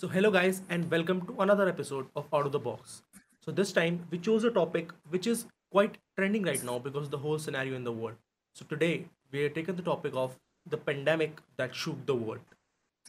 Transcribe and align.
So 0.00 0.08
hello 0.08 0.30
guys 0.30 0.62
and 0.70 0.90
welcome 0.90 1.18
to 1.26 1.42
another 1.42 1.68
episode 1.68 2.06
of 2.16 2.26
Out 2.32 2.46
of 2.46 2.52
the 2.52 2.58
Box. 2.58 3.02
So 3.44 3.52
this 3.52 3.70
time 3.70 4.00
we 4.10 4.16
chose 4.16 4.44
a 4.44 4.50
topic 4.50 4.92
which 5.10 5.26
is 5.26 5.44
quite 5.70 5.98
trending 6.16 6.42
right 6.42 6.64
now 6.64 6.78
because 6.78 7.10
the 7.10 7.18
whole 7.18 7.38
scenario 7.38 7.74
in 7.74 7.84
the 7.84 7.92
world. 7.92 8.14
So 8.54 8.64
today 8.64 9.04
we 9.30 9.44
are 9.44 9.50
taking 9.50 9.76
the 9.76 9.82
topic 9.82 10.14
of 10.14 10.38
the 10.70 10.78
pandemic 10.78 11.42
that 11.58 11.74
shook 11.74 12.06
the 12.06 12.14
world. 12.14 12.40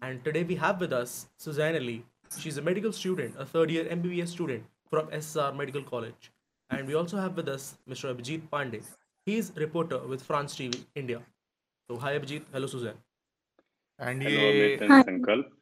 And 0.02 0.22
today 0.26 0.44
we 0.44 0.56
have 0.56 0.82
with 0.82 0.92
us 0.92 1.28
Suzanne 1.38 1.80
Lee. 1.86 2.04
She's 2.38 2.58
a 2.58 2.62
medical 2.62 2.92
student, 2.92 3.36
a 3.40 3.46
third 3.46 3.72
year 3.72 3.86
MBBS 3.86 4.28
student 4.28 4.66
from 4.90 5.08
SSR 5.08 5.56
Medical 5.56 5.84
College. 5.84 6.34
And 6.72 6.86
we 6.86 6.96
also 6.96 7.16
have 7.16 7.38
with 7.38 7.48
us 7.48 7.78
Mr. 7.90 8.14
Abhijit 8.14 8.50
Pandey. 8.50 8.84
He 9.26 9.38
is 9.38 9.54
reporter 9.56 10.00
with 10.00 10.22
France 10.22 10.56
TV 10.56 10.84
India. 10.96 11.22
So 11.90 11.96
hi 11.96 12.20
Abhijit, 12.20 12.42
hello 12.52 12.68
Suzanne. 12.68 13.02
And 13.98 14.22
hello, 14.22 14.52
ye... 14.52 14.78
Amit 14.78 15.06
Sankalp. 15.06 15.61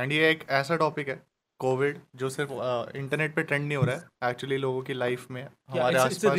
And 0.00 0.12
ये 0.12 0.30
एक 0.30 0.44
ऐसा 0.50 0.76
topic 0.76 1.08
है 1.08 1.20
Covid 1.60 1.98
जो 2.16 2.28
सिर्फ़ 2.30 2.52
internet 2.96 3.34
पे 3.34 3.42
trend 3.42 3.66
नहीं 3.66 3.76
हो 3.76 3.84
रहा 3.84 3.96
है 3.96 4.30
एक्चुअली 4.30 4.56
लोगों 4.58 4.82
की 4.82 4.94
लाइफ 4.94 5.26
में 5.30 5.42
हमारे 5.42 5.98
आसपास 5.98 6.38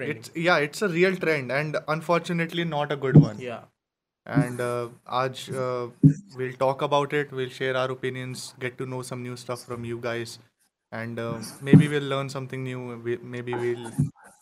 it's 0.00 0.30
yeah 0.38 0.56
it's 0.60 0.84
a 0.84 0.86
real 0.92 1.16
trend 1.16 1.50
and 1.50 1.76
unfortunately 1.76 2.64
not 2.66 2.92
a 2.92 2.96
good 3.04 3.16
one 3.18 3.42
and 4.26 4.60
आज 5.20 5.46
will 6.36 6.52
talk 6.60 6.82
about 6.84 7.14
it 7.14 7.32
will 7.32 7.50
share 7.50 7.76
our 7.76 7.90
opinions 7.90 8.52
get 8.60 8.76
to 8.78 8.86
know 8.86 9.02
some 9.02 9.18
new 9.18 9.36
stuff 9.36 9.64
from 9.66 9.84
you 9.84 9.98
guys 10.00 10.38
and 10.92 11.20
maybe 11.74 11.88
will 11.88 12.08
learn 12.10 12.28
something 12.28 12.64
new 12.64 13.18
maybe 13.42 13.54
will 13.56 13.86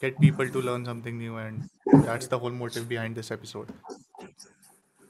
get 0.02 0.20
people 0.20 0.48
to 0.48 0.60
learn 0.62 0.84
something 0.84 1.18
new 1.18 1.38
and 1.38 1.62
that's 1.88 2.30
the 2.30 2.40
whole 2.42 2.52
motive 2.54 2.84
behind 2.86 3.14
this 3.16 3.32
episode 3.32 3.72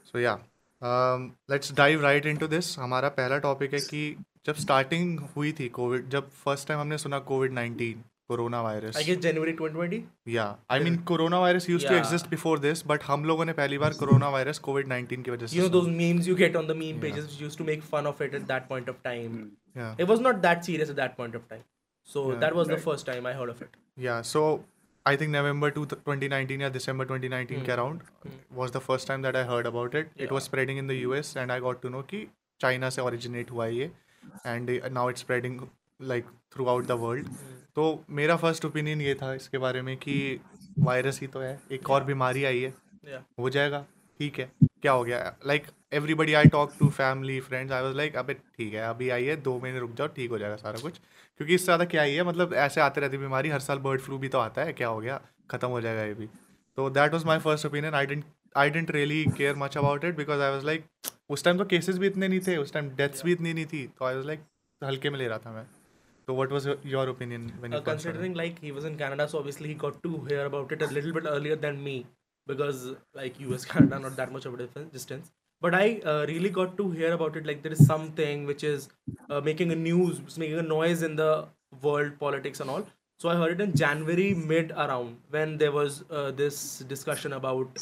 so 0.05 0.19
yeah 0.19 0.39
let's 0.81 1.73
dive 1.73 2.01
right 2.01 2.25
into 2.25 2.47
this 2.47 2.77
हमारा 2.79 3.09
पहला 3.09 3.37
topic 3.39 3.73
है 3.73 3.79
कि 3.81 4.15
जब 4.47 4.55
starting 4.57 5.19
हुई 5.35 5.51
थी 5.59 5.67
Covid 5.69 6.09
जब 6.09 6.29
first 6.45 6.67
time 6.67 6.79
हमने 6.79 6.97
सुना 6.97 7.19
COVID 7.25 7.53
nineteen 7.53 8.03
corona 8.29 8.61
virus 8.61 8.97
I 8.97 9.03
guess 9.03 9.17
January 9.17 9.53
2020 9.53 10.01
या 10.27 10.45
I 10.71 10.79
mean 10.79 10.97
corona 11.03 11.39
virus 11.39 11.69
used 11.69 11.87
to 11.87 11.95
exist 11.95 12.29
before 12.29 12.59
this 12.59 12.83
but 12.87 13.03
हम 13.03 13.25
लोगों 13.25 13.45
ने 13.45 13.53
पहली 13.53 13.77
बार 13.77 13.93
कोरोना 13.93 14.29
वायरस 14.29 14.59
कोविड 14.59 14.87
19 14.89 15.23
की 15.25 15.31
वजह 15.31 15.47
से 15.47 15.57
you 15.57 15.63
know 15.63 15.69
those 15.69 15.87
memes 15.87 16.27
you 16.27 16.35
get 16.35 16.55
on 16.55 16.67
the 16.67 16.75
meme 16.77 17.01
pages 17.01 17.37
used 17.41 17.57
to 17.57 17.63
make 17.63 17.83
fun 17.91 18.07
of 18.07 18.23
it 18.23 18.35
at 18.35 18.41
that 18.43 18.67
point 18.67 18.89
of 18.89 18.97
time 19.03 19.37
it 19.77 20.07
was 20.09 20.21
not 20.21 20.35
that 20.35 20.63
serious 20.63 20.89
at 20.89 20.95
that 20.95 21.15
point 21.17 21.35
of 21.35 21.43
time 21.49 21.63
I 25.05 25.17
think 25.17 25.29
November 25.29 25.71
2019 25.71 26.61
या 26.61 26.67
December 26.69 27.05
2019 27.05 27.51
hmm. 27.51 27.65
के 27.65 27.71
around 27.71 28.01
was 28.51 28.71
the 28.71 28.77
first 28.77 29.07
time 29.07 29.23
that 29.23 29.35
I 29.35 29.43
heard 29.43 29.67
about 29.67 29.95
it 29.95 30.11
it 30.17 30.31
was 30.31 30.43
spreading 30.43 30.79
in 30.79 30.87
the 30.87 30.91
US 30.91 31.33
and 31.37 31.51
I 31.51 31.59
got 31.59 31.81
to 31.81 31.89
know 31.89 32.01
कि 32.01 32.27
China 32.59 32.89
से 32.89 33.01
originate 33.01 33.51
हुआ 33.51 33.65
है 33.65 33.75
ये 33.75 33.91
and 34.47 34.69
now 34.91 35.09
it 35.09 35.17
spreading 35.17 35.61
like 36.01 36.25
throughout 36.65 36.85
the 36.85 36.91
world 36.99 37.27
तो 37.75 37.87
मेरा 38.09 38.35
first 38.35 38.65
opinion 38.65 39.01
ये 39.01 39.15
था 39.15 39.33
इसके 39.33 39.57
बारे 39.57 39.81
में 39.81 39.95
कि 39.97 40.39
वायरस 40.79 41.21
ही 41.21 41.27
तो 41.27 41.39
है 41.39 41.59
एक 41.71 41.89
और 41.89 42.03
बीमारी 42.03 42.43
आई 42.43 42.59
है। 42.59 42.73
हो 43.39 43.49
जाएगा 43.49 43.85
ठीक 44.19 44.39
है 44.39 44.51
क्या 44.81 44.91
हो 44.91 45.03
गया? 45.03 45.35
Like 45.45 45.67
everybody 45.93 46.33
I 46.33 46.45
talk 46.45 46.73
to 46.79 46.89
family 46.89 47.39
friends 47.39 47.73
I 47.73 47.83
was 47.83 47.95
like 47.97 48.15
अब 48.15 48.31
ठीक 48.31 48.73
है 48.73 48.87
अभी 48.89 49.09
आई 49.09 49.25
है 49.25 49.35
दो 49.41 49.59
महीने 49.59 49.79
रुक 49.79 49.91
जाओ 49.91 50.07
ठीक 50.07 50.29
हो 50.31 50.37
जाएगा 50.37 50.55
सारा 50.55 50.79
कुछ. 50.79 50.99
क्योंकि 51.37 51.55
इससे 51.55 51.65
ज़्यादा 51.65 51.85
क्या 51.85 52.03
ही 52.03 52.15
है 52.15 52.23
मतलब 52.23 52.53
ऐसे 52.63 52.81
आते 52.81 53.01
रहती 53.01 53.17
बीमारी 53.17 53.49
हर 53.49 53.59
साल 53.59 53.77
बर्ड 53.87 54.01
फ्लू 54.01 54.17
भी 54.17 54.29
तो 54.29 54.39
आता 54.39 54.63
है 54.63 54.73
क्या 54.73 54.87
हो 54.87 54.99
गया 54.99 55.19
ख़त्म 55.51 55.67
हो 55.67 55.81
जाएगा 55.81 56.03
ये 56.03 56.13
भी। 56.13 56.27
तो 56.77 56.89
that 56.89 57.13
was 57.13 57.25
my 57.25 57.39
first 57.39 57.65
opinion 57.65 57.93
I 57.95 58.05
didn't 58.05 58.23
I 58.57 58.69
didn't 58.69 58.91
really 58.91 59.23
care 59.37 59.55
much 59.55 59.77
about 59.77 60.05
it 60.05 60.15
because 60.15 60.41
I 60.41 60.51
was 60.51 60.65
like 60.65 60.85
उस 61.29 61.43
टाइम 61.43 61.57
तो 61.57 61.65
केसेस 61.73 61.97
भी 61.97 62.07
इतने 62.07 62.27
नहीं 62.27 62.39
थे 62.47 62.57
उस 62.57 62.73
टाइम 62.73 62.89
डेथ्स 62.95 63.25
भी 63.25 63.31
इतनी 63.31 63.53
नहीं 63.53 63.65
थी 63.73 63.85
तो 63.99 64.05
आई 64.05 64.15
वॉज़ 64.15 64.27
लाइक 64.27 64.43
हल्के 64.81 65.09
में 65.09 65.19
ले 65.19 65.27
रहा 65.27 65.37
था 65.45 65.51
मैं। 65.51 65.65
तो 66.27 66.35
what 66.35 66.51
was 66.51 66.67
your 66.85 67.09
opinion 67.09 67.51
when 67.59 67.73
Uh, 67.73 67.77
you 67.77 67.83
considering 67.85 68.39
like 68.39 68.59
he 68.65 68.71
was 68.79 68.87
in 68.89 68.97
Canada, 69.03 69.27
so 69.27 69.39
obviously 69.39 69.69
he 69.69 69.77
got 69.83 70.01
to 70.03 70.11
hear 70.29 70.45
about 70.45 70.73
it 70.77 70.81
a 70.87 70.91
little 70.97 71.13
bit 71.19 71.29
earlier 71.35 71.61
than 71.67 71.83
me 71.87 71.95
because 72.47 72.83
like 73.21 73.39
US 73.47 73.65
Canada 73.71 73.99
not 74.05 74.19
that 74.21 74.35
much 74.37 74.45
of 74.49 74.57
a 74.57 74.61
difference 74.63 74.93
distance. 74.99 75.31
But 75.61 75.75
I 75.75 76.01
uh, 76.05 76.25
really 76.27 76.49
got 76.49 76.75
to 76.77 76.89
hear 76.91 77.13
about 77.13 77.35
it 77.37 77.45
like 77.45 77.61
there 77.61 77.71
is 77.71 77.85
something 77.85 78.45
which 78.45 78.63
is 78.63 78.89
uh, 79.29 79.41
making 79.41 79.71
a 79.71 79.75
news, 79.75 80.19
making 80.37 80.57
a 80.57 80.63
noise 80.63 81.03
in 81.03 81.15
the 81.15 81.47
world 81.81 82.19
politics 82.19 82.59
and 82.59 82.69
all. 82.69 82.87
So 83.19 83.29
I 83.29 83.35
heard 83.35 83.59
it 83.59 83.63
in 83.63 83.75
January 83.75 84.33
mid 84.33 84.71
around 84.71 85.17
when 85.29 85.57
there 85.57 85.71
was 85.71 86.03
uh, 86.09 86.31
this 86.31 86.79
discussion 86.79 87.33
about 87.33 87.77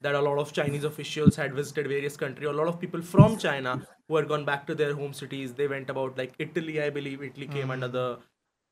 that 0.00 0.14
a 0.14 0.20
lot 0.20 0.38
of 0.38 0.52
Chinese 0.52 0.84
officials 0.84 1.36
had 1.36 1.52
visited 1.52 1.86
various 1.86 2.16
countries. 2.16 2.48
A 2.48 2.52
lot 2.52 2.68
of 2.68 2.80
people 2.80 3.02
from 3.02 3.36
China 3.36 3.86
who 4.08 4.16
had 4.16 4.28
gone 4.28 4.46
back 4.46 4.66
to 4.66 4.74
their 4.74 4.94
home 4.94 5.12
cities. 5.12 5.52
They 5.52 5.68
went 5.68 5.90
about 5.90 6.16
like 6.16 6.32
Italy, 6.38 6.82
I 6.82 6.88
believe. 6.88 7.22
Italy 7.22 7.46
came 7.46 7.70
under 7.70 7.88
the 7.88 8.18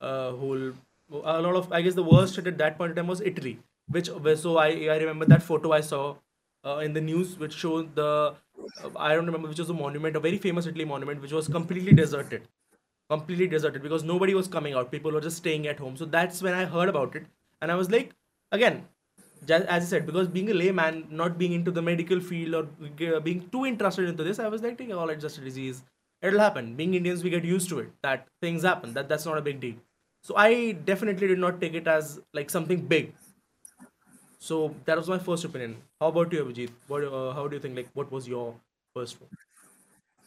uh, 0.01 0.33
whole. 0.33 0.73
A 1.13 1.43
lot 1.43 1.57
of 1.57 1.71
I 1.73 1.83
guess 1.83 1.95
the 1.95 2.03
worst 2.03 2.37
hit 2.37 2.47
at 2.47 2.57
that 2.59 2.79
point 2.79 2.91
in 2.91 2.97
time 2.97 3.07
was 3.07 3.21
Italy, 3.21 3.59
which 3.89 4.11
so 4.37 4.57
I 4.57 4.69
I 4.95 4.97
remember 4.97 5.27
that 5.27 5.43
photo 5.43 5.73
I 5.73 5.83
saw 5.83 6.17
uh, 6.69 6.79
in 6.79 6.93
the 6.93 7.01
news 7.01 7.39
which 7.39 7.55
showed 7.65 7.95
the 7.95 8.11
uh, 8.85 8.91
I 8.97 9.15
don't 9.15 9.27
remember 9.27 9.49
which 9.49 9.59
was 9.65 9.71
a 9.71 9.75
monument, 9.75 10.17
a 10.17 10.21
very 10.21 10.39
famous 10.39 10.67
Italy 10.67 10.85
monument, 10.85 11.23
which 11.23 11.33
was 11.33 11.49
completely 11.59 11.93
deserted 12.03 12.49
completely 13.11 13.47
deserted 13.47 13.83
because 13.83 14.05
nobody 14.05 14.35
was 14.35 14.49
coming 14.49 14.75
out. 14.75 14.91
People 14.91 15.13
were 15.13 15.21
just 15.21 15.39
staying 15.39 15.67
at 15.67 15.79
home. 15.79 15.97
So 15.97 16.05
that's 16.05 16.43
when 16.43 16.55
I 16.55 16.65
heard 16.67 16.89
about 16.91 17.17
it, 17.17 17.25
and 17.63 17.73
I 17.73 17.75
was 17.75 17.91
like, 17.91 18.15
again, 18.53 18.85
as 19.51 19.67
I 19.69 19.79
said, 19.81 20.07
because 20.07 20.29
being 20.29 20.51
a 20.51 20.55
layman, 20.55 21.07
not 21.11 21.39
being 21.39 21.53
into 21.53 21.71
the 21.71 21.83
medical 21.83 22.21
field 22.21 22.55
or 22.55 23.21
being 23.21 23.49
too 23.51 23.65
interested 23.67 24.09
into 24.09 24.25
this, 24.25 24.39
I 24.39 24.49
was 24.49 24.63
like, 24.63 24.81
all 24.91 25.09
it's 25.11 25.23
just 25.23 25.39
a 25.39 25.41
disease. 25.41 25.83
It'll 26.21 26.41
happen. 26.41 26.75
Being 26.75 26.95
Indians, 26.95 27.23
we 27.23 27.31
get 27.31 27.45
used 27.45 27.69
to 27.69 27.79
it. 27.79 27.91
That 28.03 28.27
things 28.43 28.65
happen. 28.65 28.93
That 28.95 29.09
that's 29.09 29.25
not 29.25 29.39
a 29.39 29.41
big 29.41 29.61
deal. 29.61 29.77
So 30.23 30.37
I 30.37 30.73
definitely 30.73 31.29
did 31.29 31.39
not 31.39 31.61
take 31.61 31.75
it 31.75 31.87
as 31.87 32.21
like 32.35 32.51
something 32.51 32.81
big. 32.81 33.15
So 34.41 34.75
that 34.85 34.97
was 34.97 35.09
my 35.09 35.19
first 35.19 35.45
opinion. 35.45 35.77
How 36.01 36.09
about 36.09 36.33
you, 36.33 36.45
Abhijit? 36.45 36.71
What? 36.87 37.05
Uh, 37.05 37.33
how 37.33 37.49
do 37.49 37.57
you 37.57 37.61
think? 37.61 37.77
Like, 37.77 37.89
what 37.95 38.11
was 38.11 38.29
your 38.29 38.55
first 38.95 39.21
one? 39.21 39.31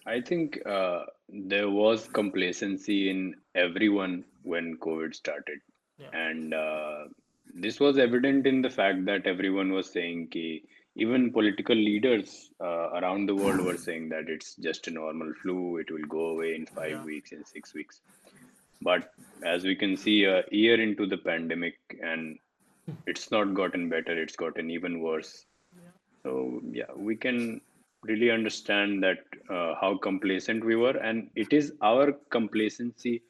I 0.05 0.19
think 0.21 0.59
uh, 0.65 1.05
there 1.29 1.69
was 1.69 2.07
complacency 2.07 3.09
in 3.09 3.35
everyone 3.55 4.23
when 4.43 4.77
COVID 4.77 5.13
started, 5.15 5.59
Yeah. 5.99 6.09
and 6.13 6.53
uh, 6.53 7.05
this 7.53 7.79
was 7.79 7.97
evident 7.97 8.47
in 8.47 8.61
the 8.61 8.69
fact 8.69 9.05
that 9.05 9.27
everyone 9.27 9.71
was 9.71 9.91
saying 9.91 10.27
ki 10.35 10.63
even 10.95 11.31
political 11.31 11.75
leaders 11.75 12.49
uh, 12.59 12.87
around 12.99 13.27
the 13.27 13.35
world 13.35 13.61
were 13.61 13.77
saying 13.77 14.09
that 14.09 14.27
it's 14.27 14.55
just 14.55 14.87
a 14.87 14.91
normal 14.91 15.31
flu, 15.41 15.77
it 15.77 15.89
will 15.89 16.07
go 16.15 16.25
away 16.31 16.53
in 16.55 16.65
five 16.65 16.91
Yeah. 16.97 17.03
weeks, 17.11 17.31
in 17.31 17.45
six 17.45 17.73
weeks. 17.73 18.01
But 18.81 19.13
as 19.43 19.63
we 19.63 19.75
can 19.75 19.95
see, 19.95 20.25
a 20.25 20.43
year 20.51 20.81
into 20.81 21.05
the 21.05 21.17
pandemic, 21.17 21.77
and 22.01 22.37
it's 23.07 23.31
not 23.31 23.53
gotten 23.53 23.89
better, 23.89 24.19
it's 24.21 24.35
gotten 24.35 24.69
even 24.69 25.01
worse. 25.01 25.45
So 26.23 26.61
yeah, 26.71 26.91
we 26.95 27.15
can 27.15 27.61
really 28.03 28.31
understand 28.31 29.03
that 29.03 29.19
uh, 29.49 29.75
how 29.79 29.97
complacent 29.97 30.63
we 30.63 30.75
were, 30.75 30.97
and 30.97 31.29
it 31.35 31.53
is 31.53 31.73
our 31.81 32.13
complacency 32.29 33.21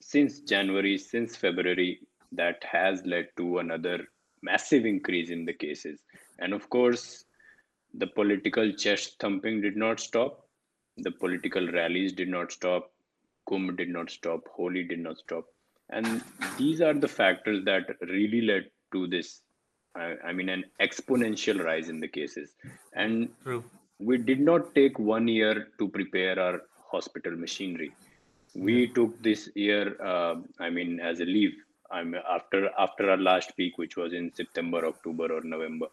since 0.00 0.40
January, 0.40 0.98
since 0.98 1.36
February, 1.36 2.00
that 2.32 2.62
has 2.64 3.04
led 3.04 3.28
to 3.36 3.58
another 3.58 4.06
massive 4.42 4.84
increase 4.84 5.30
in 5.30 5.44
the 5.44 5.52
cases. 5.52 6.00
And 6.38 6.52
of 6.52 6.68
course, 6.70 7.24
the 7.94 8.06
political 8.06 8.72
chest 8.72 9.16
thumping 9.20 9.60
did 9.60 9.76
not 9.76 10.00
stop. 10.00 10.46
The 10.98 11.10
political 11.10 11.70
rallies 11.72 12.12
did 12.12 12.28
not 12.28 12.52
stop. 12.52 12.92
Kumbh 13.48 13.76
did 13.76 13.88
not 13.88 14.10
stop. 14.10 14.40
Holi 14.54 14.84
did 14.84 14.98
not 14.98 15.18
stop. 15.18 15.44
And 15.90 16.22
these 16.58 16.80
are 16.80 16.94
the 16.94 17.08
factors 17.08 17.64
that 17.64 17.96
really 18.00 18.40
led 18.40 18.70
to 18.96 19.06
this 19.16 19.40
I, 20.28 20.32
mean 20.32 20.48
an 20.48 20.64
exponential 20.80 21.64
rise 21.64 21.88
in 21.88 22.00
the 22.00 22.08
cases 22.08 22.50
and 22.94 23.28
True. 23.42 23.64
we 23.98 24.18
did 24.18 24.40
not 24.40 24.74
take 24.74 24.98
one 24.98 25.28
year 25.28 25.68
to 25.78 25.88
prepare 25.88 26.38
our 26.38 26.62
hospital 26.92 27.32
machinery 27.32 27.92
we 28.54 28.74
yeah. 28.84 28.94
took 28.94 29.22
this 29.22 29.48
year 29.54 29.96
uh, 30.02 30.36
i 30.60 30.70
mean 30.70 31.00
as 31.00 31.20
a 31.20 31.24
leave 31.24 31.54
i'm 31.90 32.14
after 32.36 32.70
after 32.78 33.10
our 33.10 33.16
last 33.16 33.56
peak 33.56 33.78
which 33.78 33.96
was 33.96 34.12
in 34.12 34.32
september 34.34 34.86
october 34.86 35.26
or 35.36 35.42
november 35.42 35.88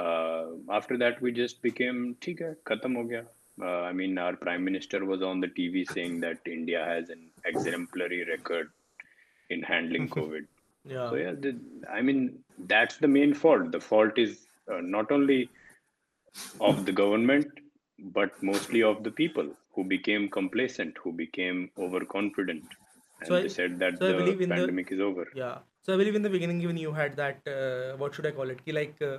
uh, 0.00 0.44
after 0.70 0.96
that 0.98 1.20
we 1.22 1.32
just 1.32 1.62
became 1.62 2.16
theek 2.20 2.40
hai, 2.46 2.54
khatam 2.68 2.96
ho 3.00 3.04
gaya. 3.04 3.24
Uh, 3.62 3.82
i 3.90 3.92
mean 3.92 4.18
our 4.18 4.36
prime 4.44 4.64
minister 4.68 5.04
was 5.04 5.22
on 5.22 5.40
the 5.40 5.50
tv 5.58 5.84
saying 5.94 6.14
that 6.24 6.50
india 6.58 6.84
has 6.92 7.10
an 7.16 7.22
exemplary 7.52 8.24
record 8.34 8.70
in 9.50 9.62
handling 9.72 10.08
covid 10.18 10.46
yeah. 10.84 11.10
So 11.10 11.16
yeah, 11.16 11.32
the, 11.32 11.58
I 11.90 12.02
mean 12.02 12.38
that's 12.58 12.96
the 12.98 13.08
main 13.08 13.34
fault. 13.34 13.70
The 13.72 13.80
fault 13.80 14.18
is 14.18 14.46
uh, 14.70 14.80
not 14.80 15.10
only 15.10 15.50
of 16.60 16.84
the 16.86 16.92
government, 16.92 17.46
but 17.98 18.40
mostly 18.42 18.82
of 18.82 19.02
the 19.04 19.10
people 19.10 19.48
who 19.74 19.84
became 19.84 20.28
complacent, 20.28 20.96
who 21.02 21.12
became 21.12 21.70
overconfident, 21.78 22.64
and 23.20 23.28
So 23.28 23.36
I- 23.36 23.42
they 23.42 23.48
said 23.48 23.78
that 23.80 23.98
so 23.98 24.06
the 24.06 24.32
in 24.32 24.38
the- 24.38 24.54
pandemic 24.54 24.92
is 24.92 25.00
over. 25.00 25.26
Yeah. 25.34 25.58
So 25.86 25.94
I 25.94 25.96
believe 25.96 26.14
in 26.14 26.22
the 26.22 26.30
beginning, 26.30 26.60
even 26.62 26.76
you 26.76 26.92
had 26.92 27.16
that. 27.16 27.48
Uh, 27.54 27.96
what 27.96 28.14
should 28.14 28.26
I 28.26 28.30
call 28.30 28.50
it? 28.50 28.64
Ki 28.64 28.72
Like 28.72 29.02
uh, 29.02 29.18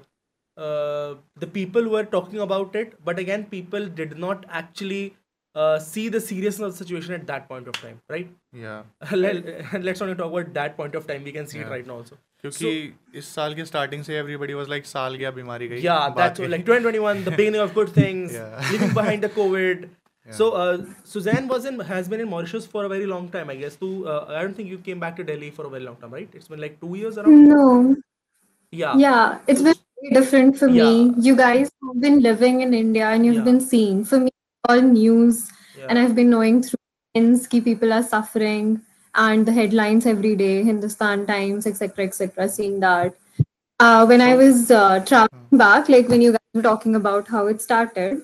uh, 0.57 1.15
the 1.44 1.47
people 1.47 1.89
were 1.89 2.03
talking 2.06 2.39
about 2.39 2.75
it, 2.75 2.95
but 3.03 3.19
again, 3.19 3.45
people 3.45 3.88
did 3.88 4.17
not 4.17 4.45
actually 4.50 5.15
uh, 5.55 5.79
see 5.79 6.08
the 6.08 6.20
seriousness 6.20 6.67
of 6.67 6.73
the 6.73 6.85
situation 6.85 7.14
at 7.14 7.26
that 7.26 7.47
point 7.49 7.69
of 7.69 7.79
time, 7.85 8.00
right? 8.08 8.29
yeah 8.64 8.82
Let, 9.12 9.82
let's 9.88 10.02
only 10.02 10.14
talk 10.14 10.32
about 10.32 10.52
that 10.58 10.76
point 10.76 10.94
of 10.94 11.06
time. 11.06 11.25
We 11.25 11.32
can 11.38 11.47
see 11.47 11.58
it 11.58 11.64
Yeah. 11.67 11.73
right 11.76 11.87
now 11.87 11.97
also. 12.02 12.19
क्योंकि 12.43 13.19
इस 13.20 13.26
साल 13.35 13.55
के 13.55 13.64
starting 13.70 14.02
से 14.05 14.14
everybody 14.19 14.55
was 14.55 14.69
like 14.69 14.87
साल 14.87 15.14
गया 15.23 15.31
बीमारी 15.38 15.67
गई 15.69 15.81
Yeah, 15.87 15.99
बात 16.08 16.17
that's 16.20 16.41
गई। 16.41 16.47
what, 16.47 16.52
like 16.56 16.62
2021, 16.69 17.25
the 17.25 17.35
beginning 17.41 17.64
of 17.64 17.75
good 17.79 17.91
things, 17.97 18.37
Yeah. 18.37 18.70
leaving 18.75 18.94
behind 19.00 19.26
the 19.26 19.31
COVID. 19.41 19.88
So 20.38 20.47
uh, 20.62 20.79
Suzanne 21.12 21.47
was 21.50 21.64
in 21.69 21.79
has 21.91 22.08
been 22.14 22.20
in 22.25 22.29
Mauritius 22.32 22.67
for 22.76 22.85
a 22.85 22.88
very 22.94 23.06
long 23.12 23.29
time, 23.37 23.49
I 23.52 23.56
guess. 23.62 23.76
Too, 23.85 23.91
uh, 24.14 24.19
I 24.38 24.43
don't 24.47 24.58
think 24.61 24.73
you 24.75 24.79
came 24.88 25.00
back 25.05 25.17
to 25.20 25.25
Delhi 25.31 25.50
for 25.58 25.67
a 25.69 25.70
very 25.75 25.85
long 25.88 25.97
time, 26.02 26.12
right? 26.19 26.37
It's 26.41 26.50
been 26.55 26.61
like 26.64 26.76
two 26.85 26.91
years 27.00 27.19
around. 27.23 27.49
No, 27.55 27.64
Yeah. 28.82 28.97
yeah, 29.05 29.38
it's 29.55 29.64
been 29.69 29.79
very 30.00 30.12
different 30.19 30.58
for 30.62 30.69
Yeah. 30.69 30.91
me. 30.91 31.25
You 31.29 31.35
guys 31.41 31.73
have 31.88 32.00
been 32.06 32.20
living 32.29 32.61
in 32.69 32.76
India 32.82 33.08
and 33.14 33.26
you've 33.31 33.41
Yeah. 33.41 33.49
been 33.50 33.61
seeing. 33.73 34.05
For 34.12 34.20
me, 34.26 34.31
all 34.69 34.81
news, 34.81 35.50
Yeah. 35.77 35.85
and 35.89 36.00
I've 36.00 36.15
been 36.15 36.29
knowing 36.29 36.62
through 36.63 36.79
friends 37.13 37.47
ki 37.47 37.62
people 37.62 37.94
are 37.94 38.03
suffering 38.03 38.81
and 39.15 39.45
the 39.45 39.51
headlines 39.51 40.06
every 40.06 40.35
day, 40.35 40.63
Hindustan 40.63 41.25
Times, 41.25 41.67
etc., 41.67 42.06
etc. 42.06 42.50
Seeing 42.50 42.79
that. 42.81 43.15
Uh, 43.79 44.06
when 44.06 44.21
I 44.21 44.35
was 44.35 44.71
uh, 44.71 45.00
traveling 45.06 45.57
back, 45.63 45.89
like 45.89 46.07
when 46.09 46.21
you 46.21 46.31
guys 46.31 46.39
were 46.53 46.62
talking 46.62 46.95
about 46.95 47.27
how 47.27 47.47
it 47.47 47.62
started, 47.62 48.21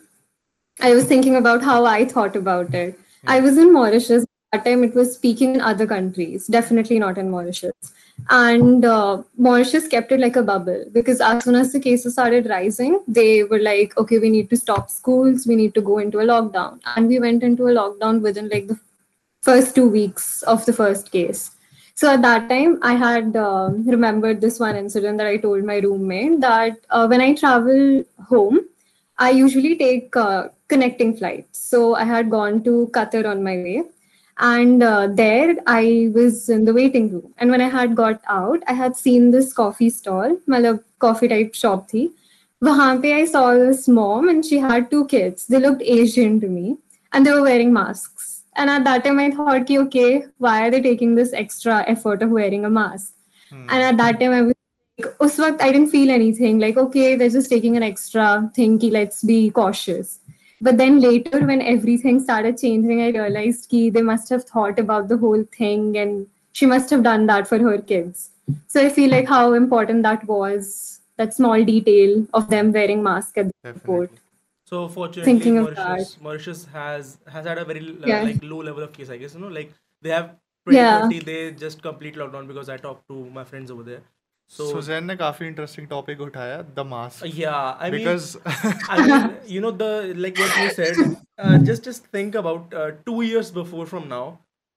I 0.81 0.93
was 0.93 1.05
thinking 1.05 1.35
about 1.35 1.61
how 1.61 1.85
I 1.85 2.05
thought 2.05 2.35
about 2.35 2.73
it. 2.73 2.99
I 3.27 3.39
was 3.39 3.57
in 3.57 3.73
Mauritius. 3.73 4.23
At 4.53 4.63
that 4.65 4.69
time 4.69 4.83
it 4.83 4.93
was 4.95 5.13
speaking 5.15 5.55
in 5.55 5.61
other 5.61 5.87
countries, 5.87 6.47
definitely 6.47 6.99
not 6.99 7.17
in 7.17 7.29
Mauritius. 7.31 7.93
And 8.29 8.85
uh, 8.85 9.23
Mauritius 9.37 9.87
kept 9.87 10.11
it 10.11 10.19
like 10.19 10.35
a 10.35 10.43
bubble 10.43 10.85
because 10.91 11.21
as 11.21 11.43
soon 11.43 11.55
as 11.55 11.73
the 11.73 11.79
cases 11.79 12.13
started 12.13 12.47
rising, 12.47 13.03
they 13.07 13.43
were 13.43 13.59
like, 13.59 13.97
okay, 13.97 14.19
we 14.19 14.29
need 14.29 14.49
to 14.51 14.57
stop 14.57 14.89
schools, 14.89 15.47
we 15.47 15.55
need 15.55 15.73
to 15.73 15.81
go 15.81 15.97
into 15.97 16.19
a 16.19 16.23
lockdown. 16.23 16.79
And 16.95 17.07
we 17.07 17.19
went 17.19 17.43
into 17.43 17.67
a 17.67 17.71
lockdown 17.71 18.21
within 18.21 18.49
like 18.49 18.67
the 18.67 18.79
first 19.41 19.75
two 19.75 19.89
weeks 19.89 20.43
of 20.43 20.65
the 20.65 20.73
first 20.73 21.11
case. 21.11 21.51
So 21.95 22.11
at 22.11 22.21
that 22.21 22.49
time, 22.49 22.79
I 22.81 22.93
had 22.93 23.35
uh, 23.35 23.69
remembered 23.85 24.39
this 24.41 24.59
one 24.59 24.75
incident 24.75 25.17
that 25.17 25.27
I 25.27 25.37
told 25.37 25.63
my 25.63 25.77
roommate 25.77 26.39
that 26.41 26.77
uh, 26.89 27.07
when 27.07 27.21
I 27.21 27.33
travel 27.33 28.03
home, 28.27 28.61
I 29.17 29.31
usually 29.31 29.75
take 29.75 30.15
uh, 30.15 30.49
connecting 30.67 31.15
flights. 31.15 31.59
So 31.59 31.95
I 31.95 32.05
had 32.05 32.31
gone 32.31 32.63
to 32.63 32.89
Qatar 32.93 33.29
on 33.29 33.43
my 33.43 33.57
way 33.57 33.83
and 34.41 34.81
uh, 34.81 35.07
there 35.07 35.55
i 35.67 36.11
was 36.13 36.49
in 36.49 36.65
the 36.65 36.73
waiting 36.73 37.11
room. 37.11 37.33
And 37.37 37.51
when 37.51 37.61
i 37.61 37.69
had 37.69 37.95
got 37.95 38.21
out 38.27 38.63
i 38.67 38.73
had 38.73 38.95
seen 38.97 39.29
this 39.31 39.53
coffee 39.53 39.89
stall 39.89 40.37
malab 40.53 40.83
coffee 40.99 41.27
type 41.27 41.53
shop 41.53 41.89
thi. 41.89 42.09
Wahan 42.63 43.01
pe 43.03 43.13
i 43.13 43.25
saw 43.25 43.53
this 43.53 43.87
mom 43.87 44.29
and 44.29 44.45
she 44.45 44.57
had 44.57 44.89
two 44.89 45.05
kids. 45.13 45.45
They 45.47 45.59
looked 45.59 45.83
asian 45.83 46.39
to 46.41 46.47
me 46.47 46.77
and 47.13 47.25
they 47.25 47.31
were 47.31 47.43
wearing 47.43 47.71
masks. 47.73 48.43
And 48.55 48.69
at 48.69 48.83
that 48.85 49.03
time 49.03 49.19
i 49.19 49.29
thought 49.29 49.67
ki, 49.67 49.77
okay 49.79 50.25
why 50.39 50.55
are 50.65 50.71
they 50.71 50.81
taking 50.81 51.13
this 51.15 51.33
extra 51.33 51.83
effort 51.87 52.23
of 52.23 52.31
wearing 52.31 52.65
a 52.65 52.69
mask? 52.69 53.13
Hmm. 53.49 53.67
and 53.69 53.83
at 53.83 53.97
that 53.97 54.19
time 54.19 54.31
i 54.31 54.41
was 54.41 54.55
like 54.97 55.13
us 55.25 55.37
waqt 55.37 55.61
i 55.61 55.71
didn't 55.71 55.89
feel 55.89 56.09
anything. 56.09 56.59
Like 56.59 56.77
okay 56.77 57.15
they're 57.15 57.37
just 57.37 57.49
taking 57.49 57.77
an 57.77 57.83
extra 57.83 58.49
thing 58.55 58.79
ki, 58.79 58.89
let's 58.89 59.23
be 59.23 59.51
cautious. 59.51 60.20
But 60.61 60.77
then 60.77 60.99
later, 61.01 61.39
when 61.45 61.61
everything 61.61 62.19
started 62.19 62.57
changing, 62.57 63.01
I 63.01 63.09
realized 63.09 63.69
ki 63.69 63.89
they 63.89 64.01
must 64.03 64.29
have 64.29 64.43
thought 64.43 64.77
about 64.79 65.07
the 65.07 65.17
whole 65.17 65.43
thing 65.57 65.97
and 65.97 66.27
she 66.53 66.65
must 66.65 66.89
have 66.91 67.03
done 67.03 67.25
that 67.27 67.47
for 67.47 67.57
her 67.59 67.77
kids. 67.81 68.29
So 68.67 68.81
I 68.85 68.89
feel 68.89 69.09
like 69.09 69.27
how 69.27 69.53
important 69.53 70.03
that 70.03 70.25
was, 70.27 70.99
that 71.17 71.33
small 71.33 71.63
detail 71.63 72.27
of 72.33 72.49
them 72.49 72.71
wearing 72.71 73.01
masks 73.01 73.37
at 73.37 73.47
the 73.47 73.53
airport. 73.65 74.11
So 74.65 74.87
fortunately, 74.87 75.31
Thinking 75.31 75.57
of 75.57 75.63
Mauritius, 75.65 76.17
Mauritius 76.21 76.65
has 76.73 77.17
has 77.27 77.45
had 77.45 77.57
a 77.57 77.65
very 77.65 77.81
uh, 77.89 78.07
Yeah. 78.07 78.23
like 78.23 78.43
low 78.43 78.61
level 78.61 78.83
of 78.83 78.93
case. 78.93 79.09
I 79.09 79.17
guess 79.17 79.33
you 79.33 79.41
know, 79.41 79.47
like 79.59 79.73
they 80.01 80.11
have 80.11 80.35
Yeah. 80.69 81.09
they 81.09 81.51
just 81.51 81.81
complete 81.81 82.15
lockdown 82.15 82.47
because 82.47 82.69
I 82.69 82.77
talked 82.77 83.07
to 83.09 83.25
my 83.39 83.43
friends 83.43 83.71
over 83.71 83.83
there. 83.83 84.01
So 84.51 84.65
Suzanne 84.71 85.05
ने 85.05 85.15
काफ़ी 85.15 85.47
interesting 85.47 85.87
topic 85.87 86.21
उठाया 86.21 86.59
uh, 86.59 86.85
mask 86.85 87.25
yeah, 87.35 87.75
I 87.79 87.89
mean, 87.91 87.99
because 87.99 88.37
I 88.95 88.97
mean, 89.07 89.35
you 89.47 89.61
know, 89.65 89.71
the 89.81 89.91
like 90.25 90.39
what 90.43 90.57
you 90.61 90.69
said. 90.77 90.97
Uh, 91.41 91.57
just 91.67 91.87
just 91.89 92.07
think 92.15 92.35
about 92.39 92.73
uh, 92.79 92.89
two 93.05 93.21
years 93.27 93.51
before 93.59 93.85
from 93.91 94.09
now. 94.09 94.23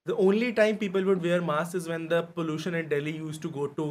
The 0.06 0.16
only 0.26 0.52
time 0.58 0.78
people 0.82 1.04
would 1.10 1.22
wear 1.26 1.40
masks 1.48 1.74
is 1.80 1.88
when 1.88 2.06
the 2.12 2.22
pollution 2.38 2.74
in 2.80 2.88
Delhi 2.92 3.16
used 3.16 3.42
to 3.42 3.50
go 3.56 3.66
to 3.80 3.86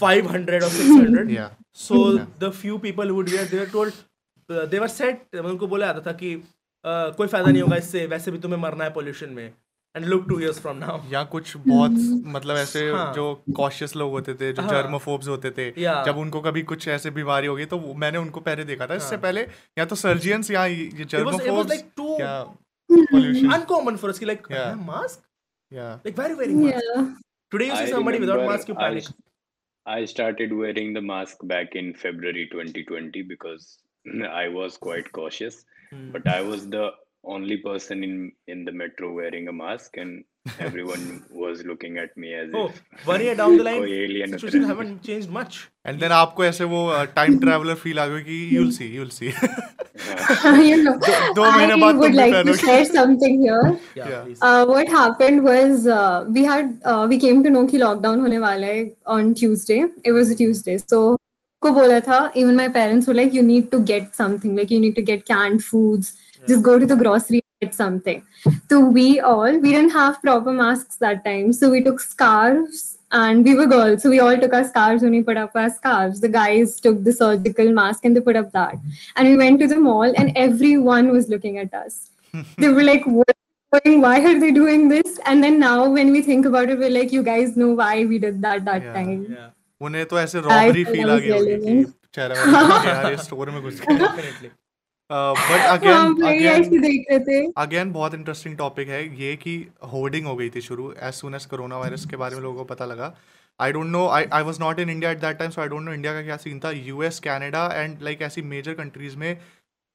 500 0.00 0.62
or 0.62 0.70
600. 0.70 1.30
या 1.30 1.50
So 1.84 2.00
Yeah. 2.16 2.26
the 2.38 2.50
few 2.62 2.78
people 2.78 3.12
who 3.12 3.14
would 3.20 3.30
wear, 3.34 3.44
they 3.52 3.58
were 3.58 3.70
told, 3.74 4.00
uh, 4.48 4.66
they 4.74 4.80
were 4.84 4.90
said, 4.96 5.20
उनको 5.34 5.66
बोला 5.74 5.92
जाता 5.92 6.06
था 6.06 6.12
कि 6.22 6.34
uh, 6.36 7.16
कोई 7.16 7.26
फ़ायदा 7.26 7.50
नहीं 7.50 7.62
होगा 7.62 7.76
इससे 7.76 8.06
वैसे 8.14 8.30
भी 8.30 8.38
तुम्हें 8.46 8.60
मरना 8.60 8.84
है 8.84 8.92
पोल्यूशन 8.98 9.30
में 9.38 9.52
and 9.96 10.04
look 10.06 10.26
two 10.28 10.38
years 10.40 10.60
from 10.62 10.76
now 10.76 11.00
या 11.12 11.22
कुछ 11.30 11.56
बहुत 11.56 11.92
मतलब 12.34 12.56
ऐसे 12.56 12.90
हाँ। 12.90 13.12
जो 13.14 13.24
कॉशियस 13.56 13.94
लोग 13.96 14.10
होते 14.12 14.34
थे 14.40 14.52
जो 14.52 14.62
हाँ। 14.62 14.70
जर्मोफोब्स 14.70 15.28
होते 15.28 15.50
थे 15.50 15.70
Yeah. 15.70 16.04
जब 16.06 16.18
उनको 16.18 16.40
कभी 16.40 16.62
कुछ 16.72 16.86
ऐसे 16.88 17.10
बीमारी 17.16 17.46
हो 17.46 17.54
गई 17.56 17.64
तो 17.72 17.78
मैंने 18.02 18.18
उनको 18.18 18.40
पहले 18.40 18.64
देखा 18.64 18.86
था 18.86 18.94
इससे 18.94 19.14
हाँ। 19.14 19.22
पहले 19.22 19.40
या 19.78 19.84
तो 19.84 19.96
सर्जियंस 20.02 20.50
या 20.50 20.64
ये 20.66 20.88
it 20.90 21.00
was 21.00 21.10
germophobes 21.14 21.70
like 21.72 21.88
too 22.00 22.20
या 22.20 22.42
पोल्यूशन 22.90 23.52
uncommon 23.58 23.98
for 24.04 24.12
us 24.12 24.18
कि 24.18 24.26
like 24.32 24.46
Yeah. 24.50 24.76
Mask 24.92 25.26
या 25.72 25.88
like 26.06 26.20
very 26.22 26.38
wearing 26.42 26.62
mask 26.66 26.86
Yeah. 26.86 27.10
today 27.52 27.68
you 27.72 27.80
I 27.80 27.82
see 27.82 27.92
somebody 27.96 28.22
without 28.26 28.46
mask 28.52 28.72
you 28.72 28.78
I, 28.78 28.86
panic 28.86 29.10
I 29.86 30.04
started 30.04 30.52
wearing 30.52 30.92
the 30.92 31.02
mask 31.10 31.44
back 31.52 31.76
in 31.82 31.92
February 32.00 32.48
2020 32.54 33.22
because 33.28 33.78
I 34.32 34.48
was 34.48 34.76
quite 34.76 35.08
cautious. 35.12 35.56
Hmm. 35.92 36.10
But 36.12 36.28
I 36.28 36.42
was 36.42 36.66
the 36.74 36.90
only 37.33 37.55
person 37.65 38.03
in 38.07 38.15
in 38.53 38.59
the 38.65 38.71
metro 38.79 39.07
wearing 39.19 39.47
a 39.51 39.53
mask, 39.59 39.95
and 40.01 40.23
everyone 40.65 41.05
was 41.43 41.61
looking 41.69 41.95
at 42.01 42.11
me 42.23 42.33
as 42.41 42.51
oh 42.59 42.65
if 42.97 43.07
one 43.11 43.21
year 43.27 43.35
down 43.39 43.55
the 43.59 43.63
line 43.67 43.79
कोई 43.85 43.95
alien 44.01 44.35
उतरा 44.35 44.41
situation 44.43 44.65
है। 44.65 44.67
haven't 44.73 44.99
changed 45.07 45.31
much 45.37 45.55
and 45.87 45.99
then 45.99 46.11
आपको 46.17 46.45
ऐसे 46.45 46.63
वो 46.73 46.81
time 47.15 47.39
traveller 47.45 47.75
feel 47.85 47.99
आ 47.99 48.05
गई 48.07 48.21
कि 48.27 48.37
you'll 48.57 48.75
see 48.77 48.89
you'll 48.97 49.15
see 49.17 49.31
you 50.67 50.77
know, 50.83 50.93
दो 51.35 51.43
महीने 51.51 51.73
I 51.73 51.79
बाद 51.81 51.95
तुम 51.95 51.99
would 52.01 52.11
भी 52.11 52.17
like 52.17 52.33
to 52.33 52.43
पहनोगे 52.43 52.57
share 52.65 52.85
something 52.93 53.41
here. 53.45 53.61
yeah, 53.99 54.09
Yeah. 54.09 54.21
please. 54.25 54.41
Uh, 54.49 54.65
what 54.71 54.93
happened 54.97 55.43
was 55.49 55.87
uh, 55.97 56.25
we 56.37 56.43
had 56.51 56.73
uh, 56.93 57.07
we 57.13 57.19
came 57.25 57.43
to 57.47 57.53
know 57.55 57.65
कि 57.71 57.79
lockdown 57.85 58.21
होने 58.21 58.39
वाला 58.45 58.67
है 58.67 58.83
on 59.17 59.33
Tuesday. 59.41 59.79
It 60.03 60.11
was 60.19 60.31
a 60.35 60.37
Tuesday, 60.43 60.77
so 60.83 61.01
को 61.61 61.71
बोला 61.79 61.99
था. 62.07 62.19
Even 62.43 62.55
my 62.61 62.67
parents 62.77 63.07
were 63.07 63.17
like, 63.19 63.33
you 63.33 63.43
need 63.49 63.71
to 63.71 63.79
get 63.91 64.15
something. 64.21 64.55
Like 64.61 64.71
you 64.75 64.79
need 64.85 64.95
to 65.01 65.05
get 65.11 65.25
canned 65.33 65.63
foods. 65.71 66.13
Just 66.47 66.63
go 66.63 66.77
to 66.79 66.85
the 66.85 66.95
grocery 66.95 67.39
and 67.43 67.67
get 67.67 67.75
something. 67.75 68.21
So 68.69 68.79
we 68.97 69.19
all 69.19 69.57
we 69.67 69.71
didn't 69.77 69.91
have 69.99 70.21
proper 70.21 70.51
masks 70.59 70.97
that 71.05 71.23
time, 71.25 71.53
so 71.61 71.69
we 71.77 71.81
took 71.87 71.99
scarves. 72.09 72.83
And 73.17 73.45
we 73.47 73.51
were 73.57 73.65
girls, 73.71 74.01
so 74.03 74.09
we 74.11 74.19
all 74.19 74.37
took 74.37 74.53
our 74.57 74.63
scarves 74.69 75.03
and 75.07 75.11
we 75.15 75.21
put 75.27 75.37
up 75.41 75.51
our 75.55 75.69
scarves. 75.69 76.19
The 76.23 76.29
guys 76.29 76.71
took 76.85 77.03
the 77.03 77.13
surgical 77.17 77.69
mask 77.71 78.03
and 78.09 78.17
they 78.17 78.21
put 78.21 78.35
up 78.35 78.51
that. 78.55 78.73
And 79.15 79.29
we 79.29 79.37
went 79.41 79.59
to 79.61 79.67
the 79.73 79.77
mall, 79.83 80.11
and 80.23 80.33
everyone 80.35 81.11
was 81.17 81.29
looking 81.35 81.59
at 81.59 81.73
us. 81.81 81.99
they 82.57 82.69
were 82.69 82.83
like, 82.83 83.05
what 83.19 83.35
going 83.75 84.01
why 84.01 84.15
are 84.31 84.39
they 84.41 84.49
doing 84.55 84.83
this 84.89 85.19
and 85.25 85.43
then 85.43 85.55
now 85.59 85.77
when 85.93 86.11
we 86.15 86.21
think 86.25 86.45
about 86.49 86.69
it 86.73 86.77
we're 86.81 86.89
like 86.95 87.11
you 87.15 87.21
guys 87.29 87.55
know 87.61 87.69
why 87.79 87.93
we 88.11 88.19
did 88.25 88.41
that 88.45 88.65
that 88.67 88.83
Yeah. 88.87 88.93
time 88.97 89.23
yeah 89.37 89.47
उन्हें 89.87 90.05
तो 90.11 90.19
ऐसे 90.19 90.39
robbery 90.45 90.83
felt 90.85 90.95
feel 90.95 91.09
uh 91.09 91.13
I 91.13 91.17
was 91.17 91.23
गई 91.23 91.31
होगी 91.31 91.55
कि 91.55 91.73
relevant. 91.73 91.93
चेहरा 92.15 92.35
वाला 92.43 92.83
यार 92.89 93.09
ये 93.11 93.17
स्टोर 93.23 93.49
में 93.55 93.61
घुस 93.61 93.79
गया 93.81 93.97
definitely 94.03 94.49
बट 95.12 95.60
अगेन 95.68 97.52
अगेन 97.58 97.92
बहुत 97.92 98.14
इंटरेस्टिंग 98.14 98.56
टॉपिक 98.56 98.88
है। 98.88 99.02
ये 99.20 99.34
कि 99.36 99.54
होर्डिंग 99.92 100.26
हो 100.26 100.34
गई 100.36 100.48
थी 100.50 100.60
शुरू 100.60 100.92
as 101.02 101.14
soon 101.14 101.34
as 101.34 101.44
corona 101.46 101.78
virus 101.78 102.04
के 102.10 102.16
बारे 102.16 102.36
में 102.36 102.42
लोगों 102.42 102.58
को 102.58 102.64
पता 102.64 102.84
लगा। 102.86 103.14
I 103.60 103.72
don't 103.72 103.86
know 103.86 104.06
I 104.08 104.24
I 104.32 104.42
was 104.42 104.60
not 104.60 104.78
in 104.80 104.90
India 104.90 105.10
at 105.10 105.20
that 105.20 105.38
time 105.38 105.50
so 105.50 105.60
I 105.60 105.68
don't 105.68 105.82
know 105.82 105.92
India 105.92 106.12
का 106.12 106.22
क्या 106.22 106.36
सीन 106.36 106.60
था। 106.64 106.70
यूएस 106.70 107.18
कैनेडा 107.20 107.66
एंड 107.74 108.02
लाइक 108.02 108.22
ऐसी 108.22 108.42
मेजर 108.52 108.74
कंट्रीज़ 108.74 109.16
में 109.16 109.36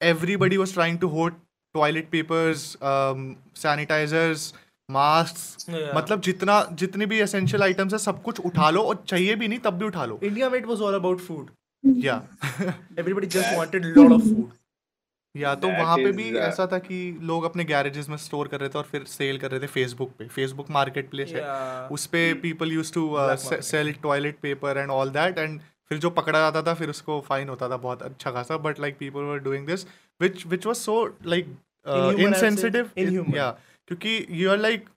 everybody 0.02 0.58
was 0.58 0.74
trying 0.74 1.00
to 1.00 1.08
hold 1.08 1.34
toilet 1.76 2.10
papers 2.12 2.66
sanitizers 3.64 4.54
mask 4.90 5.44
Yeah. 5.70 5.96
मतलब 5.96 6.22
जितना 6.22 6.56
जितनी 6.80 7.06
भी 7.12 7.20
essential 7.22 7.64
items 7.64 7.94
है 7.94 8.00
सब 8.00 8.22
कुछ 8.24 8.40
उठा 8.46 8.70
लो 8.70 8.82
और 8.90 9.04
चाहिए 9.08 9.36
भी 9.36 9.48
नहीं 9.48 9.60
तब 9.60 9.74
भी 9.74 9.86
उठा 9.86 10.06
लो। 10.06 10.20
India 10.24 10.50
it 10.58 10.68
was 10.72 10.82
all 10.88 10.98
about 10.98 11.24
food 11.30 11.48
या 12.06 12.18
everybody 13.00 13.30
just 13.36 13.48
That- 13.48 13.58
wanted 13.60 13.88
a 13.88 13.94
lot 13.96 14.14
of 14.18 14.28
food 14.28 14.52
या 15.36 15.54
तो 15.56 15.68
वहाँ 15.68 15.98
पे 15.98 16.12
भी 16.12 16.30
uh, 16.32 16.38
ऐसा 16.38 16.68
था 16.72 16.78
कि 16.80 17.20
लोग 17.22 17.44
अपने 17.44 17.64
गैरेजेस 17.64 18.10
में 18.10 18.18
स्टोर 18.18 18.48
कर 18.48 18.60
रहे 18.60 18.70
थे 18.70 18.78
और 18.78 18.84
फिर 18.84 19.04
सेल 19.04 19.38
कर 19.38 19.52
रहे 19.52 19.60
थे 19.60 19.68
फेसबुक 19.68 20.12
पे। 20.12 20.28
फेसबुक 20.28 20.70
मार्केट 20.72 21.10
प्लेस 21.10 21.32
है 21.32 21.44
उस 21.88 22.06
पे 22.06 22.34
people 22.34 22.72
use 22.72 22.94
to 22.94 23.18
sell 23.62 23.94
toilet 23.94 24.40
paper 24.40 24.78
and 24.78 24.92
all 24.92 25.10
that 25.10 25.38
and 25.38 25.60
फिर 25.90 25.98
जो 25.98 26.10
पकड़ा 26.10 26.40
जाता 26.40 26.62
था 26.62 26.74
फिर 26.74 26.90
उसको 26.90 27.20
फाइन 27.22 27.50
होता 27.50 27.70
था 27.70 27.78
बहुत 27.78 28.04
अच्छा 28.04 28.32
खासा। 28.32 28.58
But 28.58 28.80
like 28.80 28.98
people 28.98 29.20
were 29.20 29.40
doing 29.40 29.68
this 29.68 29.86
which 30.22 30.46
which 30.48 30.66
was 30.66 30.76
so 30.76 31.06
like 31.26 31.56
insensitive 32.20 32.92
या 33.36 33.52
क्योंकि 33.88 34.26
यू 34.30 34.52
आर 34.52 34.58
लाइक 34.58 34.90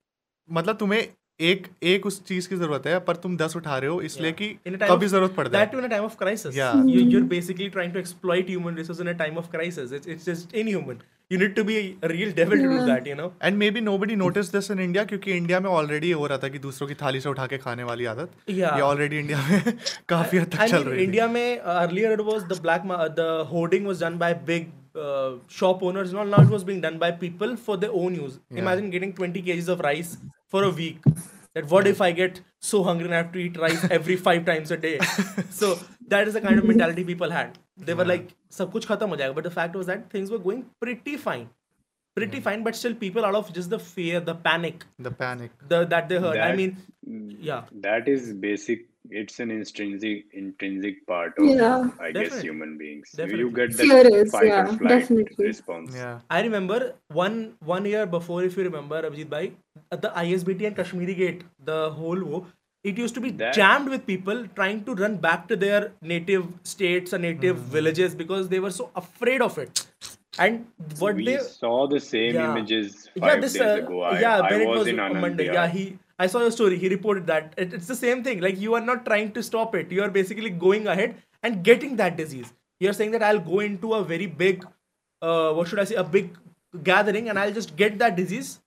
मतलब 0.49 0.77
तुम्हें 0.77 1.09
एक 1.41 1.67
एक 1.83 2.07
उस 2.07 2.23
चीज़ 2.25 2.49
की 2.49 2.57
ज़रूरत 2.57 2.87
है 2.87 2.99
पर 3.01 3.17
तुम 3.17 3.37
दस 3.37 3.57
उठा 3.57 3.77
रहे 3.79 3.91
हो 3.91 4.01
इसलिए 4.03 4.33
कि 4.33 4.49
कभी 4.69 5.07
ज़रूरत 5.07 5.35
पड़ता 5.35 5.59
है 5.59 5.71
you 5.73 7.19
are 7.19 7.25
basically 7.27 7.69
trying 7.69 7.93
to 7.93 7.99
exploit 7.99 8.49
human 8.51 8.75
resource 8.75 9.01
in 9.01 9.09
a 9.09 9.13
time 9.13 9.39
of 9.39 9.51
crisis 9.51 9.93
it's 9.93 10.47
you 11.31 11.39
need 11.39 11.55
to 11.55 11.65
be 11.65 11.77
real 12.05 12.33
to 12.33 12.45
that 12.87 13.07
you 13.09 13.15
know 13.15 13.33
and 13.43 13.57
maybe 13.71 13.81
notice 14.17 14.53
this 14.53 14.71
in 14.71 14.81
India 14.81 15.05
क्योंकि 15.05 15.33
इंडिया 15.33 15.61
में 15.61 15.71
ऑलरेडी 15.71 16.11
हो 16.11 16.27
रहा 16.27 16.39
था 16.39 16.49
कि 16.49 16.59
दूसरों 16.59 16.89
की 16.89 16.95
थाली 16.95 17.21
से 17.21 17.29
उठा 17.29 17.47
के 17.47 17.59
खाने 17.59 17.83
वाली 17.83 18.05
आदत। 18.05 18.51
ये 18.51 18.81
ऑलरेडी 18.81 19.19
इंडिया 19.19 19.47
में 19.49 19.73
काफ़ी 20.09 20.39
हद 20.39 20.47
तक 20.47 20.65
चल 20.65 20.83
रही 20.83 20.99
है 20.99 21.05
इंडिया 21.05 21.29
में 21.29 21.59
earlier 21.59 22.13
it 22.13 22.21
was 22.21 22.43
the 22.43 22.61
black 22.63 22.83
the 23.19 23.49
hoarding 23.53 23.87
was 23.87 24.03
done 24.05 24.19
by 24.19 24.35
big 24.47 24.67
uh, 24.95 25.37
shop 25.49 25.83
owners 25.83 26.13
you 26.13 26.19
know, 26.19 26.25
Now 26.25 26.43
it 26.43 26.49
was 26.49 26.65
being 26.65 26.81
done 26.81 26.99
by 26.99 27.13
people 27.13 27.57
for 27.57 27.77
their 27.77 27.93
own 27.93 28.15
use. 28.15 28.39
Yeah. 28.51 28.61
Imagine 28.61 28.91
getting 28.91 29.13
20 29.13 29.43
kgs 29.43 29.69
of 29.69 29.81
rice 29.81 30.17
for 30.47 30.65
a 30.65 30.71
week. 30.71 30.99
That 31.55 31.67
what 31.71 31.87
if 31.87 32.01
I 32.01 32.13
get 32.13 32.41
so 32.61 32.83
hungry 32.83 33.07
and 33.07 33.15
I 33.15 33.19
have 33.19 33.33
to 33.33 33.39
eat 33.39 33.57
rice 33.57 33.85
every 33.91 34.17
five 34.29 34.45
times 34.45 34.71
a 34.71 34.77
day? 34.77 34.99
so 35.51 35.79
that 36.09 36.29
is 36.29 36.35
the 36.35 36.41
kind 36.41 36.59
of 36.59 36.65
mentality 36.65 37.05
people 37.05 37.31
had. 37.31 37.59
They 37.77 37.93
yeah. 37.93 37.99
were 37.99 38.05
like, 38.05 38.35
Sab 38.51 38.73
kuch 38.73 38.87
khatam 38.87 39.17
ho. 39.21 39.33
But 39.33 39.45
the 39.45 39.51
fact 39.51 39.75
was 39.75 39.87
that 39.87 40.11
things 40.11 40.31
were 40.31 40.39
going 40.39 40.67
pretty 40.81 41.17
fine 41.17 41.49
pretty 42.19 42.41
fine 42.49 42.63
but 42.69 42.77
still 42.83 42.95
people 43.07 43.25
out 43.31 43.41
of 43.41 43.53
just 43.59 43.71
the 43.71 43.79
fear 43.79 44.21
the 44.21 44.35
panic 44.35 44.85
the 44.99 45.11
panic 45.25 45.51
the, 45.69 45.85
that 45.95 46.09
they 46.09 46.21
heard 46.27 46.37
that, 46.37 46.51
i 46.51 46.57
mean 46.61 46.77
mm, 47.09 47.37
yeah 47.41 47.63
that 47.89 48.09
is 48.09 48.33
basic 48.47 48.87
it's 49.11 49.41
an 49.41 49.51
intrinsic 49.51 50.25
intrinsic 50.33 51.07
part 51.07 51.33
of 51.39 51.47
yeah. 51.47 51.89
i 52.01 52.13
definitely. 52.13 52.25
guess 52.25 52.43
human 52.43 52.77
beings 52.77 53.11
definitely. 53.13 53.39
you 53.39 53.51
get 53.51 53.77
the 53.77 54.29
fight 54.31 54.47
yeah, 54.47 54.63
or 54.63 54.67
flight 54.67 54.89
definitely. 54.89 55.47
response 55.47 55.95
yeah 55.95 56.19
i 56.31 56.43
remember 56.43 56.95
one 57.09 57.55
one 57.65 57.85
year 57.85 58.05
before 58.07 58.43
if 58.45 58.57
you 58.57 58.65
remember 58.65 59.03
abhijit 59.11 59.31
bhai 59.35 59.45
the 59.91 60.13
isbt 60.25 60.67
and 60.71 60.77
kashmiri 60.77 61.15
gate 61.15 61.45
the 61.65 61.81
whole 61.91 62.25
wo, 62.33 62.47
it 62.85 62.99
used 62.99 63.15
to 63.15 63.21
be 63.21 63.31
that... 63.43 63.55
jammed 63.55 63.89
with 63.89 64.07
people 64.07 64.47
trying 64.61 64.85
to 64.85 64.95
run 64.95 65.17
back 65.17 65.49
to 65.49 65.57
their 65.57 65.93
native 66.03 66.47
states 66.63 67.13
and 67.13 67.23
native 67.23 67.57
mm. 67.57 67.75
villages 67.79 68.15
because 68.15 68.49
they 68.49 68.61
were 68.61 68.71
so 68.71 68.91
afraid 69.05 69.43
of 69.49 69.59
it 69.59 69.87
and 70.39 70.67
what 70.99 71.15
we 71.17 71.25
they 71.25 71.39
saw 71.39 71.87
the 71.87 72.01
same 72.01 72.35
Yeah. 72.35 72.51
images 72.51 73.09
yeah 73.15 73.27
five 73.27 73.41
this 73.41 73.55
days 73.55 73.63
uh, 73.63 73.83
ago. 73.85 74.03
I, 74.03 74.21
yeah 74.21 74.41
I 74.41 74.65
was, 74.65 74.79
was 74.79 74.87
in 74.89 74.97
Anand 74.97 75.21
Monday. 75.21 75.47
Yeah 75.47 75.67
he 75.69 75.99
I 76.19 76.27
saw 76.27 76.41
your 76.41 76.51
story. 76.51 76.79
He 76.79 76.89
reported 76.89 77.27
that. 77.27 77.55
It, 77.57 77.75
it's 77.75 77.87
the 77.87 77.97
same 77.97 78.23
thing. 78.25 78.41
Like 78.41 78.61
you 78.61 78.75
are 78.75 78.81
not 78.81 79.05
trying 79.05 79.33
to 79.33 79.43
stop 79.43 79.75
it. 79.75 79.93
You 79.93 80.03
are 80.03 80.11
basically 80.11 80.51
going 80.51 80.87
ahead 80.87 81.17
and 81.43 81.63
getting 81.63 81.97
that 81.97 82.17
disease. 82.17 82.53
You're 82.81 82.93
saying 82.93 83.13
that 83.13 83.23
I'll 83.23 83.45
go 83.51 83.61
into 83.61 83.95
a 83.95 84.03
very 84.05 84.27
big 84.27 84.65
uh, 85.23 85.53
what 85.53 85.69
should 85.69 85.79
I 85.81 85.85
say? 85.85 85.95
A 85.97 86.05
big 86.05 86.37
gathering 86.83 87.29
and 87.29 87.39
I'll 87.39 87.53
just 87.53 87.77
get 87.77 87.99
that 87.99 88.17
disease 88.17 88.61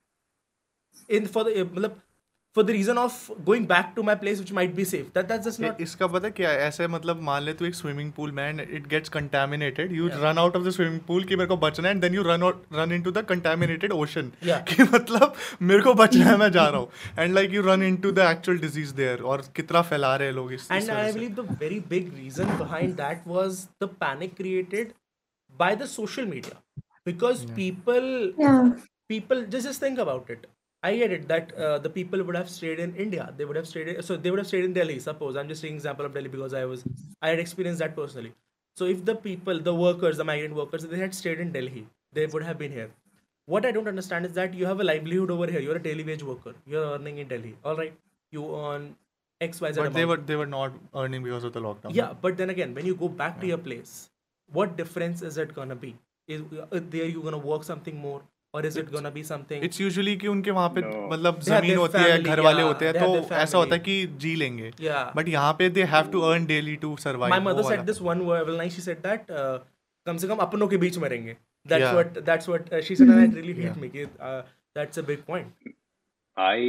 in 1.07 1.27
for 1.27 1.43
the 1.43 1.91
for 2.55 2.63
the 2.63 2.69
reason 2.69 2.97
of 2.97 3.31
going 3.45 3.65
back 3.67 3.91
to 3.95 4.03
my 4.03 4.15
place 4.21 4.39
which 4.39 4.51
might 4.53 4.73
be 4.75 4.85
safe 4.85 5.07
that 5.15 5.25
that's 5.25 5.45
just 5.45 5.59
not 5.61 5.81
इसका 5.81 6.07
पता 6.07 6.29
क्या 6.39 6.49
ऐसे 6.63 6.87
मतलब 6.87 7.21
मान 7.23 7.43
ले 7.43 7.53
तू 7.53 7.65
एक 7.65 7.75
swimming 7.75 8.11
pool 8.13 8.31
में 8.31 8.43
and 8.43 8.59
it 8.61 8.87
gets 8.87 9.09
contaminated 9.09 9.91
you 9.91 10.07
run 10.13 10.37
out 10.37 10.55
of 10.55 10.63
the 10.63 10.71
swimming 10.71 10.99
pool 11.07 11.23
कि 11.23 11.35
मेरे 11.35 11.47
को 11.47 11.57
बचना 11.57 11.87
है 11.87 11.93
and 11.93 12.01
then 12.01 12.15
you 12.15 12.23
run 12.23 12.43
run 12.73 12.91
into 12.91 13.11
the 13.11 13.25
contaminated 13.29 13.91
ocean 13.93 14.31
कि 14.45 14.83
मतलब 14.83 15.35
मेरे 15.61 15.83
को 15.83 15.93
बचना 16.03 16.25
है 16.25 16.37
मैं 16.37 16.51
जा 16.51 16.67
रहा 16.67 16.79
हूँ। 16.79 16.89
And 17.19 17.33
like 17.35 17.53
you 17.53 17.61
run 17.61 17.83
into 17.83 18.11
the 18.11 18.29
actual 18.31 18.57
disease 18.59 18.93
there 18.95 19.21
और 19.23 19.43
कितना 19.55 19.81
फैला 19.83 20.15
रहे 20.15 20.27
हैं 20.27 20.35
लोग 20.35 20.53
इस 20.53 20.67
and 20.71 20.89
I 20.91 21.13
believe 21.13 21.33
the 21.35 21.57
very 21.61 21.79
big 21.89 22.13
reason 22.15 22.57
behind 22.57 22.95
that 22.95 23.27
was 23.27 23.67
the 23.83 23.89
panic 23.99 24.35
created 24.37 24.93
by 25.59 25.75
the 25.75 25.85
social 25.89 26.25
media 26.25 26.81
because 27.05 27.45
people 27.55 28.33
people 28.39 29.45
just 29.45 29.67
just 29.67 29.83
think 29.83 29.99
about 29.99 30.31
it 30.31 30.45
just 30.89 30.99
think 30.99 31.11
about 31.11 31.21
it 31.21 31.25
i 31.25 31.29
get 31.29 31.47
it 31.47 31.51
that 31.51 31.57
uh, 31.65 31.79
the 31.79 31.89
people 31.89 32.23
would 32.23 32.35
have 32.35 32.49
stayed 32.49 32.79
in 32.79 32.95
india. 32.95 33.33
They 33.37 33.45
would 33.45 33.55
have 33.55 33.67
stayed 33.67 33.87
in, 33.87 34.03
so 34.03 34.17
they 34.17 34.29
would 34.29 34.39
have 34.39 34.47
stayed 34.47 34.63
in 34.63 34.73
delhi 34.73 34.99
suppose. 34.99 35.35
I'm 35.35 35.47
just 35.47 35.61
taking 35.61 35.75
example 35.75 36.05
of 36.05 36.13
delhi 36.13 36.29
because 36.29 36.53
i 36.53 36.65
was 36.65 36.83
i 37.21 37.29
had 37.29 37.39
experienced 37.39 37.79
that 37.79 37.95
personally. 37.95 38.33
So 38.75 38.85
if 38.85 39.05
the 39.05 39.15
people 39.15 39.59
the 39.59 39.75
workers 39.75 40.17
the 40.17 40.23
migrant 40.23 40.55
workers 40.55 40.85
they 40.85 40.99
had 40.99 41.13
stayed 41.13 41.39
in 41.39 41.51
delhi 41.51 41.87
they 42.13 42.25
would 42.25 42.43
have 42.43 42.57
been 42.57 42.71
here. 42.71 42.89
What 43.45 43.65
i 43.65 43.71
don't 43.71 43.87
understand 43.87 44.25
is 44.25 44.33
that 44.33 44.53
you 44.53 44.65
have 44.65 44.79
a 44.79 44.83
livelihood 44.83 45.29
over 45.31 45.47
here. 45.47 45.59
You're 45.59 45.75
a 45.75 45.83
daily 45.83 46.03
wage 46.03 46.23
worker. 46.23 46.53
You're 46.65 46.85
earning 46.95 47.17
in 47.19 47.27
delhi. 47.27 47.55
All 47.65 47.75
right. 47.75 47.93
You 48.31 48.55
earn 48.55 48.95
xyz 49.41 49.75
but 49.75 49.93
they 49.93 50.05
were 50.05 50.17
they 50.17 50.35
were 50.35 50.45
not 50.45 50.73
earning 50.95 51.23
because 51.23 51.43
of 51.43 51.53
the 51.53 51.61
lockdown. 51.61 51.93
Yeah, 51.93 52.13
but 52.21 52.37
then 52.37 52.49
again, 52.49 52.73
when 52.73 52.85
you 52.85 52.95
go 52.95 53.09
back 53.09 53.41
to 53.41 53.47
your 53.47 53.57
place, 53.57 54.09
what 54.51 54.77
difference 54.77 55.21
is 55.21 55.37
it 55.37 55.53
gonna 55.53 55.75
be? 55.75 55.97
Is 56.27 56.41
uh, 56.71 56.79
there 56.89 57.05
you 57.05 57.21
gonna 57.21 57.37
work 57.37 57.63
something 57.63 57.97
more, 57.97 58.21
और 58.53 58.65
is 58.65 58.77
it 58.77 58.89
gonna 58.91 59.09
be 59.09 59.23
something 59.23 59.63
it's 59.63 59.81
usually 59.81 60.15
कि 60.23 60.27
उनके 60.27 60.51
वहां 60.51 60.69
पे 60.69 60.81
no. 60.81 61.11
मतलब 61.11 61.39
जमीन 61.49 61.77
होती 61.77 62.03
है 62.03 62.21
घर 62.21 62.39
वाले 62.47 62.61
होते 62.61 62.87
हैं 62.87 62.93
तो 62.93 63.35
ऐसा 63.35 63.57
होता 63.57 63.75
है 63.75 63.81
कि 63.81 64.05
जी 64.25 64.35
लेंगे। 64.35 64.71
बट 64.89 65.27
यहाँ 65.27 65.53
पे 65.59 65.69
they 65.69 65.83
have 65.93 66.11
to 66.11 66.21
earn 66.31 66.45
daily 66.45 66.75
to 66.81 66.95
survive 67.05 67.33
my 67.35 67.39
mother 67.51 67.69
said 67.69 67.85
this 67.91 68.01
one 68.01 68.21
word 68.31 68.49
like 68.57 68.71
she 68.71 68.81
said 68.81 68.99
that 69.07 69.31
कम 70.05 70.17
से 70.17 70.27
कम 70.27 70.37
अपनों 70.49 70.67
के 70.67 70.77
बीच 70.83 70.97
में 70.97 71.09
रहेंगे। 71.09 71.37
That's 71.69 71.83
yeah. 71.83 71.95
what 71.95 72.15
that's 72.27 72.47
what 72.49 72.69
uh, 72.75 72.77
she 72.85 72.95
said 72.99 73.09
and 73.13 73.19
i 73.21 73.25
really 73.33 73.53
hate 73.55 73.65
yeah. 73.65 73.81
making 73.81 74.05
it 74.05 74.13
uh, 74.27 74.37
that's 74.77 74.99
a 74.99 75.03
big 75.09 75.19
point. 75.25 75.67
I 76.37 76.61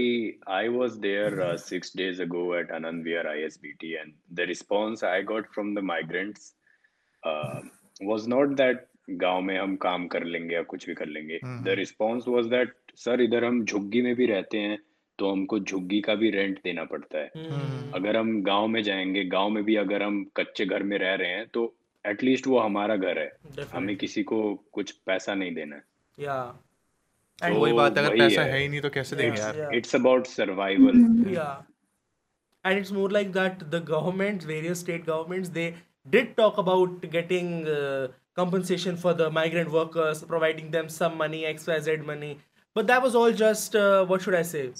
i 0.56 0.68
was 0.74 0.98
there 1.04 1.30
uh, 1.44 1.54
six 1.62 1.92
days 2.00 2.20
ago 2.24 2.42
at 2.58 2.74
Anand 2.78 3.06
Vihar 3.06 3.32
isbt 3.44 3.86
and 4.00 4.12
the 4.40 4.46
response 4.50 5.04
i 5.12 5.14
got 5.30 5.48
from 5.54 5.70
the 5.78 5.84
migrants 5.92 6.50
uh, 7.22 7.56
was 8.10 8.28
not 8.34 8.52
that 8.60 8.84
गाँव 9.10 9.40
में 9.40 9.58
हम 9.58 9.76
काम 9.76 10.06
कर 10.06 10.24
लेंगे 10.24 10.54
या 10.54 10.62
कुछ 10.62 10.86
भी 10.86 10.94
कर 10.94 11.06
लेंगे 11.06 11.40
the 11.44 11.64
response 11.68 12.24
was 12.28 12.46
that 12.46 12.72
sir 12.94 13.20
इधर 13.20 13.44
हम 13.44 13.64
झुग्गी 13.64 14.02
में 14.02 14.14
भी 14.14 14.26
रहते 14.26 14.58
हैं 14.58 14.78
तो 15.18 15.30
हमको 15.30 15.58
झुग्गी 15.58 16.00
का 16.00 16.14
भी 16.14 16.30
रेंट 16.30 16.58
देना 16.64 16.84
पड़ता 16.84 17.18
है 17.18 17.30
Hmm. 17.32 17.94
अगर 17.94 18.16
हम 18.16 18.42
गाँव 18.42 18.66
में 18.66 18.82
जाएँगे 18.82 19.24
गाँव 19.24 19.50
में 19.50 19.64
भी 19.64 19.76
अगर 19.76 20.02
हम 20.02 20.24
कच्चे 20.36 20.66
घर 20.66 20.82
में 20.82 20.98
रह 20.98 21.14
रहे 21.14 21.28
हैं 21.28 21.46
तो 21.48 21.76
एटलीस्ट 22.06 22.46
वो 22.46 22.58
हमारा 22.58 22.96
घर 22.96 23.18
है 23.18 23.32
Definitely. 23.38 23.74
हमें 23.74 23.96
किसी 23.96 24.22
को 24.22 24.54
कुछ 24.72 24.90
पैसा 24.90 25.34
नहीं 25.34 25.54
देना 25.54 25.76
है 25.76 25.82
Yeah. 26.20 26.48
एंड 27.44 27.58
वही 27.58 27.72
तो 27.72 27.76
बात 27.76 27.98
अगर 27.98 28.08
वही 28.08 28.20
पैसा 28.20 28.42
है। 28.42 28.52
है 28.52 28.60
ही 28.60 28.68
नहीं 28.68 28.80
तो 28.80 28.90
कैसे 28.90 29.16
देंगे 29.16 29.40
यार 29.40 29.74
it's 29.74 29.96
about 29.96 30.26
survival 30.26 30.92
Yeah. 31.34 31.54
And 32.64 32.78
it's 32.80 32.92
more 32.92 33.10
like 33.10 33.30
that 33.32 33.62
the 33.70 33.80
governments, 33.86 34.44
various 34.44 34.80
state 34.86 35.06
governments, 35.06 35.48
they 35.48 35.74
did 36.10 36.28
talk 36.36 36.58
about 36.58 37.00
getting 37.14 37.48
uh, 37.66 38.08
compensation 38.34 38.96
for 38.96 39.14
the 39.14 39.30
migrant 39.30 39.70
workers, 39.70 40.22
providing 40.24 40.70
them 40.70 40.88
some 40.88 41.16
money, 41.16 41.42
XYZ 41.42 42.04
money. 42.04 42.38
But 42.74 42.86
that 42.86 43.02
was 43.02 43.14
all 43.14 43.32
just, 43.32 43.76
uh, 43.76 44.04
what 44.06 44.22
should 44.22 44.34
I 44.34 44.42
say? 44.42 44.72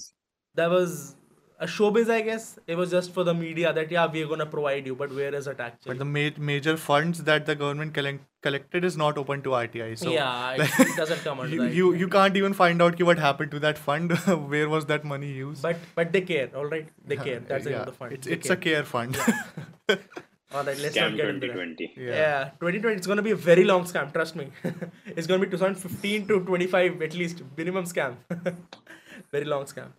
That 0.55 0.69
was 0.69 1.15
a 1.59 1.65
showbiz, 1.65 2.09
I 2.09 2.21
guess. 2.21 2.57
It 2.67 2.75
was 2.75 2.89
just 2.91 3.13
for 3.13 3.23
the 3.23 3.33
media 3.33 3.71
that, 3.71 3.91
yeah, 3.91 4.07
we're 4.11 4.27
going 4.27 4.39
to 4.39 4.45
provide 4.45 4.85
you. 4.87 4.95
But 4.95 5.13
where 5.13 5.33
is 5.33 5.47
it 5.47 5.59
actually? 5.59 5.89
But 5.89 5.99
the 5.99 6.05
ma- 6.05 6.43
major 6.43 6.75
funds 6.77 7.23
that 7.23 7.45
the 7.45 7.55
government 7.55 7.93
collect- 7.93 8.25
collected 8.41 8.83
is 8.83 8.97
not 8.97 9.17
open 9.17 9.43
to 9.43 9.49
RTI. 9.49 9.97
So 9.97 10.11
yeah, 10.11 10.53
it, 10.53 10.69
it 10.79 10.95
doesn't 10.95 11.23
come 11.23 11.39
under 11.39 11.55
you, 11.55 11.63
you 11.65 11.93
you 11.93 12.07
can't 12.07 12.35
even 12.35 12.53
find 12.53 12.81
out 12.81 13.01
what 13.01 13.19
happened 13.19 13.51
to 13.51 13.59
that 13.59 13.77
fund. 13.77 14.11
Where 14.53 14.67
was 14.69 14.85
that 14.87 15.05
money 15.05 15.31
used? 15.31 15.61
But 15.61 15.77
but 15.95 16.11
they 16.11 16.21
care, 16.21 16.49
all 16.55 16.65
right? 16.65 16.87
They 17.05 17.17
care. 17.17 17.39
That's 17.39 17.65
yeah, 17.65 17.85
the 17.85 17.91
fund. 17.91 18.13
it's 18.13 18.27
They 18.27 18.33
it's 18.33 18.49
a 18.49 18.57
care 18.57 18.83
fund. 18.83 19.17
All 20.53 20.63
right, 20.63 20.77
let's 20.77 20.95
Scam 20.95 21.11
not 21.11 21.17
get 21.17 21.29
into 21.29 21.47
that. 21.47 21.53
2020 21.53 21.93
Yeah. 21.97 22.49
2020 22.59 22.95
it's 22.97 23.07
going 23.07 23.17
to 23.17 23.23
be 23.23 23.31
a 23.31 23.35
very 23.35 23.63
long 23.63 23.83
scam, 23.85 24.13
trust 24.13 24.35
me. 24.35 24.47
it's 25.05 25.27
going 25.27 25.39
to 25.41 25.45
be 25.47 25.51
2015 25.51 26.27
to 26.27 26.39
25 26.41 27.01
at 27.01 27.13
least 27.15 27.41
minimum 27.57 27.85
scam. 27.85 28.15
very 29.31 29.45
long 29.45 29.65
scam. 29.65 29.89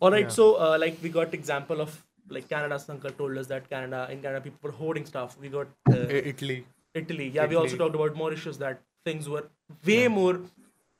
All 0.00 0.10
right, 0.10 0.22
Yeah. 0.22 0.28
so 0.28 0.54
uh, 0.54 0.78
like 0.80 0.98
we 1.02 1.10
got 1.10 1.34
example 1.34 1.80
of 1.80 2.02
like 2.30 2.48
Canada's 2.48 2.88
uncle 2.88 3.10
told 3.10 3.36
us 3.38 3.46
that 3.48 3.68
Canada 3.68 4.08
in 4.10 4.22
Canada 4.22 4.40
people 4.40 4.58
were 4.62 4.72
hoarding 4.72 5.06
stuff. 5.06 5.36
We 5.40 5.48
got 5.48 5.66
uh, 5.90 5.96
Italy. 6.32 6.64
Italy. 6.94 7.28
Yeah, 7.34 7.46
we 7.46 7.56
also 7.56 7.76
talked 7.76 7.94
about 7.94 8.16
Mauritius 8.16 8.56
that 8.58 8.80
things 9.04 9.28
were 9.28 9.44
way 9.84 10.08
more 10.08 10.40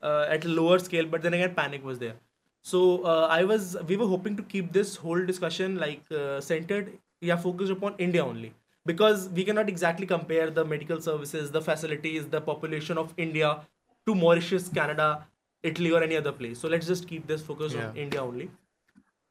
uh, 0.03 0.27
at 0.29 0.45
a 0.45 0.49
lower 0.49 0.79
scale, 0.79 1.07
but 1.07 1.23
then 1.23 1.35
again, 1.35 1.55
panic 1.55 1.85
was 1.85 1.99
there. 1.99 2.15
So 2.63 3.03
uh, 3.05 3.27
I 3.31 3.45
was, 3.45 3.77
we 3.87 3.97
were 3.97 4.07
hoping 4.07 4.37
to 4.37 4.43
keep 4.43 4.73
this 4.73 4.97
whole 4.97 5.25
discussion 5.25 5.77
like 5.77 6.03
uh, 6.11 6.41
centered, 6.41 6.93
yeah, 7.21 7.37
focused 7.37 7.73
upon 7.73 7.95
India 7.99 8.25
only, 8.25 8.53
because 8.87 9.29
we 9.31 9.45
cannot 9.45 9.69
exactly 9.69 10.07
compare 10.07 10.51
the 10.51 10.65
medical 10.65 11.01
services, 11.01 11.51
the 11.51 11.61
facilities, 11.61 12.27
the 12.27 12.41
population 12.41 12.99
of 12.99 13.13
India 13.17 13.61
to 14.07 14.15
Mauritius, 14.15 14.69
Canada, 14.69 15.27
Italy, 15.63 15.93
or 15.93 16.03
any 16.03 16.17
other 16.17 16.33
place. 16.33 16.59
So 16.59 16.69
let's 16.69 16.87
just 16.87 17.09
keep 17.09 17.27
this 17.27 17.43
focus 17.43 17.75
on 17.75 17.97
India 17.97 18.23
only. 18.23 18.51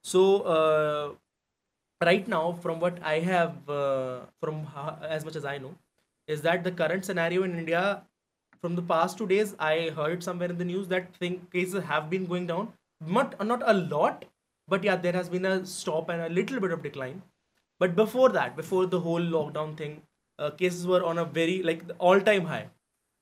So 0.04 0.42
uh, 0.42 1.12
right 2.04 2.28
now, 2.28 2.54
from 2.62 2.80
what 2.80 3.00
I 3.04 3.20
have, 3.20 3.70
uh, 3.70 4.20
from 4.42 4.68
as 5.02 5.26
much 5.26 5.36
as 5.36 5.46
I 5.46 5.58
know, 5.58 5.76
is 6.28 6.42
that 6.42 6.64
the 6.64 6.72
current 6.72 7.06
scenario 7.06 7.44
in 7.44 7.58
India, 7.58 8.04
from 8.62 8.76
the 8.76 8.82
past 8.82 9.18
two 9.18 9.28
days, 9.28 9.56
I 9.60 9.92
heard 9.96 10.24
somewhere 10.24 10.50
in 10.50 10.58
the 10.58 10.66
news 10.66 10.88
that 10.90 11.16
thing 11.16 11.48
cases 11.54 11.84
have 11.84 12.10
been 12.10 12.26
going 12.26 12.48
down, 12.48 12.74
not 13.06 13.46
not 13.46 13.64
a 13.66 13.74
lot, 13.74 14.26
but 14.68 14.84
yeah, 14.84 14.96
there 14.96 15.14
has 15.14 15.30
been 15.30 15.46
a 15.46 15.66
stop 15.66 16.10
and 16.10 16.22
a 16.22 16.30
little 16.30 16.60
bit 16.60 16.72
of 16.72 16.84
decline. 16.84 17.22
But 17.80 17.96
before 17.96 18.30
that, 18.30 18.56
before 18.56 18.86
the 18.86 19.00
whole 19.00 19.22
lockdown 19.22 19.78
thing, 19.78 20.02
uh, 20.40 20.52
cases 20.52 20.86
were 20.88 21.04
on 21.04 21.18
a 21.18 21.26
very 21.26 21.62
like 21.64 21.84
all 22.00 22.20
time 22.20 22.46
high. 22.46 22.68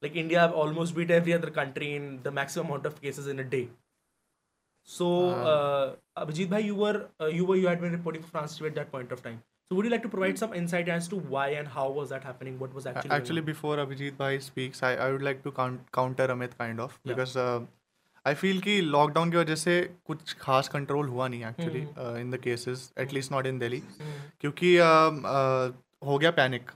Like 0.01 0.15
India 0.15 0.45
almost 0.51 0.95
beat 0.95 1.11
every 1.11 1.33
other 1.33 1.49
country 1.49 1.95
in 1.95 2.19
the 2.23 2.31
maximum 2.31 2.67
amount 2.67 2.85
of 2.85 3.01
cases 3.01 3.27
in 3.27 3.39
a 3.39 3.43
day. 3.43 3.67
So, 4.83 5.29
uh, 5.29 5.95
Abhijit 6.17 6.49
bhai, 6.49 6.59
you 6.59 6.75
were 6.75 7.07
uh, 7.19 7.25
you 7.25 7.45
were 7.45 7.55
you 7.55 7.67
had 7.67 7.81
been 7.81 7.91
reporting 7.91 8.21
for 8.21 8.29
France 8.29 8.57
TV 8.59 8.67
at 8.67 8.75
that 8.75 8.91
point 8.91 9.11
of 9.11 9.23
time. 9.23 9.41
So 9.67 9.75
would 9.75 9.85
you 9.85 9.91
like 9.91 10.03
to 10.03 10.09
provide 10.09 10.37
some 10.37 10.53
insight 10.53 10.89
as 10.89 11.07
to 11.07 11.15
why 11.15 11.47
and 11.61 11.67
how 11.67 11.89
was 11.89 12.09
that 12.09 12.23
happening? 12.23 12.59
What 12.59 12.73
was 12.73 12.85
actually 12.85 13.09
Actually, 13.09 13.41
before 13.41 13.77
Abhijit 13.77 14.15
bhai 14.15 14.39
speaks, 14.39 14.83
I, 14.83 14.95
I 14.95 15.11
would 15.11 15.23
like 15.23 15.41
to 15.43 15.51
count, 15.51 15.91
counter 15.91 16.27
Amit 16.27 16.55
kind 16.59 16.79
of 16.79 16.99
Yeah. 17.03 17.13
because 17.13 17.35
uh, 18.25 18.33
feel 18.33 18.59
कि 18.59 18.79
lockdown 18.81 19.31
की 19.31 19.37
वजह 19.37 19.55
से 19.55 19.81
कुछ 20.05 20.33
खास 20.41 20.67
control 20.67 21.07
हुआ 21.07 21.27
नहीं 21.27 21.45
actually. 21.45 21.81
In 22.21 22.31
the 22.31 22.39
cases 22.43 22.91
at least 22.99 23.31
not 23.31 23.47
in 23.47 23.59
Delhi. 23.59 23.81
क्योंकि 24.41 24.75
um, 24.79 25.19
uh, 25.33 25.81
हो 26.07 26.17
गया 26.17 26.31
पैनिक. 26.31 26.71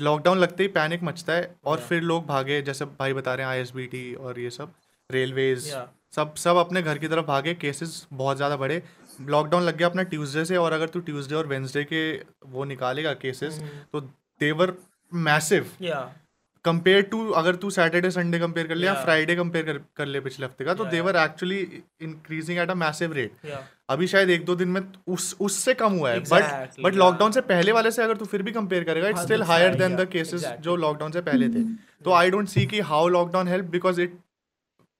लॉकडाउन 0.00 0.38
लगते 0.38 0.62
ही 0.62 0.68
पैनिक 0.68 1.02
मचता 1.02 1.32
है 1.32 1.54
और 1.64 1.78
Yeah. 1.78 1.88
फिर 1.88 2.02
लोग 2.02 2.26
भागे 2.26 2.60
जैसे 2.62 2.84
भाई 2.84 3.12
बता 3.12 3.34
रहे 3.34 3.46
हैं 3.46 3.52
आईएसबीटी 3.52 4.14
और 4.14 4.40
ये 4.40 4.50
सब 4.50 4.72
रेलवेज 5.10 5.70
Yeah. 5.70 5.86
सब 6.16 6.34
सब 6.34 6.56
अपने 6.56 6.82
घर 6.82 6.98
की 6.98 7.08
तरफ़ 7.08 7.26
भागे 7.26 7.54
केसेस 7.54 8.06
बहुत 8.12 8.36
ज़्यादा 8.36 8.56
बढ़े 8.56 8.82
लॉकडाउन 9.20 9.62
लग 9.62 9.76
गया 9.76 9.88
अपना 9.88 10.02
ट्यूसडे 10.12 10.44
से 10.44 10.56
और 10.56 10.72
अगर 10.72 10.88
तू 10.88 11.00
ट्यूसडे 11.00 11.34
और 11.34 11.46
वेंसडे 11.46 11.84
के 11.84 12.00
वो 12.46 12.64
निकालेगा 12.64 13.12
केसेस 13.14 13.58
हम्म। 13.58 13.82
तो 13.92 14.00
देवर 14.40 14.72
मैसिव. 15.12 15.70
कंपेयर 16.66 17.02
टू 17.10 17.28
अगर 17.40 17.56
तू 17.56 17.70
सैटरडे 17.70 18.10
संडे 18.10 18.38
कंपेयर 18.38 18.66
कर 18.66 18.74
ले 18.74 18.86
या 18.86 18.94
फ्राइडे 19.04 19.36
कंपेयर 19.36 19.80
कर, 19.96 20.06
ले 20.06 20.20
पिछले 20.20 20.46
हफ़्ते 20.46 20.64
का 20.64 20.74
तो 20.74 20.84
they're 20.86 21.16
actually 21.16 21.58
increasing 22.02 22.58
at 22.58 22.70
a 22.70 22.74
massive 22.74 23.12
rate 23.12 23.50
अभी 23.90 24.06
शायद 24.06 24.30
एक 24.30 24.44
दो 24.44 24.54
दिन 24.56 24.68
में 24.68 24.80
उस 25.08 25.36
उससे 25.40 25.74
कम 25.74 25.92
हुआ 25.92 26.10
है 26.10 26.20
बट 26.20 26.80
बट 26.82 26.94
लॉकडाउन 26.94 27.32
से 27.32 27.40
पहले 27.50 27.72
वाले 27.72 27.90
से 27.90 28.02
अगर 28.02 28.16
तू 28.16 28.24
फिर 28.24 28.42
भी 28.42 28.52
कंपेयर 28.52 28.84
करेगा 28.84 29.08
it's 29.08 29.22
still 29.22 29.42
higher 29.42 29.74
than 29.74 29.96
the 29.96 30.08
cases 30.12 30.46
जो 30.60 30.76
लॉकडाउन 30.76 31.12
से 31.12 31.20
पहले 31.22 31.48
थे. 31.48 31.64
तो 32.04 32.12
आई 32.12 32.30
डोंट 32.30 32.48
सी 32.48 32.66
कि 32.66 32.80
how 32.90 33.08
lockdown 33.08 33.48
help 33.48 33.64
because 33.70 34.00
it 34.00 34.18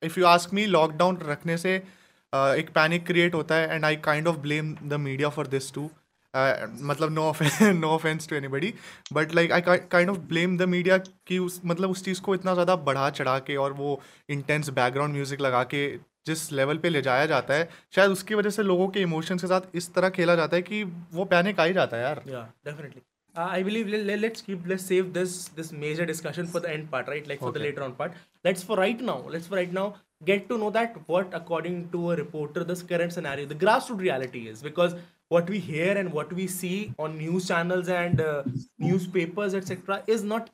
if 0.03 0.19
you 0.21 0.27
ask 0.27 0.55
me 0.55 0.67
lockdown 0.67 1.19
रखने 1.23 1.57
से 1.59 1.79
uh, 1.79 2.55
एक 2.55 2.71
पैनिक 2.71 3.07
क्रिएट 3.07 3.35
होता 3.35 3.55
है 3.55 3.75
and 3.75 3.85
I 3.85 3.97
kind 4.05 4.29
of 4.29 4.37
blame 4.39 4.75
the 4.85 5.01
media 5.01 5.29
for 5.29 5.47
this 5.47 5.73
too 5.75 5.91
Uh, 6.37 6.67
मतलब 6.83 7.13
no 7.13 7.33
no 7.75 7.89
offence 7.89 8.29
to 8.29 8.37
anybody 8.37 8.73
but 9.13 9.35
like 9.35 9.53
I 9.53 9.61
kind 9.91 10.11
of 10.11 10.19
blame 10.29 10.57
the 10.59 10.63
media 10.69 10.99
कि 10.99 11.39
उस 11.39 11.61
मतलब 11.65 11.91
उस 11.91 12.05
चीज़ 12.05 12.21
को 12.21 12.35
इतना 12.35 12.55
ज़्यादा 12.55 12.77
बढ़ा 12.89 13.09
चढ़ा 13.11 13.39
के 13.39 13.57
और 13.57 13.73
वो 13.73 14.01
इंटेंस 14.31 14.69
बैकग्राउंड 14.71 15.15
म्यूज़िक 15.15 15.41
लगा 15.41 15.63
के 15.65 15.87
जिस 16.27 16.51
लेवल 16.53 16.79
पे 16.79 16.89
ले 16.89 17.03
जाया 17.03 17.27
जाता 17.27 17.55
है 17.55 17.69
शायद 17.97 18.11
उसकी 18.11 18.35
वजह 18.35 18.51
से 18.51 18.63
लोगों 18.63 18.89
के 18.89 19.01
इमोशंस 19.01 19.41
के 19.41 19.47
साथ 19.47 19.75
इस 19.75 19.93
तरह 19.95 20.09
खेला 20.11 20.35
जाता 20.35 20.57
है 20.57 20.63
कि 20.63 20.83
वो 21.13 21.25
पैनिक 21.25 21.61
आ 21.61 21.65
ही 21.65 21.73
जाता 21.73 21.97
है 21.97 22.03
यार। 22.03 22.23
Definitely 22.29 23.03
I 23.35 23.65
believe 23.65 23.87
let's 24.17 24.41
keep 24.43 24.67
let's 24.67 24.85
save 24.89 25.11
this 25.15 25.35
this 25.57 25.73
major 25.75 26.05
discussion 26.07 26.47
for 26.47 26.63
the 26.63 26.67
end 26.67 26.89
part 26.91 27.09
right 27.09 27.29
like 27.29 27.41
for 27.41 27.53
the 27.53 27.63
latter 27.63 27.83
on 27.83 27.95
part 27.99 28.13
let's 28.45 28.65
for 28.67 28.79
right 28.79 29.03
now 29.03 29.31
let's 29.31 29.49
for 29.49 29.59
right 29.59 29.73
now 29.73 29.93
get 30.25 30.49
to 30.49 30.57
know 30.57 30.71
that 30.71 30.95
what 31.11 31.35
according 31.35 31.85
to 31.91 32.07
a 32.07 32.15
reporter 32.17 32.65
this 32.65 32.83
current 32.85 33.13
scenario 33.13 33.47
the 33.47 33.59
grass 33.59 33.91
root 33.91 34.01
reality 34.01 34.47
is 34.49 34.65
because 34.65 34.95
what 35.29 35.49
we 35.51 35.59
hear 35.59 35.97
and 35.97 36.13
what 36.13 36.33
we 36.33 36.47
see 36.47 36.95
on 36.99 37.19
news 37.19 37.49
channels 37.49 37.89
and 37.89 38.21
uh, 38.21 38.43
newspapers, 38.79 39.55
etc., 39.55 40.03
is 40.07 40.23
not 40.23 40.51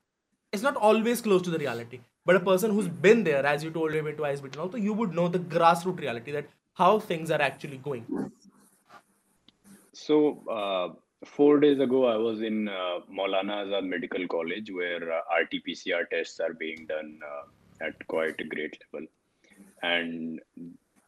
is 0.53 0.63
not 0.63 0.77
always 0.77 1.21
close 1.21 1.43
to 1.43 1.51
the 1.51 1.59
reality. 1.59 2.01
But 2.25 2.37
a 2.37 2.41
person 2.41 2.71
who's 2.71 2.89
been 2.89 3.25
there, 3.25 3.45
as 3.45 3.65
you 3.65 3.71
told, 3.71 3.95
you've 3.95 4.05
been 4.05 4.17
to 4.17 4.23
ISBT 4.23 4.59
also, 4.59 4.77
you 4.77 4.93
would 4.93 5.15
know 5.15 5.29
the 5.29 5.39
grassroots 5.39 6.01
reality 6.01 6.31
that 6.33 6.47
how 6.75 6.99
things 7.01 7.31
are 7.31 7.41
actually 7.43 7.79
going. 7.79 8.31
So 9.93 10.43
uh, 10.49 10.95
four 11.25 11.59
days 11.59 11.81
ago, 11.81 12.07
I 12.07 12.17
was 12.17 12.43
in 12.43 12.69
uh, 12.69 13.01
Maulana 13.11 13.65
Azad 13.65 13.89
Medical 13.89 14.27
College, 14.29 14.71
where 14.71 15.13
uh, 15.13 15.21
RT-PCR 15.43 16.09
tests 16.11 16.39
are 16.39 16.55
being 16.55 16.87
done 16.87 17.19
uh, 17.27 17.87
at 17.87 18.07
quite 18.07 18.41
a 18.41 18.45
great 18.45 18.79
level, 18.93 19.07
and 19.83 20.41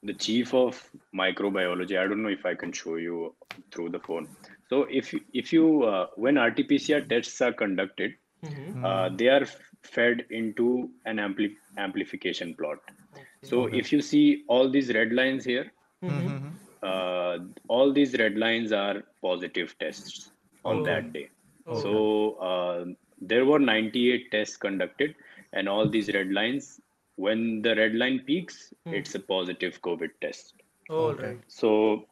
the 0.05 0.15
chief 0.15 0.53
of 0.55 0.81
microbiology. 1.15 1.99
I 1.99 2.07
don't 2.09 2.23
know 2.23 2.29
if 2.29 2.45
I 2.47 2.55
can 2.55 2.73
show 2.73 2.97
you 2.97 3.35
through 3.73 3.91
the 3.91 4.01
phone. 4.01 4.29
So 4.71 4.83
if 5.01 5.13
you- 5.15 5.25
if 5.43 5.53
you 5.53 5.67
uh, 5.93 6.07
when 6.25 6.39
RT-PCR 6.39 7.03
tests 7.13 7.41
are 7.41 7.53
conducted, 7.65 8.15
uh, 8.85 9.09
they 9.19 9.29
are 9.37 9.47
fed 9.95 10.25
into 10.31 10.67
an 11.07 11.17
ampli- 11.27 11.57
amplification 11.79 12.55
plot. 12.55 12.79
So 13.43 13.67
if 13.81 13.93
you 13.93 14.01
see 14.03 14.45
all 14.49 14.71
these 14.71 14.93
red 14.99 15.13
lines 15.13 15.45
here, 15.45 15.67
uh, 16.83 17.39
all 17.69 17.93
these 17.93 18.15
red 18.19 18.37
lines 18.37 18.73
are 18.73 19.03
positive 19.23 19.75
tests 19.79 20.33
on 20.65 20.79
Oh. 20.81 20.85
that 20.85 21.13
day. 21.13 21.29
So 21.83 21.93
uh, 22.51 22.85
there 23.21 23.45
were 23.47 23.59
98 23.59 24.31
tests 24.31 24.57
conducted, 24.57 25.15
and 25.53 25.69
all 25.69 25.89
these 25.89 26.09
red 26.19 26.31
lines, 26.33 26.81
when 27.17 27.63
the 27.63 27.75
red 27.77 27.95
line 27.95 28.21
peaks, 28.27 28.73
it's 28.87 29.15
a 29.15 29.21
positive 29.21 29.81
COVID 29.83 30.11
test. 30.21 30.55
All 30.91 31.11
Okay. 31.11 31.27
right. 31.29 31.41
So, 31.49 32.07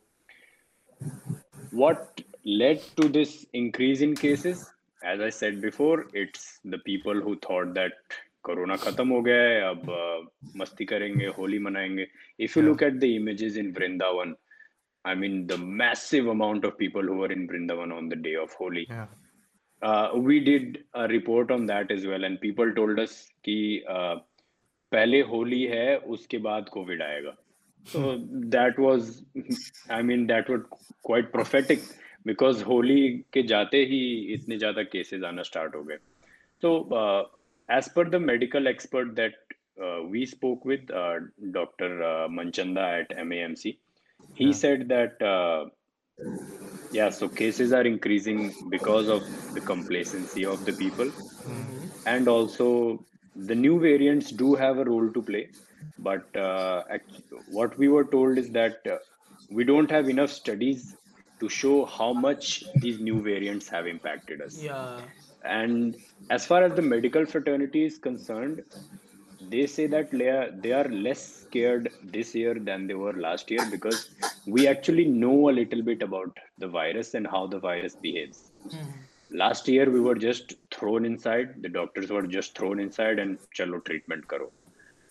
what 1.71 2.21
led 2.45 2.83
to 2.97 3.09
this 3.09 3.47
increase 3.53 4.01
in 4.01 4.15
cases? 4.15 4.71
As 5.05 5.21
I 5.21 5.31
said 5.31 5.61
before, 5.61 6.07
it's 6.12 6.61
the 6.65 6.79
people 6.79 7.15
who 7.21 7.37
thought 7.38 7.75
that 7.75 7.93
Corona 8.45 8.77
khatam 8.79 9.09
ho 9.09 9.23
gaya 9.23 9.61
hai, 9.61 9.71
ab 9.71 9.88
uh, 9.88 10.21
masti 10.57 10.88
karenge, 10.88 11.33
holi 11.35 11.59
manayenge. 11.59 12.07
If 12.38 12.57
you 12.57 12.62
look 12.62 12.83
at 12.83 13.01
the 13.01 13.17
images 13.17 13.57
in 13.57 13.73
Vrindavan, 13.73 14.35
I 15.05 15.15
mean 15.15 15.47
the 15.47 15.59
massive 15.59 16.29
amount 16.29 16.65
of 16.65 16.79
people 16.79 17.03
who 17.03 17.17
were 17.19 17.33
in 17.33 17.49
Vrindavan 17.49 17.93
on 17.97 18.09
the 18.09 18.17
day 18.17 18.37
of 18.37 18.53
Holi. 18.53 18.87
Yeah. 18.88 19.07
Uh, 19.83 20.11
we 20.15 20.38
did 20.38 20.85
a 20.95 21.09
report 21.09 21.51
on 21.51 21.67
that 21.67 21.91
as 21.91 22.07
well, 22.07 22.23
and 22.23 22.41
people 22.41 22.73
told 22.73 23.01
us 23.01 23.29
कि 23.45 23.83
uh, 23.88 24.17
पहले 24.92 25.20
होली 25.31 25.62
है 25.66 25.96
उसके 26.16 26.38
बाद 26.46 26.68
Covid 26.68 27.02
आएगा। 27.02 27.31
तो 27.87 28.14
that 28.50 28.78
was 28.81 29.11
I 29.90 30.02
mean 30.02 30.26
that 30.26 30.50
was 30.50 30.61
quite 31.07 31.31
prophetic 31.33 31.83
because 32.26 32.62
Holi 32.64 33.09
के 33.33 33.42
जाते 33.48 33.76
ही 33.85 34.02
इतने 34.35 34.59
ज़्यादा 34.59 34.83
केसेस 34.92 35.22
आना 35.24 35.42
स्टार्ट 35.42 35.74
हो 35.76 35.83
गए। 35.85 35.96
तो 36.62 36.70
as 37.68 37.88
per 37.92 38.09
the 38.11 38.14
medical 38.22 38.66
expert 38.66 39.09
that 39.14 39.55
we 40.11 40.24
spoke 40.26 40.66
with 40.66 40.87
doctor 41.52 42.26
Manchanda 42.31 42.88
at 42.96 43.12
M 43.18 43.33
M 43.33 43.55
C 43.55 43.76
he 44.38 44.52
said 44.55 44.83
that 44.92 45.22
yeah 46.94 47.09
so 47.11 47.28
cases 47.38 47.74
are 47.74 47.87
increasing 47.87 48.40
because 48.70 49.11
of 49.11 49.22
the 49.55 49.64
complacency 49.68 50.44
of 50.44 50.64
the 50.64 50.74
people 50.78 51.12
and 52.09 52.28
also 52.28 52.68
the 53.35 53.55
new 53.55 53.79
variants 53.81 54.31
do 54.31 54.55
have 54.55 54.79
a 54.79 54.85
role 54.85 55.11
to 55.11 55.23
play 55.23 55.49
but 55.99 56.37
uh, 56.37 56.83
what 57.51 57.77
we 57.79 57.88
were 57.88 58.05
told 58.05 58.38
is 58.38 58.51
that 58.51 58.87
uh, 58.87 58.99
we 59.51 59.64
don't 59.64 59.90
have 59.90 60.09
enough 60.09 60.31
studies 60.31 60.97
to 61.40 61.49
show 61.49 61.85
how 61.85 62.12
much 62.12 62.64
these 62.77 63.01
new 63.01 63.21
variants 63.21 63.68
have 63.68 63.87
impacted 63.87 64.40
us. 64.40 64.62
Yeah. 64.62 65.01
and 65.45 65.97
as 66.31 66.47
far 66.47 66.62
as 66.62 66.75
the 66.75 66.83
medical 66.83 67.25
fraternity 67.27 67.85
is 67.85 67.99
concerned 67.99 68.62
they 69.51 69.66
say 69.66 69.87
that 69.88 70.11
they 70.11 70.29
are, 70.29 70.51
they 70.51 70.73
are 70.73 70.88
less 70.88 71.23
scared 71.42 71.90
this 72.05 72.35
year 72.35 72.55
than 72.55 72.87
they 72.87 72.95
were 72.95 73.12
last 73.12 73.51
year 73.51 73.64
because 73.71 74.11
we 74.47 74.68
actually 74.68 75.05
know 75.05 75.51
a 75.51 75.55
little 75.61 75.83
bit 75.83 76.01
about 76.03 76.38
the 76.59 76.68
virus 76.68 77.14
and 77.14 77.27
how 77.27 77.47
the 77.47 77.59
virus 77.59 77.97
behaves 77.97 78.53
last 79.33 79.68
year 79.68 79.90
we 79.90 80.01
were 80.01 80.14
just 80.14 80.55
thrown 80.71 81.05
inside. 81.05 81.62
The 81.62 81.68
doctors 81.68 82.11
were 82.11 82.27
just 82.27 82.57
thrown 82.57 82.79
inside 82.81 83.18
and 83.18 83.38
chalo 83.57 83.85
treatment 83.85 84.29
karo. 84.29 84.51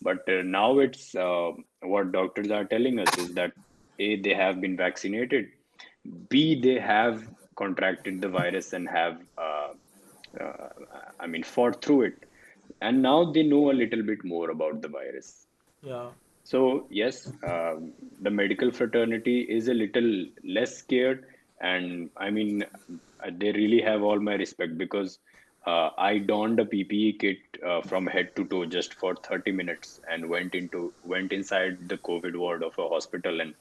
But 0.02 0.28
uh, 0.30 0.42
now 0.44 0.80
it's 0.80 1.16
uh, 1.16 1.52
what 1.82 2.12
doctors 2.12 2.52
are 2.52 2.66
telling 2.66 3.00
us 3.00 3.18
is 3.18 3.34
that 3.34 3.52
a 4.00 4.16
they 4.22 4.34
have 4.34 4.62
been 4.62 4.76
vaccinated. 4.76 5.50
B 6.30 6.60
they 6.60 6.80
have 6.80 7.28
contracted 7.56 8.22
the 8.22 8.30
virus 8.30 8.74
and 8.74 8.90
have 8.90 9.22
uh, 9.38 9.70
uh, 10.40 10.70
i 11.20 11.28
mean 11.28 11.44
fought 11.44 11.84
through 11.84 12.02
it. 12.04 12.18
And 12.82 13.02
now 13.02 13.32
they 13.32 13.44
know 13.44 13.70
a 13.72 13.78
little 13.84 14.02
bit 14.02 14.24
more 14.24 14.50
about 14.52 14.82
the 14.82 14.88
virus. 14.88 15.48
Yeah. 15.84 16.10
so 16.44 16.88
yes, 16.90 17.32
um, 17.52 17.94
the 18.22 18.30
medical 18.30 18.72
fraternity 18.72 19.42
is 19.42 19.68
a 19.68 19.74
little 19.74 20.26
less 20.44 20.78
scared, 20.78 21.26
and 21.60 22.10
I 22.18 22.30
mean 22.30 22.64
they 23.30 23.52
really 23.52 23.82
have 23.82 24.02
all 24.02 24.20
my 24.20 24.34
respect 24.36 24.78
because 24.78 25.20
uh, 25.66 25.90
I 25.98 26.18
donned 26.18 26.60
a 26.60 26.66
PPE 26.66 27.14
kit 27.18 27.38
uh, 27.66 27.82
from 27.82 28.08
head 28.08 28.30
to 28.36 28.46
toe 28.46 28.66
just 28.66 28.94
for 28.96 29.16
30 29.16 29.52
minutes 29.52 30.00
and 30.10 30.30
went 30.30 30.56
into 30.56 30.94
went 31.04 31.32
inside 31.32 31.88
the 31.90 31.98
COVID 31.98 32.36
ward 32.38 32.64
of 32.64 32.78
a 32.78 32.88
hospital, 32.88 33.40
and 33.42 33.56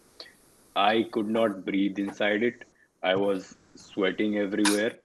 I 0.75 1.05
could 1.13 1.29
not 1.29 1.65
breathe 1.65 1.99
inside 1.99 2.43
it. 2.43 2.65
I 3.03 3.17
was 3.17 3.57
sweating 3.77 4.37
everywhere, 4.39 4.97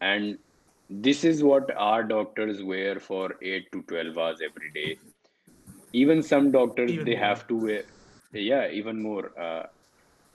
and 0.00 0.38
this 0.88 1.24
is 1.24 1.42
what 1.42 1.70
our 1.76 2.02
doctors 2.02 2.62
wear 2.62 2.98
for 3.00 3.34
8 3.42 3.70
to 3.72 3.82
12 3.82 4.16
hours 4.18 4.40
every 4.42 4.70
day 4.72 4.98
even 5.92 6.22
some 6.22 6.50
doctors 6.50 6.94
Even 6.94 7.02
they 7.02 7.14
more. 7.14 7.26
have 7.26 7.46
to 7.48 7.56
wear 7.56 7.82
yeah 8.32 8.68
even 8.70 9.02
more 9.02 9.24
uh, 9.38 9.66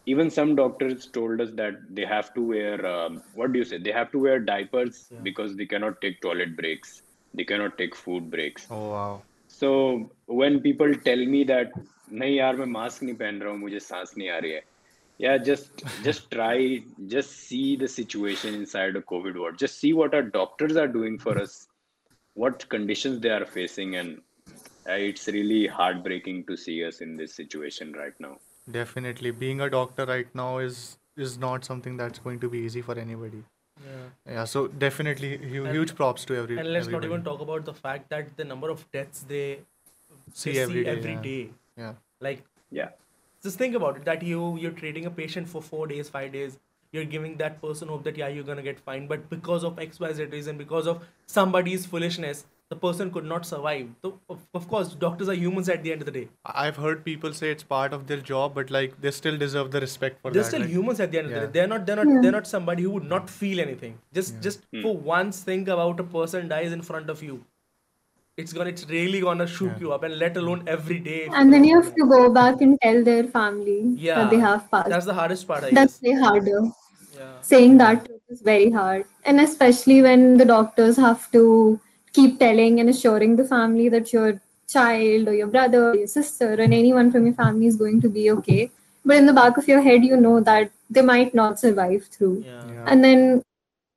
even 0.07 0.31
some 0.31 0.55
doctors 0.55 1.07
told 1.07 1.41
us 1.41 1.51
that 1.55 1.75
they 1.97 2.05
have 2.05 2.33
to 2.35 2.41
wear 2.53 2.85
um, 2.87 3.23
what 3.33 3.53
do 3.53 3.59
you 3.59 3.65
say? 3.65 3.79
They 3.79 3.91
have 3.91 4.11
to 4.13 4.19
wear 4.19 4.39
diapers 4.39 5.11
because 5.23 5.55
they 5.57 5.67
cannot 5.67 6.01
take 6.01 6.21
toilet 6.21 6.57
breaks. 6.57 7.03
They 7.35 7.45
cannot 7.45 7.77
take 7.77 7.95
food 7.95 8.31
breaks. 8.31 8.69
Oh 8.71 8.89
wow. 8.91 9.23
So 9.47 10.11
when 10.27 10.61
people 10.61 10.93
tell 11.09 11.23
me 11.35 11.43
that 11.53 11.73
nahi 12.21 12.35
yaar 12.37 12.57
main 12.61 12.73
mask 12.79 13.03
nahi 13.09 13.17
pehen 13.23 13.41
raha 13.45 13.55
hu 13.57 13.63
mujhe 13.65 13.81
saans 13.89 14.13
nahi 14.21 14.31
aa 14.35 14.41
rahi 14.47 14.61
yeah 15.25 15.37
just 15.49 15.83
just 16.09 16.29
try 16.35 16.57
just 17.15 17.33
see 17.49 17.67
the 17.83 17.89
situation 17.99 18.59
inside 18.61 18.99
a 19.01 19.05
covid 19.13 19.39
ward 19.43 19.59
just 19.65 19.79
see 19.85 19.93
what 20.01 20.17
our 20.19 20.27
doctors 20.39 20.77
are 20.83 20.91
doing 20.99 21.17
for 21.25 21.35
us 21.45 21.55
what 22.45 22.67
conditions 22.75 23.19
they 23.25 23.33
are 23.39 23.45
facing 23.57 23.95
and 24.01 24.21
uh, 24.89 24.99
it's 25.09 25.27
really 25.27 25.67
heartbreaking 25.67 26.45
to 26.45 26.57
see 26.57 26.83
us 26.85 27.01
in 27.01 27.17
this 27.17 27.35
situation 27.35 27.93
right 27.93 28.19
now. 28.19 28.37
Definitely, 28.71 29.31
being 29.31 29.61
a 29.61 29.69
doctor 29.69 30.05
right 30.05 30.33
now 30.35 30.57
is 30.57 30.97
is 31.15 31.37
not 31.37 31.63
something 31.65 31.97
that's 31.97 32.19
going 32.19 32.39
to 32.41 32.49
be 32.49 32.59
easy 32.59 32.81
for 32.81 32.97
anybody. 32.99 33.43
Yeah. 33.85 34.33
Yeah, 34.33 34.43
so 34.45 34.67
definitely 34.67 35.37
hu- 35.37 35.63
And- 35.65 35.73
huge 35.75 35.95
props 35.95 36.25
to 36.25 36.35
every 36.35 36.57
And 36.57 36.71
let's 36.73 36.87
not 36.87 37.05
even 37.05 37.23
talk 37.23 37.41
about 37.41 37.65
the 37.65 37.73
fact 37.73 38.09
that 38.09 38.35
the 38.37 38.43
number 38.43 38.69
of 38.69 38.83
deaths 38.91 39.23
they 39.27 39.59
See 40.33 40.51
they 40.53 40.59
every 40.59 40.83
day, 40.83 40.89
every 40.91 41.13
yeah. 41.13 41.21
day. 41.21 41.49
Yeah, 41.77 41.93
Like 42.19 42.43
Yeah, 42.71 42.89
just 43.43 43.57
think 43.57 43.75
about 43.75 43.97
it 43.97 44.05
that 44.05 44.23
you 44.23 44.57
you're 44.57 44.77
treating 44.83 45.05
a 45.05 45.11
patient 45.19 45.47
for 45.55 45.61
four 45.61 45.85
days 45.91 46.09
five 46.09 46.31
days 46.33 46.57
you're 46.91 47.05
giving 47.13 47.37
that 47.41 47.61
person 47.61 47.87
hope 47.93 48.03
that 48.07 48.17
yeah 48.21 48.27
you're 48.37 48.43
gonna 48.49 48.65
get 48.67 48.79
fine 48.89 49.07
but 49.11 49.29
because 49.29 49.63
of 49.69 49.75
xyz 49.85 50.31
reason 50.31 50.57
because 50.57 50.87
of 50.93 51.03
somebody's 51.37 51.85
foolishness 51.93 52.43
the 52.69 52.75
person 52.75 53.09
could 53.15 53.25
not 53.31 53.45
survive 53.45 53.87
so 54.05 54.09
of, 54.29 54.39
of 54.59 54.67
course 54.71 54.93
doctors 55.03 55.29
are 55.33 55.35
humans 55.41 55.69
at 55.75 55.83
the 55.83 55.91
end 55.91 56.01
of 56.01 56.05
the 56.07 56.13
day 56.19 56.23
I- 56.45 56.55
I've 56.67 56.79
heard 56.85 57.03
people 57.05 57.33
say 57.33 57.51
it's 57.51 57.63
part 57.63 57.93
of 57.97 58.07
their 58.07 58.17
job, 58.29 58.55
but 58.55 58.71
like 58.77 58.95
they 59.05 59.11
still 59.17 59.37
deserve 59.43 59.69
the 59.75 59.81
respect 59.83 60.21
for 60.21 60.31
they're 60.31 60.41
that. 60.43 60.49
still 60.49 60.61
like- 60.65 60.69
humans 60.77 60.99
at 61.05 61.11
the 61.13 61.19
end 61.19 61.27
of 61.27 61.33
the 61.35 61.43
day 61.45 61.51
they're 61.59 61.67
not 61.73 61.85
they're 61.85 61.99
not 62.03 62.21
they're 62.25 62.35
not 62.37 62.47
somebody 62.55 62.83
who 62.87 62.91
would 62.97 63.07
not 63.13 63.29
feel 63.41 63.61
anything 63.67 63.93
just 64.19 64.41
just 64.47 64.65
Hmm. 64.73 64.81
for 64.87 64.97
once 65.11 65.39
think 65.51 65.71
about 65.77 66.01
a 66.05 66.07
person 66.17 66.49
dies 66.55 66.75
in 66.79 66.83
front 66.89 67.09
of 67.15 67.23
you 67.29 67.37
it's 68.43 68.53
gonna 68.59 68.69
it's 68.75 68.85
really 68.89 69.19
gonna 69.27 69.47
shook 69.53 69.71
Yeah. 69.75 69.79
you 69.85 69.93
up 69.99 70.03
and 70.09 70.19
let 70.25 70.35
alone 70.43 70.63
every 70.75 70.99
day 71.07 71.21
And 71.33 71.53
then 71.53 71.63
you're 71.69 71.81
have 71.85 71.95
to 72.01 72.05
go 72.11 72.19
back 72.41 72.61
and 72.67 72.77
tell 72.83 72.99
their 73.07 73.23
family 73.39 73.79
yeah 74.09 74.19
that 74.19 74.29
they 74.35 74.39
have 74.49 74.69
passed. 74.75 74.89
that's 74.97 75.07
the 75.13 75.17
hardest 75.21 75.47
part 75.53 75.63
i 75.63 75.71
That's 75.79 75.99
guess 75.99 76.01
way 76.09 76.19
harder. 76.27 76.59
yeah 77.17 77.33
Saying 77.55 77.77
that 77.79 78.07
is 78.35 78.41
very 78.47 78.69
hard. 78.69 79.05
And 79.25 79.39
especially 79.41 80.01
when 80.05 80.23
the 80.39 80.45
doctors 80.45 80.97
have 80.97 81.31
to 81.35 81.43
keep 82.17 82.39
telling 82.43 82.79
and 82.81 82.89
assuring 82.95 83.35
the 83.41 83.47
family 83.53 83.89
that 83.95 84.13
your 84.13 84.29
child 84.75 85.27
or 85.27 85.33
your 85.33 85.47
brother 85.47 85.83
or 85.89 85.95
your 85.95 86.11
sister 86.13 86.53
and 86.65 86.73
anyone 86.81 87.11
from 87.11 87.25
your 87.29 87.35
family 87.41 87.67
is 87.67 87.77
going 87.83 88.01
to 88.01 88.09
be 88.09 88.31
okay. 88.31 88.71
But 89.05 89.17
in 89.17 89.25
the 89.25 89.33
back 89.33 89.57
of 89.57 89.67
your 89.67 89.81
head, 89.81 90.03
you 90.03 90.17
know 90.17 90.39
that 90.41 90.71
they 90.89 91.01
might 91.01 91.33
not 91.33 91.59
survive 91.59 92.07
through. 92.15 92.43
yeah 92.47 92.63
Yeah. 92.73 92.83
And 92.87 93.03
then 93.03 93.41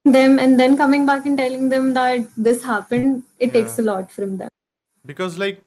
them 0.05 0.39
and 0.45 0.61
then 0.61 0.77
coming 0.77 1.07
back 1.07 1.27
and 1.27 1.39
telling 1.39 1.69
them 1.75 1.93
that 1.95 2.29
this 2.37 2.63
happened, 2.65 3.25
it 3.39 3.53
takes 3.59 3.79
a 3.79 3.83
lot 3.83 4.11
from 4.19 4.39
them. 4.43 4.49
because 5.09 5.37
like 5.41 5.61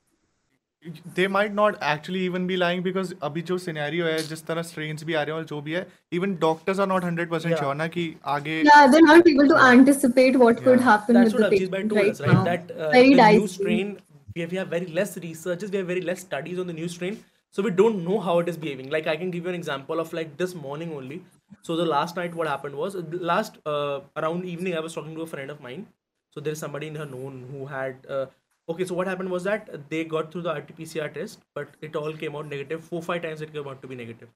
they 1.15 1.27
might 1.27 1.53
not 1.55 1.77
actually 1.83 2.21
even 2.21 2.47
be 2.47 2.57
lying 2.57 2.83
because 2.83 3.13
अभी 3.29 3.43
जो 3.51 3.57
scenario 3.59 4.05
है 4.07 4.17
जिस 4.29 4.45
तरह 4.47 4.63
strains 4.69 5.03
भी 5.05 5.15
आ 5.15 5.23
रहे 5.23 5.35
हैं 5.35 5.39
और 5.41 5.45
जो 5.53 5.61
भी 5.69 5.73
है 5.73 5.87
even 6.19 6.37
doctors 6.45 6.83
are 6.85 6.87
not 6.93 7.07
100% 7.09 7.55
Yeah. 7.55 7.63
sure 7.63 7.75
ना 7.81 7.87
कि 7.97 8.05
आगे 8.35 8.55
Yeah, 8.69 8.87
they're 8.93 9.09
not 9.09 9.31
able 9.33 9.49
to 9.55 9.59
anticipate 9.71 10.39
what 10.43 10.63
could 10.67 10.79
Yeah. 10.79 10.85
happen 10.91 11.19
That's 11.19 11.35
with 11.35 11.43
what 11.43 11.51
the 11.51 11.57
Abhijit 11.57 11.73
Bhai 11.75 11.83
patient 11.83 11.91
told 11.95 12.01
right 12.03 12.15
us, 12.15 12.23
right? 12.27 12.37
now. 12.37 12.45
That 12.51 12.71
uh, 12.77 12.93
Very 12.93 13.11
the 13.11 13.27
new 13.33 13.43
dicey. 13.43 13.53
strain, 13.57 13.93
we 14.37 14.43
have, 14.45 14.55
we 14.57 14.63
have 14.63 14.73
very 14.77 14.87
less 15.01 15.17
researches, 15.27 15.75
we 15.77 15.83
have 15.83 15.91
very 15.95 16.07
less 16.13 16.25
studies 16.29 16.63
on 16.65 16.73
the 16.73 16.79
new 16.81 16.89
strain, 16.97 17.21
so 17.59 17.67
we 17.69 17.75
don't 17.83 18.03
know 18.09 18.21
how 18.31 18.39
it 18.39 18.49
is 18.55 18.57
behaving. 18.57 18.91
Like 18.97 19.13
I 19.15 19.17
can 19.17 19.31
give 19.37 19.45
you 19.51 19.55
an 19.57 19.61
example 19.63 20.07
of 20.07 20.13
like 20.23 20.37
this 20.43 20.55
morning 20.65 20.97
only. 21.03 21.23
So 21.69 21.77
the 21.77 21.87
last 21.93 22.17
night, 22.17 22.35
what 22.41 22.49
happened 22.55 22.77
was 22.87 22.97
uh, 22.97 23.03
the 23.15 23.23
last 23.33 23.59
uh, 23.67 24.01
around 24.17 24.45
evening, 24.57 24.77
I 24.77 24.81
was 24.89 24.95
talking 24.95 25.15
to 25.23 25.23
a 25.23 25.33
friend 25.37 25.51
of 25.51 25.61
mine. 25.61 25.87
So 26.31 26.41
there 26.41 26.53
is 26.53 26.59
somebody 26.67 26.87
in 26.95 26.95
her 27.05 27.07
known 27.17 27.47
who 27.53 27.67
had. 27.67 27.97
Uh, 28.09 28.27
okay, 28.70 28.86
so 28.86 28.96
what 28.96 29.08
happened 29.08 29.30
was 29.30 29.44
that 29.44 29.90
they 29.90 30.04
got 30.04 30.32
through 30.32 30.44
the 30.44 30.54
RT-PCR 30.54 31.14
test, 31.14 31.40
but 31.54 31.70
it 31.82 31.96
all 31.96 32.14
came 32.14 32.36
out 32.36 32.48
negative. 32.48 32.84
Four 32.84 33.02
five 33.02 33.22
times 33.22 33.42
it 33.42 33.54
came 33.54 33.68
out 33.68 33.82
to 33.82 33.88
be 33.88 33.96
negative. 33.96 34.30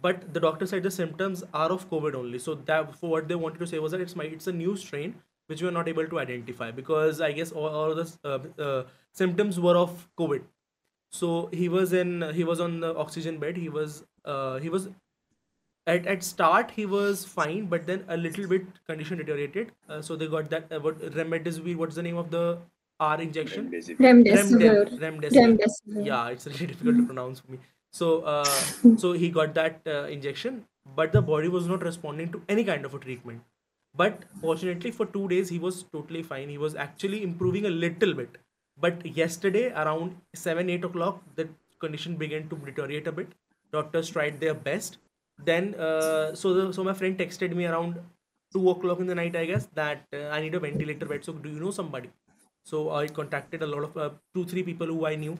But 0.00 0.32
the 0.34 0.40
doctor 0.40 0.66
said 0.66 0.82
the 0.82 0.90
symptoms 0.90 1.42
are 1.54 1.70
of 1.70 1.88
covid 1.90 2.14
only. 2.14 2.38
So 2.38 2.54
that 2.54 2.94
for 2.96 3.10
what 3.10 3.28
they 3.28 3.34
wanted 3.34 3.58
to 3.60 3.66
say 3.66 3.78
was 3.78 3.92
that 3.92 4.00
it's 4.00 4.16
my 4.16 4.24
it's 4.24 4.46
a 4.46 4.52
new 4.52 4.76
strain 4.76 5.14
which 5.46 5.62
we 5.62 5.68
are 5.68 5.72
not 5.78 5.88
able 5.88 6.06
to 6.12 6.18
identify 6.18 6.70
because 6.72 7.20
i 7.20 7.30
guess 7.30 7.52
all, 7.52 7.68
all 7.68 7.94
the 7.94 8.06
uh, 8.24 8.38
uh, 8.60 8.84
symptoms 9.12 9.58
were 9.60 9.76
of 9.76 10.08
covid. 10.18 10.42
So 11.10 11.48
he 11.52 11.68
was 11.68 11.92
in 11.92 12.22
he 12.34 12.44
was 12.44 12.60
on 12.60 12.80
the 12.80 12.94
oxygen 12.96 13.38
bed. 13.38 13.56
He 13.56 13.68
was 13.68 14.04
uh, 14.24 14.58
he 14.58 14.68
was 14.68 14.88
at, 15.86 16.06
at 16.06 16.24
start 16.24 16.72
he 16.72 16.84
was 16.84 17.24
fine 17.24 17.66
but 17.66 17.86
then 17.86 18.04
a 18.08 18.16
little 18.16 18.46
bit 18.46 18.66
condition 18.86 19.18
deteriorated. 19.18 19.72
Uh, 19.88 20.02
so 20.02 20.16
they 20.16 20.26
got 20.26 20.50
that 20.50 20.72
uh, 20.72 20.80
what 20.80 20.98
remdesivir 21.20 21.76
what's 21.76 21.94
the 21.94 22.02
name 22.02 22.16
of 22.16 22.30
the 22.30 22.58
r 23.00 23.20
injection 23.20 23.70
remdesivir. 23.70 23.98
Remdesivir. 23.98 24.98
Remdesivir. 25.00 25.58
Remdesivir. 25.58 26.06
Yeah, 26.06 26.28
it's 26.28 26.46
really 26.46 26.66
difficult 26.66 26.96
to 26.96 27.06
pronounce 27.06 27.40
for 27.40 27.52
me. 27.52 27.58
So, 27.92 28.22
uh, 28.22 28.44
so 28.96 29.12
he 29.12 29.30
got 29.30 29.54
that 29.54 29.80
uh, 29.86 30.04
injection, 30.04 30.64
but 30.94 31.12
the 31.12 31.22
body 31.22 31.48
was 31.48 31.66
not 31.66 31.82
responding 31.82 32.32
to 32.32 32.42
any 32.48 32.64
kind 32.64 32.84
of 32.84 32.94
a 32.94 32.98
treatment. 32.98 33.42
But 33.94 34.24
fortunately, 34.40 34.90
for 34.90 35.06
two 35.06 35.28
days, 35.28 35.48
he 35.48 35.58
was 35.58 35.84
totally 35.84 36.22
fine. 36.22 36.50
He 36.50 36.58
was 36.58 36.74
actually 36.74 37.22
improving 37.22 37.64
a 37.64 37.70
little 37.70 38.12
bit. 38.12 38.36
But 38.78 39.06
yesterday, 39.16 39.72
around 39.72 40.16
seven, 40.34 40.68
eight 40.68 40.84
o'clock, 40.84 41.22
the 41.34 41.48
condition 41.80 42.16
began 42.16 42.48
to 42.50 42.56
deteriorate 42.56 43.06
a 43.06 43.12
bit. 43.12 43.28
Doctors 43.72 44.10
tried 44.10 44.38
their 44.40 44.52
best. 44.52 44.98
Then, 45.42 45.74
uh, 45.74 46.34
so 46.34 46.52
the, 46.52 46.72
so 46.72 46.84
my 46.84 46.92
friend 46.92 47.18
texted 47.18 47.54
me 47.54 47.66
around 47.66 47.98
two 48.52 48.68
o'clock 48.70 49.00
in 49.00 49.06
the 49.06 49.14
night, 49.14 49.34
I 49.34 49.46
guess, 49.46 49.68
that 49.74 50.02
uh, 50.12 50.28
I 50.28 50.40
need 50.40 50.54
a 50.54 50.60
ventilator 50.60 51.06
bed. 51.06 51.24
So, 51.24 51.32
do 51.32 51.48
you 51.48 51.60
know 51.60 51.70
somebody? 51.70 52.10
So 52.66 52.90
I 52.90 53.06
contacted 53.06 53.62
a 53.62 53.66
lot 53.66 53.84
of 53.84 53.96
uh, 53.96 54.10
two, 54.34 54.44
three 54.44 54.64
people 54.64 54.88
who 54.88 55.06
I 55.06 55.14
knew. 55.14 55.38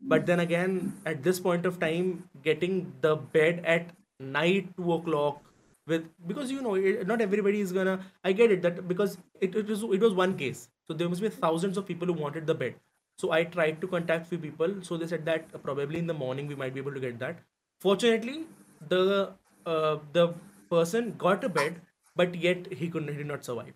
But 0.00 0.24
then 0.24 0.40
again, 0.40 0.94
at 1.04 1.22
this 1.22 1.38
point 1.38 1.66
of 1.66 1.78
time, 1.78 2.30
getting 2.42 2.92
the 3.02 3.16
bed 3.16 3.62
at 3.64 3.90
night, 4.20 4.74
two 4.76 4.94
o'clock, 4.94 5.42
with 5.86 6.06
because 6.26 6.50
you 6.50 6.62
know 6.62 6.74
it, 6.74 7.06
not 7.06 7.20
everybody 7.20 7.60
is 7.60 7.72
gonna. 7.72 8.00
I 8.24 8.32
get 8.32 8.50
it 8.50 8.62
that 8.62 8.88
because 8.88 9.18
it, 9.40 9.54
it 9.54 9.66
was 9.66 9.82
it 9.82 10.00
was 10.00 10.14
one 10.14 10.36
case, 10.36 10.68
so 10.86 10.94
there 10.94 11.08
must 11.10 11.20
be 11.20 11.28
thousands 11.28 11.76
of 11.76 11.86
people 11.86 12.06
who 12.06 12.14
wanted 12.24 12.46
the 12.46 12.54
bed. 12.54 12.74
So 13.18 13.32
I 13.32 13.44
tried 13.44 13.80
to 13.82 13.86
contact 13.86 14.26
few 14.26 14.38
people. 14.38 14.76
So 14.82 14.96
they 14.96 15.06
said 15.06 15.24
that 15.26 15.62
probably 15.62 15.98
in 15.98 16.06
the 16.06 16.20
morning 16.24 16.46
we 16.46 16.54
might 16.54 16.74
be 16.74 16.80
able 16.80 16.94
to 16.94 17.00
get 17.00 17.18
that. 17.18 17.38
Fortunately, 17.80 18.44
the 18.88 19.32
uh, 19.66 19.98
the 20.12 20.34
person 20.70 21.14
got 21.18 21.44
a 21.44 21.48
bed, 21.48 21.82
but 22.14 22.34
yet 22.34 22.72
he 22.72 22.88
couldn't 22.88 23.08
he 23.08 23.18
did 23.18 23.26
not 23.26 23.44
survive 23.44 23.74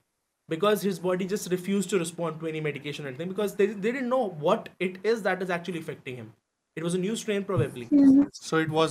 because 0.52 0.82
his 0.88 0.98
body 1.06 1.26
just 1.32 1.50
refused 1.54 1.90
to 1.94 1.98
respond 2.02 2.38
to 2.40 2.46
any 2.52 2.60
medication 2.66 3.04
or 3.06 3.08
anything 3.10 3.28
because 3.32 3.54
they, 3.56 3.66
they 3.66 3.90
didn't 3.92 4.08
know 4.14 4.22
what 4.46 4.68
it 4.88 4.94
is 5.14 5.22
that 5.26 5.42
is 5.46 5.50
actually 5.56 5.80
affecting 5.86 6.16
him. 6.20 6.28
It 6.76 6.84
was 6.86 6.94
a 6.94 6.98
new 7.04 7.14
strain 7.20 7.44
probably. 7.44 7.86
so 8.40 8.58
it 8.64 8.70
was 8.78 8.90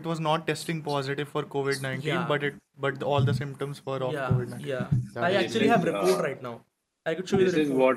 it 0.00 0.04
was 0.10 0.20
not 0.26 0.46
testing 0.50 0.82
positive 0.90 1.28
for 1.36 1.42
COVID-19 1.54 2.04
Yeah. 2.10 2.26
but 2.34 2.44
it 2.50 2.54
but 2.86 3.02
all 3.12 3.22
the 3.30 3.34
symptoms 3.40 3.80
were 3.88 3.96
of 4.08 4.12
Yeah, 4.18 4.28
COVID-19 4.34 4.68
yeah. 4.74 4.86
That 5.14 5.24
I 5.30 5.32
actually 5.44 5.66
it. 5.70 5.74
have 5.76 5.88
report 5.90 6.14
Uh, 6.18 6.20
right 6.28 6.42
now. 6.50 6.54
I 7.04 7.06
could 7.14 7.28
show 7.32 7.38
you 7.40 7.48
this 7.50 7.58
is 7.64 7.72
what 7.82 7.96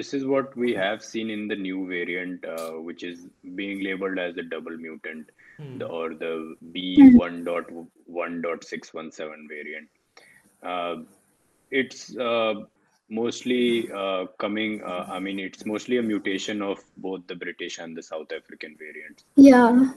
this 0.00 0.10
is 0.16 0.24
what 0.32 0.56
we 0.64 0.72
have 0.80 0.98
seen 1.10 1.30
in 1.36 1.40
the 1.52 1.56
new 1.62 1.78
variant 1.92 2.44
uh, 2.56 2.72
which 2.88 3.02
is 3.12 3.22
being 3.60 3.78
labeled 3.86 4.18
as 4.26 4.34
the 4.40 4.44
double 4.56 4.76
mutant 4.88 5.24
Hmm. 5.62 5.72
the, 5.80 5.86
or 6.00 6.04
the 6.20 6.34
b1.1.617 6.74 9.48
variant 9.48 9.88
uh, 10.62 10.96
it's 11.70 12.16
uh, 12.16 12.54
mostly 13.08 13.90
uh, 13.92 14.26
coming 14.38 14.82
uh, 14.82 15.06
i 15.10 15.18
mean 15.18 15.38
it's 15.38 15.64
mostly 15.66 15.96
a 15.96 16.02
mutation 16.02 16.62
of 16.62 16.78
both 16.96 17.26
the 17.26 17.34
british 17.34 17.78
and 17.78 17.96
the 17.96 18.02
south 18.02 18.30
african 18.32 18.76
variants 18.78 19.24
Yeah. 19.36 19.90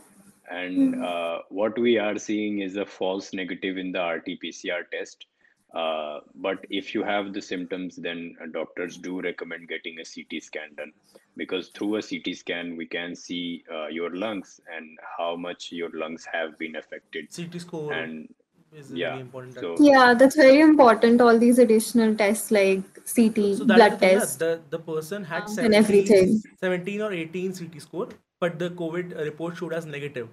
and 0.49 1.01
uh, 1.03 1.39
what 1.49 1.77
we 1.79 1.97
are 1.97 2.17
seeing 2.17 2.59
is 2.59 2.75
a 2.75 2.85
false 2.85 3.33
negative 3.33 3.77
in 3.77 3.91
the 3.91 4.03
RT-PCR 4.05 4.89
test. 4.91 5.25
Uh, 5.73 6.19
but 6.35 6.65
if 6.69 6.93
you 6.93 7.01
have 7.03 7.33
the 7.33 7.41
symptoms, 7.41 7.95
then 7.95 8.35
uh, 8.41 8.45
doctors 8.51 8.97
do 8.97 9.21
recommend 9.21 9.67
getting 9.67 9.95
a 9.99 10.03
CT 10.03 10.43
scan 10.43 10.75
done 10.77 10.91
because 11.37 11.69
through 11.69 11.95
a 11.95 12.01
CT 12.01 12.35
scan 12.35 12.75
we 12.77 12.85
can 12.85 13.15
see 13.15 13.63
uh, 13.73 13.87
your 13.87 14.15
lungs 14.15 14.59
and 14.75 14.99
how 15.17 15.35
much 15.35 15.71
your 15.71 15.89
lungs 15.93 16.27
have 16.31 16.57
been 16.59 16.75
affected. 16.75 17.27
CT 17.35 17.61
score 17.61 17.91
And 17.93 18.27
is 18.75 18.91
yeah, 18.91 19.09
really 19.09 19.21
important. 19.21 19.57
so 19.59 19.75
Yeah, 19.79 20.13
that's 20.13 20.35
very 20.35 20.59
important. 20.61 21.21
All 21.21 21.37
these 21.37 21.59
additional 21.59 22.15
tests 22.15 22.51
like 22.51 22.83
CT, 23.05 23.55
so 23.55 23.65
blood 23.65 23.91
the 23.91 23.97
thing, 23.97 24.13
na, 24.13 24.19
test, 24.19 24.39
the, 24.39 24.61
the 24.69 24.79
person 24.79 25.23
had 25.23 25.43
and 25.43 25.49
17, 25.49 25.73
everything. 25.73 26.43
17 26.59 27.01
or 27.01 27.11
18 27.13 27.53
CT 27.53 27.79
score, 27.79 28.09
but 28.39 28.59
the 28.59 28.69
COVID 28.71 29.17
report 29.25 29.57
showed 29.57 29.73
as 29.73 29.85
negative. 29.85 30.29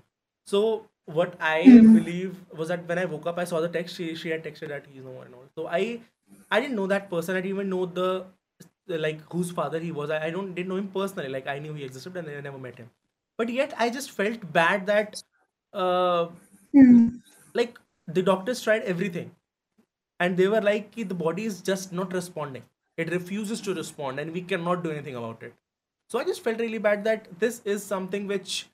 So 0.47 0.87
what 1.07 1.37
I 1.41 1.61
Mhm. 1.67 1.93
believe 1.93 2.37
was 2.57 2.69
that 2.69 2.87
when 2.89 2.99
I 2.99 3.05
woke 3.05 3.27
up, 3.27 3.39
I 3.39 3.45
saw 3.45 3.61
the 3.61 3.69
text. 3.69 3.97
She 3.97 4.15
she 4.15 4.31
had 4.31 4.45
texted 4.45 4.69
that 4.69 4.87
he's 4.93 5.05
no 5.05 5.13
more 5.13 5.25
and 5.25 5.35
all. 5.35 5.49
So 5.55 5.67
I 5.69 6.01
I 6.51 6.61
didn't 6.61 6.77
know 6.77 6.87
that 6.87 7.11
person. 7.11 7.37
I 7.37 7.41
didn't 7.41 7.57
even 7.57 7.69
know 7.71 7.87
the, 7.87 8.27
the 8.87 8.99
like 8.99 9.21
whose 9.33 9.51
father 9.51 9.79
he 9.79 9.93
was. 9.93 10.11
I, 10.11 10.27
I 10.27 10.31
don't 10.31 10.55
didn't 10.55 10.69
know 10.69 10.77
him 10.77 10.89
personally. 10.99 11.29
Like 11.29 11.47
I 11.47 11.59
knew 11.59 11.75
he 11.75 11.85
existed 11.85 12.17
and 12.17 12.29
I 12.29 12.41
never 12.41 12.59
met 12.59 12.79
him. 12.79 12.91
But 13.39 13.49
yet 13.49 13.75
I 13.79 13.91
just 13.91 14.11
felt 14.11 14.53
bad 14.53 14.87
that 14.87 15.23
uh 15.73 16.29
Hmm. 16.73 17.21
like 17.55 17.79
the 18.15 18.23
doctors 18.23 18.63
tried 18.63 18.83
everything. 18.83 19.31
And 20.19 20.37
they 20.37 20.49
were 20.49 20.61
like 20.61 20.95
the 20.95 21.15
body 21.15 21.45
is 21.45 21.61
just 21.63 21.93
not 21.93 22.13
responding. 22.13 22.63
It 22.97 23.11
refuses 23.11 23.61
to 23.63 23.75
respond 23.75 24.21
and 24.21 24.33
we 24.33 24.43
cannot 24.43 24.85
do 24.85 24.91
anything 24.91 25.17
about 25.17 25.43
it. 25.43 25.55
So 26.09 26.19
i 26.19 26.25
just 26.25 26.43
felt 26.43 26.59
really 26.59 26.79
bad 26.79 27.05
that 27.05 27.29
this 27.39 27.63
is 27.65 27.83
something 27.83 28.27
which 28.27 28.67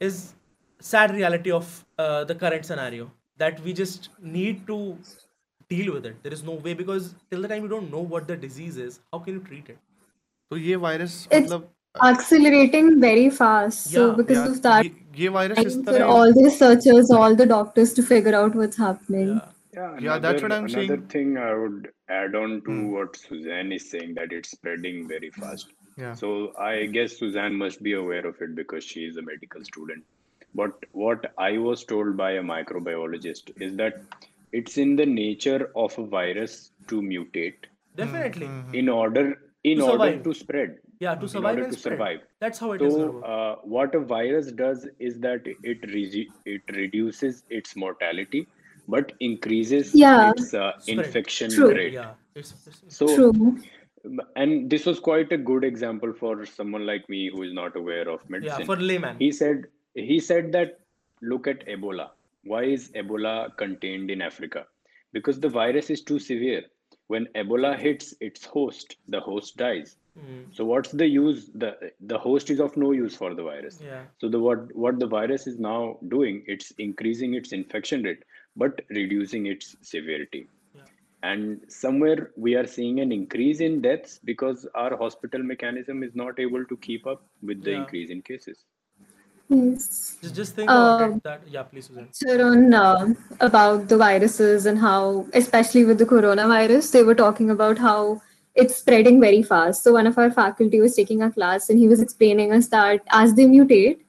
is 0.00 0.34
sad 0.80 1.14
reality 1.14 1.52
of 1.52 1.84
uh, 1.98 2.24
the 2.24 2.34
current 2.34 2.66
scenario 2.66 3.10
that 3.36 3.60
we 3.60 3.72
just 3.72 4.08
need 4.20 4.66
to 4.66 4.98
deal 5.68 5.92
with 5.92 6.06
it. 6.06 6.22
There 6.22 6.32
is 6.32 6.42
no 6.42 6.52
way 6.52 6.74
because 6.74 7.14
till 7.30 7.42
the 7.42 7.48
time 7.48 7.62
you 7.62 7.68
don't 7.68 7.90
know 7.90 8.00
what 8.00 8.26
the 8.26 8.36
disease 8.36 8.78
is 8.78 9.00
how 9.12 9.20
can 9.20 9.34
you 9.34 9.40
treat 9.40 9.68
it? 9.68 9.78
so 10.52 10.56
ye 10.62 10.74
virus 10.84 11.14
matlab 11.32 11.62
uh, 11.94 12.08
accelerating 12.08 13.00
very 13.00 13.28
fast. 13.28 13.88
Yeah, 13.88 13.92
so 13.92 14.14
because 14.14 14.36
yeah, 14.36 14.48
of 14.48 14.62
that, 14.62 14.84
ye, 14.84 14.94
ye 15.14 15.26
virus 15.28 15.76
for 15.84 16.02
all 16.04 16.32
the 16.32 16.44
researchers, 16.44 17.10
all 17.10 17.34
the 17.34 17.46
doctors 17.46 17.92
to 17.94 18.02
figure 18.02 18.34
out 18.34 18.54
what's 18.54 18.76
happening. 18.76 19.28
Yeah. 19.36 19.48
Yeah, 19.74 19.96
another, 19.96 20.20
that's 20.20 20.42
what 20.42 20.52
I'm 20.52 20.64
another 20.64 20.74
saying. 20.74 20.90
Another 20.90 21.06
thing 21.06 21.38
I 21.38 21.54
would 21.54 21.88
add 22.10 22.34
on 22.34 22.60
to 22.62 22.70
mm. 22.70 22.90
what 22.90 23.16
Suzanne 23.16 23.72
is 23.72 23.90
saying 23.90 24.14
that 24.16 24.30
it's 24.30 24.50
spreading 24.50 25.08
very 25.08 25.30
fast. 25.30 25.72
Yeah. 25.96 26.14
So 26.14 26.52
I 26.58 26.86
guess 26.86 27.18
Suzanne 27.18 27.54
must 27.54 27.82
be 27.82 27.94
aware 27.94 28.26
of 28.26 28.40
it 28.42 28.54
because 28.54 28.84
she 28.84 29.00
is 29.00 29.16
a 29.16 29.22
medical 29.22 29.64
student. 29.64 30.04
But 30.54 30.72
what 30.92 31.32
I 31.38 31.56
was 31.56 31.84
told 31.84 32.18
by 32.18 32.32
a 32.32 32.42
microbiologist 32.42 33.62
is 33.62 33.74
that 33.76 34.02
it's 34.52 34.76
in 34.76 34.94
the 34.96 35.06
nature 35.06 35.70
of 35.74 35.98
a 35.98 36.04
virus 36.04 36.72
to 36.88 37.00
mutate. 37.00 37.64
Definitely. 37.96 38.50
In 38.74 38.90
order 38.90 39.38
in 39.64 39.80
order 39.80 40.18
to 40.18 40.34
spread 40.34 40.78
yeah, 41.02 41.14
to 41.20 41.22
In 41.28 41.28
survive 41.34 41.56
order 41.58 41.68
to 41.68 41.78
spread. 41.78 41.92
survive. 41.94 42.20
That's 42.44 42.58
how 42.64 42.72
it 42.72 42.82
is. 42.88 42.94
So 42.94 43.04
Raghu. 43.06 43.20
uh, 43.34 43.56
what 43.76 43.94
a 43.98 44.00
virus 44.14 44.50
does 44.62 44.86
is 45.10 45.18
that 45.26 45.46
it 45.72 45.86
re- 45.94 46.28
it 46.56 46.74
reduces 46.80 47.42
its 47.60 47.74
mortality, 47.84 48.42
but 48.96 49.12
increases 49.28 49.94
Yeah. 50.02 50.30
its 50.32 50.52
uh, 50.54 50.72
infection 50.96 51.50
True. 51.56 51.70
rate. 51.78 51.92
yeah, 52.00 52.12
it's, 52.42 52.52
it's- 52.66 52.82
So 52.98 53.08
True. 53.14 53.58
and 54.36 54.68
this 54.74 54.86
was 54.90 55.00
quite 55.08 55.32
a 55.32 55.36
good 55.50 55.64
example 55.70 56.12
for 56.20 56.44
someone 56.52 56.84
like 56.86 57.08
me 57.14 57.22
who 57.34 57.42
is 57.48 57.52
not 57.58 57.76
aware 57.80 58.08
of 58.14 58.28
medicine 58.34 58.60
yeah 58.62 58.66
for 58.70 58.76
layman. 58.90 59.16
he 59.24 59.30
said 59.40 59.66
he 59.94 60.18
said 60.28 60.50
that 60.58 60.78
look 61.32 61.46
at 61.52 61.64
Ebola. 61.74 62.06
Why 62.52 62.62
is 62.76 62.86
Ebola 63.02 63.34
contained 63.56 64.10
in 64.10 64.20
Africa? 64.28 64.62
Because 65.12 65.38
the 65.38 65.48
virus 65.56 65.90
is 65.96 66.02
too 66.12 66.18
severe. 66.18 66.62
When 67.06 67.26
Ebola 67.42 67.70
hits 67.78 68.14
its 68.20 68.44
host, 68.44 68.96
the 69.16 69.20
host 69.20 69.56
dies. 69.56 69.96
Mm, 70.18 70.54
So 70.54 70.64
what's 70.64 70.90
the 70.90 71.06
use? 71.06 71.48
The 71.54 71.90
the 72.00 72.18
host 72.18 72.50
is 72.50 72.60
of 72.60 72.76
no 72.76 72.92
use 72.92 73.16
for 73.16 73.34
the 73.34 73.42
virus. 73.42 73.78
yeah, 73.82 74.02
So 74.20 74.28
the 74.28 74.38
what 74.38 74.74
what 74.74 74.98
the 74.98 75.06
virus 75.06 75.46
is 75.46 75.58
now 75.58 75.98
doing, 76.08 76.42
it's 76.46 76.70
increasing 76.86 77.34
its 77.34 77.52
infection 77.52 78.02
rate, 78.02 78.22
but 78.56 78.82
reducing 78.90 79.46
its 79.46 79.74
severity. 79.80 80.48
Yeah. 80.74 80.82
And 81.22 81.62
somewhere 81.68 82.30
we 82.36 82.54
are 82.56 82.66
seeing 82.66 83.00
an 83.00 83.10
increase 83.12 83.60
in 83.60 83.80
deaths 83.80 84.18
because 84.32 84.66
our 84.74 84.96
hospital 84.96 85.42
mechanism 85.42 86.02
is 86.02 86.14
not 86.14 86.38
able 86.38 86.66
to 86.66 86.76
keep 86.88 87.06
up 87.06 87.24
with 87.42 87.62
the 87.64 87.70
Yeah. 87.70 87.78
increase 87.80 88.10
in 88.10 88.20
cases. 88.22 88.64
Yes. 89.48 90.18
just 90.22 90.34
just 90.34 90.54
think 90.54 90.70
about 90.70 91.00
Um, 91.02 91.14
it. 91.16 91.22
That 91.24 91.42
yeah, 91.54 91.62
please, 91.62 91.86
Susan. 91.86 92.04
lecture 92.04 92.44
on 92.44 92.74
uh, 92.74 93.14
about 93.40 93.88
the 93.88 93.96
viruses 94.02 94.66
and 94.66 94.78
how, 94.78 95.26
especially 95.32 95.84
with 95.84 95.98
the 95.98 96.06
coronavirus, 96.12 96.92
they 96.92 97.02
were 97.02 97.14
talking 97.14 97.50
about 97.50 97.78
how 97.78 98.20
it's 98.55 98.75
spreading 98.75 99.19
very 99.21 99.43
fast. 99.43 99.83
So 99.83 99.93
one 99.93 100.07
of 100.07 100.17
our 100.17 100.31
faculty 100.31 100.81
was 100.81 100.95
taking 100.95 101.21
a 101.21 101.31
class 101.31 101.69
and 101.69 101.77
he 101.79 101.87
was 101.87 102.01
explaining 102.01 102.51
us 102.53 102.67
that 102.67 103.01
as 103.11 103.33
they 103.35 103.45
mutate, 103.45 103.99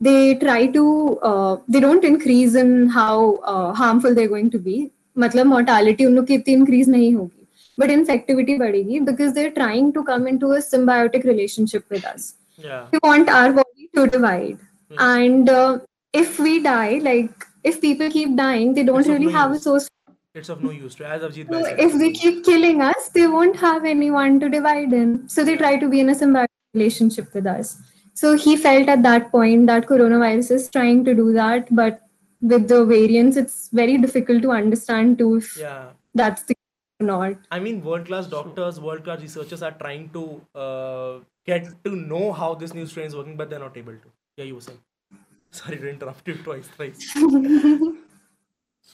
they 0.00 0.34
try 0.36 0.66
to 0.68 1.18
uh, 1.22 1.56
they 1.68 1.80
don't 1.80 2.04
increase 2.04 2.54
in 2.54 2.88
how 2.88 3.36
uh, 3.54 3.72
harmful 3.74 4.14
they're 4.14 4.28
going 4.36 4.50
to 4.50 4.58
be. 4.58 4.90
मतलब 5.18 5.46
mortality 5.46 6.04
उन 6.06 6.14
लोग 6.14 6.26
की 6.26 6.34
इतनी 6.34 6.54
increase 6.54 6.88
नहीं 6.88 7.12
होगी, 7.14 7.46
but 7.80 7.90
infectivity 7.94 8.56
बढ़ेगी 8.58 9.04
because 9.06 9.32
they're 9.38 9.50
trying 9.56 9.92
to 9.92 10.04
come 10.04 10.28
into 10.32 10.52
a 10.52 10.58
symbiotic 10.58 11.24
relationship 11.24 11.84
with 11.90 12.04
us 12.04 12.34
Yeah, 12.66 12.86
we 12.92 12.98
want 13.04 13.28
our 13.28 13.52
body 13.52 13.88
to 13.96 14.06
divide 14.06 14.58
Hmm. 14.90 15.00
and 15.06 15.48
uh, 15.50 15.78
if 16.20 16.38
we 16.44 16.52
die 16.66 16.98
like 17.06 17.44
if 17.70 17.80
people 17.80 18.08
keep 18.10 18.36
dying 18.36 18.72
they 18.74 18.84
don't 18.84 19.00
It's 19.00 19.08
of 19.08 19.14
really 19.14 19.26
no 19.32 19.38
have 19.38 19.50
a 19.50 19.54
use. 19.58 19.64
source 19.64 19.88
it's 20.35 20.49
of 20.49 20.63
no 20.63 20.71
use 20.71 20.95
to 20.95 21.05
as 21.05 21.21
Abhijit 21.21 21.49
so 21.49 21.63
said. 21.63 21.79
if 21.79 21.93
they 21.99 22.11
keep 22.11 22.43
killing 22.43 22.81
us 22.81 23.09
they 23.09 23.27
won't 23.27 23.55
have 23.55 23.85
anyone 23.85 24.39
to 24.39 24.49
divide 24.49 24.93
in 24.93 25.27
so 25.29 25.43
they 25.43 25.55
try 25.55 25.77
to 25.77 25.89
be 25.89 25.99
in 25.99 26.09
a 26.09 26.13
symbiotic 26.13 26.47
relationship 26.73 27.33
with 27.33 27.45
us 27.45 27.77
so 28.13 28.35
he 28.35 28.55
felt 28.55 28.89
at 28.89 29.03
that 29.03 29.29
point 29.31 29.67
that 29.67 29.87
coronavirus 29.87 30.51
is 30.51 30.69
trying 30.69 31.03
to 31.05 31.13
do 31.13 31.31
that 31.33 31.67
but 31.75 32.01
with 32.41 32.67
the 32.67 32.83
variants 32.85 33.37
it's 33.37 33.69
very 33.71 33.97
difficult 33.97 34.41
to 34.41 34.51
understand 34.51 35.17
too 35.17 35.35
if 35.37 35.57
yeah, 35.57 35.89
that's 36.13 36.43
the 36.43 36.55
or 36.99 37.05
not 37.05 37.37
I 37.51 37.59
mean, 37.59 37.83
world 37.83 38.05
class 38.07 38.27
doctors, 38.27 38.79
world 38.79 39.03
class 39.03 39.21
researchers 39.21 39.63
are 39.63 39.71
trying 39.71 40.09
to 40.09 40.41
uh, 40.53 41.19
get 41.45 41.83
to 41.85 41.95
know 41.95 42.31
how 42.31 42.53
this 42.53 42.73
new 42.73 42.85
strain 42.85 43.07
is 43.07 43.15
working, 43.15 43.35
but 43.35 43.49
they're 43.49 43.59
not 43.59 43.75
able 43.77 43.93
to. 43.93 44.11
Yeah, 44.37 44.45
you 44.45 44.55
were 44.55 44.61
saying. 44.61 44.79
Sorry 45.51 45.77
to 45.77 45.89
interrupt 45.89 46.27
you 46.27 46.35
twice, 46.35 46.67
thrice. 46.67 47.15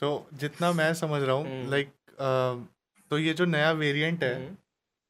so 0.02 0.06
so, 0.08 0.40
जितना 0.40 0.72
मैं 0.72 0.92
समझ 0.94 1.22
रहा 1.22 1.36
हूँ 1.36 1.70
like 1.70 1.88
like, 1.88 2.14
uh, 2.18 2.66
तो 3.10 3.18
ये 3.18 3.32
जो 3.34 3.44
नया 3.46 3.70
variant 3.74 4.22
है 4.24 4.34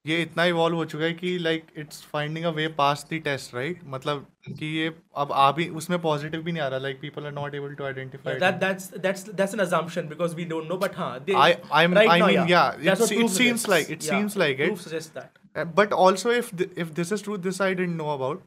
ये 0.05 0.21
इतना 0.23 0.45
इवॉल्व 0.45 0.77
हो 0.77 0.85
चुका 0.85 1.05
है 1.05 1.13
कि 1.13 1.37
like 1.39 1.67
it's 1.79 2.03
finding 2.13 2.45
a 2.45 2.51
way 2.51 2.67
past 2.77 3.05
the 3.11 3.19
test 3.19 3.55
right 3.55 3.81
मतलब 3.87 4.27
कि 4.49 4.67
ये 4.79 4.93
अब 5.17 5.33
आ 5.33 5.51
भी 5.53 5.69
उसमें 5.81 5.99
पॉजिटिव 6.03 6.43
भी 6.43 6.53
नहीं 6.53 6.63
आ 6.63 6.69
रहा 6.69 6.79
like 6.79 7.01
people 7.01 7.27
are 7.27 7.33
not 7.33 7.55
able 7.55 7.75
to 7.75 7.85
identify 7.85 8.35
that 8.35 8.55
that's 8.55 8.91
that's 8.97 9.29
that's 9.31 9.55
an 9.55 9.61
assumption 9.61 10.09
because 10.09 10.35
we 10.37 10.45
don't 10.45 10.69
know 10.69 10.77
but 10.77 10.97
हाँ 10.97 11.13
I 11.37 11.55
I 11.73 11.87
mean 11.87 12.49
yeah 12.51 12.65
it 12.83 13.29
seems 13.31 13.69
like 13.69 13.91
it 13.91 14.03
seems 14.03 14.37
like 14.37 14.61
it 14.61 14.77
suggest 14.79 15.19
that 15.19 15.75
but 15.77 15.93
also 15.99 16.33
if 16.33 16.51
if 16.63 16.93
this 16.93 17.13
is 17.13 17.25
true 17.25 17.37
this 17.49 17.61
I 17.63 17.75
didn't 17.75 17.97
know 17.97 18.15
about 18.15 18.43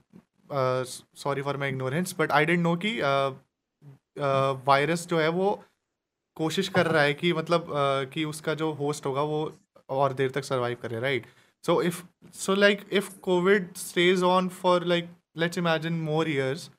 sorry 1.18 1.42
for 1.42 1.58
my 1.58 1.70
ignorance 1.70 2.16
but 2.20 2.32
I 2.32 2.46
didn't 2.46 2.64
know 2.64 2.76
कि 2.78 2.98
uh, 2.98 3.30
uh, 4.18 4.68
virus 4.68 5.08
जो 5.08 5.20
है 5.20 5.30
वो 5.30 5.54
कोशिश 6.36 6.70
कर 6.70 6.88
रहा 6.88 7.02
है 7.04 7.14
कि 7.14 7.34
मतलब 7.34 7.66
uh, 7.66 8.14
कि 8.14 8.24
उसका 8.26 8.54
जो 8.54 8.72
होस्ट 8.72 9.06
होगा 9.06 9.22
वो 9.22 9.42
और 9.90 10.14
देर 10.14 10.32
तक 10.32 10.44
सरवाइव 10.44 10.78
करे 10.82 11.00
right 11.00 11.26
so 11.64 11.82
if 11.82 12.02
so 12.34 12.56
like 12.56 12.82
if 12.92 13.10
Covid 13.20 13.74
stays 13.78 14.24
on 14.24 14.48
for 14.62 14.86
like 14.86 15.10
let's 15.38 15.58
imagine 15.58 15.94
more 15.94 16.30
years 16.30 16.70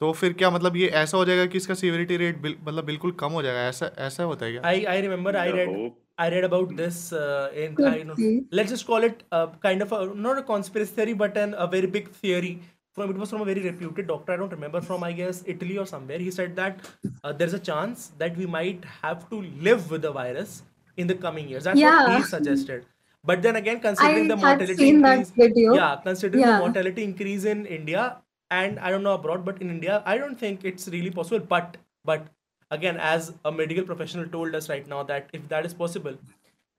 तो 0.00 0.12
फिर 0.12 0.32
क्या 0.32 0.50
मतलब 0.50 0.76
ये 0.76 0.88
ऐसा 1.02 1.16
हो 1.18 1.24
जाएगा 1.24 1.46
कि 1.46 1.58
इसका 1.58 1.74
सीवियरिटी 1.74 2.16
रेट 2.16 2.38
बिल, 2.38 2.56
मतलब 2.64 2.84
बिल्कुल 2.84 3.12
कम 3.12 3.32
हो 3.32 3.42
जाएगा? 3.42 3.60
ऐसा 3.68 3.90
ऐसा 3.98 4.22
होता 4.22 4.46
है 4.46 4.52
क्या? 4.52 4.62
I 4.62 4.74
I 4.96 4.96
remember 5.06 5.32
I 5.36 5.46
The 5.46 5.54
read 5.56 5.68
hope- 5.68 6.02
I 6.24 6.26
read 6.34 6.44
about 6.48 6.70
this 6.76 6.98
uh, 7.12 7.48
in 7.64 7.78
I 7.88 7.94
don't 8.02 8.20
let's 8.58 8.70
just 8.74 8.86
call 8.90 9.06
it 9.08 9.22
uh, 9.32 9.46
kind 9.64 9.84
of 9.86 9.92
a 9.92 10.00
not 10.26 10.38
a 10.42 10.44
conspiracy 10.50 10.94
theory 10.98 11.14
but 11.22 11.36
an, 11.36 11.54
a 11.64 11.66
very 11.76 11.90
big 11.96 12.10
theory 12.22 12.52
from 12.96 13.10
it 13.10 13.16
was 13.16 13.30
from 13.30 13.42
a 13.42 13.44
very 13.44 13.62
reputed 13.62 14.06
doctor 14.06 14.32
I 14.32 14.36
don't 14.36 14.50
remember 14.50 14.80
from 14.80 15.04
I 15.04 15.12
guess 15.12 15.42
Italy 15.46 15.78
or 15.78 15.86
somewhere. 15.86 16.18
He 16.18 16.30
said 16.30 16.56
that 16.56 16.80
uh, 17.22 17.32
there's 17.32 17.54
a 17.54 17.58
chance 17.58 18.12
that 18.18 18.36
we 18.36 18.46
might 18.46 18.84
have 19.02 19.28
to 19.30 19.42
live 19.68 19.90
with 19.90 20.02
the 20.02 20.12
virus 20.12 20.62
in 20.96 21.06
the 21.06 21.14
coming 21.14 21.48
years. 21.48 21.64
That's 21.64 21.78
what 21.80 22.16
he 22.16 22.22
suggested. 22.24 22.86
But 23.22 23.42
then 23.42 23.56
again 23.56 23.80
considering 23.80 24.24
I 24.24 24.28
the 24.28 24.36
mortality 24.36 24.88
increase 24.88 25.30
video. 25.30 25.74
yeah 25.74 25.96
considering 26.02 26.46
the 26.46 26.58
mortality 26.58 27.04
increase 27.04 27.44
in 27.44 27.66
India 27.66 28.16
and 28.50 28.78
I 28.78 28.90
don't 28.90 29.02
know 29.02 29.14
abroad 29.14 29.44
but 29.44 29.60
in 29.60 29.70
India 29.70 30.02
I 30.06 30.16
don't 30.16 30.40
think 30.46 30.64
it's 30.64 30.88
really 30.88 31.10
possible. 31.10 31.46
But 31.54 31.76
but 32.04 32.28
again 32.70 32.96
as 32.96 33.32
a 33.44 33.52
medical 33.52 33.84
professional 33.84 34.26
told 34.28 34.54
us 34.54 34.68
right 34.70 34.88
now 34.88 35.02
that 35.12 35.28
if 35.32 35.48
that 35.48 35.66
is 35.66 35.74
possible 35.74 36.16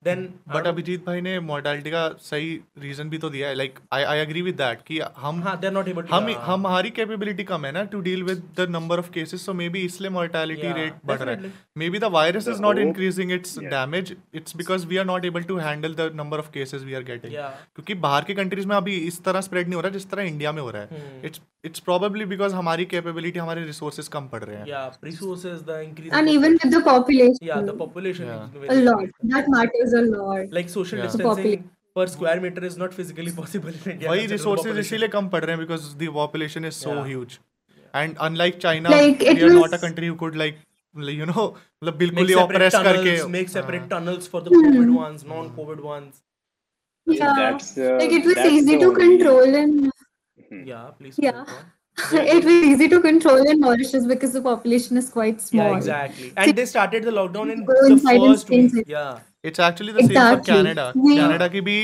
then 0.03 0.19
I 0.47 0.53
but 0.53 0.67
Abhijit 0.67 1.05
भाई 1.05 1.21
ने 1.21 1.39
mortality 1.39 1.91
का 1.91 2.07
सही 2.21 2.49
reason 2.79 3.09
भी 3.09 3.17
तो 3.17 3.29
दिया 3.29 3.47
है 3.47 3.55
like 3.55 3.79
I 3.93 4.03
I 4.03 4.19
agree 4.19 4.41
with 4.41 4.55
that 4.55 4.81
कि 4.87 4.99
हम 5.17 5.41
हाँ 5.43 5.55
not 5.61 5.87
able 5.87 6.03
to 6.03 6.13
हम 6.13 6.29
हमारी 6.41 6.89
कैपेबिलिटी 6.89 7.43
कम 7.43 7.65
है 7.65 7.71
ना 7.71 7.83
to 7.93 8.01
deal 8.01 8.23
with 8.23 8.43
the 8.59 8.67
number 8.69 8.99
of 8.99 9.09
cases 9.11 9.45
so 9.45 9.53
maybe 9.69 9.81
इसलिए 9.85 10.09
मोर्टालिटी 10.09 10.71
रेट 10.73 10.99
बढ़ 11.05 11.19
रहा 11.19 11.35
है 11.35 11.51
maybe 11.89 11.99
the 11.99 12.11
virus 12.11 12.47
is 12.47 12.61
not 12.61 12.79
increasing 12.79 13.31
it's 13.31 13.57
damage 13.59 14.15
it's 14.33 14.55
because 14.55 14.87
we 14.87 14.97
are 14.97 15.05
not 15.05 15.25
able 15.25 15.43
to 15.43 15.57
handle 15.57 15.95
the 15.95 16.11
number 16.15 16.39
of 16.39 16.51
cases 16.51 16.83
we 16.83 16.93
are 16.93 17.03
getting 17.03 17.33
क्योंकि 17.33 17.93
बाहर 18.07 18.23
के 18.23 18.33
countries 18.33 18.67
में 18.67 18.75
अभी 18.75 18.97
इस 19.07 19.23
तरह 19.23 19.41
स्प्रेड 19.41 19.67
नहीं 19.67 19.75
हो 19.75 19.81
रहा 19.81 19.91
जिस 19.91 20.09
तरह 20.09 20.23
इंडिया 20.23 20.51
में 20.51 20.61
हो 20.61 20.69
रहा 20.71 20.81
है. 20.81 21.21
इट्स 21.25 21.41
it's 21.67 21.83
probably 21.87 22.25
because 22.33 22.53
हमारी 22.57 22.85
capability 22.93 23.39
हमारे 23.43 23.65
resources 23.69 24.07
कम 24.17 24.27
पड़ 24.33 24.43
रहे 24.43 24.57
हैं 24.57 24.65
yeah 24.73 25.07
resources 25.07 25.63
the 25.71 25.79
increase 25.87 26.13
and 26.19 26.33
even 26.35 26.59
with 26.59 26.75
the 26.75 26.83
population 26.89 27.49
yeah 27.49 27.65
the 27.71 27.75
population 27.81 28.29
yeah. 28.33 28.75
a 28.75 28.77
lot 28.89 29.25
that 29.33 29.49
matters 29.55 29.97
a 30.01 30.05
lot 30.11 30.55
like 30.59 30.71
social 30.75 31.01
yeah. 31.01 31.09
distancing 31.09 31.65
per 31.99 32.07
square 32.13 32.41
meter 32.45 32.63
is 32.69 32.77
not 32.83 32.95
physically 32.99 33.35
possible 33.41 33.75
in 33.81 33.91
India 33.95 34.13
वही 34.13 34.29
resources 34.35 34.79
इसीलिए 34.85 35.07
कम 35.17 35.27
पड़ 35.35 35.43
रहे 35.45 35.55
हैं 35.55 35.65
because 35.65 35.89
the 36.03 36.13
population 36.21 36.71
is 36.71 36.79
so 36.85 36.93
yeah. 36.93 37.09
huge 37.11 37.41
and 38.03 38.23
unlike 38.29 38.63
China 38.67 38.95
like, 38.95 39.27
we 39.27 39.41
are 39.41 39.51
was... 39.53 39.59
not 39.61 39.77
a 39.79 39.83
country 39.87 40.13
who 40.13 40.17
could 40.23 40.39
like 40.45 40.63
you 41.19 41.25
know 41.33 41.45
मतलब 41.83 41.97
बिल्कुल 41.97 42.27
ही 42.27 42.35
oppress 42.43 42.75
करके 42.87 43.17
make 43.33 43.53
separate 43.57 43.89
tunnels 43.89 44.31
for 44.35 44.41
the 44.47 44.55
covid 44.55 44.95
ones 45.01 45.27
non 45.33 45.51
covid 45.59 45.83
ones 45.89 46.23
yeah. 47.07 47.33
that's, 47.35 47.77
uh, 47.77 47.97
like 47.99 48.11
it 48.11 48.25
was 48.25 48.37
easy 48.53 48.77
to 48.79 48.91
control 48.93 49.55
and 49.55 49.91
in 50.50 50.66
yeah 50.66 50.84
please 50.98 51.18
Yeah. 51.18 51.32
go 51.32 51.56
on. 51.58 52.26
it 52.34 52.44
was 52.48 52.66
easy 52.68 52.86
to 52.90 52.98
control 53.06 53.48
in 53.52 53.60
Mauritius 53.64 54.06
because 54.12 54.32
the 54.36 54.40
population 54.44 54.96
is 55.00 55.08
quite 55.16 55.42
small 55.46 55.66
yeah 55.72 55.76
exactly 55.80 56.28
and 56.36 56.54
they 56.60 56.64
started 56.70 57.04
the 57.08 57.12
lockdown 57.18 57.52
in 57.54 57.64
Go 57.70 57.74
the 57.80 57.90
inside 57.94 58.20
and 58.20 58.30
first 58.30 58.46
stay 58.46 58.56
week 58.62 58.72
inside. 58.72 58.96
yeah 58.96 59.12
it's 59.48 59.60
actually 59.60 59.92
the 59.92 59.96
same 60.06 60.08
for 60.14 60.34
Exactly. 60.34 60.54
Canada 60.56 60.82
We- 61.04 61.16
Canada 61.18 61.46
की 61.54 61.60
भी 61.68 61.76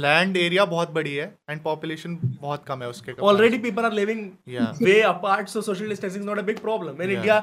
land 0.00 0.36
area 0.36 0.64
बहुत 0.72 0.90
बड़ी 0.96 1.14
है 1.14 1.24
and 1.50 1.60
population 1.62 2.18
बहुत 2.40 2.64
कम 2.66 2.82
है 2.82 2.88
उसके 2.88 3.12
comparison. 3.12 3.30
already 3.30 3.60
people 3.66 3.88
are 3.90 3.92
living 3.98 4.20
Yeah. 4.56 4.82
way 4.88 4.96
apart 5.10 5.48
so 5.54 5.62
social 5.68 5.94
distancing 5.94 6.24
is 6.26 6.28
not 6.30 6.42
a 6.42 6.44
big 6.50 6.60
problem 6.66 7.00
in 7.06 7.12
Yeah. 7.14 7.20
india 7.22 7.38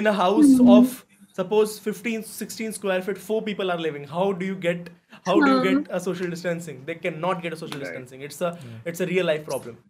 in 0.00 0.10
a 0.12 0.14
house 0.18 0.52
of 0.76 0.92
suppose 1.40 1.78
15 1.86 2.26
16 2.34 2.76
square 2.80 3.00
feet 3.08 3.22
four 3.30 3.40
people 3.48 3.74
are 3.76 3.78
living 3.86 4.04
how 4.12 4.26
do 4.42 4.50
you 4.52 4.58
get 4.68 4.92
how 5.30 5.38
do 5.40 5.50
you 5.54 5.58
Huh. 5.58 5.64
get 5.70 5.90
a 6.00 6.02
social 6.08 6.34
distancing 6.36 6.84
they 6.90 6.98
cannot 7.08 7.42
get 7.48 7.58
a 7.58 7.62
social 7.64 7.82
Right. 7.86 7.88
distancing 7.88 8.28
it's 8.30 8.44
a 8.50 8.54
it's 8.92 9.06
a 9.06 9.10
real 9.14 9.30
life 9.32 9.48
problem 9.50 9.80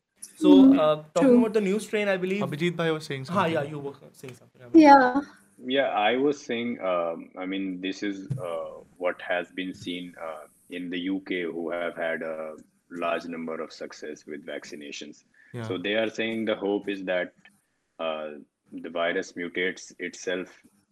so 0.42 0.52
hmm. 0.64 0.80
uh, 0.80 0.96
talking 1.14 1.30
True. 1.30 1.40
about 1.40 1.54
the 1.54 1.62
news 1.62 1.86
strain, 1.86 2.08
I 2.08 2.18
believe. 2.18 2.42
Abhijit 2.44 2.76
bhai 2.76 2.90
was 2.92 3.06
saying 3.06 3.26
something. 3.26 3.54
Ha, 3.54 3.62
yeah, 3.62 3.70
you 3.70 3.80
were 3.80 3.94
saying 4.12 4.36
something. 4.36 4.82
Yeah. 4.82 5.22
Yeah, 5.64 5.90
I 5.90 6.16
was 6.16 6.44
saying. 6.44 6.80
Um, 6.82 7.30
I 7.38 7.46
mean, 7.46 7.82
this 7.82 8.02
is 8.02 8.28
uh, 8.32 8.82
what 8.98 9.22
has 9.22 9.52
been 9.52 9.74
seen 9.74 10.16
uh, 10.30 10.48
in 10.72 10.90
the 10.90 11.10
UK, 11.10 11.54
who 11.54 11.70
have 11.70 11.96
had 11.96 12.24
a 12.24 12.56
large 12.90 13.26
number 13.26 13.62
of 13.62 13.72
success 13.72 14.26
with 14.26 14.46
vaccinations. 14.46 15.24
Yeah. 15.54 15.68
So 15.68 15.78
they 15.78 15.94
are 15.94 16.10
saying 16.10 16.46
the 16.46 16.56
hope 16.56 16.90
is 16.90 17.04
that 17.04 17.34
uh, 18.00 18.30
the 18.72 18.90
virus 18.90 19.34
mutates 19.34 19.94
itself 20.00 20.50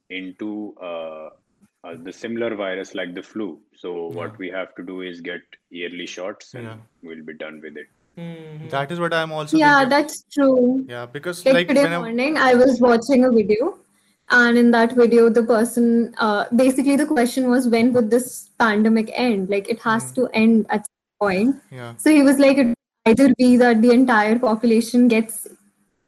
into 0.10 0.76
uh, 0.82 1.30
uh, 1.84 1.96
the 2.04 2.12
similar 2.12 2.56
virus 2.56 2.94
like 2.94 3.16
the 3.16 3.24
flu. 3.24 3.60
So 3.76 4.10
yeah. 4.10 4.16
what 4.16 4.38
we 4.38 4.50
have 4.50 4.76
to 4.76 4.84
do 4.84 5.02
is 5.02 5.22
get 5.22 5.42
yearly 5.70 6.06
shots, 6.06 6.54
and 6.54 6.66
yeah. 6.66 6.78
we'll 7.02 7.24
be 7.24 7.34
done 7.34 7.62
with 7.64 7.78
it. 7.78 7.88
Mhm. 8.18 8.70
That 8.70 8.92
is 8.92 9.00
what 9.00 9.14
I'm 9.14 9.32
also 9.32 9.58
Yeah, 9.58 9.80
thinking. 9.80 9.90
that's 9.90 10.24
true. 10.32 10.86
Yeah, 10.88 11.06
because 11.06 11.46
Like, 11.46 11.54
like 11.56 11.68
today 11.68 11.84
when 11.84 11.94
I'm 11.94 12.02
morning, 12.02 12.38
I 12.38 12.54
was 12.56 12.80
watching 12.80 13.24
a 13.26 13.32
video, 13.32 13.80
and 14.30 14.58
in 14.58 14.72
that 14.72 14.94
video, 14.94 15.30
the 15.30 15.44
person 15.44 16.14
uh, 16.18 16.46
basically 16.56 16.96
the 16.96 17.06
question 17.06 17.50
was, 17.50 17.68
when 17.68 17.94
would 17.94 18.10
this 18.10 18.50
pandemic 18.60 19.12
end? 19.14 19.50
Like, 19.50 19.70
it 19.70 19.80
has 19.82 20.12
to 20.14 20.28
end 20.34 20.66
at 20.70 20.86
some 20.86 21.28
point. 21.28 21.56
yeah 21.72 21.94
So 21.98 22.10
he 22.10 22.22
was 22.22 22.40
like, 22.40 22.58
it 22.58 22.74
either 23.08 23.34
be 23.38 23.58
that 23.58 23.82
the 23.82 23.92
entire 23.92 24.38
population 24.40 25.08
gets 25.08 25.48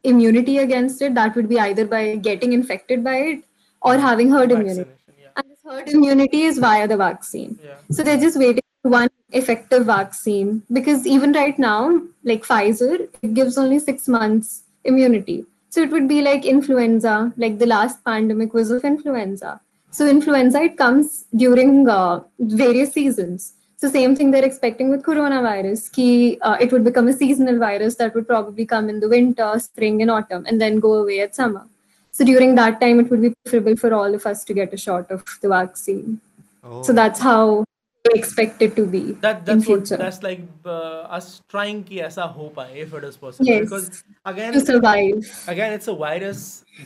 immunity 0.03 0.57
against 0.57 1.01
it, 1.01 1.13
that 1.15 1.35
would 1.35 1.47
be 1.49 1.59
either 1.59 1.85
by 1.85 2.15
getting 2.15 2.53
infected 2.53 3.03
by 3.03 3.15
it 3.17 3.43
or 3.81 3.97
having 3.97 4.29
herd 4.29 4.51
immunity. 4.51 4.89
Yeah 5.17 5.29
And 5.37 5.45
this 5.49 5.59
herd 5.63 5.89
immunity 5.89 6.41
is 6.43 6.59
via 6.59 6.87
the 6.87 6.97
vaccine. 6.97 7.59
yeah 7.63 7.77
So 7.91 8.03
they're 8.03 8.19
just 8.19 8.37
waiting 8.37 8.61
for 8.61 8.70
one 8.83 9.09
effective 9.31 9.85
vaccine 9.85 10.63
because 10.71 11.05
even 11.05 11.31
right 11.33 11.57
now, 11.57 12.01
like 12.23 12.43
Pfizer, 12.43 13.07
it 13.21 13.33
gives 13.33 13.57
only 13.57 13.79
six 13.79 14.07
months 14.07 14.63
immunity. 14.83 15.45
So 15.69 15.81
it 15.81 15.91
would 15.91 16.07
be 16.07 16.21
like 16.21 16.45
influenza, 16.45 17.33
like 17.37 17.59
the 17.59 17.65
last 17.65 18.03
pandemic 18.03 18.53
was 18.53 18.71
of 18.71 18.83
influenza. 18.83 19.61
So 19.91 20.07
influenza, 20.07 20.61
it 20.61 20.77
comes 20.77 21.25
during 21.35 21.87
uh, 21.87 22.21
various 22.39 22.91
seasons. 22.91 23.53
So 23.77 23.89
same 23.89 24.15
thing 24.15 24.31
they're 24.31 24.45
expecting 24.45 24.89
with 24.89 25.01
coronavirus, 25.01 25.91
ki, 25.91 26.39
uh, 26.41 26.57
it 26.59 26.71
would 26.71 26.83
become 26.83 27.07
a 27.07 27.13
seasonal 27.13 27.57
virus 27.57 27.95
that 27.95 28.13
would 28.13 28.27
probably 28.27 28.65
come 28.65 28.89
in 28.89 28.99
the 28.99 29.09
winter, 29.09 29.57
spring 29.59 30.01
and 30.01 30.11
autumn 30.11 30.45
and 30.45 30.61
then 30.61 30.79
go 30.79 30.93
away 30.95 31.21
at 31.21 31.35
summer. 31.35 31.65
So 32.11 32.25
during 32.25 32.55
that 32.55 32.79
time, 32.81 32.99
it 32.99 33.09
would 33.09 33.21
be 33.21 33.33
preferable 33.43 33.77
for 33.77 33.93
all 33.93 34.13
of 34.13 34.25
us 34.25 34.43
to 34.43 34.53
get 34.53 34.73
a 34.73 34.77
shot 34.77 35.09
of 35.09 35.23
the 35.41 35.47
vaccine. 35.47 36.19
oh, 36.63 36.83
So 36.83 36.93
that's 36.93 37.19
how 37.19 37.63
they 38.03 38.13
expect 38.19 38.61
it 38.61 38.75
to 38.75 38.85
be 38.85 38.99
that 39.25 39.39
in 39.39 39.45
that's 39.49 39.67
what 39.67 39.79
future 39.87 39.97
that's 39.97 40.21
like 40.23 40.39
uh, 40.65 41.17
us 41.17 41.27
trying 41.53 41.81
ki 41.89 41.99
aisa 42.07 42.27
ho 42.37 42.47
paye 42.59 42.79
if 42.85 42.93
it 42.99 43.03
is 43.09 43.17
possible 43.25 43.49
Yes. 43.51 43.65
because 43.65 44.03
again 44.31 44.53
to 44.57 44.61
survive. 44.69 45.29
again 45.55 45.75
it's 45.79 45.91
a 45.93 45.95
virus 46.05 46.41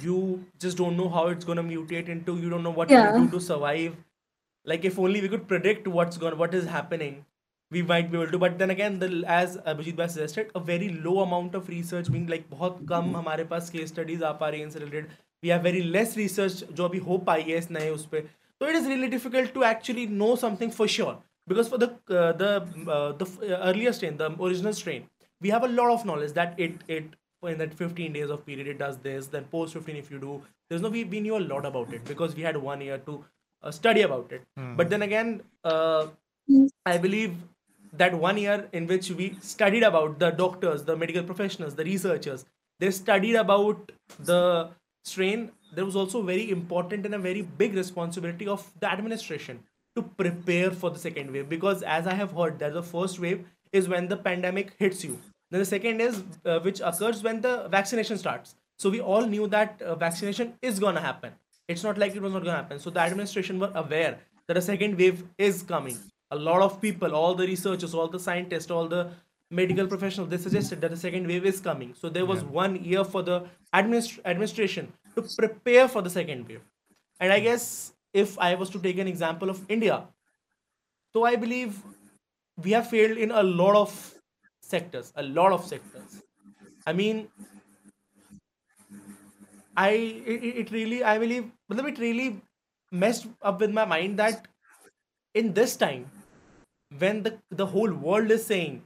you 0.08 0.18
just 0.66 0.82
don't 0.82 0.98
know 1.04 1.08
how 1.20 1.28
it's 1.36 1.46
going 1.52 1.62
to 1.64 1.68
mutate 1.70 2.10
into 2.18 2.36
you 2.46 2.50
don't 2.56 2.68
know 2.70 2.76
what 2.82 2.92
Yeah. 2.98 3.08
to 3.14 3.22
do 3.22 3.30
to 3.38 3.42
survive 3.48 3.96
like 4.74 4.90
if 4.92 5.00
only 5.08 5.22
we 5.28 5.32
could 5.36 5.48
predict 5.56 5.88
what's 6.00 6.22
going 6.26 6.38
what 6.44 6.54
is 6.62 6.70
happening 6.76 7.18
we 7.72 7.82
might 7.92 8.12
be 8.12 8.18
able 8.22 8.32
to 8.38 8.40
but 8.46 8.58
then 8.64 8.72
again 8.78 8.98
the 9.04 9.08
as 9.42 9.58
abhijit 9.74 9.96
bhai 10.00 10.08
suggested 10.16 10.52
a 10.60 10.62
very 10.72 10.90
low 11.10 11.20
amount 11.28 11.56
of 11.60 11.70
research 11.76 12.10
being 12.16 12.28
like 12.34 12.50
बहुत 12.56 12.82
कम 12.90 13.16
हमारे 13.18 13.46
पास 13.54 13.72
case 13.76 13.94
studies 13.96 14.26
पा 14.42 14.50
रही 14.50 14.60
हैं 14.62 14.68
इनसे 14.68 14.80
related 14.86 15.14
we 15.46 15.54
have 15.54 15.64
very 15.70 15.82
less 15.96 16.18
research 16.24 16.64
जो 16.80 16.86
अभी 16.90 17.00
हो 17.08 17.18
पाई 17.30 17.42
है 17.52 17.58
इस 17.64 17.72
नए 17.72 17.90
उस 18.00 18.06
पे 18.12 18.24
so 18.60 18.68
it 18.68 18.76
is 18.76 18.86
really 18.88 19.10
difficult 19.10 19.54
to 19.54 19.64
actually 19.64 20.06
know 20.08 20.36
something 20.36 20.72
for 20.72 20.88
sure. 20.88 21.18
Because 21.48 21.68
for 21.68 21.78
the 21.78 21.90
uh, 22.10 22.32
the 22.34 22.68
uh, 22.90 23.12
the 23.12 23.26
uh, 23.26 23.70
earlier 23.70 23.94
strain 23.94 24.18
the 24.18 24.32
original 24.42 24.74
strain 24.74 25.08
we 25.42 25.50
have 25.50 25.64
a 25.64 25.68
lot 25.68 25.92
of 25.92 26.06
knowledge 26.06 26.34
that 26.34 26.60
it 26.60 26.74
it 26.88 27.16
in 27.44 27.60
that 27.60 27.74
15 27.74 28.14
days 28.14 28.32
of 28.32 28.44
period 28.46 28.68
it 28.68 28.80
does 28.80 28.98
this 28.98 29.28
then 29.28 29.44
post 29.52 29.74
15 29.74 29.96
if 29.96 30.10
you 30.10 30.20
do 30.20 30.42
there's 30.70 30.82
no 30.82 30.90
we, 30.90 31.04
we 31.04 31.20
knew 31.20 31.38
a 31.38 31.46
lot 31.52 31.66
about 31.66 31.94
it 31.94 32.04
because 32.06 32.36
we 32.36 32.42
had 32.42 32.58
one 32.58 32.82
year 32.82 32.98
to 32.98 33.24
uh, 33.62 33.70
study 33.70 34.02
about 34.02 34.32
it. 34.32 34.42
But 34.78 34.90
then 34.90 35.04
again 35.04 35.44
uh, 35.64 36.08
i 36.86 36.98
believe 36.98 37.36
that 37.94 38.14
one 38.14 38.38
year 38.38 38.68
in 38.74 38.88
which 38.88 39.10
we 39.12 39.36
studied 39.42 39.84
about 39.84 40.20
the 40.20 40.32
doctors 40.32 40.84
the 40.84 40.96
medical 40.96 41.24
professionals 41.24 41.76
the 41.76 41.84
researchers 41.84 42.46
they 42.80 42.92
studied 42.92 43.36
about 43.36 43.92
the 44.20 44.70
strain 45.04 45.52
there 45.76 45.86
was 45.86 45.96
also 45.96 46.22
very 46.22 46.50
important 46.50 47.06
and 47.06 47.16
a 47.16 47.20
very 47.20 47.42
big 47.42 47.76
responsibility 47.76 48.48
of 48.48 48.70
the 48.80 48.92
administration 48.92 49.64
to 49.96 50.02
prepare 50.02 50.72
for 50.72 50.90
the 50.90 51.00
second 51.00 51.32
wave. 51.32 51.48
Because 51.50 51.84
as 51.84 52.08
i 52.08 52.14
have 52.14 52.32
heard 52.32 52.60
that 52.60 52.74
the 52.74 52.84
first 52.84 53.20
wave 53.20 53.46
is 53.72 53.88
when 53.88 54.08
the 54.08 54.18
pandemic 54.18 54.74
hits 54.78 55.04
you. 55.04 55.20
Then 55.52 55.60
the 55.60 55.66
second 55.66 56.02
is 56.02 56.24
uh, 56.46 56.60
which 56.60 56.82
occurs 56.82 57.24
when 57.24 57.42
the 57.42 57.68
vaccination 57.70 58.18
starts. 58.18 58.56
So 58.78 58.90
we 58.90 59.00
all 59.00 59.26
knew 59.26 59.48
that 59.48 59.82
uh, 59.82 59.96
vaccination 59.96 60.54
is 60.62 60.80
going 60.80 60.96
to 60.96 61.02
happen. 61.02 61.34
It's 61.68 61.84
not 61.84 61.98
like 61.98 62.16
it 62.16 62.22
was 62.22 62.34
not 62.34 62.44
going 62.44 62.56
to 62.56 62.62
happen. 62.62 62.80
So 62.80 62.90
the 62.90 63.00
administration 63.00 63.60
were 63.60 63.72
aware 63.74 64.18
that 64.48 64.58
a 64.58 64.62
second 64.62 64.98
wave 64.98 65.24
is 65.38 65.64
coming. 65.64 65.98
A 66.32 66.36
lot 66.36 66.62
of 66.62 66.82
people 66.82 67.16
all 67.16 67.36
the 67.36 67.48
researchers 67.48 67.94
all 67.94 68.08
the 68.08 68.20
scientists 68.20 68.72
all 68.72 68.88
the 68.88 69.10
medical 69.52 69.88
professionals 69.88 70.30
they 70.30 70.38
suggested 70.38 70.82
that 70.82 70.92
the 70.92 70.98
second 70.98 71.28
wave 71.28 71.46
is 71.46 71.62
coming. 71.62 71.94
So 71.94 72.10
there 72.10 72.26
was 72.26 72.44
one 72.44 72.84
year 72.84 73.04
for 73.04 73.22
the 73.22 73.46
administ- 73.74 74.20
administration 74.26 74.92
to 75.17 75.23
prepare 75.41 75.89
for 75.89 76.03
the 76.03 76.11
second 76.11 76.49
wave 76.49 76.63
and 77.21 77.33
i 77.33 77.41
guess 77.41 77.93
if 78.13 78.39
i 78.39 78.55
was 78.55 78.71
to 78.71 78.81
take 78.81 78.99
an 78.99 79.09
example 79.09 79.51
of 79.51 79.65
india 79.69 79.99
so 81.15 81.25
i 81.25 81.37
believe 81.37 81.83
we 82.65 82.73
have 82.73 82.89
failed 82.89 83.19
in 83.19 83.31
a 83.31 83.43
lot 83.43 83.77
of 83.77 83.95
sectors 84.63 85.13
a 85.17 85.23
lot 85.23 85.53
of 85.53 85.65
sectors 85.67 86.23
i 86.87 86.93
mean 86.93 87.29
i 89.77 89.91
it, 89.91 90.45
it- 90.49 90.57
it 90.63 90.71
really 90.77 90.99
i 91.13 91.15
believe 91.23 91.45
matlab 91.73 91.89
it 91.93 91.99
really 92.05 92.29
messed 93.05 93.27
up 93.51 93.61
with 93.65 93.73
my 93.81 93.85
mind 93.95 94.19
that 94.23 94.49
in 95.43 95.53
this 95.61 95.77
time 95.85 96.05
when 97.05 97.23
the 97.29 97.33
the 97.63 97.67
whole 97.75 97.95
world 98.09 98.31
is 98.39 98.47
saying 98.53 98.77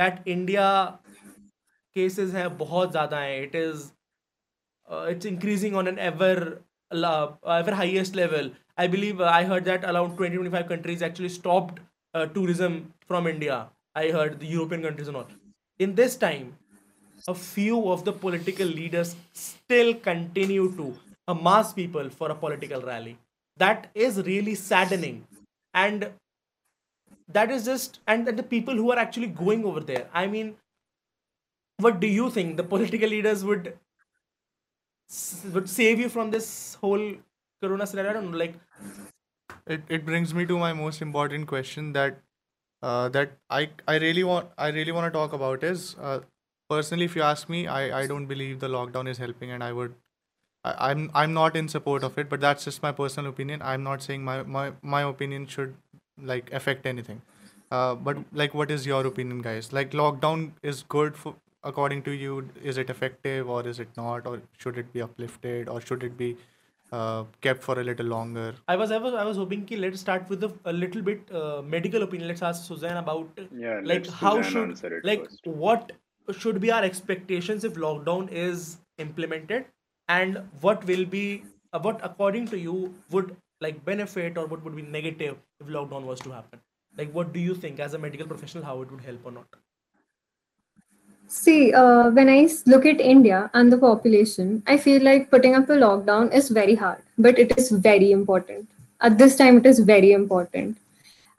that 0.00 0.22
india 0.36 0.68
cases 1.96 2.32
हैं 2.34 2.48
बहुत 2.58 2.90
ज़्यादा 2.92 3.18
हैं 3.20 3.42
it 3.46 3.54
is 3.60 3.84
uh, 4.89 5.05
it's 5.09 5.25
increasing 5.25 5.75
on 5.75 5.87
an 5.87 5.99
ever 5.99 6.61
ever 6.91 7.75
highest 7.75 8.15
level. 8.15 8.51
I 8.77 8.87
believe 8.87 9.21
uh, 9.21 9.25
i 9.25 9.43
heard 9.43 9.65
that 9.65 9.83
around 9.83 10.15
20 10.17 10.35
25 10.37 10.67
countries 10.67 11.01
actually 11.01 11.29
stopped 11.29 11.79
uh, 12.13 12.25
tourism 12.27 12.93
from 13.07 13.27
india. 13.27 13.67
I 13.95 14.09
heard 14.09 14.39
the 14.39 14.47
european 14.47 14.81
countries 14.81 15.07
and 15.07 15.17
all. 15.17 15.27
In 15.79 15.95
this 15.95 16.15
time 16.15 16.55
a 17.27 17.35
few 17.35 17.89
of 17.91 18.05
the 18.05 18.13
political 18.13 18.67
leaders 18.67 19.15
still 19.33 19.93
continue 19.93 20.71
to 20.77 20.95
amass 21.27 21.73
people 21.73 22.09
for 22.09 22.31
a 22.31 22.35
political 22.35 22.81
rally. 22.81 23.17
That 23.57 23.89
is 23.93 24.17
really 24.25 24.55
saddening. 24.55 25.27
And 25.73 26.11
that 27.27 27.51
is 27.51 27.65
just 27.65 27.99
and 28.07 28.27
the 28.27 28.43
people 28.43 28.73
who 28.75 28.91
are 28.91 28.97
actually 28.97 29.27
going 29.27 29.65
over 29.65 29.79
there. 29.79 30.07
I 30.13 30.25
mean 30.27 30.55
what 31.77 31.99
do 31.99 32.07
you 32.07 32.29
think? 32.29 32.57
The 32.57 32.63
political 32.63 33.09
leaders 33.09 33.43
would 33.45 33.77
would 35.53 35.69
save 35.69 35.99
you 35.99 36.09
from 36.09 36.31
this 36.31 36.75
whole 36.75 37.13
corona 37.61 37.87
scenario? 37.87 38.11
I 38.11 38.13
don't 38.13 38.31
know 38.31 38.37
like 38.37 38.55
it, 39.65 39.81
it 39.89 40.05
brings 40.05 40.33
me 40.33 40.45
to 40.45 40.57
my 40.57 40.73
most 40.73 41.01
important 41.01 41.47
question 41.47 41.93
that 41.93 42.19
uh, 42.81 43.09
that 43.09 43.31
I 43.49 43.69
I 43.87 43.97
really 43.97 44.23
want 44.23 44.49
I 44.57 44.69
really 44.69 44.91
want 44.91 45.11
to 45.11 45.17
talk 45.17 45.33
about 45.33 45.63
is 45.63 45.95
uh, 46.01 46.19
personally 46.69 47.05
if 47.05 47.15
you 47.15 47.21
ask 47.21 47.49
me 47.49 47.67
I, 47.67 48.01
I 48.01 48.07
don't 48.07 48.25
believe 48.25 48.59
the 48.59 48.67
lockdown 48.67 49.07
is 49.07 49.17
helping 49.17 49.51
and 49.51 49.63
I 49.63 49.73
would 49.73 49.95
I, 50.63 50.91
I'm 50.91 51.11
I'm 51.13 51.33
not 51.33 51.55
in 51.55 51.67
support 51.67 52.03
of 52.03 52.17
it 52.17 52.29
but 52.29 52.39
that's 52.39 52.63
just 52.63 52.81
my 52.81 52.91
personal 52.91 53.29
opinion. 53.29 53.61
I'm 53.61 53.83
not 53.83 54.01
saying 54.01 54.23
my 54.23 54.43
my, 54.43 54.71
my 54.81 55.01
opinion 55.01 55.47
should 55.47 55.75
like 56.21 56.51
affect 56.53 56.85
anything. 56.85 57.21
Uh, 57.71 57.95
but 57.95 58.17
like 58.33 58.53
what 58.53 58.71
is 58.71 58.85
your 58.85 59.05
opinion 59.05 59.41
guys? 59.41 59.71
Like 59.73 59.91
lockdown 59.91 60.51
is 60.63 60.83
good 60.83 61.15
for 61.15 61.35
according 61.63 62.03
to 62.03 62.11
you 62.11 62.47
is 62.63 62.77
it 62.77 62.89
effective 62.89 63.49
or 63.49 63.65
is 63.67 63.79
it 63.79 63.89
not 63.97 64.25
or 64.25 64.41
should 64.57 64.77
it 64.77 64.91
be 64.93 65.01
uplifted 65.01 65.69
or 65.69 65.81
should 65.81 66.03
it 66.03 66.17
be 66.17 66.35
uh, 66.91 67.23
kept 67.41 67.61
for 67.63 67.79
a 67.79 67.83
little 67.83 68.05
longer 68.05 68.53
i 68.67 68.75
was 68.75 68.91
i 68.91 68.97
was 68.97 69.13
i 69.13 69.23
was 69.23 69.37
hoping 69.37 69.65
ki 69.65 69.77
let's 69.77 69.99
start 69.99 70.29
with 70.29 70.43
a, 70.43 70.51
a 70.65 70.73
little 70.73 71.01
bit 71.01 71.33
uh, 71.41 71.61
medical 71.61 72.03
opinion 72.03 72.27
let's 72.27 72.41
ask 72.41 72.65
suzanne 72.67 72.97
about 72.97 73.41
Yeah, 73.51 73.81
like 73.83 74.07
how 74.07 74.41
Suzanne 74.41 74.75
should 74.75 75.03
like 75.03 75.25
first. 75.25 75.47
what 75.65 75.91
should 76.37 76.59
be 76.61 76.71
our 76.71 76.83
expectations 76.83 77.63
if 77.63 77.75
lockdown 77.75 78.31
is 78.31 78.77
implemented 78.97 79.65
and 80.07 80.41
what 80.61 80.83
will 80.85 81.05
be 81.05 81.43
uh, 81.73 81.79
what 81.79 81.99
according 82.03 82.47
to 82.47 82.57
you 82.57 82.93
would 83.11 83.35
like 83.61 83.83
benefit 83.85 84.37
or 84.37 84.45
what 84.47 84.63
would 84.63 84.75
be 84.75 84.81
negative 84.81 85.37
if 85.59 85.67
lockdown 85.67 86.03
was 86.03 86.19
to 86.21 86.31
happen? 86.31 86.59
Like, 86.97 87.11
what 87.11 87.33
do 87.33 87.39
you 87.39 87.53
think 87.53 87.79
as 87.79 87.93
a 87.93 87.97
medical 87.99 88.25
professional 88.25 88.63
how 88.63 88.81
it 88.81 88.91
would 88.91 89.01
help 89.01 89.19
or 89.25 89.31
not? 89.31 89.47
See, 91.31 91.71
uh, 91.73 92.11
I 92.17 92.49
look 92.65 92.87
at 92.87 92.99
India 92.99 93.51
and 93.53 93.71
the 93.71 93.77
population, 93.77 94.63
I 94.65 94.77
feel 94.77 95.03
like 95.03 95.29
putting 95.29 95.53
up 95.53 95.69
a 95.69 95.73
lockdown 95.73 96.33
is 96.33 96.49
very 96.49 96.73
hard, 96.73 97.03
but 97.19 97.37
it 97.37 97.55
is 97.55 97.69
very 97.69 98.11
important. 98.11 98.67
At 98.99 99.19
this 99.19 99.35
time, 99.35 99.57
it 99.57 99.67
is 99.67 99.77
very 99.77 100.11
important. 100.11 100.79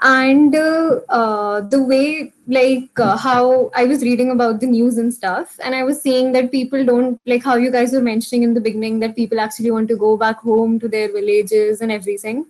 And 0.00 0.54
uh, 0.54 1.00
uh, 1.08 1.62
the 1.62 1.82
way, 1.82 2.32
like, 2.46 2.88
uh, 3.00 3.16
how 3.16 3.72
I 3.74 3.84
was 3.84 4.02
reading 4.02 4.30
about 4.30 4.60
the 4.60 4.68
news 4.68 4.96
and 4.96 5.12
stuff, 5.12 5.58
and 5.62 5.74
I 5.74 5.82
was 5.82 6.00
seeing 6.00 6.30
that 6.32 6.52
people 6.52 6.84
don't, 6.84 7.20
like, 7.26 7.42
how 7.42 7.56
you 7.56 7.72
guys 7.72 7.92
were 7.92 8.00
mentioning 8.00 8.44
in 8.44 8.54
the 8.54 8.60
beginning, 8.60 9.00
that 9.00 9.16
people 9.16 9.40
actually 9.40 9.72
want 9.72 9.88
to 9.88 9.96
go 9.96 10.16
back 10.16 10.38
home 10.38 10.78
to 10.78 10.88
their 10.88 11.12
villages 11.12 11.80
and 11.80 11.90
everything 11.90 12.46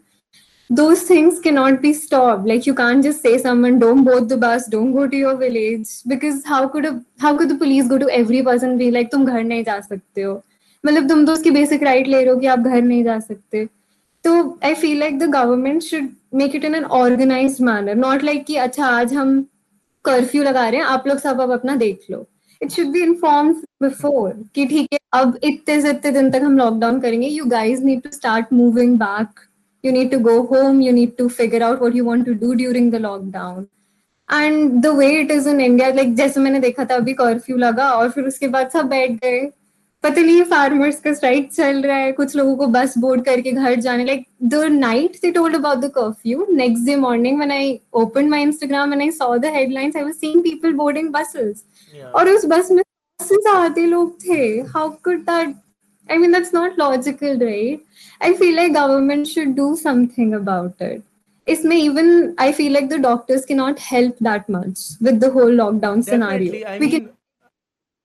those 0.70 1.02
things 1.02 1.40
cannot 1.40 1.80
be 1.82 1.92
stopped. 1.92 2.46
Like, 2.46 2.66
you 2.66 2.74
can't 2.74 3.02
just 3.02 3.22
say 3.22 3.38
someone, 3.38 3.78
don't 3.80 4.04
board 4.04 4.28
the 4.28 4.36
bus, 4.36 4.68
don't 4.68 4.92
go 4.92 5.08
to 5.08 5.16
your 5.16 5.34
village. 5.36 5.88
Because 6.06 6.44
how 6.44 6.68
could 6.68 6.86
a, 6.86 6.92
how 7.18 7.36
could 7.36 7.48
the 7.48 7.56
police 7.56 7.88
go 7.88 7.98
to 7.98 8.08
every 8.18 8.42
person 8.42 8.78
be 8.78 8.90
like, 8.96 9.10
तुम 9.10 9.24
घर 9.24 9.42
नहीं 9.44 9.64
जा 9.64 9.80
सकते 9.80 10.22
हो? 10.22 10.42
मतलब 10.84 11.08
तुम 11.08 11.24
तो 11.26 11.32
उसकी 11.32 11.50
बेसिक 11.50 11.82
राइट 11.82 12.06
ले 12.08 12.22
रहे 12.24 12.34
हो 12.34 12.40
कि 12.40 12.46
आप 12.46 12.58
घर 12.58 12.82
नहीं 12.82 13.02
जा 13.04 13.18
सकते। 13.18 13.64
तो 14.24 14.58
I 14.64 14.74
feel 14.74 14.98
like 15.00 15.18
the 15.18 15.30
government 15.30 15.82
should 15.82 16.08
make 16.34 16.54
it 16.56 16.64
in 16.64 16.74
an 16.74 16.84
organised 16.84 17.60
manner 17.64 17.94
not 17.94 18.22
like 18.24 18.44
कि 18.46 18.56
अच्छा 18.56 18.86
आज 18.86 19.14
हम 19.14 19.40
कर्फ्यू 20.04 20.42
लगा 20.42 20.68
रहे 20.68 20.80
हैं, 20.80 20.86
आप 20.86 21.06
लोग 21.08 21.18
सब 21.18 21.40
अब 21.40 21.50
अपना 21.52 21.76
देख 21.76 22.06
लो. 22.10 22.24
It 22.62 22.70
should 22.70 22.92
be 22.92 23.02
inform 23.02 23.52
before 23.82 24.32
कि 24.54 24.66
ठीक 24.66 24.88
है, 24.92 24.98
अब 25.14 25.38
इतने 25.44 25.80
से 25.80 25.90
इतने 25.90 26.10
दिन 26.12 26.30
तक 26.30 26.42
हम 26.44 26.58
लॉकडाउन 26.58 27.00
करेंगे 27.00 27.28
you 27.28 27.44
guys 27.44 27.84
need 27.84 28.02
to 28.02 28.10
start 28.12 28.52
moving 28.52 28.98
back 28.98 29.40
you 29.83 29.91
need 29.91 30.11
to 30.11 30.19
go 30.19 30.35
home 30.47 30.81
you 30.81 30.91
need 30.91 31.17
to 31.17 31.29
figure 31.29 31.63
out 31.63 31.81
what 31.81 31.95
you 31.95 32.05
want 32.05 32.25
to 32.25 32.35
do 32.43 32.55
during 32.61 32.89
the 32.93 32.99
lockdown 32.99 33.67
and 34.29 34.81
the 34.83 34.93
way 34.99 35.09
it 35.17 35.31
is 35.31 35.49
in 35.51 35.59
india 35.65 35.89
like 35.99 36.15
जैसे 36.17 36.39
मैंने 36.39 36.59
देखा 36.59 36.85
था 36.85 36.95
अभी 36.95 37.13
curfew 37.13 37.57
लगा 37.57 37.89
और 37.95 38.09
फिर 38.11 38.27
उसके 38.27 38.47
बाद 38.55 38.69
सब 38.73 38.87
बैठ 38.89 39.11
गए 39.23 39.39
पता 40.03 40.21
नहीं 40.21 40.43
फार्मर्स 40.43 40.99
का 41.01 41.13
स्ट्राइक 41.13 41.51
चल 41.53 41.81
रहा 41.81 41.97
है 41.97 42.11
कुछ 42.11 42.35
लोगों 42.35 42.55
को 42.55 42.67
बस 42.73 42.97
बोर्ड 42.97 43.23
करके 43.25 43.51
घर 43.51 43.75
जाने 43.81 44.05
like 44.05 44.25
the 44.43 44.63
night 44.71 45.17
they 45.21 45.31
told 45.31 45.55
about 45.55 45.77
the 45.77 45.91
curfew 45.95 46.47
next 46.51 46.85
day 46.85 46.95
morning 47.05 47.37
when 47.37 47.51
I 47.51 47.79
open 48.01 48.29
my 48.29 48.41
Instagram 48.43 48.93
and 48.93 49.01
I 49.01 49.11
saw 49.11 49.35
the 49.37 49.51
headlines 49.55 49.95
I 49.95 50.03
was 50.03 50.13
seeing 50.13 50.41
people 50.43 50.73
boarding 50.83 51.13
buses 51.17 51.63
Yeah. 51.95 52.07
और 52.15 52.29
उस 52.29 52.45
बस 52.49 52.71
में 52.71 52.83
से 53.19 53.49
आधे 53.49 53.85
लोग 53.85 54.17
थे 54.23 54.37
how 54.73 54.89
could 55.03 55.19
that 55.25 55.55
I 56.09 56.17
mean, 56.17 56.31
that's 56.31 56.53
not 56.53 56.77
logical, 56.77 57.39
right? 57.39 57.79
I 58.21 58.33
feel 58.35 58.55
like 58.55 58.73
government 58.73 59.27
should 59.27 59.55
do 59.55 59.75
something 59.75 60.33
about 60.33 60.79
it. 60.79 61.03
Isme 61.47 61.73
even 61.73 62.35
I 62.37 62.51
feel 62.51 62.73
like 62.73 62.89
the 62.89 62.99
doctors 62.99 63.45
cannot 63.45 63.79
help 63.79 64.17
that 64.19 64.47
much 64.49 64.79
with 65.01 65.19
the 65.19 65.31
whole 65.31 65.51
lockdown 65.51 66.05
Definitely. 66.05 66.49
scenario. 66.49 66.67
I 66.67 66.79
we 66.79 66.87
mean, 66.87 66.91
can 66.91 67.09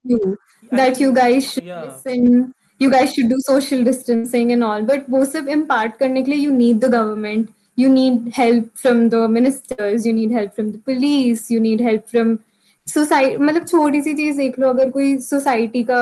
do 0.05 0.37
I 0.71 0.75
that 0.75 0.99
you 0.99 1.07
mean, 1.07 1.15
guys 1.15 1.51
should 1.51 1.63
yeah. 1.63 1.85
listen. 1.85 2.53
You 2.79 2.91
guys 2.91 3.13
should 3.13 3.29
do 3.29 3.39
social 3.39 3.83
distancing 3.83 4.51
and 4.51 4.63
all. 4.63 4.83
But 4.83 5.09
वो 5.09 5.25
सब 5.25 5.49
impart 5.49 5.97
करने 5.99 6.23
के 6.23 6.31
लिए 6.31 6.45
you 6.45 6.51
need 6.51 6.81
the 6.81 6.89
government. 6.89 7.49
You 7.75 7.89
need 7.89 8.31
help 8.33 8.77
from 8.77 9.09
the 9.09 9.27
ministers. 9.27 10.05
You 10.05 10.13
need 10.13 10.31
help 10.31 10.55
from 10.55 10.71
the 10.71 10.77
police. 10.77 11.49
You 11.49 11.59
need 11.59 11.81
help 11.81 12.07
from 12.09 12.39
society. 12.87 13.37
मतलब 13.37 13.67
छोटी 13.67 14.01
सी 14.01 14.13
चीज 14.13 14.37
देख 14.37 14.59
लो 14.59 14.69
अगर 14.69 14.89
कोई 14.91 15.17
सोसाइटी 15.21 15.83
का 15.89 16.01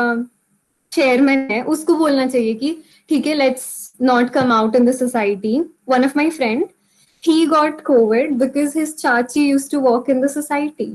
चेयरमैन 0.91 1.39
है 1.51 1.61
उसको 1.73 1.95
बोलना 1.97 2.27
चाहिए 2.27 2.53
कि 2.53 2.77
ठीक 3.09 3.27
है 3.27 3.34
let's 3.34 3.82
not 4.01 4.30
come 4.30 4.51
out 4.51 4.75
in 4.75 4.86
the 4.86 4.91
society 4.95 5.59
one 5.89 6.05
of 6.05 6.15
my 6.17 6.30
friend 6.30 6.65
he 7.23 7.45
got 7.45 7.82
Covid 7.82 8.34
because 8.39 8.73
his 8.77 8.95
चाची 8.95 9.47
use 9.49 9.69
to 9.71 9.80
walk 9.80 10.09
in 10.09 10.21
the 10.21 10.27
society 10.30 10.91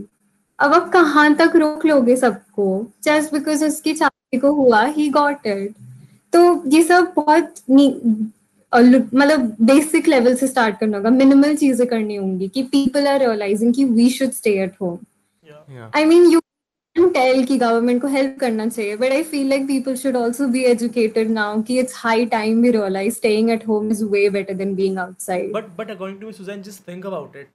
अब 0.58 0.74
आप 0.74 0.88
कहाँ 0.92 1.34
तक 1.34 1.56
रोक 1.56 1.84
लोगे 1.86 2.16
सबको 2.16 2.66
जस्ट 3.04 3.32
बिकॉज 3.32 3.64
उसकी 3.64 3.94
चाची 3.94 4.38
को 4.38 4.52
हुआ 4.52 4.84
ही 4.86 5.08
गॉट 5.10 5.46
इट 5.46 5.74
तो 6.32 6.40
ये 6.70 6.82
सब 6.82 7.12
बहुत 7.16 7.54
नी- 7.70 7.92
और 8.72 8.82
लु- 8.82 9.02
मतलब 9.14 9.56
बेसिक 9.62 10.08
लेवल 10.08 10.34
से 10.36 10.46
स्टार्ट 10.46 10.78
करना 10.78 10.96
होगा 10.96 11.10
मिनिमल 11.10 11.54
चीजें 11.56 11.86
करनी 11.86 12.16
होंगी 12.16 12.48
कि 12.48 12.62
पीपल 12.72 13.06
आर 13.08 13.18
रियलाइजिंग 13.20 13.74
कि 13.74 13.84
we 13.84 14.08
should 14.10 14.30
stay 14.32 14.58
at 14.62 14.72
home 14.80 14.98
Yeah. 15.48 15.76
Yeah. 15.76 15.88
I 15.98 16.02
tell 17.13 17.43
कि 17.45 17.57
गवर्नमेंट 17.57 18.01
को 18.01 18.07
हेल्प 18.07 18.37
करना 18.39 18.67
चाहिए 18.67 18.95
but 18.97 19.11
I 19.11 19.23
feel 19.31 19.49
like 19.49 19.67
people 19.67 19.95
should 20.03 20.17
also 20.17 20.47
be 20.57 20.63
educated 20.65 21.29
now 21.31 21.61
कि 21.67 21.79
it's 21.79 21.93
high 21.97 22.25
time 22.35 22.61
we 22.61 22.71
realise 22.71 23.15
staying 23.15 23.49
at 23.51 23.67
home 23.67 23.89
is 23.91 24.03
way 24.11 24.29
better 24.29 24.53
than 24.61 24.75
being 24.75 24.99
outside 24.99 25.51
but 25.53 25.75
but 25.77 25.91
according 25.91 26.19
to 26.21 26.27
me 26.27 26.33
Suzanne 26.33 26.61
just 26.61 26.87
think 26.87 27.05
about 27.05 27.35
it 27.35 27.47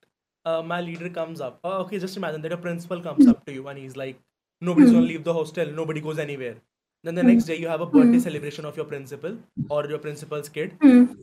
my 0.70 0.78
leader 0.86 1.08
comes 1.08 1.38
up 1.40 1.54
uh, 1.64 1.76
okay 1.82 1.98
just 2.00 2.16
imagine 2.16 2.42
that 2.42 2.52
a 2.52 2.56
principal 2.64 2.98
comes 3.04 3.28
up 3.32 3.38
to 3.46 3.52
you 3.52 3.62
and 3.68 3.78
he's 3.78 3.94
like 3.96 4.18
nobody's 4.62 4.90
going 4.90 5.02
to 5.02 5.08
leave 5.12 5.24
the 5.28 5.34
hostel 5.36 5.70
nobody 5.78 6.00
goes 6.00 6.18
anywhere 6.18 6.56
then 7.04 7.14
the 7.14 7.22
next 7.22 7.44
day 7.44 7.56
you 7.56 7.68
have 7.68 7.80
a 7.80 7.86
birthday 7.86 8.18
celebration 8.18 8.64
of 8.64 8.76
your 8.76 8.86
principal 8.86 9.38
or 9.68 9.86
your 9.88 9.98
principal's 9.98 10.48
kid 10.48 10.76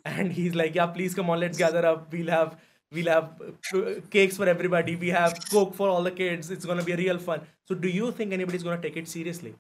and 0.06 0.34
he's 0.34 0.56
like 0.56 0.76
yeah 0.76 0.88
please 0.88 1.14
come 1.14 1.30
on 1.30 1.40
let's 1.40 1.58
gather 1.58 1.86
up 1.86 2.12
we'll 2.12 2.34
have 2.36 2.58
we'll 2.92 3.08
have 3.08 3.42
uh, 3.76 4.02
cakes 4.10 4.38
for 4.38 4.48
everybody. 4.48 4.96
We 4.96 5.10
have 5.10 5.38
coke 5.50 5.74
for 5.76 5.90
all 5.90 6.04
the 6.04 6.12
kids. 6.12 6.52
It's 6.52 6.66
gonna 6.66 6.84
be 6.84 6.92
a 6.94 6.98
real 6.98 7.18
fun. 7.18 7.42
So 7.68 7.76
do 7.76 7.88
you 7.88 8.12
think 8.12 8.34
anybody's 8.34 8.64
gonna 8.64 8.82
take 8.82 8.98
it 8.98 9.08
seriously? 9.08 9.56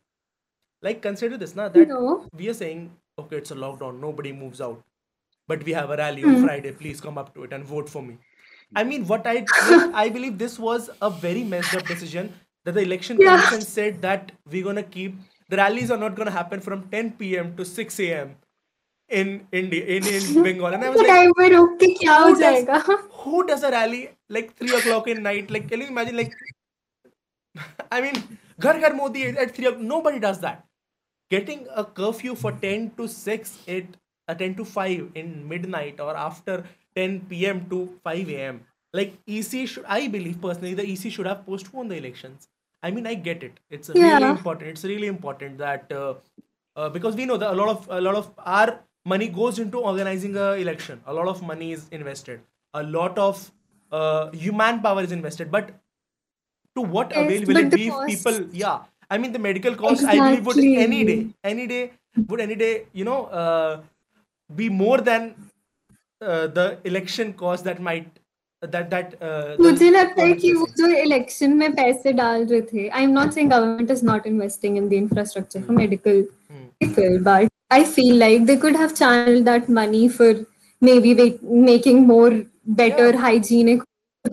Like 0.82 1.01
consider 1.01 1.38
this 1.38 1.55
now 1.55 1.69
that 1.69 1.88
No. 1.88 2.27
we 2.34 2.49
are 2.49 2.53
saying 2.53 2.91
okay 3.19 3.38
it's 3.38 3.51
a 3.51 3.55
lockdown 3.55 3.99
nobody 3.99 4.32
moves 4.32 4.59
out 4.61 4.82
but 5.47 5.63
we 5.63 5.73
have 5.73 5.89
a 5.91 5.97
rally 5.97 6.23
on 6.23 6.38
friday 6.43 6.71
please 6.71 7.01
come 7.01 7.17
up 7.21 7.36
to 7.36 7.43
it 7.43 7.51
and 7.53 7.63
vote 7.71 7.89
for 7.95 8.01
me 8.01 8.17
i 8.75 8.84
mean 8.84 9.05
what 9.11 9.27
i 9.27 9.34
i 10.03 10.07
believe 10.09 10.38
this 10.39 10.57
was 10.67 10.89
a 11.01 11.09
very 11.25 11.43
messed 11.43 11.75
up 11.75 11.86
decision 11.88 12.32
that 12.65 12.73
the 12.79 12.82
election 12.82 13.19
Yeah. 13.21 13.36
commission 13.36 13.61
said 13.61 14.01
that 14.07 14.32
we're 14.49 14.63
gonna 14.69 14.82
keep 14.95 15.19
the 15.49 15.57
rallies 15.57 15.91
are 15.91 15.99
not 16.05 16.15
gonna 16.15 16.32
happen 16.39 16.61
from 16.69 16.88
10 16.95 17.11
p.m 17.21 17.55
to 17.57 17.65
6 17.65 17.99
a.m 18.07 18.36
in 19.12 19.47
India, 19.51 19.86
in, 19.86 20.07
in 20.07 20.43
Bengal. 20.43 20.74
And 20.74 20.84
I 20.84 20.89
was 20.89 21.01
like, 21.01 21.93
who 21.99 22.39
does, 22.39 22.99
who 23.12 23.47
does 23.47 23.64
a 23.64 23.72
rally 23.72 24.09
like 24.30 24.55
3 24.55 24.76
o'clock 24.78 25.07
in 25.07 25.24
night? 25.24 25.51
Like, 25.51 25.68
can 25.68 25.82
you 25.82 25.88
imagine? 25.88 26.18
Like, 26.18 26.34
I 27.91 28.01
mean, 28.01 28.39
Ghar 28.59 28.80
Ghar 28.80 28.93
Modi 28.93 29.26
at 29.26 29.55
3 29.55 29.66
o'clock. 29.66 29.82
Nobody 29.82 30.20
does 30.20 30.39
that. 30.39 30.66
Getting 31.30 31.68
a 31.76 31.84
curfew 31.84 32.36
for 32.36 32.51
10 32.51 32.91
to 32.97 33.07
6, 33.07 33.59
at 33.68 33.86
uh, 34.28 34.34
10 34.34 34.55
to 34.55 34.66
5 34.66 35.12
in 35.16 35.47
midnight 35.47 35.99
or 35.99 36.16
after 36.16 36.64
10 36.95 37.22
p.m. 37.30 37.70
to 37.70 37.97
5 38.03 38.30
a.m. 38.30 38.62
Like, 38.93 39.18
EC 39.26 39.68
should, 39.68 39.86
I 39.88 40.07
believe 40.07 40.41
personally, 40.41 40.74
the 40.74 40.86
EC 40.86 41.12
should 41.12 41.26
have 41.26 41.45
postponed 41.45 41.91
the 41.91 41.95
elections. 41.95 42.49
I 42.84 42.91
mean, 42.91 43.07
I 43.07 43.14
get 43.14 43.43
it. 43.43 43.59
It's 43.70 43.89
yeah. 43.93 44.18
really 44.18 44.30
important. 44.32 44.70
It's 44.70 44.84
really 44.84 45.07
important 45.07 45.57
that 45.59 45.91
uh, 45.91 46.16
uh, 46.76 46.89
because 46.89 47.16
we 47.16 47.26
know 47.26 47.38
that 47.38 47.51
a 47.51 47.55
lot 47.55 47.70
of 47.70 47.88
a 47.89 48.01
lot 48.01 48.16
of 48.16 48.32
our 48.39 48.80
money 49.14 49.28
goes 49.40 49.59
into 49.64 49.78
organizing 49.92 50.36
a 50.44 50.49
election 50.66 51.01
a 51.07 51.16
lot 51.18 51.28
of 51.34 51.42
money 51.51 51.72
is 51.78 51.82
invested 52.01 52.40
a 52.74 52.82
lot 52.99 53.18
of 53.26 53.42
uh, 53.92 54.24
human 54.44 54.80
power 54.86 55.03
is 55.09 55.12
invested 55.18 55.51
but 55.57 55.70
to 56.76 56.82
what 56.94 57.12
Yes, 57.14 57.20
avail 57.24 57.47
will 57.49 57.55
but 57.55 57.64
it 57.64 57.70
the 57.70 57.76
be 57.82 57.86
if 57.86 57.92
cost- 57.94 58.09
people 58.12 58.38
yeah 58.64 58.78
i 59.11 59.18
mean 59.24 59.32
the 59.36 59.42
medical 59.49 59.74
cost 59.82 60.05
i 60.14 60.16
believe 60.24 60.47
would 60.51 60.59
any 60.86 61.03
day 61.11 61.18
Exactly. 61.18 61.53
any 61.53 61.66
day 61.74 61.82
would 62.30 62.40
any 62.47 62.57
day 62.64 62.72
you 63.01 63.05
know 63.11 63.20
uh, 63.42 63.72
be 64.51 64.68
more 64.84 64.99
than 65.11 65.28
uh, 66.20 66.47
the 66.59 66.66
election 66.90 67.32
cost 67.42 67.64
that 67.70 67.80
might 67.88 68.11
that 68.74 68.86
that 68.94 69.14
uh, 69.20 69.57
the 69.57 69.62
मुझे 69.62 69.88
लगता 69.90 70.22
है 70.22 70.28
government 70.28 70.40
कि 70.42 70.51
is 70.53 70.59
वो 70.59 70.66
facing. 70.66 70.76
जो 70.78 71.03
election 71.03 71.53
में 71.62 71.72
पैसे 71.76 72.12
डाल 72.20 72.44
रहे 72.53 72.61
थे 72.72 72.88
I 72.88 73.03
am 73.05 73.11
not 73.18 73.30
saying 73.32 73.51
government 73.51 73.90
is 73.90 74.05
not 74.05 74.26
investing 74.26 74.76
in 74.78 74.88
the 74.88 74.92
infrastructure 75.03 75.62
for 75.62 75.76
medical 75.76 76.24
people 76.82 77.14
but 77.26 77.49
i 77.78 77.84
feel 77.95 78.15
like 78.24 78.45
they 78.49 78.57
could 78.63 78.76
have 78.84 78.93
channeled 78.99 79.45
that 79.49 79.69
money 79.78 80.07
for 80.17 80.30
maybe 80.89 81.13
making 81.69 82.05
more 82.11 82.32
better 82.82 83.07
Yeah. 83.11 83.22
hygienic 83.26 83.82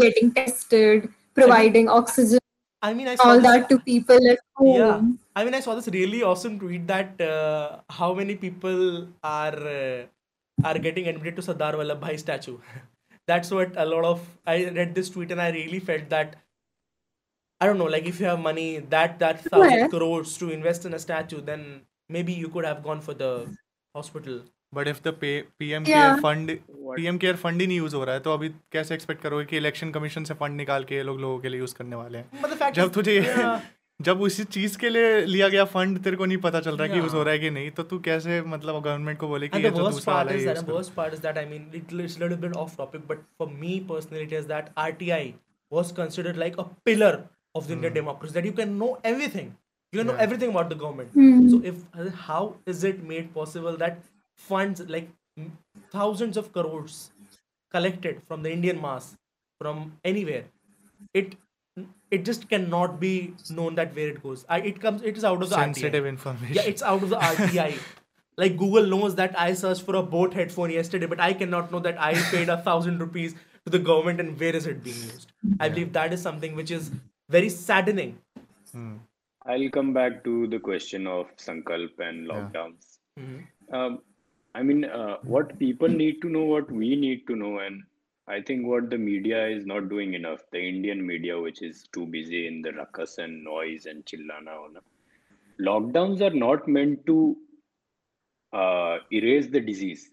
getting 0.03 0.32
tested 0.39 1.09
providing 1.41 1.89
oxygen 2.01 2.45
i 2.89 2.93
mean 2.99 3.09
i 3.09 3.14
saw 3.20 3.28
all 3.30 3.41
this, 3.41 3.51
that 3.53 3.68
to 3.70 3.78
people 3.91 4.28
at 4.32 4.41
home 4.57 4.74
yeah 4.80 5.01
i 5.41 5.45
mean 5.45 5.55
i 5.59 5.61
saw 5.66 5.74
this 5.78 5.89
really 5.97 6.22
awesome 6.32 6.59
tweet 6.64 6.86
that 6.93 7.20
uh, 7.28 7.78
how 8.01 8.11
many 8.20 8.36
people 8.45 8.82
are 9.22 9.59
uh, 9.76 10.03
are 10.70 10.78
getting 10.89 11.09
admitted 11.12 11.36
to 11.41 11.47
sardar 11.49 11.72
vallabhbhai 11.80 12.18
statue 12.24 12.57
that's 13.32 13.51
what 13.59 13.80
a 13.84 13.86
lot 13.95 14.05
of 14.12 14.22
i 14.55 14.59
read 14.80 14.95
this 15.01 15.11
tweet 15.16 15.34
and 15.36 15.41
i 15.47 15.51
really 15.59 15.80
felt 15.91 16.09
that 16.16 16.36
i 17.61 17.66
don't 17.66 17.78
know 17.82 17.91
like 17.97 18.07
if 18.12 18.20
you 18.20 18.26
have 18.26 18.41
money 18.41 18.68
that 18.97 19.18
that 19.24 19.45
thousand 19.51 19.78
Yeah. 19.78 19.89
crores 19.95 20.36
to 20.43 20.51
invest 20.59 20.84
in 20.91 20.95
a 20.95 21.03
statue 21.07 21.41
then 21.51 21.64
maybe 22.11 22.32
you 22.34 22.48
could 22.48 22.64
have 22.64 22.82
gone 22.82 23.00
for 23.09 23.14
the 23.24 23.32
hospital 23.94 24.38
but 24.74 24.88
if 24.88 25.00
the 25.04 25.14
PM 25.20 25.84
Yeah. 25.84 25.86
Care 25.86 26.20
fund 26.22 26.50
What- 26.50 26.96
PM 26.96 27.18
care 27.18 27.36
fund 27.36 27.61
ही 27.61 27.66
नहीं 27.66 27.76
use 27.78 27.94
हो 27.96 28.04
रहा 28.04 28.14
है 28.14 28.20
तो 28.20 28.32
अभी 28.32 28.48
कैसे 28.72 28.94
expect 28.94 29.22
करोगे 29.22 29.44
कि 29.44 29.56
election 29.56 29.90
commission 29.92 30.24
से 30.24 30.34
फंड 30.40 30.56
निकाल 30.56 30.84
के 30.84 30.94
ये 30.94 31.02
लोग 31.02 31.20
लोगों 31.20 31.38
के 31.40 31.48
लिए 31.48 31.61
यूज़ 31.61 31.74
करने 31.74 31.96
वाले 31.96 32.18
हैं 32.18 32.42
but 32.42 32.50
the 32.52 32.59
fact 32.62 32.74
जब 32.76 32.88
is, 32.88 32.94
तुझे 32.94 33.20
yeah, 33.20 33.61
जब 34.00 34.20
उसी 34.22 34.44
चीज़ 34.56 34.76
के 34.78 34.88
लिए 34.88 35.24
लिया 35.26 35.48
गया 35.54 35.64
फंड 35.74 35.98
तेरे 36.02 36.16
को 36.16 36.26
नहीं 36.26 36.38
पता 36.42 36.61
चल 36.66 36.76
रहा 36.76 36.86
है 36.86 36.92
कि 36.92 36.98
यूज़ 36.98 37.14
हो 37.16 37.22
रहा 37.22 37.32
है 37.32 37.38
कि 37.38 37.50
नहीं 37.50 37.70
तो 37.78 37.82
तू 37.92 37.98
कैसे 38.09 38.40
मतलब 38.54 38.82
गवर्नमेंट 38.82 39.18
को 39.20 39.28
बोले 39.28 39.48
कि 39.48 39.62
ये 39.62 39.70
the 39.70 39.76
तो 39.76 39.88
दूसरा 39.88 40.12
part 40.12 40.16
वाला 40.16 40.32
is 40.32 40.40
he 40.40 40.46
that 40.46 40.59
use 40.59 40.66
the 40.66 40.92
करो 40.98 41.16
is 41.16 41.22
that 41.24 41.40
I 41.44 41.46
mean 41.52 41.64
it, 41.80 41.94
it's 42.04 42.18
a 42.18 42.24
little 42.24 42.40
bit 42.44 42.59
off 42.64 42.76
topic, 42.82 43.06
but 43.12 43.24
for 43.40 43.48
me 43.62 43.72
personally, 43.92 44.26
it 44.28 44.36
is 44.40 44.46
that 44.52 44.70
RTI 44.88 45.22
was 45.72 45.94
considered 46.00 46.42
like 46.44 46.61
a 46.64 46.68
pillar 46.90 47.14
of 47.54 47.66
the 47.68 47.78
Indian 47.78 47.96
democracy 47.96 48.38
that 48.38 48.50
you 48.50 48.54
can 48.61 48.78
know 48.82 48.92
everything, 49.12 49.50
you 49.93 49.99
can 49.99 50.07
know 50.07 50.12
Hmm. 50.12 50.18
Yeah. 50.18 50.24
everything 50.24 50.51
about 50.51 50.68
the 50.70 50.74
government. 50.84 51.11
Hmm. 51.12 51.49
So 51.51 51.61
if 51.64 51.82
uh, 51.99 52.11
how 52.28 52.57
is 52.66 52.84
it 52.84 53.03
made 53.12 53.32
possible 53.34 53.76
that 53.76 54.01
funds 54.36 54.80
like 54.97 55.11
thousands 55.93 56.36
of 56.36 56.53
crores 56.53 57.11
collected 57.70 58.22
from 58.22 58.43
the 58.43 58.53
Indian 58.53 58.80
mass 58.80 59.16
from 59.61 59.93
anywhere, 60.05 60.45
it 61.14 61.36
it 62.11 62.24
just 62.24 62.49
cannot 62.49 62.99
be 63.01 63.34
known 63.51 63.74
that 63.76 63.95
where 63.95 64.09
it 64.09 64.22
goes. 64.22 64.45
I, 64.49 64.61
it 64.72 64.80
comes 64.80 65.03
it 65.03 65.16
is 65.16 65.24
out 65.24 65.43
of 65.43 65.51
the 65.51 65.57
RTI. 65.57 65.64
sensitive 65.64 66.07
information 66.07 66.57
Yeah, 66.57 66.62
it's 66.74 66.82
out 66.82 67.03
of 67.03 67.11
the 67.11 67.16
RTI. 67.16 67.78
like 68.36 68.57
Google 68.57 68.86
knows 68.95 69.14
that 69.16 69.39
I 69.39 69.53
searched 69.55 69.82
for 69.82 69.95
a 69.97 70.03
boat 70.03 70.34
headphone 70.34 70.70
yesterday, 70.70 71.07
but 71.07 71.20
I 71.20 71.32
cannot 71.34 71.70
know 71.72 71.80
that 71.80 72.01
I 72.01 72.14
paid 72.32 72.49
a 72.49 72.57
thousand 72.70 72.99
rupees 73.07 73.34
to 73.64 73.70
the 73.70 73.78
government 73.91 74.20
and 74.20 74.39
where 74.41 74.57
is 74.57 74.66
it 74.66 74.82
being 74.82 74.97
used. 74.97 75.32
I 75.61 75.68
believe 75.68 75.93
that 75.93 76.12
is 76.12 76.22
something 76.22 76.57
which 76.57 76.70
is 76.70 76.91
very 77.28 77.49
saddening. 77.49 78.18
I'll 79.49 79.70
come 79.70 79.92
back 79.94 80.24
to 80.24 80.46
the 80.49 80.59
question 80.59 81.07
of 81.07 81.34
Sankalp 81.36 81.99
and 82.09 82.26
Yeah. 82.26 82.32
lockdowns. 82.32 82.99
Mhm. 83.18 83.38
Um, 83.78 84.03
I 84.55 84.62
mean, 84.62 84.84
uh, 84.84 85.16
what 85.34 85.59
people 85.59 85.88
need 86.03 86.20
to 86.22 86.28
know, 86.36 86.44
what 86.55 86.70
we 86.82 86.90
need 86.96 87.26
to 87.28 87.36
know, 87.36 87.59
and 87.66 87.82
I 88.26 88.40
think 88.42 88.66
what 88.66 88.90
the 88.90 88.99
media 88.99 89.46
is 89.57 89.66
not 89.72 89.88
doing 89.88 90.14
enough, 90.14 90.42
the 90.53 90.61
Indian 90.72 91.05
media, 91.12 91.40
which 91.46 91.62
is 91.62 91.88
too 91.96 92.07
busy 92.07 92.46
in 92.46 92.62
the 92.62 92.72
ruckus 92.80 93.18
and 93.18 93.42
noise 93.44 93.86
and 93.86 94.05
chillana. 94.05 94.55
hona. 94.62 94.82
Lockdowns 95.68 96.20
are 96.28 96.34
not 96.46 96.68
meant 96.68 97.05
to 97.07 97.18
uh, 98.53 98.99
erase 99.12 99.49
the 99.49 99.61
disease. 99.61 100.11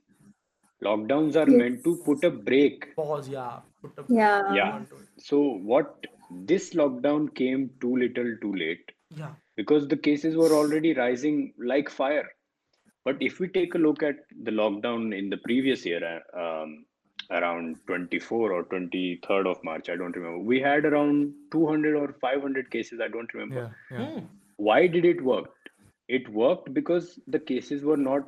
Lockdowns 0.83 1.35
are 1.35 1.45
meant 1.45 1.83
to 1.83 1.97
put 2.05 2.23
a 2.23 2.31
break 2.31 2.93
Pause, 2.95 3.29
yeah. 3.29 3.59
Put 3.81 3.97
a 3.97 4.05
Yeah. 4.09 4.53
Yeah. 4.53 4.85
So 5.17 5.39
what 5.73 6.07
this 6.51 6.73
lockdown 6.73 7.33
came 7.35 7.69
too 7.81 7.95
little, 7.95 8.35
too 8.41 8.53
late 8.53 8.91
Yeah. 9.15 9.33
because 9.55 9.87
the 9.87 9.97
cases 9.97 10.35
were 10.35 10.51
already 10.53 10.93
rising 10.93 11.53
like 11.57 11.89
fire. 11.89 12.29
But 13.05 13.17
if 13.21 13.39
we 13.39 13.47
take 13.47 13.75
a 13.75 13.77
look 13.77 14.03
at 14.03 14.15
the 14.43 14.51
lockdown 14.51 15.17
in 15.17 15.29
the 15.29 15.37
previous 15.37 15.85
year, 15.85 16.01
uh, 16.35 16.39
um, 16.63 16.85
around 17.31 17.77
24 17.87 18.51
or 18.51 18.63
23rd 18.65 19.47
of 19.47 19.63
March, 19.63 19.89
I 19.89 19.95
don't 19.95 20.15
remember, 20.15 20.39
we 20.39 20.59
had 20.59 20.85
around 20.85 21.33
200 21.51 21.95
or 21.95 22.13
500 22.21 22.69
cases. 22.71 22.99
I 23.01 23.07
don't 23.07 23.33
remember. 23.33 23.61
yeah 23.61 23.97
yeah 23.97 24.11
Hmm. 24.11 24.25
Why 24.57 24.87
did 24.87 25.05
it 25.05 25.21
work? 25.23 25.51
It 26.07 26.29
worked 26.29 26.73
because 26.73 27.19
the 27.27 27.39
cases 27.39 27.83
were 27.83 27.97
not 27.97 28.23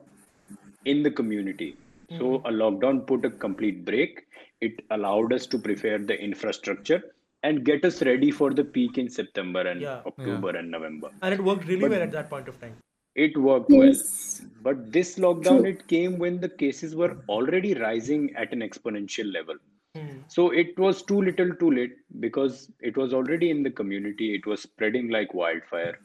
in 0.85 1.03
the 1.03 1.11
community. 1.11 1.79
So 2.17 2.35
a 2.45 2.51
lockdown 2.51 3.05
put 3.07 3.25
a 3.25 3.29
complete 3.29 3.85
break. 3.85 4.21
It 4.61 4.81
allowed 4.91 5.33
us 5.33 5.45
to 5.47 5.57
prepare 5.59 5.97
the 5.99 6.19
infrastructure 6.19 7.01
and 7.43 7.63
get 7.63 7.85
us 7.85 8.01
ready 8.01 8.31
for 8.31 8.51
the 8.53 8.63
peak 8.63 8.97
in 8.97 9.09
September 9.09 9.61
and 9.61 9.81
Yeah. 9.81 10.01
October 10.05 10.49
and 10.49 10.71
November. 10.71 11.09
And 11.21 11.33
it 11.33 11.41
worked 11.43 11.65
really 11.67 11.81
But- 11.81 11.91
well 11.91 12.01
at 12.01 12.11
that 12.11 12.29
point 12.29 12.47
of 12.47 12.59
time. 12.59 12.75
It 13.15 13.37
worked 13.37 13.71
Yes. 13.71 14.41
well. 14.41 14.51
But 14.63 14.91
this 14.91 15.17
lockdown, 15.17 15.61
True. 15.61 15.69
it 15.69 15.87
came 15.87 16.17
when 16.19 16.39
the 16.39 16.49
cases 16.49 16.95
were 16.95 17.17
already 17.27 17.73
rising 17.73 18.35
at 18.35 18.53
an 18.53 18.59
exponential 18.61 19.31
level. 19.33 19.55
Hmm. 19.95 20.19
So 20.27 20.51
it 20.51 20.77
was 20.77 21.01
too 21.01 21.21
little 21.21 21.53
too 21.55 21.71
late 21.71 21.95
because 22.19 22.69
it 22.81 22.97
was 22.97 23.13
already 23.13 23.49
in 23.49 23.63
the 23.63 23.71
community. 23.71 24.35
It 24.35 24.45
was 24.45 24.61
spreading 24.61 25.09
like 25.09 25.33
wildfire. 25.33 25.97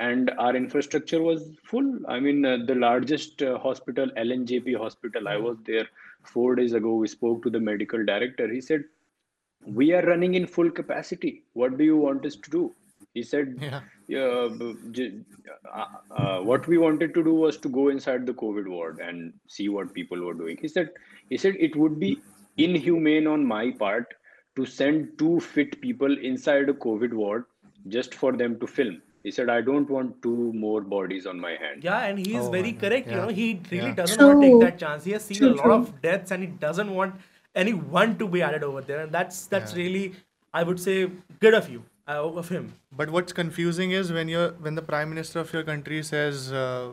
And 0.00 0.30
our 0.38 0.54
infrastructure 0.56 1.22
was 1.22 1.56
full. 1.62 1.88
I 2.08 2.18
mean, 2.20 2.44
uh, 2.44 2.58
the 2.66 2.74
largest 2.74 3.42
uh, 3.42 3.58
hospital, 3.58 4.08
LNJP 4.16 4.74
hospital, 4.76 5.28
I 5.28 5.36
was 5.36 5.56
there 5.64 5.86
four 6.22 6.54
days 6.56 6.72
ago. 6.72 6.94
We 6.96 7.06
spoke 7.08 7.42
to 7.44 7.50
the 7.50 7.60
medical 7.60 8.04
director. 8.04 8.48
He 8.52 8.60
said, 8.60 8.84
We 9.66 9.92
are 9.92 10.02
running 10.02 10.34
in 10.34 10.46
full 10.46 10.70
capacity. 10.70 11.44
What 11.54 11.78
do 11.78 11.84
you 11.84 11.96
want 11.96 12.26
us 12.26 12.36
to 12.36 12.50
do? 12.50 12.74
He 13.14 13.22
said, 13.22 13.56
yeah 13.60 13.80
yeah, 14.08 14.48
uh, 15.74 15.84
uh, 16.10 16.40
what 16.40 16.66
we 16.66 16.78
wanted 16.78 17.14
to 17.14 17.24
do 17.24 17.34
was 17.34 17.56
to 17.58 17.68
go 17.68 17.88
inside 17.88 18.26
the 18.26 18.34
COVID 18.34 18.66
ward 18.68 19.00
and 19.00 19.32
see 19.48 19.68
what 19.68 19.94
people 19.94 20.20
were 20.20 20.34
doing. 20.34 20.58
He 20.60 20.68
said, 20.68 20.90
he 21.30 21.36
said 21.36 21.54
it 21.58 21.74
would 21.76 21.98
be 21.98 22.20
inhumane 22.56 23.26
on 23.26 23.44
my 23.44 23.70
part 23.70 24.12
to 24.56 24.66
send 24.66 25.18
two 25.18 25.40
fit 25.40 25.80
people 25.80 26.18
inside 26.18 26.68
a 26.68 26.74
COVID 26.74 27.12
ward 27.12 27.44
just 27.88 28.14
for 28.14 28.32
them 28.32 28.58
to 28.60 28.66
film. 28.66 29.00
He 29.22 29.30
said, 29.30 29.48
I 29.48 29.62
don't 29.62 29.88
want 29.88 30.20
two 30.22 30.52
more 30.52 30.82
bodies 30.82 31.26
on 31.26 31.40
my 31.40 31.52
hand. 31.52 31.82
Yeah, 31.82 32.00
and 32.00 32.18
he 32.18 32.34
is 32.36 32.46
Oh 32.46 32.50
very 32.50 32.72
my 32.72 32.78
God. 32.78 32.80
correct. 32.80 33.06
You 33.08 33.16
know, 33.16 33.28
he 33.28 33.60
really 33.70 33.86
Yeah. 33.86 33.94
doesn't 33.94 34.22
want 34.22 34.40
to 34.42 34.46
take 34.48 34.60
that 34.60 34.78
chance. 34.78 35.04
He 35.04 35.12
has 35.12 35.24
seen 35.24 35.38
True, 35.38 35.52
a 35.52 35.54
lot 35.54 35.64
true. 35.64 35.74
of 35.74 36.02
deaths, 36.02 36.30
and 36.30 36.42
he 36.42 36.48
doesn't 36.48 36.94
want 36.94 37.14
anyone 37.54 38.16
to 38.18 38.28
be 38.28 38.42
added 38.42 38.62
over 38.64 38.80
there. 38.80 39.00
And 39.00 39.12
that's 39.12 39.46
that's 39.46 39.72
Yeah. 39.72 39.82
really, 39.82 40.04
I 40.52 40.62
would 40.62 40.80
say, 40.80 41.10
good 41.40 41.54
of 41.54 41.68
you, 41.70 41.82
uh, 42.08 42.42
of 42.44 42.48
him. 42.48 42.74
But 42.92 43.10
what's 43.10 43.32
confusing 43.32 43.92
is 44.02 44.12
when 44.12 44.28
you're 44.28 44.52
when 44.68 44.74
the 44.74 44.86
prime 44.92 45.10
minister 45.16 45.40
of 45.40 45.52
your 45.52 45.62
country 45.72 46.02
says 46.02 46.52
uh, 46.52 46.92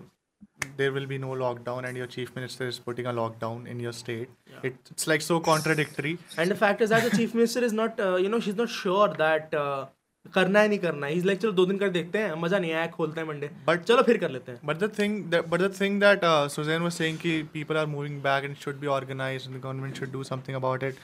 there 0.77 0.91
will 0.91 1.07
be 1.07 1.17
no 1.17 1.29
lockdown 1.29 1.87
and 1.87 1.97
your 1.97 2.07
chief 2.07 2.35
minister 2.35 2.67
is 2.67 2.77
putting 2.79 3.05
a 3.05 3.13
lockdown 3.13 3.67
in 3.67 3.79
your 3.79 3.93
state. 3.93 4.29
It, 4.63 4.75
it's 4.91 5.07
like 5.07 5.21
so 5.21 5.39
contradictory. 5.39 6.17
And 6.37 6.51
the 6.51 6.55
fact 6.55 6.81
is 6.81 6.91
that 6.91 7.03
the 7.09 7.15
chief 7.15 7.33
minister 7.33 7.63
is 7.63 7.73
not, 7.73 7.99
uh, 7.99 8.15
you 8.17 8.29
know, 8.29 8.39
she's 8.39 8.55
not 8.55 8.69
sure 8.69 9.07
that 9.21 9.53
uh, 9.53 9.87
करना 10.25 10.59
है 10.59 10.67
नहीं 10.67 10.79
करना 10.79 11.07
है। 11.07 11.15
Is 11.15 11.25
like 11.25 11.39
चलो 11.39 11.51
दो 11.51 11.65
दिन 11.65 11.77
कर 11.77 11.89
देखते 11.89 12.17
हैं। 12.17 12.33
मज़ा 12.41 12.59
नहीं 12.59 12.71
आया 12.73 12.87
खोलते 12.89 13.21
हैं 13.21 13.27
मंडे। 13.27 13.49
बट 13.67 13.83
चलो 13.83 14.01
फिर 14.03 14.17
कर 14.17 14.29
लेते 14.31 14.51
हैं। 14.51 14.59
But 14.65 14.77
the 14.77 14.91
thing 14.99 15.33
but 15.33 15.61
the 15.61 15.73
thing 15.81 15.99
that 16.01 16.21
Suzanne 16.51 16.81
was 16.81 16.91
saying 16.93 17.17
कि 17.17 17.41
people 17.53 17.77
are 17.77 17.85
moving 17.87 18.21
back 18.23 18.43
and 18.43 18.55
should 18.57 18.79
be 18.79 18.87
organised 18.95 19.51
and 19.51 19.61
government 19.61 19.99
should 19.99 20.11
do 20.11 20.23
something 20.23 20.57
about 20.57 20.83
it 20.83 20.95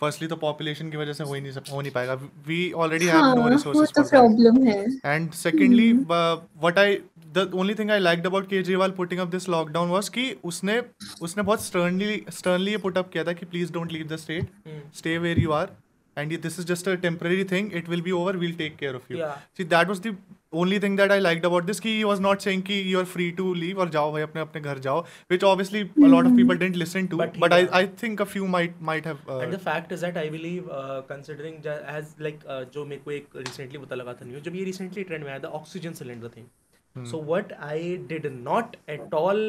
firstly 0.00 0.28
तो 0.28 0.36
पॉपुलेशन 0.36 0.90
की 0.90 0.96
वजह 0.96 1.12
से 1.12 1.24
हो 1.24 1.34
ही 1.34 1.40
नहीं 1.40 1.52
हो 1.70 1.80
नहीं 1.80 1.90
पाएगा। 1.92 2.14
We 2.46 2.70
already 2.72 3.06
have 3.06 3.34
no 3.34 3.48
resources 3.48 3.92
for 3.96 4.04
problem 4.10 4.62
है 4.66 4.84
and 5.06 5.30
secondly 5.32 5.92
what 5.92 6.78
I 6.78 6.96
the 7.34 7.50
only 7.54 7.74
thing 7.74 7.90
I 7.90 7.98
liked 7.98 8.26
about 8.26 8.48
Kejriwal 8.50 8.90
putting 8.92 9.20
up 9.20 9.28
this 9.28 9.48
lockdown 9.48 9.90
was 9.90 10.08
कि 10.08 10.30
उसने 10.44 10.80
उसने 11.22 11.42
बहुत 11.42 11.64
स्टर्नली 11.64 12.22
स्टर्नली 12.30 12.70
ये 12.70 12.78
पुट 12.78 12.98
अप 12.98 13.10
किया 13.12 13.24
था 13.24 13.32
कि 13.32 13.46
please 13.46 13.72
don't 13.72 13.92
leave 13.92 14.06
the 14.06 14.16
state 14.16 14.94
stay 14.96 15.18
where 15.18 15.40
you 15.40 15.50
are 15.52 15.76
and 16.20 16.36
this 16.48 16.58
is 16.58 16.68
just 16.72 16.92
a 16.92 16.96
temporary 17.06 17.44
thing. 17.54 17.70
It 17.82 17.88
will 17.94 18.04
be 18.10 18.12
over. 18.20 18.36
We'll 18.44 18.60
take 18.60 18.76
care 18.84 18.94
of 19.00 19.08
you. 19.08 19.18
Yeah. 19.22 19.38
see 19.56 19.66
that 19.74 19.88
was 19.94 20.00
the 20.06 20.14
only 20.52 20.78
thing 20.82 20.96
that 20.96 21.12
i 21.12 21.18
liked 21.18 21.44
about 21.44 21.66
this 21.66 21.80
ki 21.82 21.90
he 21.96 22.04
was 22.04 22.20
not 22.26 22.42
saying 22.42 22.62
ki 22.68 22.80
you 22.92 23.00
are 23.00 23.08
free 23.10 23.30
to 23.40 23.54
leave 23.54 23.82
or 23.82 23.86
jao 23.96 24.04
bhai 24.14 24.22
apne 24.26 24.42
apne 24.44 24.62
ghar 24.64 24.74
jao 24.86 24.94
which 25.32 25.44
obviously 25.50 25.82
a 26.08 26.10
lot 26.14 26.30
of 26.30 26.34
people 26.38 26.60
didn't 26.62 26.80
listen 26.82 27.08
to. 27.12 27.20
But, 27.22 27.38
but 27.44 27.52
i 27.58 27.60
i 27.80 27.82
think 28.02 28.24
a 28.24 28.26
few 28.26 28.48
might 28.54 28.80
might 28.90 29.10
have 29.10 29.20
uh, 29.28 29.38
and 29.38 29.52
the 29.58 29.62
fact 29.66 29.92
is 29.98 30.06
that 30.06 30.18
i 30.24 30.28
believe 30.36 30.72
uh, 30.78 31.02
considering 31.12 31.60
as 31.98 32.14
like 32.28 32.40
uh, 32.48 32.64
jo 32.76 32.86
mere 32.94 33.18
ek 33.18 33.38
recently 33.42 33.84
pata 33.84 34.00
laga 34.02 34.16
tha 34.22 34.30
news 34.30 34.46
jab 34.48 34.58
ye 34.60 34.64
recently 34.70 35.06
trend 35.10 35.28
mein 35.28 35.36
aaya 35.36 35.44
the 35.48 35.52
oxygen 35.60 36.00
cylinder 36.00 36.32
thing. 36.38 36.48
Hmm. 36.94 37.04
so 37.10 37.18
what 37.32 37.52
i 37.72 37.80
did 38.12 38.24
not 38.46 38.80
at 38.96 39.20
all 39.24 39.44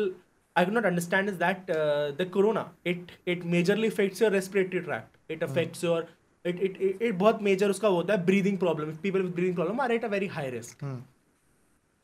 I 0.60 0.66
could 0.66 0.76
not 0.76 0.86
understand 0.88 1.30
is 1.32 1.38
that 1.42 1.70
uh, 1.74 2.12
the 2.18 2.26
corona 2.32 2.64
it 2.92 3.12
it 3.34 3.46
majorly 3.52 3.90
affects 3.92 4.24
your 4.24 4.32
respiratory 4.32 4.82
tract. 4.88 5.16
It 5.30 5.38
hmm. 5.38 5.46
affects 5.46 5.84
your 5.86 6.00
it 6.46 6.62
it 6.62 7.02
it 7.02 7.14
बहुत 7.16 7.42
major 7.42 7.70
उसका 7.70 7.88
होता 7.88 8.14
है 8.14 8.26
breathing 8.26 8.58
problem 8.58 8.96
people 9.04 9.22
with 9.22 9.34
breathing 9.34 9.56
problem 9.56 9.82
are 9.82 9.92
at 9.92 10.06
a 10.06 10.08
very 10.08 10.28
high 10.28 10.50
risk 10.50 10.86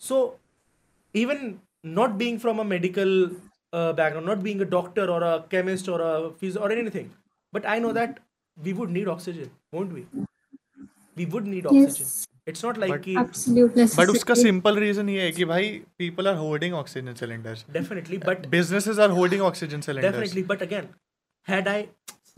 so 0.01 0.19
even 1.15 1.53
not 1.85 2.09
being 2.15 2.39
from 2.39 2.59
a 2.59 2.63
medical 2.65 3.13
background 3.73 4.27
not 4.27 4.37
being 4.37 4.61
a 4.61 4.69
doctor 4.69 5.09
और 5.09 5.23
a 5.23 5.37
chemist 5.51 5.89
और 5.89 6.01
a 6.01 6.29
फिज 6.39 6.57
और 6.57 6.77
anything 6.77 7.09
but 7.53 7.65
I 7.65 7.79
know 7.79 7.91
that 7.93 8.19
we 8.57 8.73
would 8.73 8.89
need 8.89 9.07
oxygen 9.07 9.49
won't 9.73 9.91
we 9.91 10.05
we 11.17 11.25
would 11.25 11.47
need 11.47 11.65
oxygen 11.65 12.25
it's 12.47 12.65
not 12.65 12.77
like 12.77 13.01
कि 13.01 13.15
but 13.97 14.09
उसका 14.09 14.33
simple 14.33 14.77
reason 14.79 15.09
ये 15.09 15.21
है 15.21 15.31
कि 15.31 15.45
भाई 15.45 15.69
people 15.97 16.27
are 16.27 16.35
holding 16.35 16.73
oxygen 16.73 17.13
cylinders 17.13 17.65
definitely 17.71 18.17
but 18.17 18.47
businesses 18.49 18.99
are 18.99 19.09
holding 19.11 19.41
oxygen 19.41 19.81
cylinders 19.81 20.13
definitely 20.13 20.43
but 20.43 20.61
again 20.63 20.87
had 21.47 21.67
I 21.67 21.85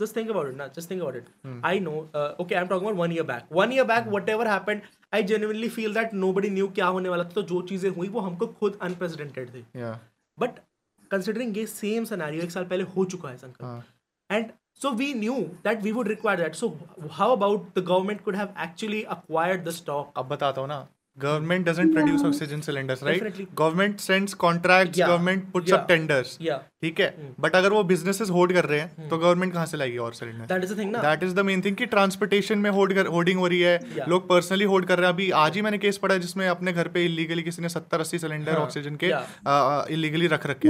just 0.00 0.18
think 0.18 0.30
about 0.34 0.48
it 0.50 0.56
now, 0.60 0.68
just 0.78 0.92
think 0.92 1.02
about 1.06 1.16
it. 1.20 1.28
Hmm. 1.46 1.58
I 1.70 1.74
know, 1.86 1.96
uh, 2.14 2.44
okay, 2.44 2.56
I'm 2.60 2.68
talking 2.72 2.88
about 2.88 3.00
one 3.02 3.14
year 3.16 3.24
back. 3.30 3.50
One 3.60 3.74
year 3.76 3.84
back, 3.90 4.10
whatever 4.16 4.48
happened, 4.50 4.88
I 5.18 5.22
genuinely 5.32 5.70
feel 5.76 5.96
that 5.98 6.14
nobody 6.24 6.50
knew 6.56 6.68
क्या 6.74 6.86
होने 6.96 7.08
वाला 7.08 7.24
था. 7.24 7.34
तो 7.34 7.42
जो 7.52 7.60
चीज़ें 7.72 7.90
हुई 7.96 8.08
वो 8.16 8.20
हमको 8.28 8.46
खुद 8.60 8.78
unprecedented 8.88 9.54
थी. 9.54 9.64
Yeah. 9.82 9.96
बट 10.38 10.58
कंसिडरिंग 11.10 11.56
ये 11.56 11.66
सेम 11.66 12.04
सिनेरियो 12.04 12.42
एक 12.42 12.50
साल 12.50 12.64
पहले 12.64 12.84
हो 12.96 13.04
चुका 13.14 13.28
है 13.28 13.36
संकल्प 13.36 13.62
हाँ. 13.62 13.84
And 14.30 14.50
so 14.82 14.90
we 15.00 15.12
knew 15.14 15.34
that 15.64 15.82
we 15.82 15.92
would 15.92 16.08
require 16.08 16.40
that 16.40 16.54
so 16.54 16.68
how 17.18 17.36
about 17.36 17.78
the 17.78 17.84
government 17.88 18.20
could 18.24 18.36
have 18.36 18.54
actually 18.64 19.02
acquired 19.16 19.64
the 19.64 19.70
stock 19.80 20.12
अब 20.18 20.28
बताता 20.28 20.60
हूँ 20.60 20.68
ना 20.68 20.86
government 21.22 21.66
doesn't 21.68 21.94
produce 21.94 22.22
oxygen 22.26 22.60
cylinders 22.64 23.00
right 23.06 23.16
Definitely. 23.20 23.46
government 23.60 24.02
sends 24.02 24.34
contracts 24.42 25.00
Yeah. 25.00 25.08
government 25.12 25.48
puts 25.54 25.72
Yeah. 25.72 25.78
up 25.78 25.88
tenders 25.90 26.36
या 26.42 26.58
ठीक 26.82 27.00
है? 27.00 27.34
But 27.40 27.56
अगर 27.56 27.72
वो 27.72 27.82
businesses 27.84 28.30
hold 28.30 28.52
कर 28.52 28.64
रहे 28.64 28.80
हैं 28.80 29.08
तो 29.08 29.16
गवर्नमेंट 29.18 29.52
कहाँ 29.52 29.66
से 29.66 29.76
लाएगी 29.76 29.96
और 29.98 30.14
cylinder 30.14 30.46
that 30.52 30.64
is 30.64 30.74
the 30.74 30.78
thing 30.78 30.90
ना। 30.92 31.02
That 31.02 31.22
is 31.22 31.34
the 31.34 31.40
main 31.46 31.62
thing 31.64 31.76
कि 31.76 31.86
ट्रांसपोर्टेशन 31.86 32.58
में 32.58 32.70
होल्ड 32.70 32.94
कर 32.94 33.06
होल्डिंग 33.16 33.38
हो 33.38 33.46
रही 33.46 33.60
है। 33.60 33.78
Yeah. 33.80 34.08
लोग 34.08 34.28
पर्सनली 34.28 34.64
होल्ड 34.64 34.86
कर 34.86 34.98
रहे 34.98 35.06
हैं। 35.06 35.14
अभी 35.14 35.30
आज 35.40 35.56
ही 35.56 35.62
मैंने 35.62 35.78
केस 35.78 35.98
पढ़ा 36.04 36.16
जिसमें 36.18 36.46
अपने 36.48 36.72
घर 36.72 36.88
पे 36.94 37.04
इलीगली 37.04 37.42
किसी 37.42 37.62
ने 37.62 37.68
सत्तर 37.68 38.00
अस्सी 38.00 38.18
सिलेंडर 38.18 38.52
हाँ, 38.52 38.60
ऑक्सीजन 38.60 38.96
के 39.04 39.10
yeah. 39.10 39.90
इलीगली 39.92 40.26
रख 40.34 40.46
रखे 40.46 40.68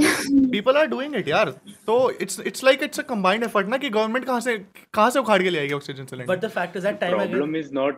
पीपल 0.50 0.76
आर 0.76 0.86
डूइंग 0.86 1.16
इट 1.16 1.28
यार। 1.28 1.50
तो 1.86 1.98
it's 2.10 2.40
it's 2.46 2.64
like 2.64 2.82
it's 2.82 3.00
a 3.00 3.02
combined 3.14 3.44
effort 3.44 3.68
ना 3.68 3.76
कि 3.76 3.90
गवर्नमेंट 3.90 4.24
कहाँ 4.26 4.40
से 4.40 4.58
कहाँ 4.94 5.10
से 5.10 5.18
उखाड़ 5.18 5.42
के 5.42 5.50
ले 5.50 5.58
आएगी 5.58 5.74
oxygen 5.74 6.06
cylinder 6.06 6.34
but 6.34 6.44
the 6.44 6.48
fact 6.58 6.76
is 6.76 6.86
that 6.86 7.00
time 7.00 7.18
problem 7.20 7.56
is 7.62 7.72
not 7.80 7.94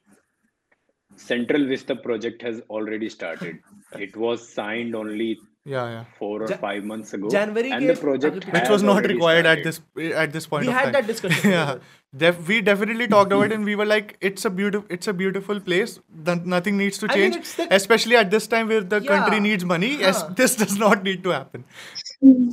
Central 1.20 1.66
Vista 1.70 1.96
project 2.02 2.44
has 2.48 2.60
already 2.78 3.08
started. 3.14 3.56
it 3.98 4.18
was 4.18 4.42
signed 4.48 4.96
only 4.96 5.28
yeah, 5.70 5.90
yeah. 5.94 6.04
four 6.18 6.42
or 6.44 6.48
five 6.48 6.84
months 6.84 7.14
ago. 7.14 7.30
January 7.30 7.72
and 7.72 7.90
the 7.90 7.96
project 7.96 8.46
which 8.52 8.70
was 8.70 8.84
not 8.84 9.04
required 9.04 9.46
started. 9.46 9.60
at 9.60 9.64
this 9.64 9.82
at 10.26 10.34
this 10.34 10.48
point. 10.48 10.66
We 10.66 10.72
had 10.72 10.86
time. 10.86 10.94
that 10.94 11.08
discussion. 11.08 11.52
yeah, 11.56 11.76
Def- 12.24 12.48
we 12.48 12.62
definitely 12.62 13.08
talked 13.08 13.32
about 13.32 13.52
it, 13.52 13.52
and 13.58 13.66
we 13.66 13.76
were 13.76 13.86
like, 13.86 14.18
it's 14.20 14.46
a 14.46 14.50
beautiful, 14.50 14.88
it's 14.90 15.08
a 15.08 15.14
beautiful 15.14 15.60
place. 15.60 16.00
Th- 16.26 16.42
nothing 16.56 16.78
needs 16.78 16.98
to 17.04 17.08
change, 17.08 17.36
I 17.36 17.40
mean, 17.40 17.70
the- 17.70 17.76
especially 17.76 18.16
at 18.16 18.32
this 18.32 18.48
time 18.48 18.68
where 18.68 18.82
the 18.82 19.02
yeah. 19.02 19.14
country 19.14 19.40
needs 19.40 19.70
money. 19.74 19.96
Yes, 20.08 20.24
this 20.42 20.56
does 20.56 20.76
not 20.78 21.04
need 21.04 21.24
to 21.24 21.30
happen. 21.30 21.66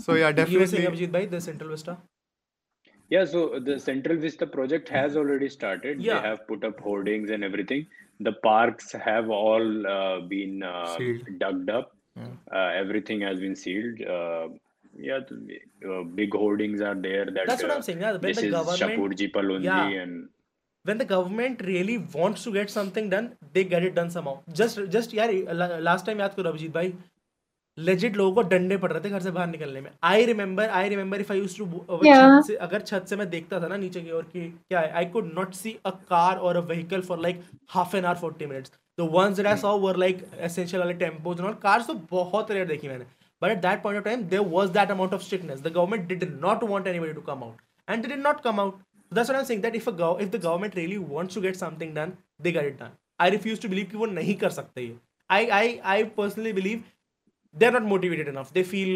So 0.05 0.15
yeah, 0.15 0.33
definitely. 0.33 0.53
You 0.53 0.61
were 0.91 0.97
saying, 0.97 1.31
the 1.31 1.41
Central 1.41 1.71
Vista. 1.71 1.97
Yeah, 3.09 3.25
so 3.25 3.61
the 3.65 3.79
Central 3.79 4.19
Vista 4.19 4.47
project 4.47 4.89
has 4.91 5.17
already 5.17 5.49
started. 5.49 6.03
Yeah. 6.03 6.21
They 6.21 6.29
have 6.29 6.47
put 6.47 6.65
up 6.65 6.81
hoardings 6.81 7.31
and 7.31 7.45
everything. 7.45 7.87
The 8.21 8.33
parks 8.33 8.93
have 8.93 9.31
all 9.31 9.87
uh, 9.87 10.21
been 10.21 10.63
uh, 10.63 10.97
dug 11.39 11.71
up 11.71 11.96
Uh, 12.17 12.71
everything 12.83 13.21
has 13.21 13.41
been 13.41 13.57
sealed. 13.57 14.01
Uh, 14.17 14.49
yeah, 15.09 15.19
uh, 15.91 16.03
big 16.21 16.35
hoardings 16.35 16.81
are 16.81 16.95
there 16.95 17.25
that 17.27 17.47
That's 17.47 17.63
what 17.63 17.73
uh, 17.73 17.75
I'm 17.75 17.83
saying, 17.83 18.01
yeah, 18.01 18.13
when 18.13 18.23
this 18.23 18.39
the 18.41 18.47
is 18.47 18.53
government- 18.53 18.83
Shapurji 18.83 19.29
Palunji 19.35 19.65
Yeah. 19.65 20.03
and 20.05 20.29
when 20.85 20.99
the 20.99 21.05
government 21.11 21.61
really 21.67 21.99
wants 22.15 22.45
to 22.45 22.53
get 22.53 22.71
something 22.77 23.11
done 23.17 23.29
they 23.55 23.65
get 23.75 23.85
it 23.91 23.95
done 24.01 24.11
somehow 24.17 24.35
just 24.61 24.81
just 24.97 25.15
यार 25.15 25.33
last 25.89 26.07
time 26.07 26.21
याद 26.21 26.35
करो 26.37 26.49
अभिजीत 26.51 26.73
भाई 26.75 26.93
legit 27.79 28.17
लोगों 28.17 28.33
को 28.35 28.43
डंडे 28.51 28.77
पड़ 28.85 28.91
रहे 28.93 29.01
थे 29.05 29.11
घर 29.17 29.21
से 29.23 29.31
बाहर 29.31 29.47
निकलने 29.49 29.81
में 29.81 29.91
I 30.11 30.25
remember 30.27 30.69
I 30.79 30.89
remember 30.89 31.21
if 31.21 31.33
I 31.33 31.39
used 31.39 31.59
to 31.59 31.99
Yeah. 32.05 32.41
से 32.47 32.57
अगर 32.69 32.81
छत 32.91 33.07
से 33.11 33.17
मैं 33.17 33.29
देखता 33.31 33.61
था 33.61 33.69
ना 33.69 33.77
नीचे 33.85 34.01
की 34.01 34.11
ओर 34.21 34.23
की 34.37 34.49
क्या 34.69 34.81
है 34.81 34.91
I 35.01 35.05
could 35.17 35.33
not 35.39 35.55
see 35.55 35.77
a 35.87 35.91
car 36.13 36.37
और 36.37 36.57
a 36.57 36.61
vehicle 36.73 37.01
for 37.11 37.19
like 37.27 37.43
half 37.75 37.97
an 37.97 38.05
hour 38.05 38.29
40 38.29 38.47
minutes 38.53 38.73
the 38.99 39.09
ones 39.13 39.37
that 39.37 39.47
I 39.47 39.57
saw 39.67 39.77
were 39.79 39.97
like 40.05 40.25
essential 40.49 40.83
वाले 40.83 40.95
टेम्पोज 41.05 41.41
एंड 41.41 41.55
कार्स 41.63 41.87
तो 41.87 41.95
बहुत 42.11 42.51
रेयर 42.51 42.67
देखी 42.67 42.89
मैंने 42.89 43.05
but 43.43 43.51
at 43.51 43.59
that 43.63 43.83
point 43.83 43.99
of 43.99 44.05
time 44.05 44.23
there 44.35 44.43
was 44.57 44.69
that 44.79 44.91
amount 44.91 45.15
of 45.15 45.23
strictness 45.23 45.61
the 45.63 45.73
government 45.77 46.09
did 46.09 46.25
not 46.43 46.65
want 46.71 46.87
anybody 46.87 47.13
to 47.13 47.21
come 47.33 47.45
out 47.45 47.65
and 47.89 48.05
they 48.05 48.09
did 48.11 48.23
not 48.23 48.39
come 48.45 48.57
out. 48.61 48.79
That's 49.17 49.29
what 49.31 49.37
I'm 49.41 49.45
saying. 49.49 49.61
That 49.65 49.75
if 49.81 49.85
a 49.91 49.93
gov- 49.99 50.23
if 50.23 50.31
the 50.31 50.39
government 50.45 50.77
really 50.79 50.97
wants 51.11 51.37
to 51.37 51.43
get 51.43 51.59
something 51.59 51.91
done, 51.99 52.15
they 52.47 52.53
get 52.57 52.65
it 52.71 52.79
done. 52.81 52.95
I 53.27 53.29
refuse 53.35 53.61
to 53.65 53.69
believe 53.75 53.91
कि 53.91 53.97
वो 53.97 54.07
नहीं 54.15 54.35
कर 54.41 54.51
सकते 54.57 54.83
ये. 54.87 54.97
I 55.31 55.39
I 55.59 55.61
I 55.93 55.95
personally 56.17 56.55
believe 56.57 56.81
they're 57.55 57.75
not 57.77 57.87
motivated 57.93 58.33
enough. 58.33 58.51
They 58.57 58.65
feel 58.73 58.91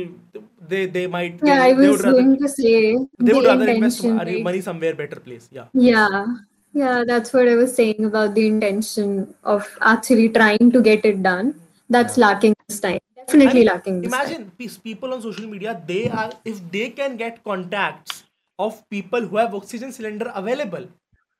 they 0.73 0.81
they 0.97 1.05
might 1.15 1.45
Yeah, 1.51 1.63
they, 1.63 1.69
I 1.69 1.77
they 1.83 1.93
was 1.93 1.93
would 1.93 2.05
rather 2.09 2.23
going 2.23 2.35
to 2.43 2.51
say 2.55 2.73
they 2.73 3.37
would 3.39 3.45
the 3.45 3.53
rather 3.53 3.69
invest 3.75 4.03
intention. 4.03 4.17
money, 4.17 4.35
right? 4.35 4.45
money 4.49 4.65
somewhere 4.69 4.99
better 5.05 5.21
place. 5.29 5.47
Yeah. 5.61 5.71
Yeah, 5.87 6.19
yeah, 6.73 7.05
that's 7.07 7.33
what 7.33 7.49
I 7.49 7.57
was 7.57 7.75
saying 7.75 8.05
about 8.05 8.35
the 8.35 8.47
intention 8.47 9.35
of 9.43 9.69
actually 9.81 10.29
trying 10.29 10.71
to 10.71 10.81
get 10.81 11.05
it 11.05 11.23
done. 11.23 11.61
That's 11.89 12.17
lacking 12.17 12.55
this 12.69 12.81
time. 12.81 13.01
Definitely 13.17 13.61
mean, 13.61 13.67
lacking 13.67 14.01
this 14.03 14.13
time. 14.13 14.21
Imagine 14.21 14.53
pe- 14.59 14.83
people 14.83 15.13
on 15.13 15.23
social 15.23 15.47
media. 15.47 15.83
They 15.87 16.09
are 16.09 16.31
if 16.45 16.61
they 16.71 16.91
can 16.91 17.17
get 17.17 17.43
contacts 17.43 18.25
of 18.59 18.89
people 18.89 19.21
who 19.21 19.37
have 19.37 19.55
oxygen 19.55 19.93
cylinder 19.93 20.33
available. 20.35 20.87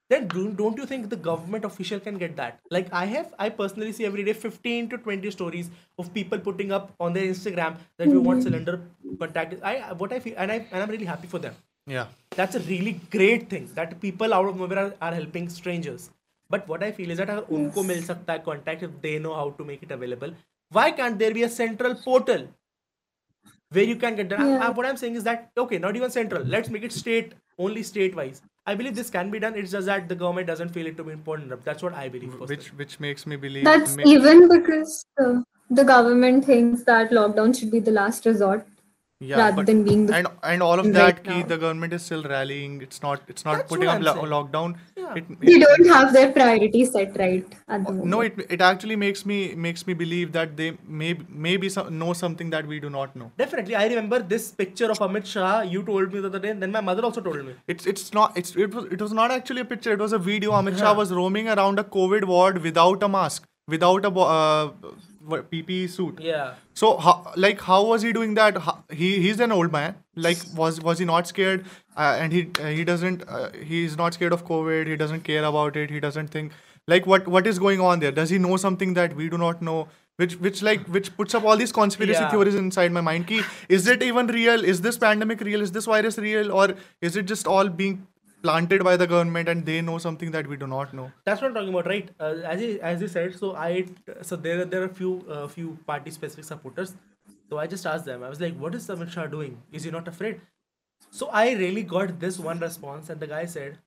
Then 0.09 0.27
do, 0.27 0.51
don't 0.51 0.77
you 0.77 0.87
think 0.87 1.09
the 1.09 1.17
government 1.17 1.65
official 1.65 2.01
can 2.01 2.19
get 2.19 2.35
that? 2.37 2.59
Like 2.73 2.93
I 2.93 3.05
have, 3.05 3.33
I 3.39 3.49
personally 3.49 3.93
see 3.93 4.05
every 4.05 4.25
day 4.25 4.33
15 4.33 4.89
to 4.89 4.99
20 4.99 5.31
stories 5.31 5.71
of 5.99 6.13
people 6.13 6.41
putting 6.41 6.73
up 6.73 6.93
on 6.99 7.13
their 7.13 7.27
Instagram 7.27 7.77
that 7.97 8.09
we 8.09 8.19
want 8.19 8.41
mm-hmm. 8.41 8.49
cylinder 8.49 8.81
contact. 9.21 9.55
I 9.63 9.93
what 9.93 10.13
I 10.13 10.19
feel, 10.19 10.35
and 10.37 10.51
I 10.51 10.67
and 10.73 10.83
I'm 10.83 10.91
really 10.91 11.05
happy 11.05 11.29
for 11.29 11.39
them. 11.39 11.55
Yeah. 11.90 12.08
That's 12.36 12.56
a 12.56 12.60
really 12.60 12.94
great 13.16 13.50
thing 13.50 13.70
that 13.76 14.00
people 14.02 14.34
out 14.34 14.48
of 14.52 14.58
nowhere 14.58 14.80
are, 14.86 14.94
are 15.02 15.14
helping 15.14 15.50
strangers. 15.50 16.10
But 16.50 16.68
what 16.68 16.84
I 16.84 16.92
feel 16.92 17.12
is 17.12 17.18
that 17.20 17.30
अगर 17.30 17.54
उनको 17.58 17.84
मिल 17.84 18.04
सकता 18.06 18.34
है 18.34 18.44
contact 18.46 18.84
if 18.88 18.92
they 19.06 19.18
know 19.20 19.34
how 19.36 19.46
to 19.60 19.66
make 19.72 19.84
it 19.84 19.92
available, 19.92 20.34
why 20.72 20.90
can't 21.00 21.18
there 21.20 21.34
be 21.38 21.44
a 21.44 21.50
central 21.50 21.96
portal 22.04 22.44
where 23.72 23.84
you 23.84 23.96
can 24.04 24.16
get 24.20 24.30
that? 24.30 24.40
I- 24.40 24.50
Yeah. 24.50 24.66
I- 24.68 24.74
what 24.80 24.86
I'm 24.90 25.00
saying 25.04 25.16
is 25.22 25.24
that 25.30 25.48
okay, 25.66 25.80
not 25.86 25.96
even 26.02 26.12
central. 26.18 26.44
Let's 26.58 26.70
make 26.76 26.84
it 26.90 26.98
state 27.00 27.34
only 27.68 27.84
state 27.90 28.16
wise. 28.20 28.42
I 28.68 28.76
believe 28.76 28.96
this 29.00 29.10
can 29.16 29.32
be 29.34 29.40
done. 29.46 29.58
It's 29.64 29.72
just 29.78 29.86
that 29.94 30.08
the 30.12 30.16
government 30.22 30.48
doesn't 30.52 30.70
feel 30.78 30.88
it 30.92 30.98
to 31.02 31.04
be 31.10 31.12
important 31.18 31.48
enough. 31.52 31.64
That's 31.72 31.84
what 31.88 31.94
I 32.04 32.08
believe. 32.16 32.38
Which 32.40 32.50
personally. 32.50 32.78
which 32.84 33.00
makes 33.08 33.28
me 33.34 33.36
believe. 33.48 33.68
That's 33.72 33.96
ma- 33.98 34.08
even 34.14 34.48
because 34.54 34.96
uh, 35.26 35.34
the 35.82 35.84
government 35.92 36.46
thinks 36.46 36.84
that 36.94 37.12
lockdown 37.20 37.58
should 37.60 37.72
be 37.76 37.80
the 37.90 37.92
last 38.00 38.26
resort 38.32 38.66
yeah, 39.21 39.37
rather 39.37 39.57
but- 39.57 39.67
than 39.67 39.83
being 39.85 40.07
the 40.07 40.15
and 40.17 40.29
and 40.43 40.63
all 40.63 40.81
of 40.81 40.87
right 40.87 40.95
that 40.95 41.25
ki 41.25 41.43
the 41.49 41.59
government 41.65 41.93
is 41.93 42.03
still 42.03 42.23
rallying. 42.23 42.81
It's 42.87 43.03
not 43.03 43.21
it's 43.29 43.45
not 43.45 43.57
That's 43.57 43.69
putting 43.73 43.89
up 43.89 43.97
I'm 43.97 44.03
lo- 44.03 44.29
lockdown. 44.35 44.77
Yeah. 44.97 45.15
it, 45.17 45.41
they 45.41 45.59
don't 45.59 45.89
have 45.89 46.15
their 46.15 46.31
priorities 46.33 46.93
set 46.93 47.19
right 47.23 47.59
at 47.69 47.85
the 47.87 47.93
no 48.15 48.21
it 48.29 48.41
it 48.57 48.65
actually 48.69 48.97
makes 49.03 49.27
me 49.33 49.39
makes 49.67 49.87
me 49.91 49.97
believe 50.03 50.33
that 50.39 50.57
they 50.57 50.71
may 51.03 51.11
maybe 51.49 51.69
some, 51.69 51.99
know 51.99 52.15
something 52.23 52.55
that 52.57 52.67
we 52.67 52.81
do 52.81 52.91
not 52.97 53.15
know. 53.15 53.31
Definitely, 53.37 53.77
I 53.83 53.87
remember 53.89 54.21
this 54.35 54.51
picture 54.63 54.91
of 54.97 55.05
Amit 55.09 55.27
Shah. 55.35 55.61
You 55.75 55.83
told 55.83 56.15
me 56.15 56.21
the 56.21 56.33
other 56.33 56.43
day, 56.47 56.55
and 56.57 56.63
then 56.63 56.73
my 56.73 56.85
mother 56.89 57.05
also 57.11 57.21
told 57.21 57.45
me. 57.51 57.55
it's 57.77 57.87
it's 57.95 58.15
not 58.15 58.43
it's 58.43 58.57
it 58.57 58.75
was 58.75 58.91
it 58.99 59.07
was 59.09 59.13
not 59.23 59.39
actually 59.39 59.67
a 59.69 59.71
picture. 59.75 59.93
It 59.93 60.09
was 60.09 60.19
a 60.21 60.25
video. 60.31 60.59
Amit 60.63 60.83
shah 60.85 60.95
was 61.05 61.13
roaming 61.21 61.55
around 61.59 61.79
a 61.79 61.89
covid 62.01 62.29
ward 62.35 62.63
without 62.71 63.09
a 63.11 63.15
mask 63.21 63.51
without 63.71 64.05
a 64.05 64.09
uh, 64.09 64.67
what, 64.69 64.95
ppe 65.31 65.89
suit 65.89 66.21
Yeah. 66.21 66.55
So, 66.75 66.97
how, 66.97 67.33
like, 67.37 67.61
how 67.61 67.85
was 67.85 68.03
he 68.03 68.13
doing 68.13 68.35
that? 68.35 68.57
How, 68.59 68.85
he 68.91 69.21
he's 69.21 69.41
an 69.41 69.53
old 69.53 69.73
man. 69.73 69.95
Like, 70.17 70.39
was 70.57 70.81
was 70.81 70.99
he 70.99 71.05
not 71.05 71.27
scared? 71.27 71.65
Uh, 71.97 72.17
and 72.21 72.33
he 72.33 72.49
uh, 72.61 72.67
he 72.67 72.85
doesn't 72.85 73.25
uh, 73.29 73.51
he's 73.73 73.97
not 73.97 74.15
scared 74.15 74.33
of 74.33 74.45
COVID. 74.47 74.87
He 74.87 74.97
doesn't 74.97 75.23
care 75.23 75.45
about 75.45 75.77
it. 75.77 75.91
He 75.91 76.01
doesn't 76.01 76.29
think 76.29 76.53
like 76.87 77.07
what 77.07 77.29
what 77.29 77.47
is 77.47 77.59
going 77.59 77.81
on 77.81 78.01
there. 78.01 78.13
Does 78.13 78.31
he 78.31 78.39
know 78.39 78.57
something 78.57 78.95
that 78.95 79.15
we 79.17 79.29
do 79.29 79.39
not 79.39 79.61
know? 79.63 79.89
Which 80.17 80.35
which 80.47 80.63
like 80.63 80.87
which 80.95 81.07
puts 81.17 81.35
up 81.35 81.45
all 81.45 81.57
these 81.57 81.73
conspiracy 81.73 82.21
Yeah. 82.21 82.31
theories 82.31 82.55
inside 82.55 82.93
my 82.93 83.01
mind. 83.01 83.27
Ki, 83.27 83.43
is 83.69 83.87
it 83.87 84.03
even 84.03 84.27
real? 84.27 84.65
Is 84.73 84.83
this 84.87 84.99
pandemic 84.99 85.41
real? 85.41 85.63
Is 85.63 85.73
this 85.73 85.87
virus 85.87 86.19
real? 86.19 86.53
Or 86.53 86.75
is 87.01 87.17
it 87.17 87.23
just 87.35 87.47
all 87.47 87.69
being 87.69 88.07
planted 88.43 88.85
by 88.85 88.97
the 88.97 89.07
government 89.07 89.49
and 89.49 89.67
they 89.67 89.81
know 89.81 89.99
something 89.99 90.31
that 90.31 90.47
we 90.47 90.57
do 90.57 90.67
not 90.67 90.95
know. 90.95 91.11
That's 91.25 91.41
what 91.41 91.49
i'm 91.49 91.55
talking 91.55 91.75
about 91.75 91.87
right? 91.87 92.11
Uh, 92.19 92.35
as 92.55 92.63
you 92.63 92.79
as 92.83 93.01
you 93.01 93.09
said 93.09 93.37
so 93.39 93.55
i 93.55 93.87
so 94.23 94.37
there 94.37 94.65
there 94.65 94.83
are 94.83 94.89
few 94.89 95.13
uh, 95.29 95.47
few 95.49 95.77
party 95.87 96.11
specific 96.11 96.45
supporters. 96.45 96.95
So 97.49 97.59
i 97.59 97.67
just 97.67 97.87
asked 97.93 98.05
them 98.05 98.23
i 98.23 98.29
was 98.29 98.41
like 98.41 98.57
what 98.57 98.75
is 98.75 98.87
the 98.87 99.11
Shah 99.19 99.27
doing? 99.27 99.61
Is 99.73 99.85
he 99.85 99.91
not 99.91 100.09
afraid? 100.09 100.41
So 101.11 101.29
i 101.45 101.53
really 101.53 101.83
got 101.95 102.19
this 102.21 102.39
one 102.51 102.61
response 102.61 103.11
and 103.11 103.21
the 103.21 103.27
guy 103.37 103.45
said 103.45 103.79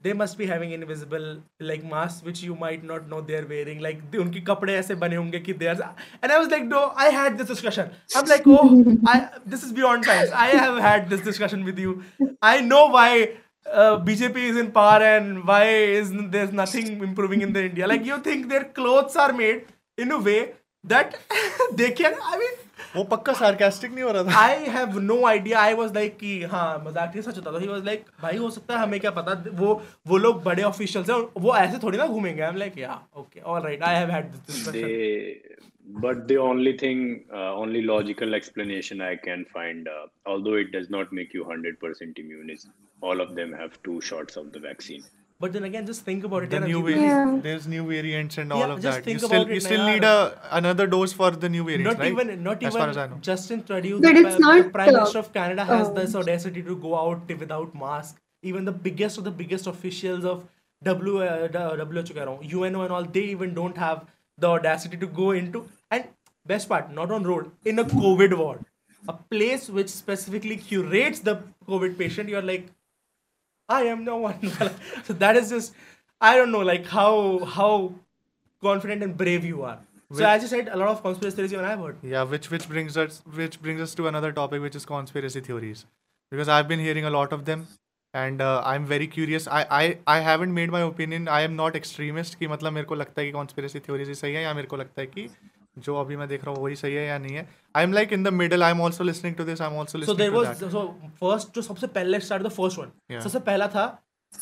they 0.00 0.12
must 0.12 0.38
be 0.38 0.46
having 0.46 0.70
invisible 0.72 1.42
like 1.58 1.84
masks 1.84 2.22
which 2.22 2.42
you 2.42 2.54
might 2.54 2.84
not 2.84 3.08
know 3.08 3.20
they're 3.20 3.46
wearing 3.46 3.80
like 3.80 4.10
they, 4.10 4.18
unki 4.18 4.44
kapde 4.50 4.72
aise 4.76 4.92
bane 5.02 5.16
honge 5.20 5.38
ki 5.48 5.56
they 5.62 5.68
are 5.72 5.88
and 6.22 6.32
i 6.36 6.38
was 6.38 6.48
like 6.54 6.64
no 6.72 6.82
i 7.06 7.08
had 7.16 7.36
this 7.38 7.48
discussion. 7.48 7.90
I'm 8.14 8.26
like 8.26 8.46
oh 8.46 8.68
I, 9.06 9.28
this 9.44 9.64
is 9.64 9.72
beyond 9.72 10.04
times. 10.04 10.30
I 10.30 10.48
have 10.48 10.78
had 10.78 11.10
this 11.10 11.20
discussion 11.22 11.64
with 11.64 11.78
you. 11.78 12.02
I 12.42 12.60
know 12.60 12.86
why 12.96 13.10
uh, 13.66 13.98
BJP 13.98 14.36
is 14.36 14.56
in 14.56 14.70
power 14.72 15.02
and 15.02 15.44
why 15.46 15.64
is 15.64 16.12
there's 16.30 16.52
nothing 16.52 17.02
improving 17.02 17.42
in 17.42 17.52
the 17.52 17.64
India? 17.64 17.86
Like 17.86 18.04
you 18.04 18.18
think 18.18 18.48
their 18.48 18.64
clothes 18.64 19.16
are 19.16 19.32
made 19.32 19.66
in 19.96 20.10
a 20.12 20.18
way 20.18 20.52
that 20.84 21.16
they 21.72 21.92
can. 21.92 22.14
I 22.22 22.38
mean, 22.38 22.56
वो 22.94 23.02
पक्का 23.04 23.32
sarcastic 23.38 23.92
नहीं 23.92 24.04
हो 24.04 24.10
रहा 24.12 24.22
था 24.24 24.30
I 24.40 24.68
have 24.74 24.94
no 25.02 25.26
idea. 25.26 25.58
I 25.58 25.74
was 25.74 25.92
like 25.92 26.18
कि 26.20 26.42
हाँ 26.52 26.84
मज़ाक 26.86 27.14
नहीं 27.14 27.22
सच 27.22 27.36
होता 27.38 27.52
था. 27.52 27.60
He 27.60 27.68
was 27.68 27.84
like 27.88 28.06
भाई 28.22 28.36
हो 28.36 28.50
सकता 28.50 28.74
है 28.74 28.80
हमें 28.82 28.98
क्या 29.00 29.10
पता 29.18 29.32
वो 29.60 29.82
वो 30.08 30.16
लोग 30.16 30.42
बड़े 30.44 30.62
ऑफिशियल्स 30.62 31.10
हैं 31.10 31.16
और 31.16 31.30
वो 31.36 31.56
ऐसे 31.56 31.78
थोड़ी 31.82 31.98
ना 31.98 32.06
घूमेंगे. 32.06 32.42
I'm 32.42 32.58
like 32.64 32.76
yeah 32.76 32.98
okay 33.22 33.42
all 33.44 33.62
right 33.62 33.82
I 33.82 33.94
have 33.98 34.08
had 34.08 34.32
this 34.32 34.40
discussion. 34.54 35.57
but 35.88 36.28
the 36.28 36.36
only 36.36 36.76
thing 36.76 37.24
uh, 37.32 37.54
only 37.54 37.82
logical 37.82 38.34
explanation 38.34 39.00
i 39.00 39.16
can 39.16 39.44
find 39.52 39.88
uh, 39.88 40.06
although 40.26 40.54
it 40.54 40.70
does 40.70 40.90
not 40.90 41.12
make 41.12 41.32
you 41.32 41.44
100% 41.44 42.18
immune 42.18 42.50
is 42.50 42.66
all 43.00 43.20
of 43.20 43.34
them 43.34 43.52
have 43.52 43.82
two 43.82 44.00
shots 44.00 44.36
of 44.36 44.52
the 44.52 44.58
vaccine. 44.58 45.02
But 45.40 45.52
then 45.52 45.64
again 45.64 45.86
just 45.86 46.04
think 46.04 46.24
about 46.24 46.42
it 46.42 46.50
the 46.50 46.60
new 46.60 46.82
variants, 46.82 47.06
yeah. 47.06 47.38
there's 47.40 47.66
new 47.68 47.86
variants 47.86 48.38
and 48.38 48.50
yeah, 48.50 48.56
all 48.56 48.70
of 48.72 48.82
that. 48.82 49.06
You 49.06 49.20
still, 49.20 49.48
you 49.48 49.60
still 49.60 49.86
need 49.86 50.02
a, 50.02 50.36
another 50.50 50.88
dose 50.88 51.12
for 51.12 51.30
the 51.30 51.48
new 51.48 51.64
variants 51.64 51.96
not 51.96 52.00
right? 52.00 52.12
even 52.12 52.42
not 52.42 52.62
as 52.62 52.74
even 52.74 52.88
as 52.90 53.20
justin 53.20 53.62
trudeau 53.62 54.00
but 54.00 54.14
the, 54.14 54.38
not, 54.38 54.64
the 54.64 54.70
prime 54.70 54.92
minister 54.92 55.20
of 55.20 55.32
canada 55.32 55.64
has 55.64 55.88
oh. 55.88 55.94
this 55.94 56.16
audacity 56.16 56.62
to 56.62 56.76
go 56.76 56.96
out 56.98 57.28
without 57.28 57.74
mask. 57.74 58.20
Even 58.42 58.64
the 58.64 58.72
biggest 58.72 59.18
of 59.18 59.24
the 59.24 59.30
biggest 59.30 59.66
officials 59.66 60.24
of 60.24 60.44
W, 60.84 61.22
uh, 61.22 61.48
WHO, 61.48 62.38
UNO 62.62 62.82
and 62.82 62.92
all, 62.92 63.04
they 63.04 63.22
even 63.22 63.52
don't 63.52 63.76
have 63.76 64.06
the 64.38 64.46
audacity 64.46 64.96
to 64.96 65.06
go 65.06 65.32
into 65.32 65.68
And 65.91 66.05
best 66.45 66.69
part, 66.69 66.91
not 66.91 67.11
on 67.11 67.23
road, 67.23 67.51
in 67.65 67.79
a 67.79 67.83
COVID 67.85 68.37
ward, 68.37 68.65
a 69.07 69.13
place 69.13 69.69
which 69.69 69.89
specifically 69.89 70.57
curates 70.57 71.19
the 71.19 71.41
COVID 71.67 71.97
patient. 71.97 72.29
You're 72.29 72.41
like, 72.41 72.69
I 73.69 73.83
am 73.83 74.03
no 74.03 74.17
one. 74.17 74.51
so 75.03 75.13
that 75.13 75.35
is 75.35 75.49
just, 75.49 75.73
I 76.21 76.35
don't 76.37 76.51
know, 76.51 76.59
like 76.59 76.85
how 76.87 77.45
how 77.45 77.93
confident 78.61 79.03
and 79.03 79.17
brave 79.17 79.45
you 79.45 79.63
are. 79.63 79.79
So 80.13 80.25
as 80.25 80.43
you 80.43 80.47
said, 80.47 80.67
a 80.71 80.77
lot 80.77 80.89
of 80.89 81.01
conspiracy 81.01 81.35
theories 81.37 81.53
even 81.53 81.65
I've 81.65 81.79
heard. 81.79 81.97
Yeah, 82.03 82.23
which 82.23 82.49
which 82.51 82.67
brings 82.69 82.97
us 82.97 83.21
which 83.37 83.59
brings 83.61 83.81
us 83.81 83.95
to 83.95 84.07
another 84.07 84.31
topic, 84.31 84.61
which 84.61 84.75
is 84.75 84.85
conspiracy 84.85 85.41
theories, 85.41 85.85
because 86.29 86.47
I've 86.47 86.67
been 86.67 86.79
hearing 86.79 87.05
a 87.05 87.09
lot 87.09 87.33
of 87.33 87.45
them, 87.45 87.65
and 88.13 88.43
uh, 88.49 88.61
I'm 88.63 88.85
very 88.85 89.07
curious. 89.07 89.47
I 89.47 89.63
I 89.79 89.81
I 90.15 90.19
haven't 90.27 90.53
made 90.59 90.75
my 90.75 90.81
opinion. 90.89 91.27
I 91.27 91.41
am 91.47 91.55
not 91.61 91.79
extremist 91.81 92.37
कि 92.39 92.47
मतलब 92.53 92.73
मेरे 92.73 92.87
को 92.91 92.95
लगता 92.95 93.21
है 93.21 93.31
कि 93.31 93.33
conspiracy 93.39 93.83
theories 93.87 94.07
ही 94.07 94.15
सही 94.21 94.33
है 94.33 94.43
या 94.43 94.53
मेरे 94.53 94.67
को 94.67 94.77
लगता 94.83 95.01
है 95.01 95.07
कि 95.07 95.27
जो 95.86 95.94
अभी 96.00 96.16
मैं 96.16 96.28
देख 96.28 96.44
रहा 96.44 96.54
हूँ 96.54 96.62
वही 96.64 96.76
सही 96.76 96.94
है 96.94 97.06
या 97.06 97.18
नहीं 97.18 97.34
है. 97.36 97.46
I'm 97.78 97.92
like 97.98 98.12
in 98.16 98.22
the 98.28 98.32
middle. 98.40 98.64
I'm 98.68 98.80
also 98.88 99.04
listening 99.08 99.34
to 99.40 99.44
this. 99.48 99.60
I'm 99.68 99.78
also 99.82 99.92
So 99.98 99.98
listening 100.02 100.18
there 100.20 100.30
to 100.30 100.36
was 100.36 100.60
that. 100.60 100.70
so 100.76 100.84
first 101.22 101.54
जो 101.54 101.62
सबसे 101.70 101.86
पहले 101.96 102.20
start 102.28 102.46
the 102.48 102.54
first 102.60 102.78
one. 102.82 102.92
Yeah. 103.14 103.20
सबसे 103.26 103.40
पहला 103.50 103.68
था 103.74 103.86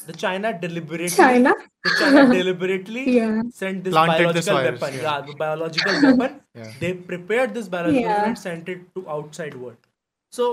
the 0.07 0.15
China 0.21 0.53
deliberately 0.63 1.09
China. 1.17 1.55
the 1.89 1.91
China 1.99 2.23
deliberately 2.35 3.03
Yeah. 3.17 3.35
sent 3.63 3.85
this 3.89 3.93
Planted 3.99 4.39
this 4.39 4.49
biological 4.49 4.57
virus, 4.61 4.81
weapon. 4.81 4.97
yeah. 4.97 5.11
Yeah. 5.11 5.27
the 5.27 5.37
biological 5.43 6.01
weapon. 6.07 6.41
Yeah. 6.61 6.73
They 6.85 6.93
prepared 7.13 7.55
this 7.59 7.69
biological 7.75 8.01
Yeah. 8.07 8.15
weapon 8.17 8.33
and 8.37 8.41
sent 8.47 8.73
it 8.77 8.87
to 8.97 9.05
outside 9.19 9.55
world. 9.67 9.79
So 10.33 10.49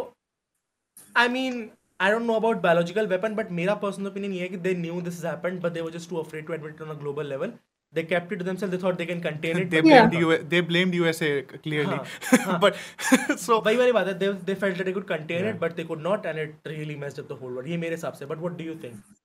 I 1.23 1.27
mean 1.37 1.63
I 1.99 2.09
don't 2.11 2.27
know 2.27 2.35
about 2.41 2.61
biological 2.61 3.07
weapon, 3.15 3.35
but 3.35 3.51
मेरा 3.57 3.73
personal 3.81 4.11
opinion 4.11 4.31
ये 4.33 4.41
है 4.41 4.47
कि 4.55 4.61
they 4.63 4.73
knew 4.85 5.01
this 5.07 5.19
has 5.21 5.25
happened, 5.31 5.61
but 5.65 5.73
they 5.75 5.83
were 5.87 5.91
just 5.97 6.09
too 6.13 6.19
afraid 6.21 6.47
to 6.47 6.55
admit 6.55 6.75
it 6.79 6.81
on 6.87 6.91
a 6.93 6.99
global 7.03 7.29
level. 7.33 7.51
They 7.96 8.02
kept 8.08 8.32
it 8.34 8.40
to 8.40 8.44
themselves. 8.46 8.72
They 8.72 8.78
thought 8.80 8.98
they 9.00 9.06
can 9.10 9.20
contain 9.26 9.58
it. 9.60 9.70
They 9.74 9.80
but 9.84 9.90
Yeah. 9.90 10.06
blamed 10.08 10.24
U- 10.24 10.42
they 10.54 10.60
blamed 10.70 10.96
USA 10.96 11.28
clearly, 11.66 12.00
हाँ. 12.00 12.58
but 12.64 12.80
so 13.44 13.60
वही 13.68 13.76
वाली 13.76 13.92
बात 13.98 14.06
है 14.08 14.18
they 14.24 14.28
they 14.50 14.56
felt 14.64 14.80
that 14.80 14.88
they 14.90 14.94
could 14.98 15.06
contain 15.12 15.46
it 15.52 15.60
but 15.62 15.76
they 15.78 15.86
could 15.92 16.02
not 16.08 16.26
and 16.32 16.42
it 16.46 16.68
really 16.74 16.96
messed 17.04 17.22
up 17.24 17.30
the 17.32 17.38
whole 17.42 17.54
world 17.58 17.70
ये 17.74 17.78
मेरे 17.86 17.94
हिसाब 18.00 18.18
से 18.22 18.28
but 18.34 18.44
what 18.46 18.58
do 18.60 18.68
you 18.72 18.76
think 18.84 19.16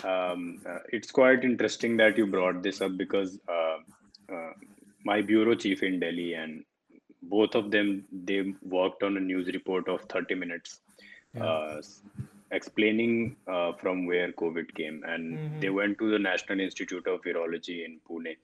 Um, 0.00 0.60
uh, 0.66 0.78
it's 0.98 1.12
quite 1.12 1.44
interesting 1.44 1.96
that 1.98 2.16
you 2.18 2.26
brought 2.26 2.62
this 2.62 2.80
up 2.80 2.96
because 2.96 3.38
uh, 3.48 3.76
uh, 4.36 4.52
my 5.04 5.20
bureau 5.22 5.54
chief 5.54 5.82
in 5.88 6.00
Delhi 6.00 6.34
and 6.34 6.64
both 7.34 7.54
of 7.54 7.70
them 7.70 8.04
they 8.30 8.38
worked 8.76 9.04
on 9.08 9.16
a 9.16 9.20
news 9.20 9.46
report 9.56 9.88
of 9.88 10.00
30 10.14 10.34
minutes 10.34 10.80
uh, 11.40 11.76
s- 11.78 12.02
explaining 12.51 13.35
uh, 13.47 13.73
from 13.73 14.05
where 14.05 14.31
COVID 14.31 14.73
came. 14.75 15.03
And 15.05 15.61
they 15.61 15.69
went 15.69 15.97
to 15.99 16.09
the 16.09 16.19
National 16.19 16.59
Institute 16.59 17.07
of 17.07 17.21
Virology 17.21 17.85
in 17.85 17.99
Pune 18.09 18.35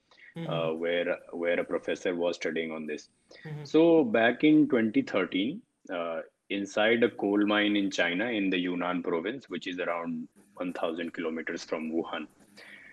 uh, 0.48 0.70
where 0.70 1.18
where 1.32 1.60
a 1.60 1.64
professor 1.64 2.14
was 2.14 2.36
studying 2.36 2.72
on 2.72 2.86
this. 2.86 3.08
So 3.64 4.04
back 4.04 4.44
in 4.44 4.68
2013, 4.68 5.60
uh, 5.92 6.20
inside 6.50 7.02
a 7.02 7.10
coal 7.10 7.46
mine 7.46 7.76
in 7.76 7.90
China 7.90 8.26
in 8.26 8.50
the 8.50 8.58
Yunnan 8.58 9.02
province, 9.02 9.48
which 9.48 9.66
is 9.66 9.78
around 9.78 10.28
1,000 10.54 11.12
kilometers 11.12 11.64
from 11.64 11.90
Wuhan, 11.90 12.26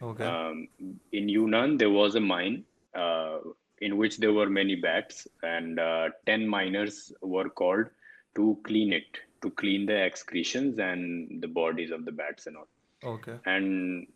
okay. 0.02 0.24
um, 0.24 0.68
in 1.12 1.30
Yunnan 1.30 1.78
there 1.78 1.90
was 1.90 2.16
a 2.16 2.20
mine 2.20 2.64
uh, 2.96 3.40
in 3.80 3.98
which 3.98 4.18
there 4.18 4.34
were 4.34 4.50
many 4.50 4.76
bats, 4.76 5.28
and 5.42 5.80
uh, 5.80 6.10
10 6.28 6.48
miners 6.48 7.12
were 7.22 7.50
called 7.50 7.88
to 8.36 8.58
clean 8.64 8.94
it, 8.94 9.18
to 9.43 9.51
clean 9.51 9.87
the 9.87 9.97
excretions 9.97 10.79
and 10.79 11.43
the 11.43 11.49
bodies 11.49 11.91
of 11.91 12.05
the 12.05 12.13
bats 12.13 12.47
and 12.47 12.57
all 12.57 12.69
okay. 13.15 13.39
and 13.47 14.07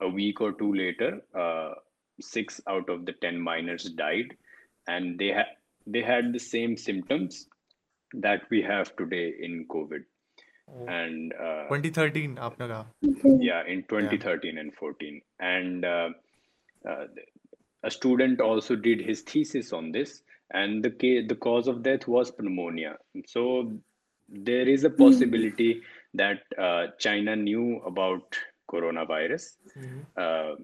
a 0.00 0.08
week 0.08 0.40
or 0.40 0.52
two 0.52 0.72
later 0.74 1.20
uh, 1.34 1.74
six 2.20 2.60
out 2.68 2.88
of 2.88 3.04
the 3.06 3.12
10 3.12 3.40
miners 3.40 3.84
died 3.84 4.36
and 4.86 5.18
they 5.18 5.28
had 5.28 5.46
they 5.86 6.02
had 6.02 6.32
the 6.32 6.38
same 6.38 6.76
symptoms 6.76 7.46
that 8.14 8.42
we 8.50 8.62
have 8.62 8.94
today 8.96 9.34
in 9.40 9.66
covid 9.68 10.04
and 10.88 11.32
uh, 11.32 11.68
2013 11.68 12.38
आपने 12.38 12.68
कहा. 12.68 12.86
yeah 13.42 13.62
in 13.66 13.82
2013 13.92 14.58
and 14.58 14.74
14 14.74 15.20
and 15.40 15.84
uh, 15.84 16.10
uh, 16.88 17.06
a 17.84 17.90
student 17.90 18.40
also 18.40 18.76
did 18.76 19.00
his 19.00 19.22
thesis 19.22 19.72
on 19.72 19.90
this 19.92 20.22
and 20.60 20.84
the 20.84 20.90
ca- 21.02 21.26
the 21.26 21.34
cause 21.34 21.68
of 21.72 21.82
death 21.82 22.06
was 22.06 22.32
pneumonia 22.38 22.96
so 23.26 23.44
there 24.29 24.67
is 24.67 24.83
a 24.83 24.89
possibility 24.89 25.81
that 26.13 26.41
uh, 26.57 26.87
china 26.99 27.35
knew 27.35 27.81
about 27.85 28.35
coronavirus. 28.71 29.55
Uh, 30.17 30.55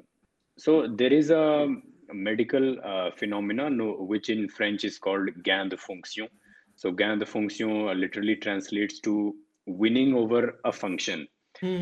so 0.58 0.88
there 0.88 1.14
is 1.14 1.30
a 1.30 1.74
medical 2.12 2.78
uh, 2.84 3.12
phenomena 3.12 3.70
no, 3.70 3.94
which 3.94 4.30
in 4.30 4.48
french 4.50 4.84
is 4.84 4.98
called 4.98 5.30
gain 5.44 5.70
de 5.70 5.78
fonction. 5.78 6.28
So 6.76 6.92
gain 6.92 7.20
de 7.20 7.26
fonction 7.26 7.86
literally 8.00 8.36
translates 8.36 9.00
to 9.02 9.36
winning 9.66 10.14
over 10.14 10.60
a 10.66 10.72
function. 10.72 11.28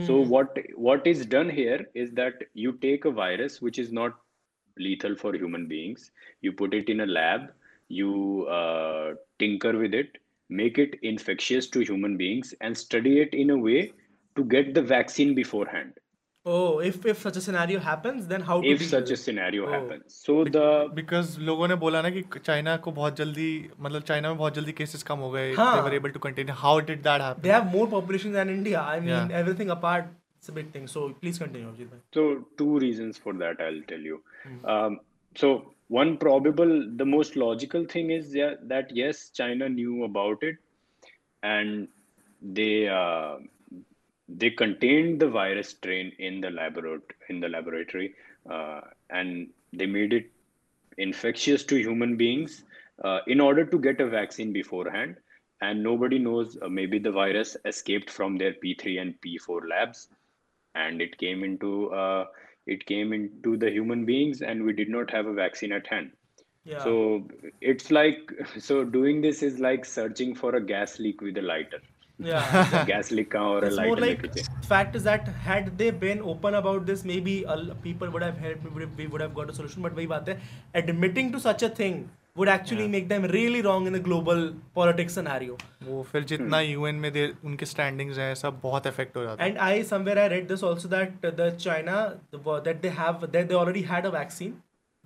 So 0.06 0.22
what 0.22 0.56
what 0.76 1.08
is 1.08 1.26
done 1.26 1.50
here 1.50 1.88
is 1.96 2.12
that 2.12 2.44
you 2.54 2.74
take 2.74 3.06
a 3.06 3.12
virus 3.12 3.62
which 3.62 3.80
is 3.80 3.92
not 3.92 4.14
lethal 4.78 5.16
for 5.16 5.34
human 5.36 5.68
beings 5.68 6.12
you 6.42 6.52
put 6.52 6.74
it 6.74 6.90
in 6.90 7.02
a 7.02 7.06
lab 7.06 7.52
you 7.88 8.46
uh, 8.48 9.14
tinker 9.40 9.78
with 9.78 9.94
it 9.94 10.18
make 10.51 10.79
it 10.87 10.97
infectious 11.13 11.69
to 11.77 11.81
human 11.93 12.17
beings 12.17 12.55
and 12.61 12.79
study 12.87 13.15
it 13.21 13.33
in 13.45 13.51
a 13.51 13.57
way 13.69 13.79
to 14.37 14.45
get 14.57 14.75
the 14.75 14.83
vaccine 14.97 15.35
beforehand 15.39 15.95
oh 16.45 16.79
if 16.89 17.07
if 17.13 17.23
such 17.23 17.37
a 17.39 17.41
scenario 17.45 17.79
happens 17.85 18.27
then 18.33 18.43
how 18.49 18.57
to 18.65 18.69
if 18.73 18.79
deal 18.83 18.89
such 18.89 19.01
with 19.03 19.11
a 19.11 19.15
it? 19.15 19.21
scenario 19.23 19.65
Oh. 19.69 19.71
happens 19.73 20.19
so 20.27 20.37
the 20.57 20.67
because 20.99 21.39
लोगों 21.49 21.69
ने 21.69 21.75
बोला 21.85 22.03
ना 22.03 22.11
कि 22.17 22.23
China 22.37 22.77
को 22.85 22.93
बहुत 22.99 23.17
जल्दी 23.23 23.49
मतलब 23.87 24.03
China 24.11 24.29
में 24.29 24.39
बहुत 24.39 24.55
जल्दी 24.61 24.73
केसेस 24.83 25.03
कम 25.09 25.19
हो 25.27 25.31
गए 25.31 25.53
हाँ. 25.55 25.73
they 25.77 25.83
were 25.89 25.97
able 26.01 26.15
to 26.19 26.23
contain 26.27 26.51
how 26.61 26.81
did 26.91 27.03
that 27.09 27.23
they 27.23 27.53
happen 27.53 27.55
have 27.57 27.75
more 27.77 27.89
population 27.97 28.37
than 28.39 28.53
india 28.59 28.85
i 28.93 29.01
mean 29.09 29.15
Yeah. 29.15 29.41
everything 29.41 29.73
apart 29.77 30.13
it's 30.39 30.53
a 30.53 30.57
big 30.61 30.71
thing 30.77 30.87
so 30.95 31.05
please 31.25 31.43
continue 31.45 31.69
Abhijit 31.73 31.91
bhai. 31.95 32.01
So 32.19 32.29
two 32.63 32.71
reasons 32.87 33.19
for 33.27 33.35
that 33.43 33.63
I'll 33.69 33.83
tell 33.93 34.07
you. 34.13 34.19
Um, 34.75 34.99
so 35.43 35.53
one 35.92 36.18
probable, 36.18 36.74
the 36.96 37.06
most 37.06 37.36
logical 37.36 37.86
thing 37.86 38.12
is 38.12 38.34
yeah, 38.34 38.54
that 38.64 38.96
yes, 38.96 39.30
China 39.30 39.68
knew 39.70 40.06
about 40.06 40.42
it, 40.42 40.58
and 41.44 41.88
they 42.42 42.88
uh, 42.88 43.38
they 44.30 44.50
contained 44.52 45.20
the 45.20 45.30
virus 45.30 45.70
strain 45.70 46.12
in 46.18 46.40
the 46.42 46.50
laboratory 46.50 47.04
in 47.30 47.42
the 47.42 47.50
laboratory, 47.50 48.16
uh, 48.50 48.82
and 49.10 49.50
they 49.74 49.86
made 49.86 50.14
it 50.14 50.32
infectious 50.98 51.64
to 51.66 51.76
human 51.76 52.16
beings 52.16 52.64
uh, 53.04 53.20
in 53.28 53.42
order 53.42 53.66
to 53.66 53.78
get 53.78 54.00
a 54.00 54.08
vaccine 54.08 54.54
beforehand. 54.54 55.18
And 55.62 55.84
nobody 55.84 56.20
knows 56.20 56.58
uh, 56.62 56.70
maybe 56.70 57.00
the 57.00 57.12
virus 57.12 57.58
escaped 57.66 58.10
from 58.10 58.38
their 58.38 58.54
P3 58.54 59.02
and 59.02 59.16
P4 59.22 59.70
labs 59.70 60.08
and 60.76 61.02
it 61.02 61.18
came 61.18 61.44
into 61.44 61.92
uh, 61.92 62.26
it 62.71 62.87
came 62.87 63.13
into 63.13 63.57
the 63.57 63.71
human 63.71 64.05
beings 64.05 64.43
and 64.43 64.65
we 64.65 64.73
did 64.73 64.89
not 64.89 65.11
have 65.11 65.27
a 65.27 65.33
vaccine 65.33 65.73
at 65.73 65.87
hand 65.87 66.11
yeah 66.65 66.85
so 66.85 66.95
it's 67.61 67.91
like 67.91 68.33
so 68.59 68.85
doing 68.85 69.21
this 69.21 69.43
is 69.43 69.61
like 69.67 69.85
searching 69.85 70.35
for 70.35 70.57
a 70.57 70.61
gas 70.61 70.99
leak 70.99 71.21
with 71.21 71.39
a 71.39 71.47
lighter 71.51 71.81
yeah 72.19 72.85
gas 72.91 73.11
leak 73.11 73.31
kahan 73.31 73.55
और 73.55 73.63
a 73.63 73.67
it's 73.67 73.77
more 73.77 73.97
lighter 73.97 74.05
like 74.07 74.23
लेके 74.23 74.35
जाए? 74.37 74.67
fact 74.69 74.97
is 74.97 75.09
that 75.09 75.29
had 75.49 75.67
they 75.79 75.91
been 76.05 76.23
open 76.35 76.55
about 76.61 76.87
this 76.87 77.05
maybe 77.05 77.35
a 77.45 77.57
l- 77.57 77.75
people 77.83 78.15
would 78.17 78.23
have 78.23 78.39
helped 78.39 78.65
we 78.65 78.71
would 78.71 78.83
have, 78.83 78.99
we 78.99 79.07
would 79.07 79.21
have 79.21 79.35
got 79.35 79.51
a 79.51 79.57
solution 79.59 79.83
but 79.83 79.97
वही 79.97 80.07
बात 80.07 80.29
है 80.29 80.39
admitting 80.83 81.35
to 81.35 81.43
such 81.47 81.67
a 81.69 81.69
thing 81.81 82.01
would 82.39 82.49
actually 82.53 82.85
Yeah. 82.85 82.93
make 82.95 83.07
them 83.11 83.23
really 83.33 83.61
wrong 83.67 83.87
in 83.91 83.95
the 83.97 84.01
global 84.07 84.41
politics 84.79 85.15
scenario. 85.19 85.57
वो 85.85 86.03
फिर 86.13 86.25
जितना 86.33 86.61
UN 86.61 86.95
में 87.05 87.11
दे 87.13 87.23
उनके 87.51 87.67
standings 87.67 88.19
हैं 88.19 88.35
सब 88.43 88.61
बहुत 88.63 88.87
इफेक्ट 88.87 89.17
हो 89.17 89.23
जाता 89.25 89.45
है 89.45 89.51
And 89.51 89.61
I 89.67 89.83
somewhere 89.91 90.19
I 90.25 90.29
read 90.33 90.49
this 90.55 90.65
also 90.71 90.89
that 90.95 91.21
the 91.43 91.51
China 91.67 91.99
the, 92.31 92.41
that 92.69 92.83
they 92.87 92.93
have 93.03 93.21
that 93.37 93.49
they 93.53 93.59
already 93.61 93.83
had 93.93 94.09
a 94.11 94.11
vaccine, 94.17 94.55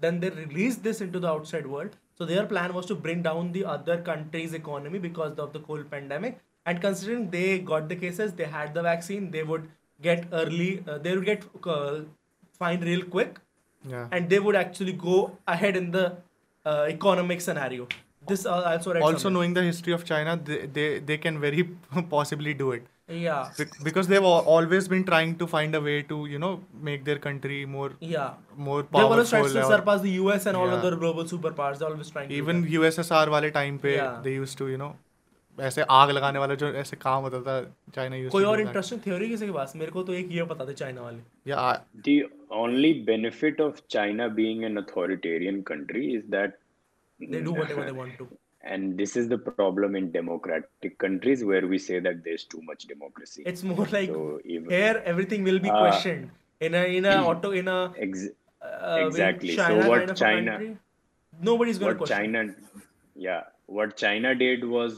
then 0.04 0.18
they 0.24 0.30
released 0.38 0.82
this 0.88 1.02
into 1.06 1.20
the 1.26 1.28
outside 1.34 1.66
world. 1.74 1.98
So 2.20 2.26
their 2.30 2.44
plan 2.52 2.72
was 2.78 2.86
to 2.90 2.94
bring 3.04 3.20
down 3.26 3.52
the 3.58 3.64
other 3.74 3.96
countries' 4.08 4.56
economy 4.58 4.98
because 5.04 5.38
of 5.44 5.52
the 5.52 5.60
whole 5.68 5.84
pandemic. 5.92 6.40
And 6.66 6.80
considering 6.86 7.22
they 7.34 7.58
got 7.70 7.88
the 7.92 7.96
cases, 8.00 8.32
they 8.40 8.48
had 8.56 8.74
the 8.78 8.82
vaccine, 8.86 9.30
they 9.36 9.44
would 9.52 9.68
get 10.08 10.26
early, 10.40 10.68
uh, 10.88 10.98
they 11.06 11.14
would 11.16 11.24
get 11.30 11.46
uh, 11.76 12.00
fine 12.64 12.84
real 12.90 13.06
quick, 13.14 13.38
Yeah. 13.92 14.08
and 14.16 14.28
they 14.34 14.40
would 14.48 14.58
actually 14.62 14.92
go 15.06 15.14
ahead 15.54 15.76
in 15.80 15.86
the 15.94 16.04
uh, 16.65 16.85
economic 16.89 17.41
scenario. 17.41 17.87
This 18.27 18.45
uh, 18.45 18.53
also 18.73 18.93
read 18.93 19.03
also 19.03 19.17
somewhere. 19.17 19.33
knowing 19.33 19.53
the 19.53 19.63
history 19.63 19.93
of 19.93 20.03
China 20.11 20.35
they 20.49 20.59
they, 20.77 20.99
they 20.99 21.17
can 21.25 21.39
very 21.39 21.63
possibly 22.09 22.53
do 22.61 22.71
it 22.77 22.83
Yeah. 23.23 23.49
Be- 23.57 23.65
because 23.87 24.07
they've 24.11 24.27
al- 24.29 24.47
always 24.53 24.87
been 24.93 25.03
trying 25.09 25.33
to 25.41 25.47
find 25.51 25.75
a 25.79 25.81
way 25.87 25.97
to 26.11 26.15
you 26.31 26.39
know 26.43 26.49
make 26.87 27.03
their 27.09 27.19
country 27.25 27.57
more 27.73 27.89
Yeah. 28.13 28.31
more 28.69 28.79
powerful. 28.83 28.99
They 28.99 29.05
always 29.11 29.29
try 29.35 29.41
to 29.43 29.65
surpass 29.73 30.01
the 30.07 30.13
US 30.21 30.47
and 30.51 30.57
all 30.61 30.71
Yeah. 30.71 30.77
other 30.79 30.93
global 31.03 31.25
superpowers. 31.33 31.77
They're 31.83 31.91
always 31.91 32.09
trying 32.15 32.29
to. 32.31 32.35
even. 32.39 32.63
USSR 32.77 33.25
wale 33.35 33.51
time 33.59 33.77
pe 33.85 33.93
Yeah. 33.97 34.15
they 34.27 34.33
used 34.45 34.57
to 34.63 34.69
you 34.73 34.79
know 34.83 34.89
ऐसे 35.63 35.81
आग 35.97 36.09
लगाने 36.11 36.39
वाला 36.39 36.55
जो 36.61 36.67
ऐसे 36.83 36.97
काम 37.01 37.21
होता 37.23 37.39
था 37.41 37.55
China 37.95 38.15
use 38.15 38.31
कोई 38.31 38.43
और 38.43 38.61
इंटरेस्टिंग 38.61 39.01
थ्योरी 39.01 39.27
किसी 39.29 39.45
के 39.45 39.51
पास 39.51 39.75
मेरे 39.75 39.91
को 39.91 40.03
तो 40.03 40.13
एक 40.13 40.31
ये 40.31 40.43
पता 40.53 40.65
था 40.67 40.73
चाइना 40.83 41.01
वाले 41.01 41.19
या 41.51 41.67
The 42.07 42.15
only 42.61 42.91
benefit 43.11 43.61
of 43.67 43.81
China 43.95 44.29
being 44.39 44.63
an 44.69 44.77
authoritarian 44.81 45.61
country 45.69 46.03
is 46.17 46.25
that 46.37 46.57
they 47.33 47.41
do 47.47 47.53
whatever 47.59 47.85
they 47.89 47.95
want 48.01 48.17
to 48.23 48.27
and 48.73 48.97
this 49.03 49.15
is 49.21 49.27
the 49.31 49.37
problem 49.47 49.95
in 50.01 50.11
democratic 50.13 50.97
countries 51.05 51.43
where 51.51 51.67
we 51.73 51.79
say 51.87 51.99
that 52.07 52.23
there's 52.27 52.45
too 52.55 52.61
much 52.71 52.87
democracy. 52.93 53.43
it's 53.53 53.63
more 53.71 53.87
like 53.97 54.13
So 54.15 54.23
even- 54.45 54.71
here 54.77 55.01
everything 55.13 55.43
will 55.51 55.59
be 55.67 55.73
Uh, 55.75 55.81
questioned 55.81 56.31
in 56.69 56.77
a 56.81 56.83
in 56.99 57.05
a 57.13 57.17
auto 57.33 57.51
in 57.63 57.67
a 57.73 57.79
Ex- 58.07 58.29
uh, 58.61 58.95
in 58.99 59.07
Exactly. 59.07 59.55
So 59.57 59.67
what 59.89 59.99
kind 59.99 60.13
of 60.15 60.17
China- 60.23 60.55
country, 60.57 60.71
nobody's 61.49 61.81
gonna 61.83 61.91
what 61.93 62.01
question 62.05 62.39
China, 62.39 62.55
yeah, 63.27 63.43
what 63.79 63.95
China 64.03 64.33
did 64.41 64.63
was, 64.77 64.97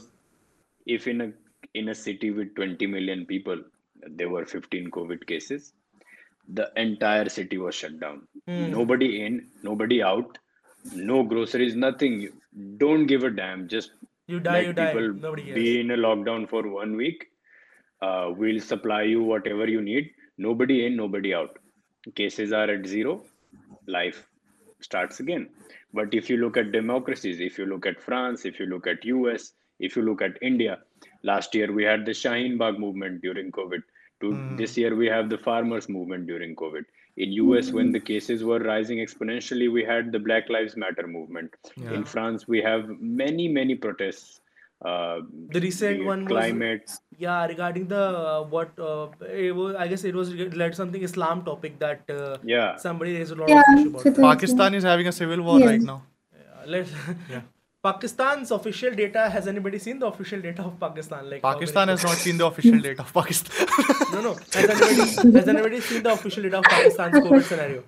if 0.88 1.06
in 1.06 1.20
a 1.20 1.32
in 1.74 1.90
a 1.90 1.94
city 1.94 2.30
with 2.30 2.54
20 2.54 2.86
million 2.86 3.26
people, 3.26 3.62
there 4.06 4.30
were 4.30 4.44
15 4.44 4.90
COVID 4.90 5.26
cases, 5.26 5.72
the 6.48 6.70
entire 6.76 7.28
city 7.28 7.58
was 7.58 7.74
shut 7.74 8.00
down. 8.00 8.26
Hmm. 8.46 8.70
Nobody 8.70 9.24
in, 9.24 9.48
nobody 9.62 10.02
out, 10.02 10.38
no 10.94 11.22
groceries, 11.22 11.76
nothing. 11.76 12.20
You 12.20 12.32
Don't 12.78 13.06
give 13.06 13.24
a 13.24 13.30
damn. 13.30 13.68
Just 13.68 13.92
you 14.26 14.40
die 14.40 14.60
you 14.60 14.72
die 14.72 14.92
people 14.92 15.12
nobody 15.12 15.44
cares 15.44 15.54
be 15.54 15.80
in 15.80 15.90
a 15.90 15.96
lockdown 15.96 16.48
for 16.48 16.66
one 16.68 16.96
week. 16.96 17.26
Uh, 18.00 18.32
we'll 18.36 18.60
supply 18.60 19.02
you 19.02 19.22
whatever 19.22 19.66
you 19.66 19.82
need. 19.82 20.10
Nobody 20.38 20.86
in, 20.86 20.96
nobody 20.96 21.34
out. 21.34 21.58
Cases 22.14 22.52
are 22.52 22.70
at 22.70 22.86
zero. 22.86 23.22
Life 23.86 24.26
starts 24.80 25.20
again. 25.20 25.48
But 25.92 26.14
if 26.14 26.30
you 26.30 26.36
look 26.36 26.56
at 26.56 26.72
democracies, 26.72 27.40
if 27.40 27.58
you 27.58 27.66
look 27.66 27.86
at 27.86 28.00
France, 28.00 28.44
if 28.44 28.60
you 28.60 28.66
look 28.66 28.86
at 28.86 29.04
US, 29.04 29.52
if 29.78 29.96
you 29.96 30.02
look 30.02 30.22
at 30.22 30.38
India, 30.42 30.78
last 31.22 31.54
year 31.54 31.72
we 31.72 31.84
had 31.84 32.04
the 32.06 32.12
Shaheen 32.12 32.58
Bagh 32.58 32.78
movement 32.78 33.22
during 33.22 33.50
COVID. 33.52 33.82
To 34.20 34.42
this 34.56 34.76
year 34.76 34.94
we 34.96 35.06
have 35.06 35.28
the 35.30 35.38
farmers 35.38 35.88
movement 35.88 36.26
during 36.26 36.56
COVID. 36.56 36.84
In 37.16 37.32
US, 37.32 37.72
when 37.72 37.90
the 37.92 38.00
cases 38.00 38.44
were 38.44 38.58
rising 38.60 38.98
exponentially, 38.98 39.72
we 39.72 39.84
had 39.84 40.12
the 40.12 40.18
Black 40.18 40.48
Lives 40.48 40.76
Matter 40.76 41.06
movement. 41.06 41.54
In 41.90 42.04
France, 42.04 42.46
we 42.46 42.60
have 42.62 42.88
many, 43.00 43.48
many 43.48 43.74
protests. 43.74 44.40
Uh, 44.84 45.20
the 45.50 45.60
recent 45.60 45.96
be 45.96 46.02
it 46.02 46.06
one 46.06 46.24
was 46.24 47.00
yeah 47.18 47.44
regarding 47.46 47.88
the 47.88 48.00
uh, 48.00 48.42
what 48.44 48.78
uh, 48.78 49.08
it 49.28 49.54
was, 49.54 49.74
I 49.74 49.88
guess 49.88 50.04
it 50.04 50.14
was 50.14 50.32
related 50.32 50.76
something 50.76 51.02
Islam 51.02 51.44
topic 51.44 51.78
that 51.80 52.08
uh, 52.08 52.38
Yeah. 52.44 52.76
somebody 52.76 53.16
raised 53.18 53.32
a 53.32 53.34
lot 53.34 53.48
Yeah, 53.48 53.62
of 53.66 53.78
issue 53.78 53.88
about 53.96 54.14
Pakistan 54.14 54.74
is 54.74 54.84
having 54.84 55.08
a 55.08 55.12
civil 55.12 55.42
war 55.42 55.58
Yes. 55.58 55.68
right 55.68 55.82
now 55.82 56.02
Yeah, 56.32 56.62
let's 56.66 56.92
Pakistan's 57.88 58.50
official 58.58 58.94
data 59.02 59.28
has 59.34 59.46
anybody 59.52 59.78
seen 59.86 59.98
the 59.98 60.06
official 60.14 60.40
data 60.48 60.62
of 60.70 60.74
Pakistan 60.86 61.28
like 61.30 61.42
Pakistan 61.50 61.88
has 61.94 62.02
not 62.08 62.16
seen 62.24 62.36
the 62.42 62.46
official 62.52 62.80
data 62.88 63.02
of 63.06 63.12
Pakistan 63.12 63.66
no 64.14 64.20
no 64.28 64.32
has 64.56 64.70
anybody 64.74 65.38
has 65.38 65.48
anybody 65.54 65.80
seen 65.92 66.02
the 66.08 66.12
official 66.18 66.42
data 66.48 66.58
of 66.64 66.66
Pakistan's 66.74 67.18
COVID 67.28 67.46
scenario 67.52 67.84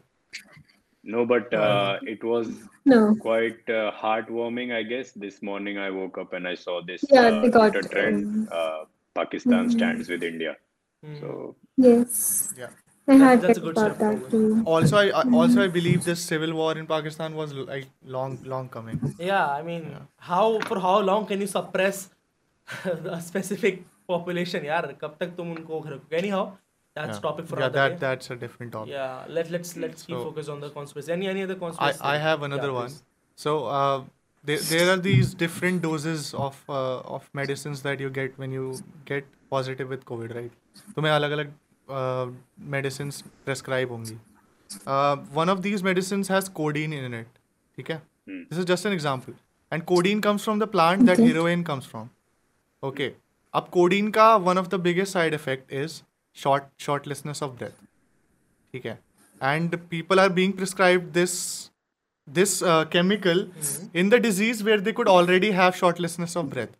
No, 1.13 1.21
but 1.29 1.53
uh, 1.59 1.99
it 2.13 2.23
was 2.31 2.49
No. 2.91 2.99
quite 3.21 3.71
uh, 3.75 3.91
heartwarming, 4.01 4.73
I 4.79 4.81
guess. 4.89 5.13
This 5.23 5.37
morning 5.49 5.79
I 5.85 5.87
woke 5.99 6.19
up 6.23 6.35
and 6.39 6.47
I 6.51 6.53
saw 6.65 6.75
this 6.91 7.05
Yeah, 7.15 7.23
uh, 7.29 7.41
they 7.45 7.51
got, 7.55 7.73
Twitter 7.73 7.89
trend. 7.95 8.19
um, 8.27 8.49
Uh, 8.59 8.81
Pakistan 9.21 9.71
stands 9.77 10.11
with 10.15 10.27
India. 10.31 10.53
Hmm. 11.05 11.17
So 11.23 11.31
Yes. 11.87 12.19
yeah 12.63 12.75
I 13.10 13.16
had 13.22 13.42
that's 13.42 13.60
a 13.60 13.62
read 13.62 13.66
good 13.66 13.78
about 13.78 13.96
step 13.96 14.00
that 14.00 14.20
forward. 14.20 14.32
too. 14.32 14.64
also 14.66 14.98
I, 14.98 15.06
I 15.22 15.24
also 15.40 15.62
I 15.64 15.68
believe 15.68 16.04
this 16.06 16.22
civil 16.22 16.54
war 16.60 16.72
in 16.78 16.88
Pakistan 16.88 17.36
was 17.36 17.54
like 17.54 17.88
long 18.04 18.38
long 18.54 18.68
coming 18.76 19.00
Yeah, 19.20 19.48
I 19.48 19.62
mean, 19.62 19.84
how 20.18 20.60
for 20.70 20.80
how 20.86 21.00
long 21.10 21.26
can 21.32 21.42
you 21.42 21.48
suppress 21.48 22.10
a 23.16 23.22
specific 23.22 23.84
population? 24.14 24.64
यार 24.66 24.88
कब 25.02 25.16
तक 25.20 25.36
तुम 25.38 25.52
उनको 25.56 25.80
रखोगे? 25.88 26.18
Anyhow, 26.22 26.42
that's 26.96 27.18
yeah, 27.18 27.22
topic 27.28 27.46
for 27.52 27.60
yeah 27.60 27.66
another 27.68 27.80
that 27.82 27.94
day. 27.96 28.02
that's 28.06 28.32
a 28.32 28.38
different 28.46 28.72
topic 28.78 28.94
Yeah, 28.94 29.24
let 29.38 29.52
let's 29.58 29.76
let's 29.86 30.08
keep 30.10 30.16
So- 30.18 30.24
focus 30.30 30.50
on 30.56 30.66
the 30.66 30.70
conspiracy. 30.80 31.14
Any 31.18 31.30
any 31.34 31.44
other 31.50 31.58
I, 31.60 31.64
conspiracy? 31.66 32.02
I 32.14 32.16
have 32.26 32.48
another 32.50 32.72
Yeah, 32.72 32.80
one. 32.80 32.88
please. 32.88 33.04
So 33.46 33.54
uh, 33.82 34.04
there, 34.44 34.64
there 34.72 34.90
are 34.96 34.98
these 35.10 35.36
different 35.44 35.84
doses 35.86 36.34
of 36.48 36.58
uh, 36.70 37.18
of 37.20 37.30
medicines 37.42 37.84
that 37.90 38.00
you 38.08 38.10
get 38.18 38.42
when 38.46 38.58
you 38.60 38.66
get 39.14 39.30
positive 39.58 39.94
with 39.96 40.06
COVID, 40.14 40.36
right? 40.40 40.58
तुम्हें 40.98 41.12
अलग 41.20 41.32
अलग 41.38 41.54
medicine 42.73 43.11
prescribe 43.45 43.93
होंगी। 43.93 44.15
One 45.35 45.51
of 45.51 45.59
these 45.61 45.83
medicine 45.83 46.25
has 46.31 46.51
codeine 46.53 46.93
in 46.93 47.15
it 47.15 47.27
ठीक 47.79 47.91
है? 47.91 48.03
This 48.29 48.59
is 48.59 48.67
just 48.67 48.87
an 48.87 48.93
example 48.93 49.35
and 49.73 49.83
codeine 49.85 50.21
comes 50.21 50.45
from 50.45 50.61
the 50.61 50.69
plant 50.71 51.03
that 51.03 51.21
heroin 51.21 51.63
comes 51.63 51.87
from 51.89 52.09
okay 52.83 53.13
अब 53.55 53.69
codeine 53.73 54.11
का 54.11 54.35
one 54.39 54.59
of 54.59 54.69
the 54.69 54.81
biggest 54.81 55.13
side 55.13 55.35
effect 55.35 55.73
is 55.75 56.01
short 56.37 56.65
shortlessness 56.81 57.43
of 57.43 57.53
breath 57.53 57.85
ठीक 58.75 58.87
है? 58.87 58.99
And 59.41 59.77
people 59.91 60.21
are 60.21 60.29
being 60.33 60.53
prescribe 60.53 61.11
this 61.13 61.33
this 62.29 62.59
chemical 62.93 63.47
in 63.95 64.09
the 64.11 64.15
disease 64.23 64.63
where 64.65 64.81
they 64.81 64.93
could 64.93 65.09
already 65.09 65.51
have 65.53 65.71
shortlessness 65.81 66.37
of 66.37 66.47
breath 66.47 66.77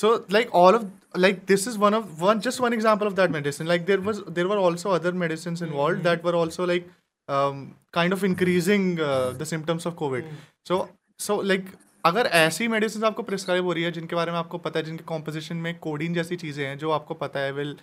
so 0.00 0.12
like 0.36 0.54
all 0.60 0.78
of 0.78 0.86
like 1.24 1.44
this 1.46 1.66
is 1.66 1.76
one 1.84 1.94
of 1.98 2.22
one 2.28 2.40
just 2.46 2.64
one 2.66 2.76
example 2.78 3.10
of 3.10 3.16
that 3.20 3.36
medicine 3.36 3.70
like 3.72 3.86
there 3.90 4.00
was 4.08 4.22
there 4.38 4.48
were 4.52 4.58
also 4.68 4.96
other 4.98 5.12
medicines 5.24 5.62
involved 5.68 5.96
mm-hmm. 5.96 6.08
that 6.08 6.24
were 6.28 6.36
also 6.42 6.66
like 6.72 6.88
um, 7.28 7.74
kind 7.92 8.12
of 8.12 8.24
increasing 8.24 8.88
uh, 9.00 9.30
the 9.42 9.46
symptoms 9.52 9.86
of 9.86 9.96
covid 10.02 10.34
so 10.66 10.82
so 11.28 11.38
like 11.52 11.70
अगर 12.04 12.26
ऐसी 12.36 12.66
medicine 12.68 13.02
आपको 13.04 13.22
prescribe 13.22 13.64
हो 13.64 13.72
रही 13.72 13.82
है 13.84 13.90
जिनके 13.92 14.16
बारे 14.16 14.32
में 14.32 14.38
आपको 14.38 14.58
पता 14.66 14.78
है 14.78 14.84
जिनके 14.84 15.04
कॉम्पोजिशन 15.04 15.56
में 15.64 15.78
कोडिन 15.78 16.14
जैसी 16.14 16.36
चीज़ें 16.42 16.64
हैं 16.64 16.76
जो 16.78 16.90
आपको 16.90 17.14
पता 17.14 17.40
है 17.40 17.52
will 17.52 17.76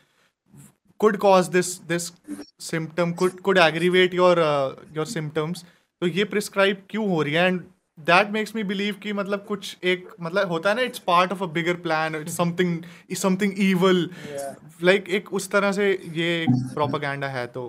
could 0.99 1.19
cause 1.19 1.49
this 1.49 1.67
this 1.89 2.11
symptom 2.59 3.13
could 3.13 3.41
could 3.43 3.59
aggravate 3.63 4.13
your 4.19 4.35
uh, 4.45 4.69
your 4.95 5.05
symptoms 5.15 5.63
तो 6.01 6.07
ये 6.07 6.23
प्रिस्क्राइब 6.31 6.81
क्यों 6.89 7.07
हो 7.09 7.21
रही 7.21 7.33
है 7.33 7.45
and 7.47 7.61
that 7.97 8.29
makes 8.31 8.55
me 8.55 8.63
believe 8.63 8.95
कि 9.03 9.13
मतलब 9.13 9.43
कुछ 9.47 9.77
एक 9.91 10.07
मतलब 10.21 10.47
होता 10.49 10.69
है 10.69 10.75
ना 10.75 10.81
it's 10.81 10.99
part 11.07 11.31
of 11.31 11.43
a 11.43 11.45
bigger 11.53 11.75
plan 11.85 12.15
it's 12.15 12.37
something 12.37 12.81
something 13.17 13.53
evil 13.69 14.09
like 14.83 15.09
एक 15.19 15.33
उस 15.33 15.49
तरह 15.51 15.71
से 15.71 15.91
ये 16.15 16.27
एक 16.43 16.49
प्रोपागेंडा 16.73 17.27
है 17.27 17.45
तो 17.57 17.63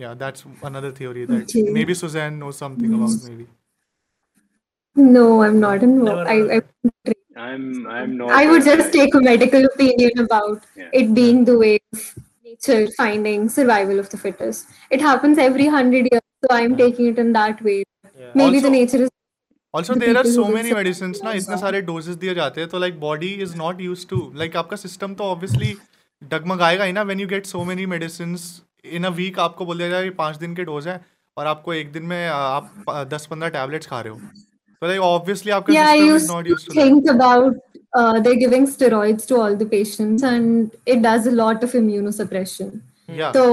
या 0.00 0.12
that's 0.24 0.44
another 0.64 0.92
theory 0.98 1.26
that 1.26 1.56
maybe 1.84 1.94
Suzanne 2.02 2.34
know 2.44 2.52
something 2.62 2.94
about 2.94 3.28
maybe 3.36 3.46
No, 4.96 5.42
I'm 5.42 5.60
not 5.62 5.82
involved. 5.86 6.28
I, 6.30 6.34
I, 6.54 6.60
I'm 7.40 7.66
I'm 7.96 8.14
not. 8.20 8.30
I 8.36 8.46
would 8.52 8.62
uh, 8.62 8.70
just 8.70 8.92
take 8.94 9.12
a 9.18 9.20
medical 9.26 9.66
opinion 9.66 10.22
about 10.22 10.64
Yeah. 10.80 10.88
it 11.00 11.12
being 11.18 11.44
the 11.50 11.54
way 11.60 11.74
of 11.92 12.08
nature 12.48 12.78
finding 12.96 13.44
survival 13.58 14.00
of 14.04 14.08
the 14.14 14.18
fittest. 14.22 14.72
It 14.96 15.04
happens 15.08 15.42
every 15.44 15.68
hundred 15.74 16.08
years, 16.12 16.24
so 16.46 16.50
I'm 16.56 16.74
yeah. 16.74 16.80
taking 16.80 17.12
it 17.12 17.20
in 17.24 17.30
that 17.38 17.62
way. 17.68 17.76
Yeah. 17.82 18.32
Maybe 18.42 18.56
also, 18.56 18.66
the 18.66 18.72
nature 18.76 19.02
is 19.04 19.12
also 19.74 19.94
there 19.94 20.16
are 20.18 20.26
so 20.26 20.44
many 20.48 20.72
medicine 20.72 21.14
ना 21.24 21.32
इतने 21.40 21.56
सारे 21.58 21.80
doses 21.88 22.16
दिए 22.16 22.34
जाते 22.34 22.60
हैं 22.60 22.70
तो 22.70 22.78
like 22.78 23.00
body 23.00 23.28
is 23.42 23.56
not 23.56 23.80
use 23.80 24.06
to 24.10 24.20
like 24.36 24.56
आपका 24.56 24.76
system 24.76 25.14
तो 25.14 25.24
obviously 25.24 25.74
डगमगाएगा 26.22 26.84
ही 26.84 26.92
ना 26.92 27.02
when 27.02 27.20
you 27.20 27.26
get 27.28 27.46
so 27.46 27.64
many 27.64 27.86
medicine 27.86 28.36
in 28.84 29.04
a 29.04 29.10
week 29.16 29.38
आपको 29.38 29.66
बोल 29.66 29.78
दिया 29.78 29.88
जाए 29.88 30.04
ये 30.04 30.10
पाँच 30.18 30.36
दिन 30.36 30.54
के 30.56 30.64
डोज 30.64 30.88
हैं 30.88 31.00
और 31.36 31.46
आपको 31.46 31.74
एक 31.74 31.92
दिन 31.92 32.02
में 32.12 32.28
आप 32.28 32.84
दस 33.10 33.26
पंद्रह 33.30 33.48
टैबलेट्स 33.56 33.86
खा 33.86 34.00
रहे 34.00 34.12
हो 34.12 34.18
तो 34.82 34.86
लाइक 34.86 35.00
ऑब्वियसली 35.00 35.52
आपका 35.52 35.74
yeah, 35.74 35.92
system 35.92 36.06
is 36.06 36.14
used 36.14 36.30
not 36.30 36.44
to 36.44 36.50
use 36.50 36.66
to 36.66 36.74
think 36.74 37.10
about 37.14 37.60
uh, 37.92 38.20
they're 38.20 38.36
giving 38.36 38.66
steroids 38.66 39.26
to 39.26 39.36
all 39.36 39.56
the 39.56 39.66
patients, 39.66 40.22
and 40.22 40.70
it 40.86 41.02
does 41.02 41.26
a 41.26 41.32
lot 41.32 41.62
of 41.62 41.74
immunosuppression. 41.74 42.70
या 43.08 43.30
तो 43.32 43.44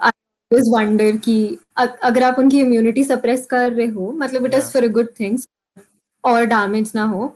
I 0.00 0.10
always 0.10 0.72
wonder 0.74 1.12
कि 1.20 1.36
अगर 1.76 2.22
आप 2.22 2.38
उनकी 2.38 2.62
immunity 2.62 3.06
suppress 3.12 3.46
कर 3.50 3.72
रहे 3.72 3.86
हो 3.86 4.10
मतलब 4.18 4.50
it 4.50 4.58
is 4.58 4.64
Yeah. 4.64 4.72
for 4.72 4.84
a 4.88 4.92
good 4.98 5.14
thing. 5.20 5.38
Or 6.32 6.46
damage 6.54 6.94
na 7.00 7.06
ho 7.12 7.26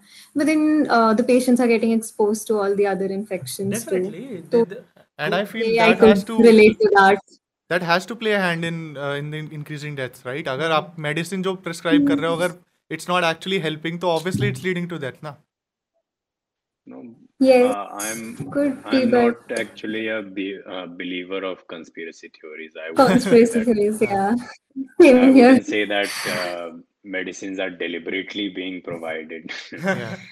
but 0.41 0.47
then 0.53 0.65
uh, 0.97 1.13
the 1.21 1.25
patients 1.31 1.61
are 1.67 1.69
getting 1.75 1.93
exposed 1.99 2.47
to 2.51 2.59
all 2.65 2.75
the 2.81 2.87
other 2.95 3.11
infections 3.21 3.85
too 3.85 4.01
Definitely. 4.01 4.43
So- 4.51 4.65
The- 4.65 4.75
the- 4.75 4.83
And 5.25 5.35
I 5.37 5.45
feel 5.49 5.67
Yeah, 5.73 5.89
I 5.89 5.95
that 5.95 6.01
has 6.09 6.23
to 6.29 6.37
relate 6.45 6.79
to 6.83 6.89
that 6.95 7.35
that 7.73 7.83
has 7.89 8.07
to 8.11 8.15
play 8.21 8.31
a 8.37 8.39
hand 8.43 8.65
in 8.69 8.79
uh, 9.07 9.11
in 9.23 9.27
the 9.35 9.41
increasing 9.59 9.99
deaths, 9.99 10.23
right? 10.29 10.49
अगर 10.53 10.71
आप 10.79 10.97
medicine 11.07 11.43
जो 11.47 11.53
prescribe 11.67 12.07
कर 12.09 12.19
रहे 12.19 12.31
हो 12.31 12.37
अगर 12.37 12.55
it's 12.97 13.09
not 13.11 13.27
actually 13.31 13.61
helping 13.67 14.01
तो 14.05 14.11
obviously 14.15 14.49
it's 14.53 14.65
leading 14.69 14.89
to 14.93 14.99
death 15.05 15.21
ना. 15.27 15.33
No, 16.87 17.03
yes 17.49 17.67
uh, 17.71 17.85
I'm 18.07 18.23
could 18.57 18.73
be 18.87 19.03
I'm 19.03 19.11
but 19.11 19.27
not 19.51 19.53
actually 19.61 20.03
a 20.09 20.21
be- 20.39 20.61
uh, 20.77 20.87
believer 21.03 21.43
of 21.51 21.61
conspiracy 21.75 22.33
theories. 22.41 22.73
I 22.87 22.91
wouldn't 22.91 23.07
say 23.07 23.13
conspiracy 23.13 23.59
that. 23.59 23.65
theories 23.71 24.01
yeah 24.01 24.35
I 25.01 25.11
same 25.11 25.35
here 25.41 25.53
say 25.71 25.85
that 25.85 26.27
uh, 26.39 26.71
medicines 27.05 27.59
are 27.59 27.71
deliberately 27.71 28.49
being 28.49 28.83
provided. 28.83 29.51
Yeah. 29.73 30.17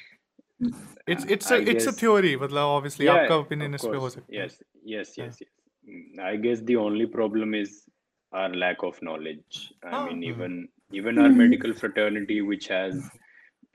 it's 1.06 1.24
it's 1.24 1.48
guess, 1.48 1.68
it's 1.68 1.86
a 1.86 1.92
theory 1.92 2.36
but 2.36 2.52
obviously 2.52 3.06
yeah, 3.06 3.34
opinion 3.34 3.72
is 3.74 3.80
course. 3.80 4.18
yes 4.28 4.62
yes 4.84 5.16
yes 5.16 5.16
yeah. 5.16 5.24
yes 5.24 5.42
mm, 5.88 6.18
i 6.22 6.36
guess 6.36 6.60
the 6.60 6.76
only 6.76 7.06
problem 7.06 7.54
is 7.54 7.84
our 8.32 8.50
lack 8.54 8.82
of 8.82 9.00
knowledge. 9.02 9.72
I 9.84 9.96
oh. 9.96 10.06
mean 10.06 10.22
even 10.22 10.68
hmm. 10.90 10.96
even 10.96 11.18
our 11.18 11.28
hmm. 11.28 11.38
medical 11.38 11.72
fraternity 11.72 12.42
which 12.42 12.68
has 12.68 13.10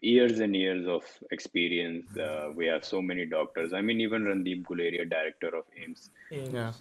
years 0.01 0.39
and 0.39 0.55
years 0.55 0.87
of 0.87 1.03
experience 1.31 2.05
uh, 2.17 2.49
we 2.55 2.65
have 2.67 2.85
so 2.85 3.01
many 3.01 3.25
doctors. 3.25 3.73
I 3.73 3.81
mean 3.81 3.99
even 4.01 4.23
randeep 4.23 4.63
guleria 4.63 5.09
director 5.09 5.55
of 5.55 5.65
AIIMS 5.77 6.09
yeah 6.53 6.73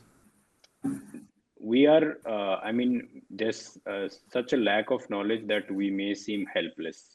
we 1.64 1.86
are. 1.86 2.18
Uh, 2.26 2.56
I 2.62 2.72
mean, 2.72 3.22
there's 3.30 3.78
uh, 3.90 4.08
such 4.30 4.52
a 4.52 4.56
lack 4.56 4.90
of 4.90 5.08
knowledge 5.08 5.46
that 5.48 5.70
we 5.70 5.90
may 5.90 6.14
seem 6.14 6.46
helpless. 6.54 7.13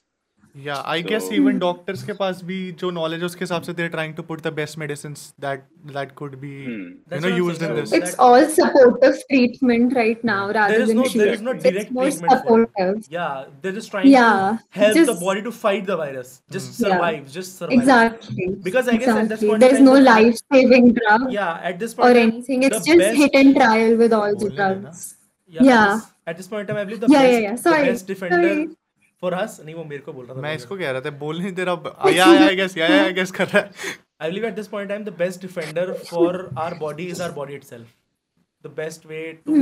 Yeah, 0.64 0.82
I 0.90 1.00
guess 1.06 1.24
So- 1.28 1.32
even 1.36 1.56
doctors 1.62 2.02
के 2.08 2.12
पास 2.18 2.40
भी 2.48 2.56
जो 2.80 2.90
knowledge 2.96 3.22
है 3.22 3.26
उसके 3.28 3.40
हिसाब 3.44 3.62
से 3.68 3.72
they're 3.78 3.92
trying 3.94 4.12
to 4.18 4.22
put 4.26 4.42
the 4.42 4.50
best 4.58 4.76
medicines 4.82 5.22
that 5.44 5.64
that 5.96 6.12
could 6.20 6.36
be 6.42 6.50
Hmm. 6.66 6.74
you 6.74 6.90
That's 7.14 7.24
know 7.24 7.30
what 7.32 7.38
I'm 7.38 7.48
used 7.48 7.64
in 7.64 7.72
saying, 7.72 7.80
this. 7.80 7.90
that- 7.94 8.04
it's 8.10 8.14
all 8.26 8.44
supportive 8.58 9.16
treatment 9.32 9.96
right 10.00 10.22
now 10.30 10.36
rather 10.58 10.74
There 10.74 10.84
is 10.84 10.92
than 10.92 11.00
no 11.00 11.06
there 11.22 11.32
is 11.32 11.40
treatment. 11.40 11.42
no 11.48 11.54
It's 11.56 11.64
direct 11.64 11.90
more 11.96 12.04
treatment 12.10 12.30
for 12.30 12.36
it. 12.36 12.68
supportive 12.68 13.08
Yeah, 13.16 13.42
they're 13.64 13.76
just 13.80 13.90
trying 13.96 14.06
Yeah, 14.12 14.28
to 14.60 14.78
help 14.84 14.94
the 15.00 15.04
just- 15.10 15.24
body 15.24 15.42
to 15.48 15.54
fight 15.64 15.90
the 15.90 15.96
virus. 16.02 16.30
Just 16.58 16.70
Mm. 16.70 16.86
Yeah. 16.86 16.94
survive. 16.94 17.26
Just 17.38 17.58
survive. 17.64 17.76
exactly 17.80 18.48
Because 18.70 18.92
I 18.94 18.96
guess 19.02 19.08
at 19.08 19.14
this 19.16 19.24
exactly 19.24 19.48
point 19.48 19.58
in 19.62 19.66
there's 19.66 19.82
time, 19.82 19.90
no 19.90 19.96
the- 19.96 20.06
life 20.12 20.38
saving 20.52 20.88
drug 21.00 21.26
Yeah, 21.40 21.58
at 21.72 21.82
this 21.82 21.94
or 21.98 22.02
point 22.04 22.16
in 22.16 22.22
time, 22.22 22.32
anything 22.36 22.62
it's 22.70 22.78
the 22.78 22.92
just 22.92 23.04
best, 23.04 23.16
hit 23.24 23.34
and 23.42 23.56
trial 23.56 23.96
with 24.04 24.12
all 24.20 24.30
the 24.30 24.46
बोलने 24.46 24.56
देना. 24.62 24.80
drugs 24.86 25.04
yeah, 25.58 25.68
Yeah. 25.72 25.82
At 25.82 25.98
this, 25.98 26.08
at 26.34 26.36
this 26.44 26.46
point 26.54 26.60
in 26.60 26.72
time, 26.74 26.82
I 26.84 26.88
believe 26.88 27.04
the 27.08 27.12
Yeah, 27.18 27.22
best, 27.26 27.32
yeah, 27.32 27.44
yeah. 27.50 27.56
the 27.56 27.62
Sorry. 27.68 27.84
best 27.92 28.06
defender 28.14 28.42
Sorry. 28.54 28.66
For 29.21 29.33
हस 29.33 29.59
नहीं 29.65 29.75
वो 29.75 29.83
मेरे 29.83 30.01
को 30.01 30.13
बोल 30.13 30.25
रहा 30.25 30.35
था 30.37 30.41
मैं 30.41 30.55
इसको 30.55 30.77
कह 30.77 30.91
रहा 30.91 31.01
था 31.01 31.09
बोल 31.17 31.39
नहीं 31.39 31.51
दे 31.51 31.63
रहा 31.63 31.95
आया 32.07 32.25
आया 32.25 32.51
गेस 32.51 32.77
आया 32.77 33.01
आया 33.01 33.09
गेस 33.11 33.31
कर 33.31 33.47
रहा 33.47 33.59
है। 33.59 33.71
I 34.21 34.29
believe 34.29 34.45
at 34.45 34.53
this 34.53 34.67
point 34.67 34.89
time 34.89 35.03
the 35.03 35.09
best 35.09 35.41
defender 35.41 35.93
for 36.09 36.49
our 36.57 36.77
body 36.77 37.05
is 37.05 37.21
our 37.23 37.33
body 37.33 37.53
itself 37.53 37.87
the 38.65 38.73
best 38.77 39.05
way 39.05 39.21
to 39.45 39.55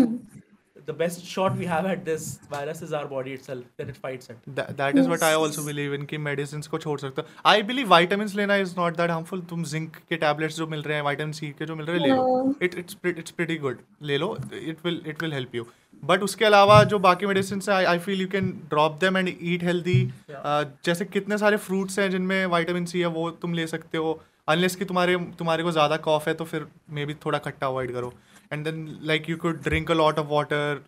the 0.86 0.94
best 0.94 1.24
shot 1.26 1.56
we 1.60 1.66
have 1.70 1.86
at 1.92 2.04
this 2.06 2.26
virus 2.52 2.82
is 2.88 2.94
our 3.00 3.08
body 3.14 3.34
itself 3.38 3.64
that 3.82 3.90
it 3.94 3.98
fights 4.04 4.30
it. 4.30 4.38
That, 4.60 4.76
that 4.78 4.98
is 5.02 5.08
what 5.08 5.24
I 5.24 5.32
also 5.34 5.64
believe 5.66 5.94
in 5.98 6.06
कि 6.12 6.18
medicines 6.28 6.68
को 6.68 6.78
छोड़ 6.86 7.00
सकते 7.00 7.22
हो 7.22 7.28
I 7.54 7.62
believe 7.72 7.88
vitamins 7.94 8.36
लेना 8.36 8.58
is 8.66 8.76
not 8.78 8.98
that 9.02 9.14
harmful 9.16 9.42
तुम 9.50 9.64
zinc 9.72 9.98
के 10.12 10.20
tablets 10.24 10.58
जो 10.58 10.68
मिल 10.76 10.82
रहे 10.88 10.98
हैं 10.98 11.04
vitamin 11.06 11.34
C 11.40 11.52
के 11.60 11.66
जो 11.66 11.76
मिल 11.76 11.86
रहे 11.86 12.00
हैं 12.00 12.06
ले 12.08 12.14
लो 12.14 12.56
it 12.68 12.78
it's 12.84 13.00
pre- 13.04 13.16
it's 13.24 13.36
pretty 13.42 13.58
good 13.66 13.84
ले 14.12 14.18
लो 14.18 14.36
it 14.72 14.86
will 14.88 15.02
it 15.14 15.26
will 15.26 15.36
help 15.40 15.60
you 15.60 15.66
but 16.12 16.24
उसके 16.24 16.46
अलावा 16.46 16.84
जो 16.94 17.00
बाकी 17.10 17.26
medicines 17.34 17.70
हैं 17.70 17.76
I, 17.76 17.96
I 17.96 17.98
feel 18.08 18.24
you 18.26 18.32
can 18.38 18.54
drop 18.74 19.00
them 19.06 19.22
and 19.24 19.36
eat 19.52 19.68
healthy 19.72 20.00
Yeah. 20.30 20.42
uh, 20.46 20.64
जैसे 20.86 21.06
कितने 21.06 21.38
सारे 21.38 21.58
fruits 21.68 22.00
हैं 22.00 22.10
जिनमें 22.12 22.46
vitamin 22.56 22.90
C 22.94 23.00
है 23.06 23.14
वो 23.20 23.30
तुम 23.44 23.54
ले 23.54 23.68
सकते 23.68 23.98
हो 23.98 24.20
unless 24.52 24.76
कि 24.76 24.86
तुम्हारे 24.86 25.16
तुम्हारे 25.40 25.64
को 25.64 25.72
ज़्यादा 25.72 26.00
cough 26.04 26.28
है 26.28 26.34
तो 26.42 26.46
फिर 26.46 26.68
मे 26.98 27.06
बी 27.06 27.14
थोड़ा 27.26 27.40
खट्टा 27.48 27.68
अवॉइड 27.68 27.92
करो 27.94 28.14
and 28.51 28.67
then 28.67 28.83
like 29.13 29.29
you 29.29 29.37
could 29.37 29.63
drink 29.63 29.89
a 29.91 29.95
lot 30.03 30.19
of 30.19 30.29
water 30.29 30.83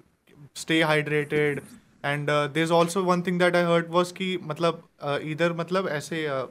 stay 0.54 0.80
hydrated 0.80 1.62
and 2.02 2.28
uh, 2.30 2.46
there's 2.48 2.70
also 2.70 3.02
one 3.02 3.22
thing 3.22 3.38
that 3.38 3.56
I 3.56 3.62
heard 3.70 3.90
was 3.90 4.12
कि 4.12 4.28
मतलब 4.52 4.82
uh, 5.02 5.18
either 5.32 5.52
मतलब 5.62 5.88
ऐसे 5.98 6.26
uh, 6.36 6.46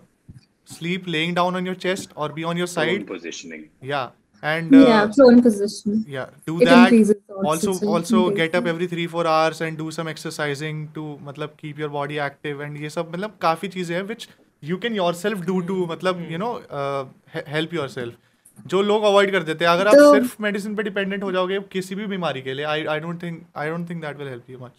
sleep 0.66 1.08
laying 1.08 1.34
down 1.40 1.56
on 1.56 1.66
your 1.66 1.76
chest 1.76 2.12
or 2.16 2.30
be 2.30 2.44
on 2.44 2.58
your 2.58 2.68
Prone 2.68 2.90
side 2.90 3.08
positioning. 3.08 3.64
yeah 3.82 4.10
and 4.52 4.74
uh, 4.76 4.80
yeah 4.88 5.06
prone 5.18 5.42
position 5.44 6.00
yeah 6.14 6.32
do 6.50 6.56
it 6.62 6.66
that 6.66 6.94
increases 6.94 7.20
also 7.42 7.72
oxygen 7.72 7.88
also 7.98 8.22
intake. 8.24 8.38
get 8.40 8.56
up 8.60 8.66
every 8.72 8.88
three 8.94 9.06
four 9.14 9.26
hours 9.34 9.62
and 9.68 9.78
do 9.78 9.92
some 9.98 10.10
exercising 10.14 10.82
to 10.98 11.04
मतलब 11.28 11.54
keep 11.62 11.80
your 11.84 11.90
body 11.98 12.20
active 12.28 12.64
and 12.68 12.78
ये 12.86 12.90
सब 12.96 13.14
मतलब 13.16 13.38
काफी 13.42 13.68
चीजें 13.78 13.96
हैं 13.96 14.04
which 14.10 14.28
you 14.72 14.80
can 14.86 14.98
yourself 15.00 15.46
do 15.52 15.56
to 15.72 15.78
मतलब 15.94 16.26
you 16.34 16.42
know 16.44 16.52
uh, 16.82 17.06
he- 17.36 17.46
help 17.56 17.78
yourself 17.80 18.20
जो 18.67 18.83
लोग 18.83 19.03
अवॉइड 19.05 19.31
कर 19.33 19.43
देते 19.43 19.65
हैं 19.65 19.73
अगर 19.73 19.89
आप 19.89 19.95
तो- 19.95 20.15
सिर्फ़ 20.15 20.43
मेडिसिन 20.43 20.75
पे 20.77 20.83
डिपेंडेंट 20.83 21.23
हो 21.23 21.33
जाओगे 21.33 21.59
किसी 21.73 21.95
भी 21.95 22.07
बीमारी 22.07 22.43
के 22.43 22.55
लिए 22.55 22.65
I 22.67 22.85
I 22.85 23.01
don't 23.01 23.23
think 23.23 23.43
I 23.57 23.71
don't 23.71 23.89
think 23.91 24.01
that 24.03 24.17
will 24.19 24.29
help 24.29 24.51
you 24.51 24.59
much 24.59 24.73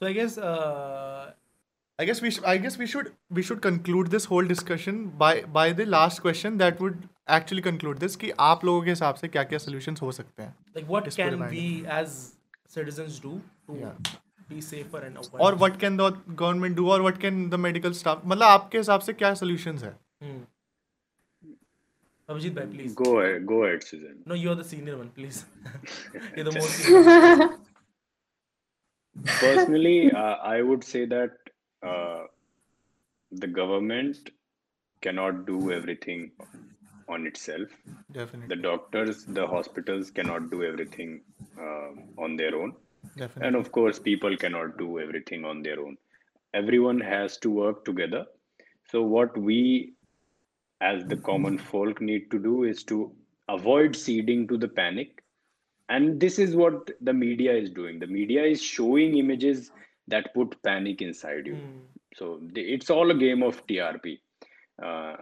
so 0.00 0.06
I 0.06 0.14
guess 0.14 0.38
I 1.98 2.06
guess 2.06 2.22
we 2.22 2.30
I 2.46 2.58
guess 2.58 2.78
we 2.80 2.86
should 2.86 3.08
we 3.32 3.42
should 3.42 3.60
conclude 3.60 4.08
this 4.08 4.28
whole 4.30 4.48
discussion 4.48 5.04
by 5.18 5.42
by 5.52 5.72
the 5.72 5.88
last 5.88 6.22
question 6.22 6.58
that 6.58 6.80
would 6.80 6.98
actually 7.30 7.62
conclude 7.62 7.98
this 7.98 8.16
कि 8.16 8.30
आप 8.40 8.64
लोगों 8.64 8.82
के 8.82 8.90
हिसाब 8.90 9.14
से 9.14 9.28
क्या 9.28 9.42
क्या 9.44 9.58
solution 9.58 9.96
हो 10.02 10.12
सकते 10.12 10.42
हैं 10.42 10.54
like 10.76 10.86
what 10.90 11.08
can 11.16 11.42
we 11.42 11.66
as 11.98 12.08
citizen 12.74 13.08
do 13.22 13.40
B 14.50 14.60
और 15.44 15.54
what 15.62 15.76
can 15.80 15.96
the 15.96 16.12
government 16.28 16.76
do 16.76 16.88
और 16.90 17.02
what 17.02 17.18
can 17.20 17.48
the 17.50 17.54
medical 17.66 17.92
staff 17.94 18.22
मतलब 18.24 18.46
आपके 18.46 18.78
हिसाब 18.78 19.00
से 19.00 19.12
क्या 19.12 19.32
सोल्यूशन 19.34 19.78
है. 19.78 19.96
Abhijit 22.28 22.54
bhai, 22.54 22.66
please. 22.66 22.94
Go 22.94 23.20
ahead, 23.20 23.46
go 23.46 23.64
ahead, 23.64 23.82
Susan. 23.82 24.16
No, 24.26 24.34
you're 24.34 24.54
the 24.54 24.64
senior 24.64 24.98
one, 24.98 25.08
please. 25.10 25.44
you're 26.36 26.44
the 26.44 26.52
most 26.52 26.70
senior. 26.70 27.58
Personally, 29.40 30.12
uh, 30.12 30.36
I 30.54 30.60
would 30.62 30.84
say 30.84 31.06
that 31.06 31.30
uh, 31.82 32.24
the 33.32 33.46
government 33.46 34.30
cannot 35.00 35.46
do 35.46 35.72
everything 35.72 36.30
on 37.08 37.26
itself. 37.26 37.68
definitely 38.12 38.54
The 38.54 38.62
doctors, 38.62 39.24
the 39.24 39.46
hospitals 39.46 40.10
cannot 40.10 40.50
do 40.50 40.62
everything 40.64 41.22
uh, 41.58 42.22
on 42.22 42.36
their 42.36 42.54
own. 42.54 42.74
definitely 43.16 43.46
And 43.46 43.56
of 43.56 43.72
course, 43.72 43.98
people 43.98 44.36
cannot 44.36 44.76
do 44.76 45.00
everything 45.00 45.44
on 45.44 45.62
their 45.62 45.80
own. 45.80 45.96
Everyone 46.52 47.00
has 47.00 47.38
to 47.38 47.50
work 47.50 47.84
together. 47.84 48.26
So, 48.90 49.02
what 49.02 49.36
we 49.36 49.94
as 50.80 51.04
the 51.06 51.16
common 51.16 51.58
folk 51.58 52.00
need 52.00 52.30
to 52.30 52.38
do 52.38 52.64
is 52.64 52.82
to 52.84 53.12
avoid 53.48 53.96
ceding 53.96 54.46
to 54.48 54.56
the 54.56 54.68
panic. 54.68 55.22
And 55.88 56.20
this 56.20 56.38
is 56.38 56.54
what 56.54 56.90
the 57.00 57.12
media 57.12 57.54
is 57.54 57.70
doing. 57.70 57.98
The 57.98 58.06
media 58.06 58.44
is 58.44 58.62
showing 58.62 59.16
images 59.16 59.70
that 60.06 60.34
put 60.34 60.62
panic 60.62 61.00
inside 61.02 61.46
you. 61.46 61.54
Hmm. 61.54 61.78
So, 62.14 62.40
the, 62.52 62.60
it's 62.60 62.90
all 62.90 63.10
a 63.10 63.14
game 63.14 63.42
of 63.42 63.66
TRP. 63.66 64.18
Uh, 64.82 65.16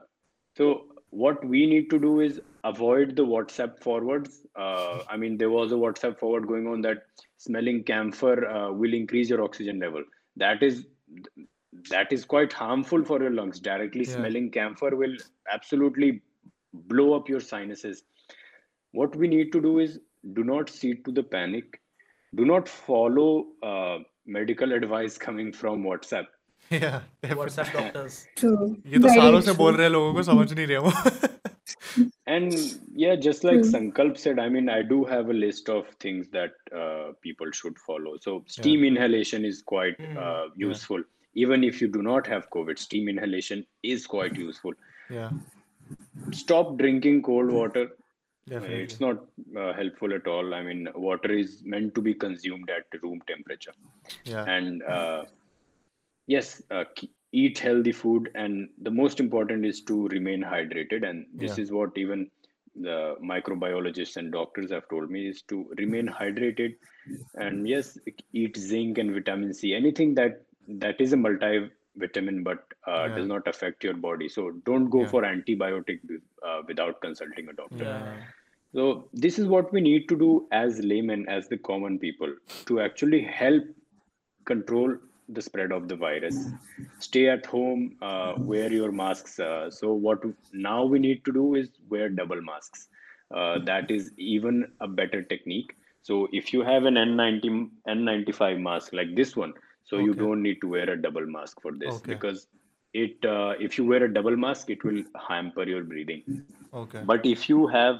so, 0.56 0.86
what 1.10 1.44
we 1.44 1.66
need 1.66 1.88
to 1.90 1.98
do 1.98 2.20
is 2.20 2.40
avoid 2.64 3.14
the 3.16 3.24
WhatsApp 3.24 3.80
forwards. 3.80 4.42
Uh, 4.56 5.00
I 5.08 5.16
mean, 5.16 5.38
there 5.38 5.50
was 5.50 5.72
a 5.72 5.76
WhatsApp 5.76 6.18
forward 6.18 6.46
going 6.46 6.66
on 6.66 6.80
that 6.82 7.04
smelling 7.36 7.84
camphor 7.84 8.46
uh, 8.48 8.72
will 8.72 8.92
increase 8.92 9.30
your 9.30 9.42
oxygen 9.42 9.78
level. 9.78 10.02
That 10.36 10.62
is 10.62 10.86
that 11.90 12.12
is 12.12 12.24
quite 12.24 12.52
harmful 12.52 13.04
for 13.04 13.20
your 13.20 13.30
lungs. 13.30 13.60
Directly 13.60 14.04
yeah. 14.04 14.14
smelling 14.14 14.50
camphor 14.50 14.94
will 14.96 15.16
absolutely 15.52 16.22
blow 16.72 17.14
up 17.14 17.28
your 17.28 17.40
sinuses. 17.40 18.02
What 18.92 19.14
we 19.16 19.28
need 19.28 19.52
to 19.52 19.60
do 19.60 19.78
is 19.78 19.98
do 20.32 20.44
not 20.44 20.68
cede 20.68 21.04
to 21.04 21.12
the 21.12 21.22
panic. 21.22 21.80
Do 22.34 22.44
not 22.44 22.68
follow 22.68 23.46
uh, 23.62 23.98
medical 24.26 24.72
advice 24.80 25.18
coming 25.18 25.52
from 25.52 25.82
whatsapp. 25.82 26.26
Yeah 26.70 27.00
whatsapp 27.22 27.72
doctors. 27.72 28.26
True. 28.36 28.76
and 32.26 32.54
yeah 32.94 33.16
just 33.16 33.44
like 33.44 33.60
true. 33.62 33.70
sankalp 33.72 34.18
said 34.18 34.38
i 34.38 34.48
mean 34.48 34.68
i 34.68 34.82
do 34.82 35.04
have 35.04 35.30
a 35.30 35.32
list 35.32 35.68
of 35.68 35.86
things 36.00 36.28
that 36.30 36.52
uh, 36.76 37.12
people 37.22 37.50
should 37.52 37.78
follow. 37.78 38.16
So 38.20 38.44
steam 38.46 38.80
yeah. 38.80 38.88
inhalation 38.88 39.44
is 39.44 39.62
quite 39.62 39.98
uh, 40.16 40.46
useful. 40.56 40.98
yeah. 40.98 41.15
Even 41.36 41.64
if 41.64 41.80
you 41.82 41.88
do 41.88 42.02
not 42.02 42.26
have 42.28 42.50
COVID, 42.50 42.78
steam 42.78 43.08
inhalation 43.08 43.66
is 43.84 44.06
quite 44.06 44.38
useful. 44.38 44.74
yeah 45.08 45.30
Stop 46.32 46.78
drinking 46.78 47.22
cold 47.22 47.50
water. 47.50 47.88
definitely 48.48 48.84
It's 48.84 49.00
not 49.00 49.26
uh, 49.58 49.72
helpful 49.74 50.12
at 50.14 50.26
all. 50.26 50.54
I 50.54 50.62
mean, 50.62 50.88
water 50.94 51.32
is 51.32 51.62
meant 51.64 51.94
to 51.96 52.02
be 52.02 52.14
consumed 52.14 52.70
at 52.70 53.02
room 53.02 53.20
temperature. 53.28 53.74
yeah 54.24 54.46
And 54.46 54.82
uh, 54.82 55.24
yes, 56.26 56.62
uh, 56.70 56.84
eat 57.32 57.58
healthy 57.58 57.92
food. 57.92 58.30
And 58.34 58.68
the 58.82 58.90
most 58.90 59.20
important 59.20 59.64
is 59.66 59.82
to 59.84 60.08
remain 60.08 60.42
hydrated. 60.42 61.08
And 61.08 61.26
this 61.34 61.58
Yeah. 61.58 61.58
is 61.58 61.72
what 61.72 61.96
even 61.96 62.30
the 62.74 63.16
microbiologists 63.22 64.16
and 64.16 64.32
doctors 64.32 64.70
have 64.72 64.88
told 64.88 65.10
me 65.10 65.28
is 65.28 65.42
to 65.44 65.70
remain 65.78 66.08
hydrated. 66.08 66.74
And 67.34 67.68
yes, 67.68 67.98
eat 68.32 68.56
zinc 68.56 68.98
and 68.98 69.12
vitamin 69.14 69.54
C, 69.54 69.74
anything 69.74 70.14
that 70.16 70.45
that 70.68 71.00
is 71.00 71.12
a 71.12 71.16
multivitamin, 71.16 72.42
but 72.44 72.64
uh, 72.86 73.06
Yeah. 73.08 73.14
does 73.16 73.28
not 73.28 73.46
affect 73.48 73.84
your 73.84 73.94
body. 73.94 74.28
So 74.28 74.50
don't 74.64 74.88
go 74.90 75.02
Yeah. 75.02 75.08
for 75.08 75.22
antibiotic 75.22 76.00
uh, 76.42 76.62
without 76.66 77.00
consulting 77.00 77.48
a 77.48 77.52
doctor. 77.52 77.84
Yeah. 77.84 78.16
So 78.72 79.08
this 79.12 79.38
is 79.38 79.46
what 79.46 79.72
we 79.72 79.80
need 79.80 80.08
to 80.08 80.16
do 80.18 80.46
as 80.52 80.80
laymen, 80.80 81.28
as 81.28 81.48
the 81.48 81.56
common 81.58 81.98
people, 81.98 82.34
to 82.66 82.80
actually 82.80 83.22
help 83.22 83.64
control 84.44 84.96
the 85.28 85.42
spread 85.42 85.72
of 85.72 85.88
the 85.88 85.96
virus. 85.96 86.48
Stay 86.98 87.28
at 87.28 87.46
home, 87.46 87.96
uh, 88.02 88.34
wear 88.38 88.72
your 88.72 88.92
masks. 88.92 89.38
Uh, 89.40 89.70
so 89.70 89.92
what 89.92 90.22
now 90.52 90.84
we 90.84 90.98
need 90.98 91.24
to 91.24 91.32
do 91.32 91.54
is 91.54 91.68
wear 91.88 92.08
double 92.08 92.40
masks. 92.40 92.88
Uh, 93.34 93.58
that 93.64 93.90
is 93.90 94.12
even 94.18 94.70
a 94.80 94.86
better 94.86 95.22
technique. 95.22 95.76
So 96.02 96.28
if 96.32 96.52
you 96.52 96.62
have 96.62 96.84
an 96.84 96.94
N90 96.94 97.70
N95 97.88 98.60
mask 98.60 98.92
like 98.92 99.16
this 99.16 99.34
one, 99.36 99.54
so 99.86 99.98
you 99.98 100.14
don't 100.14 100.42
need 100.42 100.60
to 100.62 100.68
wear 100.76 100.90
a 100.90 101.00
double 101.02 101.26
mask 101.36 101.62
for 101.62 101.72
this 101.84 102.02
Okay. 102.02 102.14
because 102.14 102.48
it 102.94 103.24
uh, 103.36 103.54
if 103.68 103.78
you 103.78 103.86
wear 103.86 104.04
a 104.04 104.12
double 104.12 104.36
mask, 104.36 104.70
it 104.70 104.84
will 104.84 105.02
hamper 105.28 105.64
your 105.74 105.84
breathing 105.84 106.24
Okay. 106.72 107.02
but 107.02 107.24
if 107.26 107.48
you 107.50 107.66
have 107.68 107.96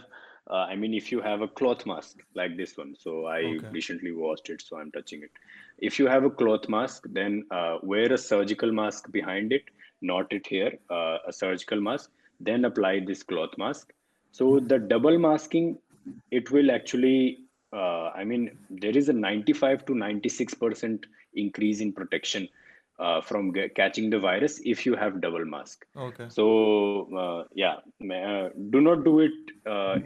uh, 0.50 0.64
i 0.72 0.76
mean 0.76 0.94
if 0.94 1.10
you 1.12 1.20
have 1.20 1.42
a 1.42 1.48
cloth 1.60 1.84
mask 1.86 2.22
like 2.34 2.56
this 2.56 2.76
one 2.76 2.94
so 3.02 3.26
i 3.26 3.40
Okay. 3.42 3.74
recently 3.76 4.12
washed 4.12 4.48
it 4.50 4.62
so 4.62 4.78
i'm 4.78 4.90
touching 4.92 5.22
it 5.22 5.30
if 5.78 5.98
you 5.98 6.06
have 6.06 6.24
a 6.24 6.30
cloth 6.30 6.68
mask 6.68 7.04
then 7.18 7.44
uh, 7.50 7.78
wear 7.82 8.12
a 8.12 8.18
surgical 8.18 8.72
mask 8.72 9.10
behind 9.12 9.52
it 9.52 9.62
not 10.02 10.32
it 10.38 10.46
here 10.46 10.72
uh, 10.90 11.18
a 11.26 11.32
surgical 11.32 11.80
mask 11.80 12.10
then 12.40 12.64
apply 12.64 13.00
this 13.10 13.22
cloth 13.22 13.56
mask 13.58 13.92
so 14.32 14.58
the 14.60 14.78
double 14.78 15.18
masking 15.18 15.76
it 16.30 16.50
will 16.50 16.70
actually 16.70 17.38
uh, 17.72 18.08
i 18.20 18.24
mean 18.24 18.50
there 18.70 18.96
is 19.02 19.08
a 19.08 19.12
95 19.12 19.84
to 19.86 19.94
96 19.94 20.54
percent 20.54 21.06
increase 21.44 21.80
in 21.80 21.92
protection 21.92 22.48
uh, 22.98 23.20
from 23.20 23.52
ge- 23.54 23.70
catching 23.74 24.10
the 24.10 24.18
virus 24.18 24.60
if 24.64 24.84
you 24.86 24.94
have 24.96 25.20
double 25.20 25.44
mask 25.54 25.84
Okay. 26.08 26.26
so 26.28 26.44
uh, 27.22 27.40
yeah, 27.54 27.76
uh, 28.20 28.48
do 28.70 28.80
not 28.80 29.04
do 29.04 29.20
it 29.20 29.32
uh, 29.66 29.96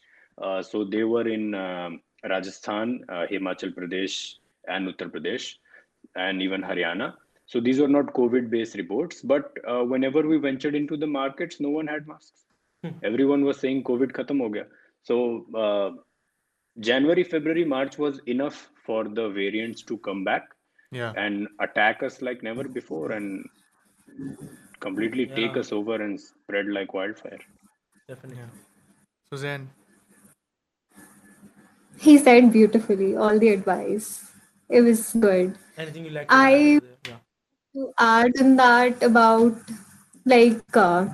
uh, 0.44 0.60
so 0.70 0.84
they 0.94 1.04
were 1.04 1.26
in 1.36 1.54
um, 1.66 2.00
rajasthan 2.30 2.88
uh, 3.14 3.24
himachal 3.32 3.72
pradesh 3.78 4.16
and 4.74 4.88
uttar 4.92 5.08
pradesh 5.14 5.46
and 6.26 6.42
even 6.46 6.62
haryana 6.70 7.08
so 7.46 7.60
these 7.66 7.80
were 7.82 7.92
not 7.96 8.12
covid 8.18 8.44
based 8.54 8.76
reports 8.82 9.22
but 9.32 9.44
uh, 9.72 9.82
whenever 9.92 10.22
we 10.30 10.36
ventured 10.48 10.74
into 10.82 10.96
the 10.96 11.10
markets 11.20 11.60
no 11.66 11.70
one 11.78 11.88
had 11.94 12.06
masks 12.12 12.40
everyone 13.10 13.44
was 13.48 13.58
saying 13.64 13.82
covid 13.90 14.12
khatam 14.18 14.40
ho 14.44 14.48
gaya 14.56 14.66
so 15.10 15.16
uh, 15.64 15.90
january 16.88 17.24
february 17.34 17.64
march 17.76 17.98
was 18.04 18.20
enough 18.36 18.58
for 18.86 19.00
the 19.18 19.26
variants 19.40 19.82
to 19.90 19.96
come 20.08 20.22
back 20.30 20.44
Yeah. 20.98 21.12
and 21.24 21.36
attack 21.64 22.02
us 22.06 22.16
like 22.26 22.40
never 22.46 22.64
before 22.78 23.06
and 23.16 23.28
completely 24.80 25.24
take 25.38 25.54
us 25.60 25.70
over 25.72 25.94
and 26.06 26.20
spread 26.20 26.66
like 26.78 26.92
wildfire 26.98 27.38
Definitely. 28.08 28.42
Suzanne. 29.30 29.64
He 32.06 32.18
said 32.18 32.52
beautifully 32.52 33.16
all 33.16 33.38
the 33.38 33.48
advice. 33.50 34.08
It 34.68 34.80
was 34.82 35.12
good. 35.12 35.56
Anything 35.78 36.04
you 36.06 36.10
like? 36.10 36.28
to 36.28 36.34
I- 36.34 36.76
add? 36.76 36.82
Yeah. 37.74 37.84
add 37.98 38.36
in 38.44 38.56
that 38.56 39.02
about 39.02 39.54
like 40.32 40.76
uh, 40.76 41.06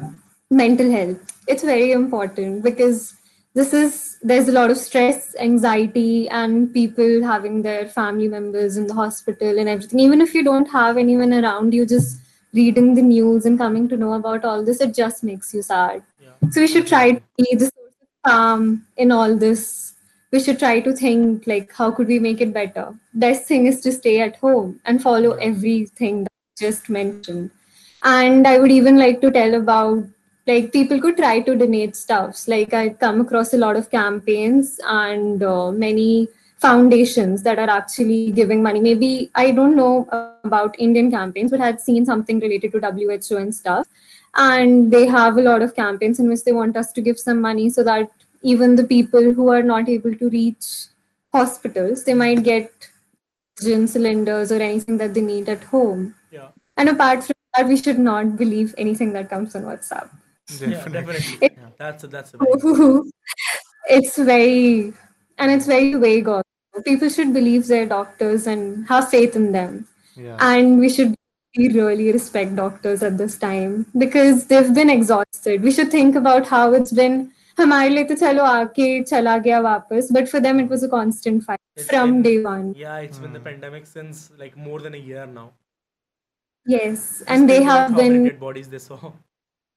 mental 0.51 0.91
health 0.91 1.35
it's 1.47 1.63
very 1.63 1.93
important 1.93 2.65
because 2.65 3.15
this 3.55 3.73
is 3.73 4.19
there's 4.23 4.49
a 4.49 4.53
lot 4.57 4.73
of 4.73 4.77
stress 4.77 5.29
anxiety 5.39 6.29
and 6.41 6.73
people 6.75 7.23
having 7.25 7.63
their 7.63 7.87
family 7.99 8.27
members 8.29 8.77
in 8.77 8.89
the 8.89 8.95
hospital 8.95 9.59
and 9.59 9.69
everything 9.75 10.01
even 10.07 10.21
if 10.21 10.35
you 10.35 10.43
don't 10.51 10.67
have 10.79 10.97
anyone 11.05 11.33
around 11.33 11.73
you 11.79 11.87
just 11.87 12.19
reading 12.61 12.95
the 12.99 13.03
news 13.03 13.47
and 13.47 13.57
coming 13.65 13.89
to 13.89 13.97
know 13.97 14.13
about 14.15 14.45
all 14.45 14.65
this 14.65 14.81
it 14.81 14.93
just 15.03 15.23
makes 15.31 15.55
you 15.55 15.63
sad 15.63 16.03
Yeah. 16.21 16.51
so 16.51 16.61
we 16.61 16.67
should 16.67 16.89
try 16.89 17.05
to 17.13 17.23
be 17.37 17.55
the 17.55 17.71
source 17.71 17.97
of 18.03 18.09
calm 18.33 18.87
in 18.97 19.13
all 19.13 19.37
this 19.47 19.95
we 20.31 20.41
should 20.41 20.59
try 20.59 20.81
to 20.81 20.93
think 20.93 21.47
like 21.47 21.73
how 21.73 21.91
could 21.91 22.07
we 22.07 22.19
make 22.19 22.41
it 22.41 22.53
better? 22.53 22.95
Best 23.15 23.47
thing 23.47 23.67
is 23.67 23.81
to 23.83 23.93
stay 23.93 24.21
at 24.21 24.37
home 24.37 24.81
and 24.85 25.03
follow 25.03 25.33
everything 25.33 26.25
that 26.25 26.33
I 26.33 26.67
just 26.67 26.89
mentioned. 26.89 27.51
And 28.05 28.47
i 28.47 28.59
would 28.59 28.71
even 28.71 28.97
like 28.97 29.21
to 29.23 29.31
tell 29.31 29.55
about 29.55 30.05
like 30.47 30.73
people 30.73 31.01
could 31.01 31.17
try 31.17 31.41
to 31.41 31.57
donate 31.57 31.97
stuffs. 31.97 32.47
Like 32.49 32.75
i 32.75 32.91
come 32.91 33.21
across 33.21 33.55
a 33.55 33.59
lot 33.59 33.77
of 33.77 33.91
campaigns 33.91 34.79
and 34.87 35.43
uh, 35.43 35.71
many 35.73 36.29
foundations 36.59 37.43
that 37.45 37.59
are 37.59 37.71
actually 37.71 38.33
giving 38.33 38.63
money. 38.63 38.81
Maybe 38.81 39.31
i 39.35 39.51
don't 39.51 39.77
know 39.77 40.07
about 40.45 40.79
indian 40.79 41.11
campaigns 41.11 41.51
but 41.51 41.61
i 41.61 41.67
had 41.67 41.81
seen 41.81 42.05
something 42.05 42.41
related 42.41 42.73
to 42.73 42.81
who 42.81 43.37
and 43.39 43.55
stuff. 43.55 43.87
And 44.35 44.93
they 44.93 45.07
have 45.07 45.39
a 45.39 45.43
lot 45.43 45.63
of 45.63 45.75
campaigns 45.75 46.21
in 46.21 46.29
which 46.29 46.45
they 46.45 46.53
want 46.53 46.77
us 46.77 46.93
to 46.93 47.01
give 47.01 47.19
some 47.19 47.41
money 47.41 47.71
so 47.71 47.83
that 47.83 48.11
even 48.43 48.77
the 48.77 48.85
people 48.85 49.33
who 49.33 49.49
are 49.49 49.63
not 49.63 49.89
able 49.89 50.15
to 50.15 50.29
reach 50.31 50.67
hospitals 51.33 52.05
they 52.05 52.15
might 52.15 52.43
get 52.43 52.71
oxygen 53.57 53.87
cylinders 53.87 54.53
or 54.53 54.61
anything 54.63 54.97
that 54.99 55.15
they 55.15 55.21
need 55.21 55.49
at 55.49 55.65
home 55.65 56.15
Yeah. 56.31 56.49
and 56.77 56.89
apart 56.89 57.25
from 57.25 57.35
that 57.57 57.67
we 57.69 57.77
should 57.77 57.99
not 57.99 58.37
believe 58.37 58.75
anything 58.79 59.13
that 59.15 59.29
comes 59.31 59.55
on 59.57 59.63
whatsapp 59.63 60.09
Yeah. 60.61 60.69
Definitely. 60.69 61.15
Definitely. 61.15 61.49
Yeah. 61.57 61.71
That's 61.79 62.05
a, 62.05 62.07
that's 62.07 62.35
a 62.35 62.39
very 62.39 63.01
it's 63.97 64.17
very 64.17 64.93
and 65.39 65.51
it's 65.53 65.67
very 65.67 65.95
vague 65.95 66.29
also. 66.29 66.83
people 66.85 67.09
should 67.09 67.33
believe 67.35 67.67
their 67.67 67.87
doctors 67.87 68.47
and 68.47 68.87
have 68.89 69.09
faith 69.11 69.37
in 69.37 69.53
them 69.53 69.87
Yeah. 70.17 70.37
and 70.41 70.79
we 70.79 70.89
should 70.89 71.15
really 71.57 72.13
respect 72.13 72.55
doctors 72.57 73.03
at 73.03 73.19
this 73.19 73.37
time 73.37 73.87
because 74.03 74.47
they've 74.47 74.73
been 74.75 74.91
exhausted 74.91 75.63
we 75.69 75.73
should 75.73 75.91
think 75.91 76.15
about 76.15 76.47
how 76.47 76.73
it's 76.79 76.93
been 76.93 77.17
हमारे 77.60 77.90
लिए 77.90 78.04
तो 78.12 78.16
चलो 78.22 78.44
आके 78.44 78.88
चला 79.04 79.38
गया 79.48 79.60
वापस 79.66 80.08
but 80.18 80.30
for 80.34 80.40
them 80.46 80.60
it 80.64 80.70
was 80.76 80.84
a 80.84 80.90
constant 80.94 81.44
fight 81.50 81.60
It's 81.82 81.90
from 81.90 82.14
been- 82.14 82.22
day 82.28 82.38
one 82.46 82.72
Yeah, 82.84 82.98
it's 83.10 83.20
been 83.26 83.34
the 83.34 83.40
Hmm. 83.44 83.50
pandemic 83.50 83.86
since 83.92 84.24
like 84.44 84.58
more 84.70 84.80
than 84.88 84.96
a 85.02 85.04
year 85.12 85.26
now. 85.36 85.46
Yes, 86.66 87.20
Just 87.20 87.24
and 87.28 87.50
they 87.50 87.56
think 87.60 87.70
about 87.70 87.80
have 87.80 87.92
how 87.92 87.98
many 87.98 88.10
been 88.18 88.24
dead 88.26 88.40
bodies 88.40 88.70
they 88.70 88.80
saw. 88.80 89.00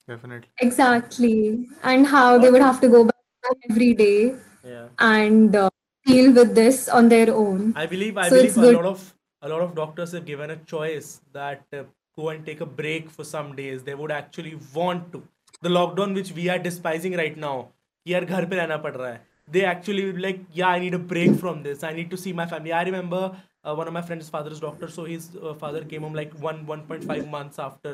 definitely 0.09 0.49
exactly, 0.61 1.69
and 1.83 2.07
how 2.07 2.39
they 2.39 2.51
would 2.57 2.63
have 2.63 2.81
to 2.83 2.89
go 2.89 3.05
back 3.05 3.57
every 3.71 3.93
day 3.95 4.35
Yeah. 4.65 4.87
and 4.99 5.57
uh, 5.57 5.69
deal 6.11 6.33
with 6.33 6.55
this 6.55 6.89
on 6.89 7.09
their 7.09 7.35
own. 7.35 7.73
I 7.85 7.87
believe 7.87 8.17
I 8.25 8.29
So 8.29 8.37
believe 8.37 8.51
it's 8.51 8.57
a 8.57 8.61
good. 8.67 8.77
lot 8.77 8.85
of 8.93 9.07
a 9.43 9.49
lot 9.55 9.63
of 9.67 9.75
doctors 9.75 10.13
have 10.19 10.25
given 10.33 10.51
a 10.51 10.57
choice 10.75 11.11
that 11.33 11.65
uh, 11.81 11.83
go 12.21 12.29
and 12.35 12.47
take 12.47 12.61
a 12.61 12.67
break 12.83 13.11
for 13.17 13.25
some 13.25 13.55
days. 13.57 13.83
They 13.89 13.95
would 14.03 14.13
actually 14.21 14.55
want 14.75 15.11
to. 15.17 15.23
The 15.63 15.69
lockdown 15.69 16.15
which 16.15 16.33
we 16.33 16.49
are 16.49 16.59
despising 16.59 17.17
right 17.17 17.37
now, 17.37 17.55
यार 18.09 18.25
घर 18.25 18.45
पे 18.51 18.57
रहना 18.57 18.77
पड़ 18.83 18.95
रहा 18.97 19.09
है. 19.09 19.21
They 19.55 19.65
actually 19.65 20.05
would 20.07 20.21
like, 20.21 20.41
yeah, 20.53 20.69
I 20.69 20.79
need 20.79 20.95
a 20.95 20.99
break 20.99 21.35
from 21.43 21.63
this. 21.63 21.85
I 21.85 21.93
need 21.93 22.11
to 22.11 22.17
see 22.17 22.33
my 22.33 22.47
family. 22.47 22.73
I 22.73 22.83
remember 22.89 23.21
uh, 23.65 23.75
one 23.81 23.89
of 23.89 23.95
my 23.95 24.03
friends' 24.03 24.29
father 24.29 24.51
is 24.51 24.61
doctor, 24.61 24.89
so 24.89 25.05
his 25.05 25.29
uh, 25.43 25.55
father 25.55 25.83
came 25.93 26.03
home 26.03 26.15
like 26.21 26.35
one 26.47 26.67
1.5 26.67 27.31
months 27.35 27.59
after, 27.59 27.93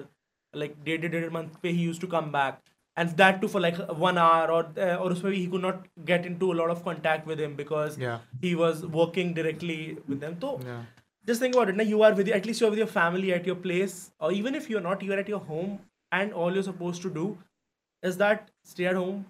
like 0.63 0.79
डेढ़ 0.85 1.01
डेढ़ 1.03 1.13
डेढ़ 1.17 1.33
month 1.33 1.61
पे 1.63 1.75
he 1.79 1.85
used 1.91 2.01
to 2.07 2.11
come 2.17 2.33
back. 2.39 2.63
And 2.97 3.15
that 3.21 3.41
too 3.43 3.49
for 3.49 3.61
like 3.65 3.79
one 4.07 4.19
hour 4.19 4.51
or 4.57 4.65
uh, 4.87 4.97
or 4.97 5.11
उसमें 5.13 5.31
भी 5.33 5.37
he 5.37 5.47
could 5.53 5.63
not 5.67 5.87
get 6.11 6.27
into 6.33 6.51
a 6.53 6.57
lot 6.63 6.71
of 6.71 6.83
contact 6.89 7.31
with 7.33 7.45
him 7.47 7.55
because 7.61 7.97
Yeah. 7.99 8.19
he 8.43 8.55
was 8.65 8.83
working 8.99 9.33
directly 9.39 9.79
with 10.09 10.21
them. 10.27 10.37
So 10.43 10.51
yeah 10.67 10.83
just 11.31 11.41
think 11.41 11.55
about 11.55 11.69
it. 11.69 11.77
Now 11.77 11.85
you 11.85 12.03
are 12.03 12.13
with 12.21 12.29
at 12.29 12.47
least 12.47 12.61
you're 12.61 12.71
with 12.75 12.79
your 12.79 12.93
family 12.99 13.33
at 13.33 13.47
your 13.47 13.57
place, 13.57 13.97
or 14.19 14.33
even 14.33 14.55
if 14.61 14.69
you're 14.69 14.81
not, 14.81 15.03
you're 15.09 15.19
at 15.25 15.29
your 15.29 15.41
home, 15.53 15.79
and 16.21 16.33
all 16.33 16.53
you're 16.53 16.69
supposed 16.69 17.03
to 17.03 17.11
do 17.11 17.27
is 18.12 18.18
that 18.18 18.50
stay 18.74 18.86
at 18.92 18.96
home, 18.96 19.26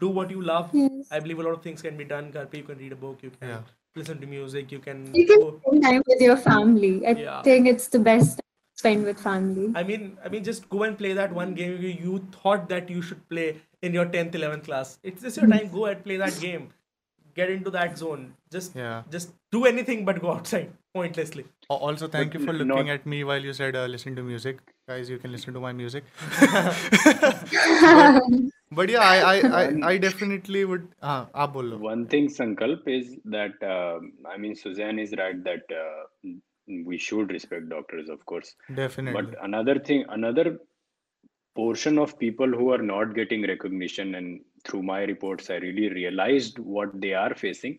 do 0.00 0.08
what 0.08 0.30
you 0.36 0.42
love. 0.42 0.70
Yes. 0.72 1.08
I 1.10 1.20
believe 1.20 1.38
a 1.38 1.42
lot 1.48 1.54
of 1.58 1.62
things 1.62 1.82
can 1.88 1.96
be 1.96 2.04
done. 2.12 2.30
Ghar 2.36 2.46
pe 2.46 2.58
You 2.58 2.64
can 2.70 2.78
read 2.84 2.92
a 2.92 3.00
book, 3.06 3.22
you 3.22 3.30
can 3.38 3.48
Yeah. 3.48 3.60
listen 4.02 4.20
to 4.22 4.26
music, 4.36 4.72
you 4.76 4.80
can. 4.86 5.04
You 5.14 5.26
can 5.32 5.40
go- 5.44 5.50
spend 5.66 5.82
time 5.88 6.02
with 6.12 6.24
your 6.28 6.36
family. 6.46 6.94
I 7.06 7.14
Yeah. 7.24 7.42
think 7.50 7.68
it's 7.74 7.88
the 7.96 8.00
best 8.08 8.38
time 8.40 8.48
to 8.48 8.82
spend 8.82 9.04
with 9.10 9.20
family. 9.26 9.68
I 9.82 9.84
mean, 9.92 10.08
I 10.24 10.32
mean, 10.36 10.44
just 10.52 10.68
go 10.76 10.82
and 10.88 10.98
play 11.02 11.12
that 11.20 11.36
one 11.42 11.54
game 11.60 11.76
you, 11.88 11.94
you 12.06 12.18
thought 12.38 12.68
that 12.74 12.90
you 12.96 13.02
should 13.10 13.22
play 13.34 13.46
in 13.82 13.94
your 14.00 14.06
10th, 14.16 14.34
11th 14.42 14.64
class. 14.70 14.98
It's 15.12 15.22
just 15.28 15.42
your 15.42 15.50
time. 15.54 15.70
Go 15.78 15.86
and 15.92 16.02
play 16.08 16.16
that 16.24 16.40
game. 16.46 16.68
Get 17.38 17.50
into 17.50 17.70
that 17.74 17.96
zone. 17.98 18.26
Just, 18.56 18.74
Yeah. 18.80 19.02
just 19.10 19.32
do 19.58 19.64
anything 19.74 20.04
but 20.04 20.20
go 20.24 20.32
outside 20.32 20.72
pointlessly. 20.98 21.44
Also, 21.68 22.08
thank 22.08 22.32
But 22.32 22.40
you 22.40 22.46
for 22.46 22.52
looking 22.52 22.86
not- 22.86 22.94
at 23.00 23.06
me 23.14 23.24
while 23.30 23.42
you 23.50 23.52
said 23.60 23.76
uh, 23.76 23.86
listen 23.94 24.14
to 24.16 24.22
music 24.34 24.60
guys 24.86 25.08
you 25.08 25.18
can 25.18 25.32
listen 25.32 25.54
to 25.54 25.60
my 25.60 25.72
music. 25.72 26.04
But, 28.70 28.76
but, 28.76 28.88
yeah 28.88 29.00
I, 29.00 29.34
I 29.34 29.62
i, 29.62 29.88
I 29.90 29.98
definitely 29.98 30.64
would 30.64 30.88
uh, 31.00 31.26
ah, 31.32 31.46
one 31.46 32.06
thing 32.06 32.28
sankalp 32.28 32.88
is 32.88 33.16
that 33.26 33.52
uh, 33.62 34.00
i 34.28 34.36
mean 34.36 34.56
suzanne 34.56 34.98
is 34.98 35.14
right 35.16 35.44
that 35.44 35.62
uh, 35.70 36.30
we 36.88 36.98
should 36.98 37.30
respect 37.30 37.68
doctors 37.68 38.08
of 38.08 38.24
course. 38.26 38.54
Definitely. 38.74 39.20
but 39.20 39.44
another 39.44 39.78
thing 39.78 40.04
another 40.08 40.58
portion 41.54 41.98
of 41.98 42.18
people 42.18 42.48
who 42.48 42.72
are 42.72 42.82
not 42.82 43.14
getting 43.14 43.46
recognition 43.46 44.16
and 44.16 44.40
through 44.64 44.82
my 44.82 45.02
reports 45.02 45.50
i 45.50 45.56
really 45.56 45.88
realized 45.90 46.58
what 46.58 47.00
they 47.00 47.14
are 47.14 47.34
facing 47.34 47.78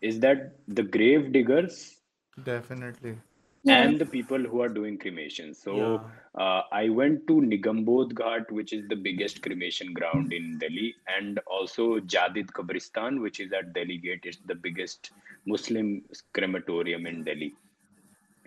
is 0.00 0.18
that 0.20 0.56
the 0.66 0.82
grave 0.82 1.32
diggers 1.32 2.00
definitely. 2.44 3.18
Yeah. 3.64 3.82
and 3.82 3.98
the 4.00 4.06
people 4.06 4.38
who 4.38 4.60
are 4.60 4.68
doing 4.68 4.98
cremation. 4.98 5.54
So 5.54 5.74
Yeah. 5.76 5.98
uh, 6.44 6.62
I 6.72 6.88
went 6.88 7.26
to 7.28 7.34
Nigambodh 7.40 8.12
Ghat, 8.12 8.50
which 8.50 8.72
is 8.72 8.88
the 8.88 8.96
biggest 8.96 9.42
cremation 9.42 9.92
ground 9.92 10.32
in 10.32 10.58
Delhi, 10.58 10.94
and 11.06 11.38
also 11.46 12.00
Jadid 12.00 12.46
Kabristan, 12.52 13.20
which 13.20 13.40
is 13.40 13.52
at 13.52 13.72
Delhi 13.72 13.98
Gate. 13.98 14.20
It's 14.24 14.38
the 14.52 14.54
biggest 14.56 15.12
Muslim 15.46 16.02
crematorium 16.32 17.06
in 17.06 17.22
Delhi. 17.24 17.54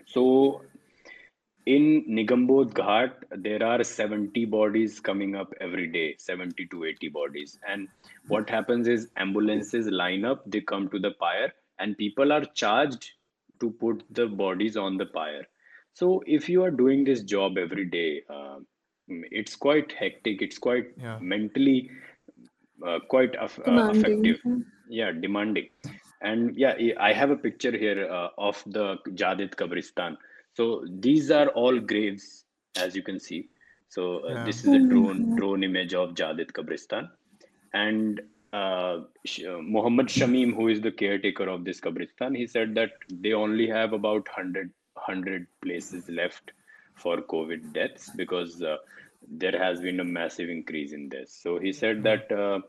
So 0.06 0.62
in 1.66 2.04
Nigambodh 2.08 2.72
Ghat, 2.74 3.12
there 3.30 3.62
are 3.62 3.82
70 3.82 4.44
bodies 4.44 5.00
coming 5.00 5.34
up 5.34 5.52
every 5.60 5.86
day, 5.88 6.14
70 6.18 6.66
to 6.66 6.84
80 6.84 7.08
bodies. 7.08 7.58
And 7.66 7.88
what 8.28 8.48
happens 8.48 8.86
is 8.88 9.08
ambulances 9.16 9.86
line 9.88 10.24
up, 10.24 10.42
they 10.46 10.60
come 10.60 10.88
to 10.90 10.98
the 10.98 11.12
pyre, 11.12 11.52
and 11.78 11.96
people 11.98 12.32
are 12.32 12.44
charged 12.44 13.12
to 13.60 13.70
put 13.70 14.02
the 14.10 14.26
bodies 14.26 14.76
on 14.76 14.96
the 14.96 15.06
pyre. 15.06 15.46
So 15.94 16.22
if 16.26 16.48
you 16.48 16.62
are 16.64 16.70
doing 16.70 17.04
this 17.04 17.22
job 17.22 17.56
every 17.58 17.84
day, 17.86 18.22
uh, 18.28 18.58
mm, 19.10 19.22
it's 19.30 19.54
quite 19.56 19.92
hectic. 19.92 20.42
It's 20.42 20.58
quite 20.58 20.86
Yeah. 20.96 21.18
mentally 21.20 21.90
uh, 22.86 22.98
quite 23.08 23.34
aff- 23.36 23.60
uh, 23.66 23.82
effective. 23.88 24.38
Yeah, 24.88 25.12
demanding. 25.12 25.68
And 26.20 26.56
yeah, 26.56 26.74
I- 26.78 26.96
I 27.08 27.12
have 27.12 27.30
a 27.30 27.36
picture 27.36 27.76
here 27.76 28.08
uh, 28.10 28.28
of 28.38 28.62
the 28.66 28.96
Jadid 29.22 29.54
Kabristan. 29.56 30.16
So 30.54 30.84
these 30.88 31.30
are 31.30 31.48
all 31.48 31.78
graves, 31.78 32.44
as 32.76 32.94
you 32.96 33.02
can 33.02 33.18
see. 33.20 33.48
So 33.88 34.18
uh, 34.20 34.34
Yeah. 34.34 34.44
this 34.44 34.64
is 34.64 34.72
a 34.72 34.80
drone 34.80 35.34
drone 35.34 35.62
image 35.64 35.94
of 35.94 36.14
Jadid 36.14 36.52
Kabristan, 36.52 37.08
and 37.72 38.20
uh, 38.56 39.00
uh, 39.48 39.58
Muhammad 39.76 40.08
Shamim, 40.08 40.54
who 40.54 40.68
is 40.68 40.80
the 40.80 40.90
caretaker 40.90 41.48
of 41.48 41.64
this 41.64 41.80
Kabristan, 41.80 42.36
he 42.36 42.46
said 42.46 42.74
that 42.76 42.92
they 43.10 43.32
only 43.32 43.68
have 43.68 43.92
about 43.92 44.28
100, 44.28 44.70
100 44.94 45.46
places 45.62 46.08
left 46.08 46.52
for 46.94 47.18
COVID 47.18 47.72
deaths 47.72 48.10
because 48.16 48.62
uh, 48.62 48.76
there 49.28 49.58
has 49.58 49.80
been 49.80 50.00
a 50.00 50.04
massive 50.04 50.48
increase 50.48 50.92
in 50.92 51.08
this. 51.08 51.38
So 51.42 51.58
he 51.58 51.72
said 51.72 52.02
that 52.04 52.32
uh, 52.32 52.60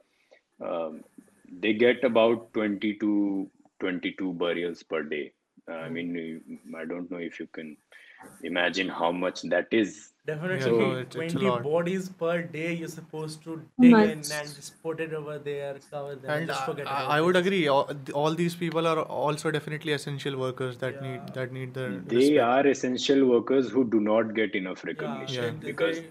um, 0.65 1.03
they 1.49 1.73
get 1.73 2.03
about 2.03 2.53
20 2.53 2.95
to 2.95 3.49
22 3.80 4.34
burials 4.34 4.84
per 4.84 5.03
day. 5.03 5.31
Uh, 5.69 5.76
I 5.76 5.89
mean, 5.89 6.59
I 6.77 6.85
don't 6.85 7.09
know 7.11 7.18
if 7.18 7.39
you 7.39 7.47
can 7.47 7.77
imagine 8.44 8.89
how 8.89 9.11
much 9.11 9.41
that 9.44 9.68
is. 9.72 10.14
Definitely, 10.26 10.72
no, 10.77 10.91
it- 10.91 10.99
it's 11.03 11.15
a 11.15 11.19
20 11.19 11.45
lot. 11.45 11.64
bodies 11.64 12.10
per 12.22 12.41
day 12.56 12.73
you're 12.73 12.89
supposed 12.94 13.44
to 13.44 13.53
dig 13.80 13.94
in 13.94 14.23
and 14.39 14.56
just 14.56 14.81
put 14.84 14.99
it 14.99 15.14
over 15.14 15.38
there, 15.39 15.76
cover 15.91 16.15
them, 16.15 16.31
And 16.34 16.48
just 16.48 16.61
I, 16.64 16.65
forget 16.65 16.88
I 16.88 16.95
about 16.95 17.11
I 17.18 17.22
would 17.22 17.38
agree. 17.41 17.68
All, 17.76 17.89
all 18.14 18.34
these 18.41 18.56
people 18.64 18.88
are 18.88 18.99
also 19.03 19.52
definitely 19.52 19.94
essential 19.94 20.38
workers 20.38 20.77
that 20.80 21.02
need 21.02 21.34
that 21.39 21.53
need 21.60 21.73
the 21.80 21.85
They 22.07 22.18
respect. 22.18 22.39
are 22.49 22.68
essential 22.73 23.26
workers 23.30 23.69
who 23.69 23.85
do 23.95 24.02
not 24.10 24.34
get 24.41 24.56
enough 24.61 24.84
Yeah, 24.84 24.91
recognition 24.94 25.60
they- 25.61 25.72
because 25.72 26.02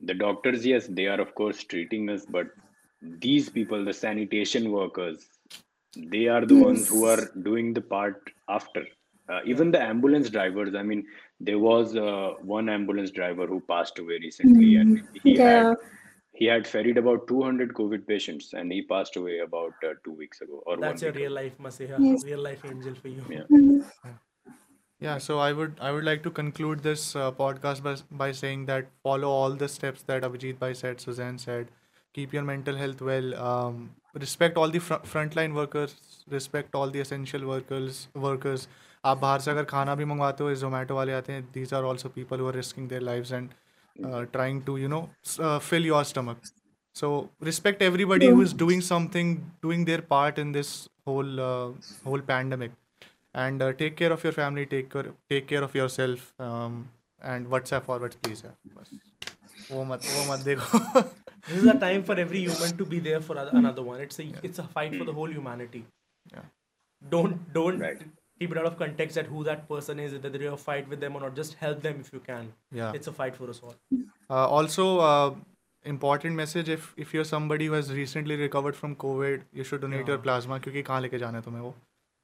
the 0.00 0.14
doctors, 0.14 0.66
yes, 0.66 0.86
they 0.86 1.06
are 1.06 1.20
of 1.20 1.34
course 1.34 1.64
treating 1.64 2.10
us, 2.10 2.26
but 2.26 2.48
these 3.00 3.48
people, 3.48 3.84
the 3.84 3.92
sanitation 3.94 4.70
workers, 4.72 5.26
they 5.96 6.26
are 6.28 6.44
the 6.44 6.56
ones 6.56 6.88
who 6.88 7.04
are 7.06 7.30
doing 7.50 7.72
the 7.72 7.80
part 7.80 8.30
after. 8.48 8.84
Uh, 9.28 9.40
even 9.44 9.70
the 9.72 9.80
ambulance 9.82 10.30
drivers. 10.30 10.74
I 10.74 10.82
mean, 10.82 11.04
there 11.40 11.58
was 11.58 11.96
uh, 11.96 12.34
one 12.42 12.68
ambulance 12.68 13.10
driver 13.10 13.46
who 13.46 13.60
passed 13.68 13.98
away 13.98 14.18
recently, 14.22 14.76
and 14.76 15.02
he 15.22 15.36
Yeah. 15.36 15.68
had 15.70 15.76
he 16.40 16.44
had 16.44 16.66
ferried 16.66 16.98
about 16.98 17.26
200 17.28 17.72
COVID 17.74 18.06
patients, 18.06 18.52
and 18.52 18.70
he 18.70 18.82
passed 18.82 19.16
away 19.16 19.38
about 19.40 19.72
uh, 19.82 19.94
two 20.04 20.12
weeks 20.12 20.42
ago 20.42 20.62
or 20.66 20.76
that's 20.76 21.02
one 21.02 21.06
your 21.06 21.12
week 21.12 21.20
real 21.22 21.36
ago. 21.38 21.42
life 21.42 21.58
Masiha, 21.66 21.96
Yes. 21.98 22.24
real 22.24 22.42
life 22.42 22.64
angel 22.70 22.94
for 22.94 23.08
you. 23.08 23.24
Yeah. 23.30 23.74
Yeah, 24.98 25.18
so 25.18 25.38
I 25.38 25.52
would 25.52 25.78
I 25.80 25.90
would 25.92 26.04
like 26.04 26.22
to 26.22 26.30
conclude 26.30 26.82
this 26.82 27.14
uh, 27.16 27.30
podcast 27.32 27.82
by, 27.82 27.96
by 28.10 28.32
saying 28.32 28.64
that 28.66 28.86
follow 29.02 29.28
all 29.28 29.50
the 29.50 29.68
steps 29.68 30.02
that 30.12 30.22
Abhijit 30.22 30.58
Bhai 30.58 30.72
said, 30.74 31.00
Suzanne 31.00 31.38
said. 31.38 31.68
Keep 32.14 32.32
your 32.32 32.44
mental 32.44 32.76
health 32.76 33.02
well. 33.02 33.34
Um, 33.46 33.90
respect 34.14 34.56
all 34.56 34.70
the 34.70 34.78
fr- 34.78 35.04
frontline 35.14 35.54
workers. 35.54 35.96
Respect 36.30 36.74
all 36.74 36.88
the 36.90 37.00
essential 37.00 37.46
workers. 37.46 38.08
Workers. 38.14 38.68
आप 39.10 39.18
बाहर 39.18 39.40
से 39.40 39.50
अगर 39.50 39.64
खाना 39.72 39.94
भी 39.94 40.04
मंगवाते 40.04 40.44
हो 40.44 40.54
जोमेटो 40.62 40.94
वाले 40.96 41.12
आते 41.12 41.32
हैं 41.32 41.42
these 41.54 41.74
are 41.74 41.84
also 41.90 42.08
people 42.14 42.40
who 42.40 42.50
risking 42.56 42.88
their 42.88 43.02
life 43.02 43.32
and 43.32 43.50
trying 44.32 44.62
to 44.62 44.76
you 44.78 44.88
know 44.88 45.00
fill 45.58 45.86
your 45.86 46.04
stomach 46.04 46.40
so 46.96 47.10
respect 47.44 47.82
everybody 47.82 48.26
who 48.26 48.42
is 48.42 48.56
doing 48.56 48.82
something 48.82 49.36
doing 49.62 49.86
their 49.86 50.00
part 50.10 50.38
in 50.38 50.52
this 50.52 50.72
whole 51.06 51.38
whole 52.06 52.20
pandemic 52.32 52.72
and 53.34 53.62
take 53.78 53.96
care 53.96 54.12
of 54.12 54.26
your 54.26 54.34
family 54.34 54.64
take 54.74 54.90
care 55.32 55.62
of 55.62 55.78
your 55.78 55.88
self 55.98 56.32
and 56.40 57.46
WhatsApp 57.48 57.82
forward 57.82 58.14
please 58.24 58.42
है 58.46 58.54
वो 59.70 59.84
मत 59.84 60.02
वो 60.14 60.32
मत 60.32 60.40
देखो। 60.40 61.02
This 61.48 61.62
is 61.62 61.66
a 61.66 61.78
time 61.78 62.02
for 62.02 62.18
every 62.18 62.40
human 62.40 62.76
to 62.76 62.84
be 62.84 62.98
there 62.98 63.20
for 63.20 63.36
another 63.38 63.82
one. 63.82 64.00
It's 64.00 64.18
a 64.18 64.24
yeah. 64.24 64.38
it's 64.42 64.58
a 64.58 64.64
fight 64.64 64.96
for 64.96 65.04
the 65.04 65.12
whole 65.12 65.30
humanity. 65.30 65.84
Yeah. 66.32 66.48
keep 68.39 68.51
it 68.51 68.57
out 68.57 68.65
of 68.71 68.77
context 68.77 69.15
that 69.21 69.27
who 69.35 69.43
that 69.51 69.67
person 69.69 69.99
is, 70.07 70.13
whether 70.23 70.37
you're 70.47 70.53
a 70.53 70.57
fight 70.65 70.87
with 70.95 70.99
them 71.05 71.15
or 71.15 71.21
not. 71.21 71.35
Just 71.35 71.53
help 71.65 71.81
them 71.87 71.99
if 72.05 72.11
you 72.13 72.19
can. 72.27 72.51
Yeah. 72.81 72.91
It's 72.99 73.07
a 73.07 73.15
fight 73.21 73.35
for 73.43 73.49
us 73.55 73.61
all. 73.63 73.75
uh, 74.29 74.47
also 74.57 74.87
uh, 74.99 75.33
important 75.85 76.35
message 76.41 76.69
if 76.79 76.89
if 77.05 77.13
you're 77.13 77.27
somebody 77.35 77.65
who 77.69 77.73
has 77.79 77.87
recently 77.99 78.35
recovered 78.41 78.75
from 78.81 78.91
covid 79.03 79.45
you 79.59 79.63
should 79.69 79.81
donate 79.85 80.11
your 80.13 80.17
plasma 80.27 80.59
क्योंकि 80.65 80.83
कहाँ 80.89 80.99
लेके 81.01 81.19
जाना 81.23 81.37
है 81.37 81.43
तुम्हें 81.43 81.61
वो 81.61 81.71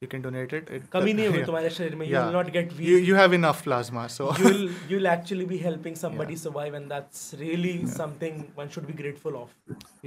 you 0.04 0.08
can 0.10 0.22
donate 0.26 0.52
it, 0.58 0.68
it 0.76 0.84
कमी 0.92 1.12
नहीं 1.14 1.26
होगी 1.26 1.38
yeah. 1.38 1.46
तुम्हारे 1.46 1.70
शरीर 1.76 1.94
में. 1.96 2.04
You 2.06 2.12
Yeah. 2.14 2.26
will 2.26 2.36
not 2.38 2.50
get 2.56 2.74
weak. 2.76 2.88
you 2.88 2.98
you 3.08 3.16
have 3.20 3.32
enough 3.38 3.62
plasma 3.64 4.04
so 4.16 4.28
you'll 4.42 4.68
you'll 4.92 5.08
actually 5.14 5.46
be 5.54 5.58
helping 5.64 5.96
somebody 6.02 6.36
survive 6.42 6.76
and 6.80 6.94
that's 6.96 7.24
really 7.40 7.72
something 7.94 8.38
one 8.60 8.70
should 8.76 8.86
be 8.92 8.96
grateful 9.00 9.40
of 9.40 9.56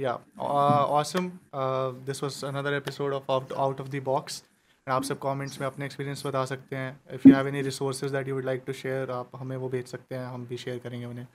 yeah 0.06 0.16
uh, 0.38 0.84
awesome 1.00 1.28
uh, 1.62 1.90
this 2.10 2.22
was 2.26 2.42
another 2.52 2.74
episode 2.80 3.18
of 3.20 3.28
out, 3.36 3.52
out 3.66 3.84
of 3.86 3.90
the 3.96 4.02
box 4.08 4.40
And 4.87 4.93
आप 4.95 5.03
सब 5.03 5.19
comments 5.19 5.59
में 5.61 5.65
अपने 5.67 5.85
experience 5.85 6.25
बता 6.25 6.43
सकते 6.45 6.75
हैं. 6.75 6.99
If 7.13 7.27
you 7.27 7.33
have 7.35 7.47
any 7.47 7.61
resources 7.61 8.11
that 8.11 8.27
you 8.27 8.35
would 8.35 8.45
like 8.45 8.63
to 8.67 8.73
share 8.73 9.11
आप 9.11 9.31
हमें 9.35 9.55
वो 9.57 9.69
भेज 9.69 9.87
सकते 9.87 10.15
हैं. 10.15 10.25
हम 10.25 10.45
भी 10.47 10.57
शेयर 10.57 10.77
करेंगे 10.79 11.05
उन्हें. 11.05 11.27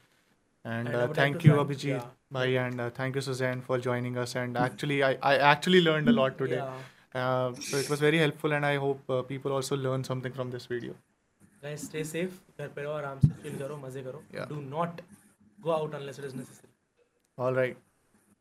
एंड 0.64 0.88
थैंक 1.18 1.46
यू 1.46 1.56
अभिजीत 1.60 2.02
भाई 2.32 2.52
and 2.52 2.80
thank 2.98 3.16
you 3.16 3.22
Suzanne 3.22 3.60
for 3.60 3.80
joining 3.80 4.16
us 4.16 4.36
and 4.36 4.56
actually 4.56 5.00
I 5.00 5.16
I 5.22 5.36
actually 5.52 5.80
learn 5.80 6.06
a 6.08 6.12
lot 6.12 6.38
today 6.38 6.60
so 7.16 7.78
it 7.78 7.90
was 7.90 8.04
very 8.04 8.18
helpful 8.18 8.52
and 8.52 8.64
I 8.64 8.76
hope 8.86 9.12
people 9.28 9.50
also 9.52 9.76
learn 9.76 10.02
something 10.02 10.34
from 10.34 10.50
this 10.50 10.70
video 10.72 10.92
guys 11.64 11.86
stay 11.86 12.04
safe 12.04 12.38
घर 12.58 12.68
पे 12.68 12.82
रहो 12.82 12.92
आराम 12.92 13.18
से 13.20 13.28
feel 13.42 13.58
करो 13.58 13.76
मज़े 13.76 14.02
करो. 14.02 14.22
Do 14.48 14.60
not 14.60 15.00
go 15.58 15.70
out 15.70 15.94
unless 15.94 16.18
it 16.18 16.24
is 16.24 16.36
necessary 16.36 16.70
alright 17.38 17.76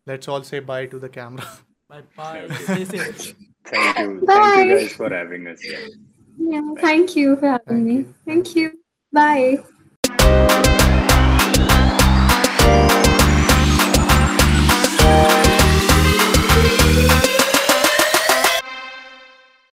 let's 0.07 0.29
all 0.29 0.41
say 0.43 0.59
bye 0.71 0.85
to 0.87 0.99
the 0.99 1.11
camera 1.13 1.57
bye 1.91 2.01
bye 2.17 2.47
stay 2.51 2.85
safe 2.85 3.50
Stay 3.65 3.77
safe. 3.77 3.95
Thank 3.95 3.97
you. 3.97 4.25
Thank 4.25 4.69
you 4.69 4.75
guys 4.75 4.93
for 4.93 5.09
having 5.09 5.47
us 5.47 5.61
here. 5.61 5.87
Yeah, 6.37 6.73
thank 6.79 7.15
you 7.15 7.35
for 7.37 7.47
having 7.47 7.65
Thank 7.67 7.83
me. 7.85 7.93
you. 7.95 8.15
Thank 8.25 8.55
you. 8.55 8.71
Bye. 9.13 9.59